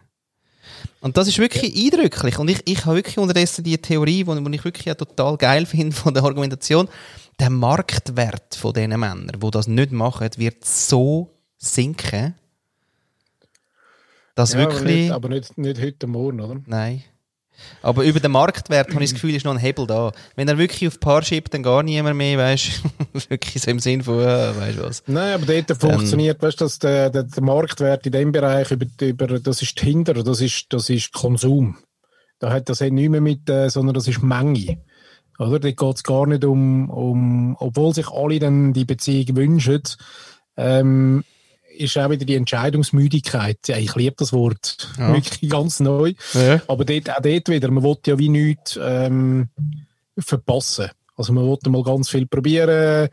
Und 1.01 1.17
das 1.17 1.27
ist 1.27 1.39
wirklich 1.39 1.75
eindrücklich. 1.75 2.37
Und 2.37 2.49
ich, 2.49 2.61
ich 2.65 2.85
habe 2.85 2.97
wirklich 2.97 3.17
unterdessen 3.17 3.63
die 3.63 3.77
Theorie, 3.77 4.23
die, 4.23 4.55
ich 4.55 4.63
wirklich 4.63 4.89
auch 4.91 4.95
total 4.95 5.35
geil 5.35 5.65
finde 5.67 5.95
von 5.95 6.13
der 6.13 6.23
Argumentation. 6.23 6.87
Der 7.39 7.49
Marktwert 7.49 8.55
von 8.55 8.71
diesen 8.71 8.91
Männern, 8.91 9.31
die 9.41 9.51
das 9.51 9.67
nicht 9.67 9.91
machen, 9.91 10.29
wird 10.37 10.63
so 10.63 11.31
sinken, 11.57 12.35
dass 14.35 14.53
Ja, 14.53 14.61
aber 14.61 14.73
wirklich... 14.73 14.95
nicht, 15.01 15.11
aber 15.11 15.29
nicht, 15.29 15.57
nicht 15.57 15.81
heute 15.81 16.07
Morgen, 16.07 16.39
oder? 16.39 16.61
Nein. 16.67 17.03
Aber 17.81 18.03
über 18.03 18.19
den 18.19 18.31
Marktwert 18.31 18.93
habe 18.93 19.03
ich 19.03 19.09
das 19.11 19.15
Gefühl, 19.15 19.35
ist 19.35 19.45
noch 19.45 19.53
ein 19.53 19.59
Hebel 19.59 19.87
da. 19.87 20.11
Wenn 20.35 20.47
er 20.47 20.57
wirklich 20.57 20.87
auf 20.87 20.99
Paar 20.99 21.23
schiebt, 21.23 21.53
dann 21.53 21.63
gar 21.63 21.83
niemand 21.83 22.17
mehr, 22.17 22.37
weißt 22.37 22.81
du, 23.13 23.19
wirklich 23.29 23.61
so 23.61 23.71
im 23.71 23.79
Sinn 23.79 24.03
von, 24.03 24.19
äh, 24.19 24.55
weißt 24.57 24.77
du 24.77 24.83
was. 24.83 25.03
Nein, 25.07 25.33
aber 25.33 25.45
dort 25.45 25.81
funktioniert, 25.81 26.41
weißt 26.41 26.61
du, 26.61 26.65
dass 26.65 26.79
der, 26.79 27.09
der, 27.09 27.23
der 27.23 27.43
Marktwert 27.43 28.05
in 28.05 28.11
dem 28.11 28.31
Bereich 28.31 28.71
über, 28.71 28.85
über 29.01 29.39
das 29.39 29.61
ist 29.61 29.77
Tinder, 29.77 30.13
das 30.13 30.41
ist, 30.41 30.67
das 30.69 30.89
ist 30.89 31.11
Konsum. 31.11 31.77
Da 32.39 32.51
hat 32.51 32.69
das 32.69 32.81
hat 32.81 32.91
nichts 32.91 33.11
mehr 33.11 33.21
mit, 33.21 33.49
äh, 33.49 33.69
sondern 33.69 33.93
das 33.93 34.07
ist 34.07 34.23
Menge. 34.23 34.77
Oder? 35.37 35.59
Dort 35.59 35.77
geht 35.77 35.95
es 35.95 36.03
gar 36.03 36.27
nicht 36.27 36.45
um, 36.45 36.89
um, 36.89 37.55
obwohl 37.59 37.93
sich 37.93 38.09
alle 38.09 38.39
dann 38.39 38.73
die 38.73 38.85
Beziehung 38.85 39.35
wünschen, 39.35 39.81
ähm, 40.57 41.23
ist 41.77 41.97
auch 41.97 42.09
wieder 42.09 42.25
die 42.25 42.35
Entscheidungsmüdigkeit. 42.35 43.59
Ja, 43.67 43.77
ich 43.77 43.95
liebe 43.95 44.15
das 44.17 44.33
Wort. 44.33 44.89
Ja. 44.97 45.13
Wirklich 45.13 45.49
ganz 45.49 45.79
neu. 45.79 46.13
Ja. 46.33 46.61
Aber 46.67 46.85
dort, 46.85 47.09
auch 47.09 47.21
dort 47.21 47.49
wieder, 47.49 47.71
man 47.71 47.83
will 47.83 47.97
ja 48.05 48.17
wie 48.17 48.29
nichts 48.29 48.79
ähm, 48.81 49.49
verpassen. 50.17 50.89
Also 51.17 51.33
man 51.33 51.45
will 51.45 51.57
mal 51.69 51.83
ganz 51.83 52.09
viel 52.09 52.25
probieren 52.25 53.09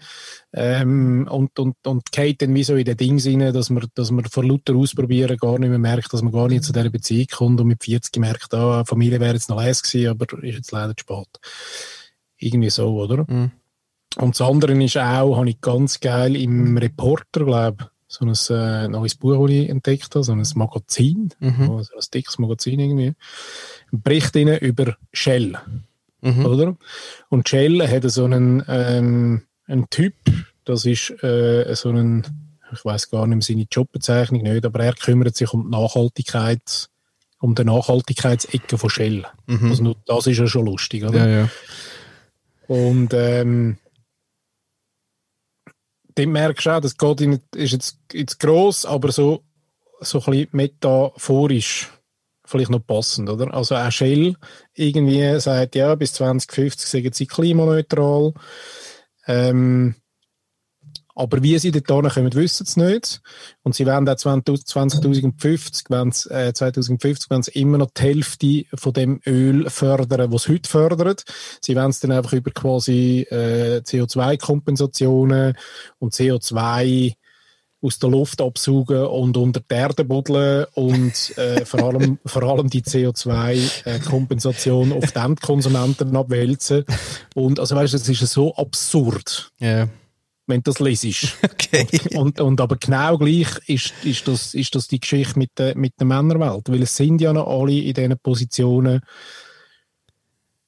ähm, 0.55 1.29
und, 1.31 1.59
und, 1.59 1.77
und 1.85 2.11
geht 2.11 2.41
dann 2.41 2.55
wie 2.55 2.65
so 2.65 2.75
in 2.77 2.85
den 2.85 2.97
Ding 2.97 3.21
rein, 3.21 3.53
dass 3.53 3.69
man, 3.69 3.87
dass 3.95 4.11
man 4.11 4.25
vor 4.25 4.45
lauter 4.45 4.77
Ausprobieren 4.77 5.37
gar 5.37 5.59
nicht 5.59 5.69
mehr 5.69 5.79
merkt, 5.79 6.13
dass 6.13 6.23
man 6.23 6.33
gar 6.33 6.49
nicht 6.49 6.65
zu 6.65 6.73
dieser 6.73 6.89
Beziehung 6.89 7.27
kommt 7.27 7.61
und 7.61 7.67
mit 7.67 7.85
40 7.85 8.17
merkt, 8.19 8.55
ah, 8.55 8.85
Familie 8.85 9.21
wäre 9.21 9.35
jetzt 9.35 9.51
noch 9.51 9.57
leise 9.57 9.83
gewesen, 9.83 10.09
aber 10.09 10.43
ist 10.43 10.57
jetzt 10.57 10.73
leider 10.73 10.97
zu 10.97 11.03
spät. 11.03 11.29
Irgendwie 12.39 12.71
so, 12.71 12.95
oder? 12.95 13.27
Mhm. 13.29 13.51
Und 14.17 14.41
das 14.41 14.47
andere 14.47 14.83
ist 14.83 14.97
auch, 14.97 15.37
habe 15.37 15.51
ich 15.51 15.61
ganz 15.61 16.01
geil 16.01 16.35
im 16.35 16.79
Reporter, 16.79 17.45
glaube 17.45 17.91
so 18.09 18.25
ein 18.25 18.33
äh, 18.57 18.89
neues 18.89 19.15
Buch, 19.15 19.47
das 19.47 19.55
ich 19.55 19.69
entdeckt 19.69 20.15
habe, 20.15 20.25
so 20.25 20.33
ein 20.33 20.43
Magazin, 20.55 21.29
Mhm. 21.41 21.71
also 21.71 21.95
ein 21.95 22.05
dickes 22.13 22.39
Magazin 22.39 22.81
irgendwie, 22.81 23.15
ein 23.93 24.03
Bericht 24.03 24.35
rein 24.35 24.49
über 24.59 24.97
Shell, 25.13 25.57
Mhm. 26.23 26.47
oder? 26.47 26.77
Und 27.29 27.49
Shell 27.49 27.87
hat 27.87 28.11
so 28.11 28.25
einen, 28.25 28.65
ähm, 28.67 29.43
einen 29.67 29.91
Typ, 29.91 30.15
das 30.65 30.87
ist 30.87 31.11
äh, 31.23 31.73
so 31.75 31.91
ein, 31.91 32.25
ich 32.73 32.85
weiß 32.85 33.11
gar 33.11 33.27
nicht 33.27 33.37
mehr 33.37 33.43
seine 33.57 33.67
Jobbezeichnung 33.71 34.43
nicht, 34.43 34.65
aber 34.65 34.81
er 34.81 34.95
kümmert 34.95 35.37
sich 35.37 35.53
um 35.53 35.65
die 35.65 35.71
Nachhaltigkeit, 35.71 36.89
um 37.41 37.55
die 37.55 37.65
Nachhaltigkeitsecke 37.65 38.79
von 38.79 38.91
Shell. 38.91 39.25
Mhm. 39.47 39.71
Also 39.71 39.83
nur 39.83 39.97
das 40.07 40.27
ist 40.27 40.39
ja 40.39 40.47
schon 40.47 40.67
lustig, 40.67 41.05
oder? 41.05 41.29
Ja, 41.29 41.41
ja. 41.43 41.49
Und 42.67 43.13
ähm, 43.15 43.79
dann 46.19 46.33
merkst 46.33 46.67
du 46.67 46.71
auch, 46.71 46.81
das 46.81 46.97
geht 46.97 47.21
ist 47.55 47.73
jetzt, 47.73 47.99
jetzt 48.13 48.41
gross, 48.41 48.85
aber 48.85 49.13
so, 49.13 49.45
so 50.01 50.21
ein 50.27 50.49
metaphorisch 50.53 51.91
vielleicht 52.49 52.71
noch 52.71 52.85
passend, 52.85 53.29
oder? 53.29 53.53
Also 53.53 53.77
auch 53.77 53.93
Shell 53.93 54.35
irgendwie 54.75 55.39
sagt, 55.39 55.75
ja, 55.75 55.95
bis 55.95 56.15
2050 56.15 56.89
sind 56.89 57.15
sie 57.15 57.27
klimaneutral. 57.27 58.33
Ähm, 59.27 59.95
aber 61.19 61.43
wie 61.43 61.59
sie 61.59 61.73
dort 61.73 61.87
kommen, 61.87 62.35
wissen 62.35 62.65
sie 62.65 62.81
nicht. 62.81 63.21
Und 63.65 63.75
sie 63.75 63.87
werden 63.87 64.09
auch 64.09 64.15
20- 64.15 64.65
2050, 64.65 65.91
wenn 65.91 66.13
sie, 66.13 66.31
äh, 66.31 66.53
2050 66.53 67.29
wenn 67.29 67.43
sie 67.43 67.51
immer 67.53 67.79
noch 67.79 67.91
die 67.91 68.03
Hälfte 68.03 68.65
von 68.75 68.93
dem 68.93 69.21
Öl 69.27 69.69
fördern, 69.69 70.33
was 70.33 70.45
sie 70.45 70.53
heute 70.53 70.71
fördert. 70.71 71.25
Sie 71.61 71.75
werden 71.75 71.91
es 71.91 71.99
dann 71.99 72.13
einfach 72.13 72.35
über 72.35 72.53
quasi 72.53 73.27
äh, 73.31 73.83
CO2-Kompensationen 73.85 75.57
und 75.99 76.15
CO2 76.15 77.15
aus 77.81 77.99
der 77.99 78.11
Luft 78.11 78.41
absaugen 78.41 79.07
und 79.07 79.37
unter 79.37 79.61
die 79.61 79.75
Erde 79.75 80.05
buddeln 80.05 80.67
und 80.75 81.37
äh, 81.37 81.65
vor, 81.65 81.83
allem, 81.83 82.21
vor 82.27 82.45
allem 82.45 82.71
die 82.71 82.83
CO2-Kompensation 82.83 84.93
auf 84.93 85.11
die 85.11 85.19
Endkonsumenten 85.19 86.17
abwälzen. 86.17 86.85
Und 87.35 87.59
also 87.59 87.75
weißt 87.75 87.93
du, 87.93 87.97
es 87.97 88.09
ist 88.09 88.33
so 88.33 88.55
absurd, 88.55 89.51
Ja. 89.59 89.89
Wenn 90.49 90.63
du 90.63 90.71
das 90.71 90.81
lesest. 90.81 91.37
Okay. 91.69 91.87
Und, 92.17 92.41
und 92.41 92.61
aber 92.63 92.77
genau 92.77 93.19
gleich 93.19 93.49
ist, 93.67 93.93
ist, 94.03 94.27
das, 94.27 94.55
ist 94.55 94.75
das 94.75 94.89
die 94.89 95.01
Geschichte 95.01 95.39
mit 95.39 95.51
der, 95.59 95.77
mit 95.77 95.93
der 96.01 96.07
Männerwelt. 96.07 96.71
Weil 96.71 96.83
es 96.83 96.97
sind 96.97 97.21
ja 97.21 97.35
noch 97.35 97.47
alle 97.47 97.79
in 97.79 97.93
diesen 97.93 98.19
Positionen, 98.19 99.03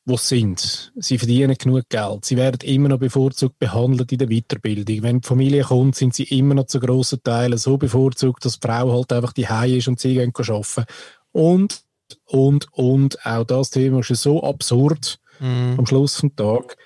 wo 0.05 0.19
sie 0.19 0.41
sind. 0.41 0.93
Sie 0.97 1.17
verdienen 1.17 1.57
genug 1.57 1.89
Geld. 1.89 2.27
Sie 2.27 2.37
werden 2.37 2.61
immer 2.69 2.91
noch 2.91 2.99
bevorzugt 2.99 3.59
behandelt 3.59 4.13
in 4.13 4.19
der 4.19 4.29
Weiterbildung. 4.29 5.03
Wenn 5.03 5.21
die 5.23 5.27
Familie 5.27 5.63
kommt, 5.63 5.97
sind 5.97 6.15
sie 6.15 6.25
immer 6.25 6.55
noch 6.55 6.67
zu 6.67 6.81
grossen 6.81 7.23
Teilen 7.23 7.57
so 7.57 7.79
bevorzugt, 7.79 8.45
dass 8.45 8.61
die 8.61 8.67
Frau 8.67 8.93
halt 8.93 9.13
einfach 9.15 9.33
die 9.33 9.47
ist 9.79 9.89
und 9.89 9.99
sie 10.01 10.15
gehen 10.15 10.33
arbeiten. 10.37 10.85
Und, 11.33 11.81
und, 12.27 12.71
und, 12.73 13.25
auch 13.25 13.45
das 13.45 13.71
Thema 13.71 14.01
ist 14.01 14.15
so 14.17 14.43
absurd 14.43 15.19
Mhm. 15.41 15.77
am 15.79 15.87
Schluss 15.87 16.19
des 16.19 16.31
Tages, 16.37 16.77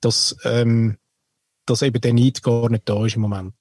dass, 0.00 0.36
ähm, 0.44 0.98
dass 1.66 1.82
eben 1.82 2.00
der 2.00 2.12
Neid 2.12 2.42
gar 2.42 2.68
nicht 2.70 2.88
da 2.88 3.04
ist 3.06 3.16
im 3.16 3.22
Moment. 3.22 3.54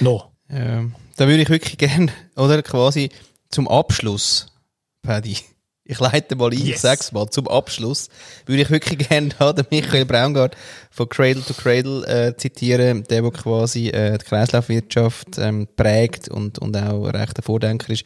Noch. 0.00 0.30
Ja. 0.48 0.84
Da 1.16 1.28
würde 1.28 1.42
ich 1.42 1.48
wirklich 1.50 1.78
gerne, 1.78 2.12
oder 2.36 2.62
quasi 2.62 3.10
zum 3.50 3.68
Abschluss, 3.68 4.46
Paddy, 5.02 5.36
ich 5.84 5.98
leite 6.00 6.34
mal 6.36 6.50
ein, 6.50 6.54
ich 6.54 6.64
Yes. 6.64 6.82
sag's 6.82 7.12
mal, 7.12 7.28
zum 7.28 7.46
Abschluss, 7.48 8.08
würde 8.46 8.62
ich 8.62 8.70
wirklich 8.70 9.08
gerne 9.08 9.28
da 9.38 9.52
den 9.52 9.66
Michael 9.70 10.06
Braungart 10.06 10.56
von 10.90 11.08
Cradle 11.08 11.42
to 11.44 11.54
Cradle 11.54 12.06
äh, 12.06 12.36
zitieren, 12.36 13.04
der, 13.04 13.22
der 13.22 13.30
quasi 13.30 13.88
äh, 13.88 14.18
die 14.18 14.24
Kreislaufwirtschaft 14.24 15.38
ähm, 15.38 15.68
prägt 15.76 16.28
und, 16.28 16.58
und 16.58 16.76
auch 16.76 17.04
recht 17.04 17.38
ein 17.38 17.42
Vordenker 17.42 17.92
ist, 17.92 18.04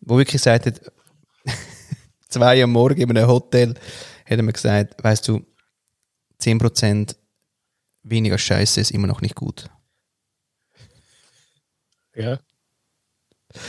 wo 0.00 0.16
wirklich 0.18 0.42
gesagt 0.42 0.66
hat, 0.66 0.80
zwei 2.28 2.62
am 2.62 2.72
Morgen 2.72 3.00
in 3.00 3.10
einem 3.10 3.28
Hotel, 3.28 3.70
hat 4.24 4.38
er 4.38 4.42
mir 4.42 4.52
gesagt, 4.52 5.02
weißt 5.02 5.28
du, 5.28 5.42
10% 6.40 7.14
weniger 8.08 8.38
Scheiße 8.38 8.80
ist 8.80 8.90
immer 8.90 9.06
noch 9.06 9.20
nicht 9.20 9.34
gut. 9.34 9.68
Ja. 12.14 12.38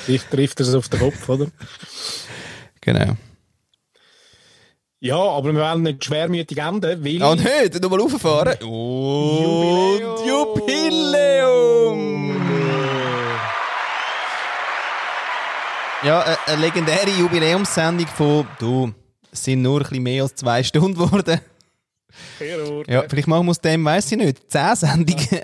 Ich 0.08 0.24
trifft 0.24 0.60
es 0.60 0.74
auf 0.74 0.90
den 0.90 1.00
Kopf, 1.00 1.28
oder? 1.30 1.48
Genau. 2.82 3.16
Ja, 5.00 5.18
aber 5.18 5.54
wir 5.54 5.62
wollen 5.62 5.84
nicht 5.84 6.04
schwermütig 6.04 6.58
enden, 6.58 7.04
weil... 7.06 7.22
Ah, 7.22 7.36
nicht, 7.36 7.82
nochmal 7.82 8.02
rauffahren. 8.02 8.58
Und 8.64 10.26
Jubiläum! 10.26 11.98
Ja, 16.04 16.22
eine, 16.22 16.38
eine 16.48 16.62
legendäre 16.62 17.10
Jubiläumssendung 17.12 18.08
von, 18.08 18.48
du, 18.60 18.94
es 19.32 19.44
sind 19.44 19.62
nur 19.62 19.82
ein 19.82 19.84
bisschen 19.84 20.04
mehr 20.04 20.24
als 20.24 20.36
zwei 20.36 20.64
Stunden 20.64 20.94
geworden. 20.96 21.42
Ja, 22.88 23.04
vielleicht 23.08 23.28
machen 23.28 23.46
wir 23.46 23.52
aus 23.52 23.62
dem, 23.62 23.86
weiss 23.86 24.12
ich 24.12 24.18
nicht, 24.18 24.52
zehn 24.52 24.76
Sendungen. 24.76 25.40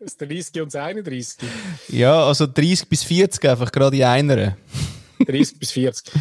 Das 0.00 0.16
30 0.18 0.62
und 0.62 0.74
das 0.74 0.82
31. 0.82 1.48
Ja, 1.88 2.24
also 2.26 2.46
30 2.46 2.88
bis 2.88 3.02
40 3.04 3.44
einfach 3.48 3.72
gerade 3.72 3.96
in 3.96 4.04
einer. 4.04 4.56
30 5.26 5.58
bis 5.58 5.72
40. 5.72 6.12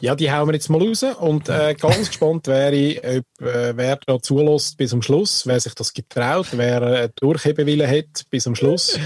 Ja, 0.00 0.14
die 0.14 0.32
hauen 0.32 0.48
wir 0.48 0.54
jetzt 0.54 0.70
mal 0.70 0.80
raus. 0.80 1.02
Und 1.02 1.48
äh, 1.48 1.74
ganz 1.74 2.08
gespannt 2.08 2.46
wäre 2.46 2.74
ich, 2.74 2.98
ob, 2.98 3.46
äh, 3.46 3.76
wer 3.76 3.96
da 4.06 4.18
zulässt 4.18 4.76
bis 4.78 4.90
zum 4.90 5.02
Schluss, 5.02 5.46
wer 5.46 5.60
sich 5.60 5.74
das 5.74 5.92
getraut, 5.92 6.48
wer 6.52 6.82
äh, 6.82 7.08
Durchhebewille 7.16 7.86
hat 7.86 8.24
bis 8.30 8.44
zum 8.44 8.54
Schluss. 8.54 8.98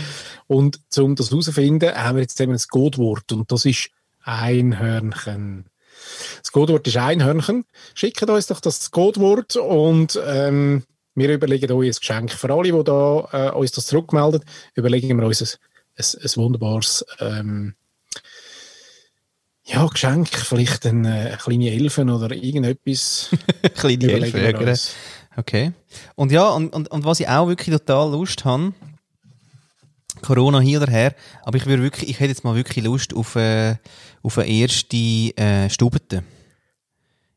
Und 0.46 0.78
um 0.96 1.16
das 1.16 1.30
herauszufinden, 1.30 1.94
haben 1.94 2.16
wir 2.16 2.22
jetzt 2.22 2.40
eben 2.40 2.52
ein 2.52 2.62
Codewort. 2.70 3.32
Und 3.32 3.50
das 3.50 3.64
ist 3.64 3.90
Einhörnchen. 4.22 5.66
Das 6.42 6.52
Codewort 6.52 6.86
ist 6.86 6.96
Einhörnchen. 6.96 7.64
Schickt 7.94 8.22
uns 8.22 8.46
doch 8.46 8.60
das 8.60 8.90
Codewort 8.90 9.56
und 9.56 10.20
ähm, 10.26 10.84
wir 11.14 11.32
überlegen 11.32 11.70
euch 11.72 11.88
ein 11.88 11.98
Geschenk. 11.98 12.32
Für 12.32 12.52
alle, 12.52 12.72
die 12.72 12.84
da, 12.84 13.28
äh, 13.32 13.50
uns 13.50 13.72
das 13.72 13.86
zurückmelden, 13.86 14.44
überlegen 14.74 15.18
wir 15.18 15.26
uns 15.26 15.42
ein, 15.42 15.58
ein, 15.96 16.22
ein 16.22 16.36
wunderbares 16.36 17.04
ähm, 17.20 17.74
ja, 19.64 19.86
Geschenk, 19.86 20.28
vielleicht 20.28 20.84
äh, 20.84 20.90
eine 20.90 21.38
kleine 21.42 21.70
Elfen 21.70 22.10
oder 22.10 22.34
irgendetwas. 22.34 23.30
Kleine 23.74 24.04
Überlegen 24.04 24.34
wir 24.34 24.42
Elfe, 24.42 24.64
ja, 24.64 24.70
uns. 24.70 24.94
Okay. 25.36 25.72
Und 26.14 26.32
ja, 26.32 26.48
und, 26.50 26.72
und, 26.72 26.90
und 26.90 27.04
was 27.04 27.20
ich 27.20 27.28
auch 27.28 27.48
wirklich 27.48 27.74
total 27.74 28.10
Lust 28.10 28.44
habe, 28.44 28.72
Corona 30.20 30.60
hier 30.60 30.80
oder 30.82 30.90
her. 30.90 31.14
Aber 31.42 31.56
ich 31.56 31.66
würde 31.66 31.82
wirklich, 31.82 32.10
ich 32.10 32.20
hätte 32.20 32.30
jetzt 32.30 32.44
mal 32.44 32.54
wirklich 32.54 32.84
Lust 32.84 33.14
auf, 33.14 33.36
äh, 33.36 33.76
auf 34.24 34.38
eine 34.38 34.48
erste 34.48 34.96
äh, 34.96 35.70
Stubete. 35.70 36.24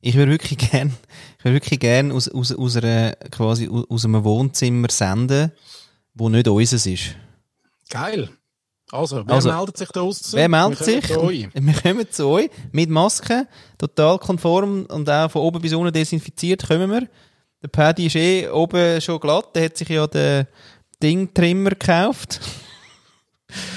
Ich 0.02 0.16
würde 0.16 0.32
wirklich 0.32 0.58
gern, 0.72 0.96
ich 1.38 1.46
würde 1.46 1.56
wirklich 1.56 1.80
gern 1.80 2.12
aus, 2.12 2.28
aus, 2.30 2.52
aus 2.52 2.78
einer, 2.78 3.12
quasi 3.30 3.68
aus 3.68 3.86
aus 3.90 4.06
einem 4.06 4.24
Wohnzimmer 4.24 4.90
senden, 4.90 5.52
wo 6.14 6.30
nicht 6.30 6.48
unseres 6.48 6.86
ist. 6.86 7.16
Geil. 7.90 8.30
Also, 8.90 9.28
wer 9.28 9.36
Also, 9.36 9.52
meldet 9.52 9.78
sich 9.78 9.90
da 9.90 10.00
draussen? 10.00 10.38
Wer 10.38 10.48
meldet 10.48 10.80
Wir 10.80 11.02
sich? 11.02 11.10
Wir 11.54 11.74
kommen 11.74 12.10
zu 12.10 12.28
euch 12.28 12.50
mit 12.72 12.90
Maske, 12.90 13.46
total 13.78 14.18
konform 14.18 14.86
und 14.86 15.10
auch 15.10 15.30
von 15.30 15.42
oben 15.42 15.62
bis 15.62 15.74
unten 15.74 15.92
desinfiziert 15.92 16.66
kommen 16.66 16.90
wir. 16.90 17.08
Der 17.62 17.68
Paddy 17.68 18.06
ist 18.06 18.16
eh 18.16 18.48
oben 18.48 19.02
schon 19.02 19.20
glatt, 19.20 19.56
der 19.56 19.66
hat 19.66 19.78
sich 19.78 19.90
ja 19.90 20.08
den 20.08 20.48
Ding-Trimmer 21.04 21.72
gekauft. 21.72 22.40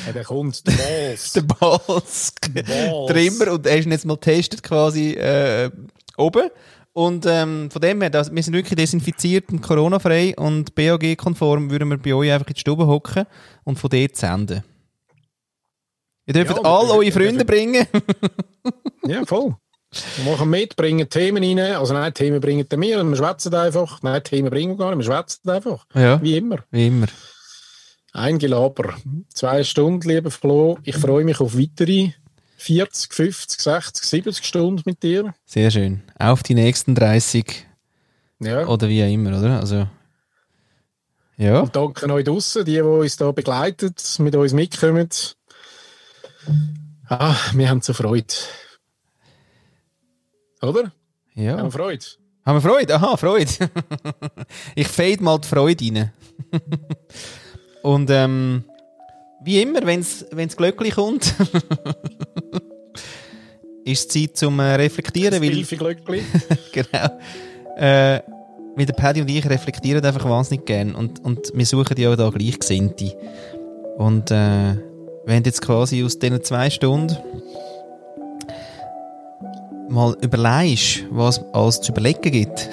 Ja, 0.06 0.12
der 0.12 0.24
kommt, 0.24 0.66
der 0.66 0.72
Balls. 0.72 1.32
der 1.34 1.42
Balls 1.42 2.32
Balls. 2.40 3.10
Trimmer 3.10 3.52
und 3.52 3.66
er 3.66 3.78
ist 3.78 3.86
jetzt 3.86 4.06
mal 4.06 4.14
getestet 4.16 4.62
quasi 4.62 5.12
äh, 5.12 5.70
oben. 6.16 6.50
Und 6.92 7.24
ähm, 7.26 7.70
von 7.70 7.80
dem 7.80 8.00
her, 8.00 8.10
das, 8.10 8.34
wir 8.34 8.42
sind 8.42 8.54
wirklich 8.54 8.76
desinfiziert 8.76 9.50
und 9.50 9.62
Corona-frei 9.62 10.34
und 10.36 10.74
BAG-konform 10.74 11.70
würden 11.70 11.88
wir 11.88 11.98
bei 11.98 12.14
euch 12.14 12.32
einfach 12.32 12.48
in 12.48 12.54
die 12.54 12.60
Stube 12.60 12.86
hocken 12.86 13.26
und 13.64 13.78
von 13.78 13.90
dort 13.90 14.16
senden. 14.16 14.64
Ihr 16.26 16.34
dürft 16.34 16.56
Ja, 16.56 16.62
all 16.62 16.90
eure 16.90 17.12
Freunde 17.12 17.44
bringen. 17.44 17.86
Ja, 19.06 19.24
voll. 19.24 19.56
Wir 20.16 20.32
machen 20.32 20.50
mit, 20.50 20.76
bringen 20.76 21.08
Themen 21.08 21.42
rein. 21.42 21.76
Also 21.76 21.94
nein, 21.94 22.14
Themen 22.14 22.40
bringen 22.40 22.66
wir, 22.68 23.04
wir 23.04 23.16
schwätzen 23.16 23.54
einfach. 23.54 24.02
Nein, 24.02 24.22
Themen 24.22 24.50
bringen 24.50 24.72
wir 24.72 24.76
gar 24.76 24.94
nicht, 24.94 25.06
wir 25.08 25.12
schwätzen 25.14 25.48
einfach. 25.50 25.86
Ja, 25.94 26.20
Wie 26.22 26.36
immer. 26.36 26.58
wie 26.70 26.86
immer. 26.88 27.06
Ein 28.12 28.38
Gelaber. 28.38 28.96
Zwei 29.32 29.62
Stunden, 29.62 30.08
lieber 30.08 30.30
Flo. 30.30 30.78
Ich 30.82 30.96
freue 30.96 31.24
mich 31.24 31.40
auf 31.40 31.56
weitere 31.56 32.10
40, 32.56 33.12
50, 33.14 33.60
60, 33.60 34.04
70 34.04 34.44
Stunden 34.44 34.82
mit 34.84 35.02
dir. 35.02 35.32
Sehr 35.46 35.70
schön. 35.70 36.02
Auf 36.18 36.42
die 36.42 36.54
nächsten 36.54 36.94
30 36.94 37.66
Ja. 38.40 38.66
oder 38.66 38.88
wie 38.88 39.02
auch 39.04 39.08
immer, 39.08 39.38
oder? 39.38 39.60
Also, 39.60 39.86
ja. 41.36 41.60
Und 41.60 41.74
danke 41.74 42.12
euch 42.12 42.24
draussen, 42.24 42.64
die, 42.64 42.72
die 42.74 42.80
uns 42.82 43.16
da 43.16 43.30
begleiten, 43.32 43.94
mit 44.18 44.34
uns 44.34 44.52
mitkommen. 44.52 45.08
Ah, 47.08 47.36
wir 47.54 47.68
haben 47.70 47.80
so 47.80 47.92
Freude. 47.94 48.34
Oder? 50.62 50.92
ja. 51.34 51.56
Haben 51.56 51.66
wir 51.68 51.70
Freude? 51.70 52.04
Haben 52.44 52.56
wir 52.62 52.70
Freude? 52.70 52.94
Aha, 52.96 53.16
Freude. 53.16 53.50
ich 54.74 54.88
fade 54.88 55.22
mal 55.22 55.38
die 55.38 55.48
Freude 55.48 55.84
rein. 55.84 56.12
Und 57.82 58.10
ähm, 58.10 58.64
wie 59.42 59.62
immer, 59.62 59.86
wenn 59.86 60.00
es 60.00 60.56
glücklich 60.56 60.94
kommt, 60.94 61.34
ist 63.84 64.00
es 64.00 64.08
Zeit 64.08 64.36
zum 64.36 64.58
äh, 64.60 64.74
Reflektieren, 64.74 65.32
Das 65.32 65.40
weil 65.40 65.64
glücklich. 65.78 66.24
genau. 66.72 67.08
Äh, 67.76 68.20
weil 68.76 68.86
der 68.86 68.92
Paddy 68.92 69.22
und 69.22 69.30
ich 69.30 69.48
reflektieren 69.48 70.04
einfach 70.04 70.28
wahnsinnig 70.28 70.64
gern 70.64 70.94
und, 70.94 71.24
und 71.24 71.50
wir 71.54 71.66
suchen 71.66 71.96
ja 71.98 72.14
da 72.14 72.30
Gleichgesinnte. 72.30 73.16
Und 73.98 74.30
äh, 74.30 74.76
wenn 75.24 75.42
du 75.42 75.48
jetzt 75.48 75.62
quasi 75.62 76.04
aus 76.04 76.18
diesen 76.18 76.44
zwei 76.44 76.70
Stunden 76.70 77.16
mal 79.88 80.16
überlegst, 80.20 81.04
was 81.10 81.38
es 81.38 81.44
alles 81.52 81.80
zu 81.80 81.92
überlegen 81.92 82.30
gibt, 82.30 82.60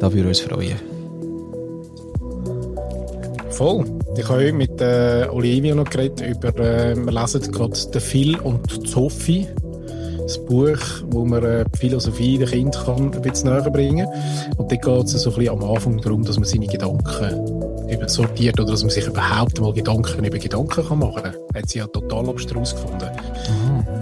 da 0.00 0.12
würden 0.12 0.24
wir 0.24 0.28
uns 0.28 0.40
freuen. 0.40 0.91
Voll. 3.52 3.84
Ich 4.16 4.28
habe 4.28 4.40
heute 4.40 4.52
mit 4.54 4.80
äh, 4.80 5.26
Olivia 5.30 5.74
noch 5.74 5.88
geredet 5.88 6.20
über, 6.22 6.48
äh, 6.58 6.96
wir 6.96 7.12
lesen 7.12 7.52
gerade 7.52 7.72
«Der 7.92 8.00
Phil 8.00 8.38
und 8.38 8.84
die 8.84 8.88
Sophie», 8.88 9.46
das 10.22 10.38
Buch, 10.46 10.78
wo 11.10 11.24
man 11.24 11.44
äh, 11.44 11.64
die 11.74 11.78
Philosophie 11.78 12.38
den 12.38 12.48
Kind 12.48 12.74
kann 12.84 13.12
ein 13.12 13.22
bisschen 13.22 13.50
näher 13.50 13.70
bringen 13.70 14.06
Und 14.56 14.72
dort 14.72 14.82
geht 14.82 15.04
es 15.04 15.22
so 15.22 15.30
ein 15.30 15.36
bisschen 15.36 15.60
am 15.60 15.70
Anfang 15.70 16.00
darum, 16.00 16.24
dass 16.24 16.36
man 16.36 16.46
seine 16.46 16.66
Gedanken 16.66 17.88
eben 17.90 18.08
sortiert 18.08 18.58
oder 18.58 18.70
dass 18.70 18.82
man 18.82 18.90
sich 18.90 19.06
überhaupt 19.06 19.60
mal 19.60 19.72
Gedanken 19.72 20.24
über 20.24 20.38
Gedanken 20.38 20.86
kann 20.86 20.98
machen 20.98 21.22
kann. 21.22 21.34
Hat 21.54 21.68
sie 21.68 21.78
ja 21.78 21.86
total 21.88 22.30
abstrus 22.30 22.74
gefunden. 22.74 23.10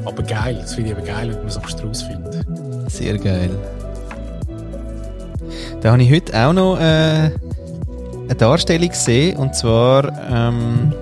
Aber 0.04 0.22
geil, 0.22 0.58
das 0.60 0.74
finde 0.74 0.92
ich 0.92 0.96
eben 0.96 1.06
geil, 1.06 1.28
wenn 1.30 1.38
man 1.38 1.48
es 1.48 1.56
abstrus 1.56 2.02
findet. 2.02 2.46
Sehr 2.88 3.18
geil. 3.18 3.50
Da 5.80 5.92
habe 5.92 6.02
ich 6.02 6.12
heute 6.12 6.36
auch 6.36 6.52
noch 6.52 6.78
äh, 6.78 7.30
eine 8.30 8.38
Darstellung 8.38 8.88
gesehen. 8.88 9.36
Und 9.36 9.54
zwar 9.54 10.10
ähm, 10.30 10.94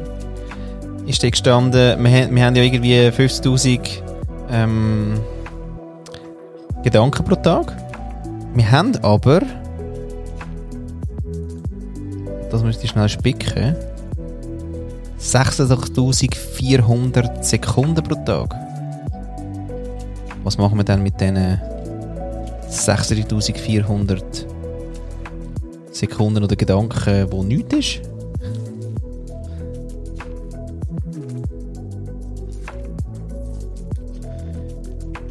ist 1.06 1.22
da 1.22 1.30
gestanden, 1.30 2.02
wir, 2.02 2.10
haben- 2.10 2.34
wir 2.34 2.44
haben 2.44 2.56
ja 2.56 2.62
irgendwie 2.62 2.94
50.000 2.96 3.80
ähm, 4.50 5.14
Gedanken 6.82 7.24
pro 7.24 7.34
Tag. 7.36 7.76
Wir 8.54 8.70
haben 8.70 8.96
aber, 9.02 9.40
das 12.50 12.62
müsste 12.62 12.84
ich 12.84 12.90
schnell 12.90 13.08
spicken, 13.10 13.76
86.400 15.20 17.42
Sekunden 17.42 18.02
pro 18.02 18.14
Tag. 18.24 18.54
Was 20.44 20.56
machen 20.56 20.78
wir 20.78 20.84
dann 20.84 21.02
mit 21.02 21.20
diesen 21.20 21.60
60.400 22.70 24.22
Sekunden 25.98 26.44
oder 26.44 26.54
Gedanken, 26.54 27.26
wo 27.32 27.42
nichts 27.42 27.74
ist? 27.74 28.00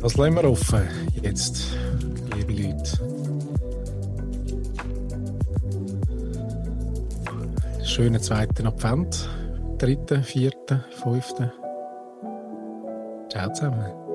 Das 0.01 0.17
lassen 0.17 0.35
wir 0.35 0.43
offen 0.43 0.81
jetzt, 1.21 1.73
liebe 2.35 2.53
Leute. 2.53 2.99
Schönen 7.85 8.21
zweiten 8.21 8.67
Advent, 8.67 9.29
dritten, 9.77 10.21
vierten, 10.23 10.83
fünften. 11.01 11.49
Ciao 13.29 13.51
zusammen. 13.53 14.06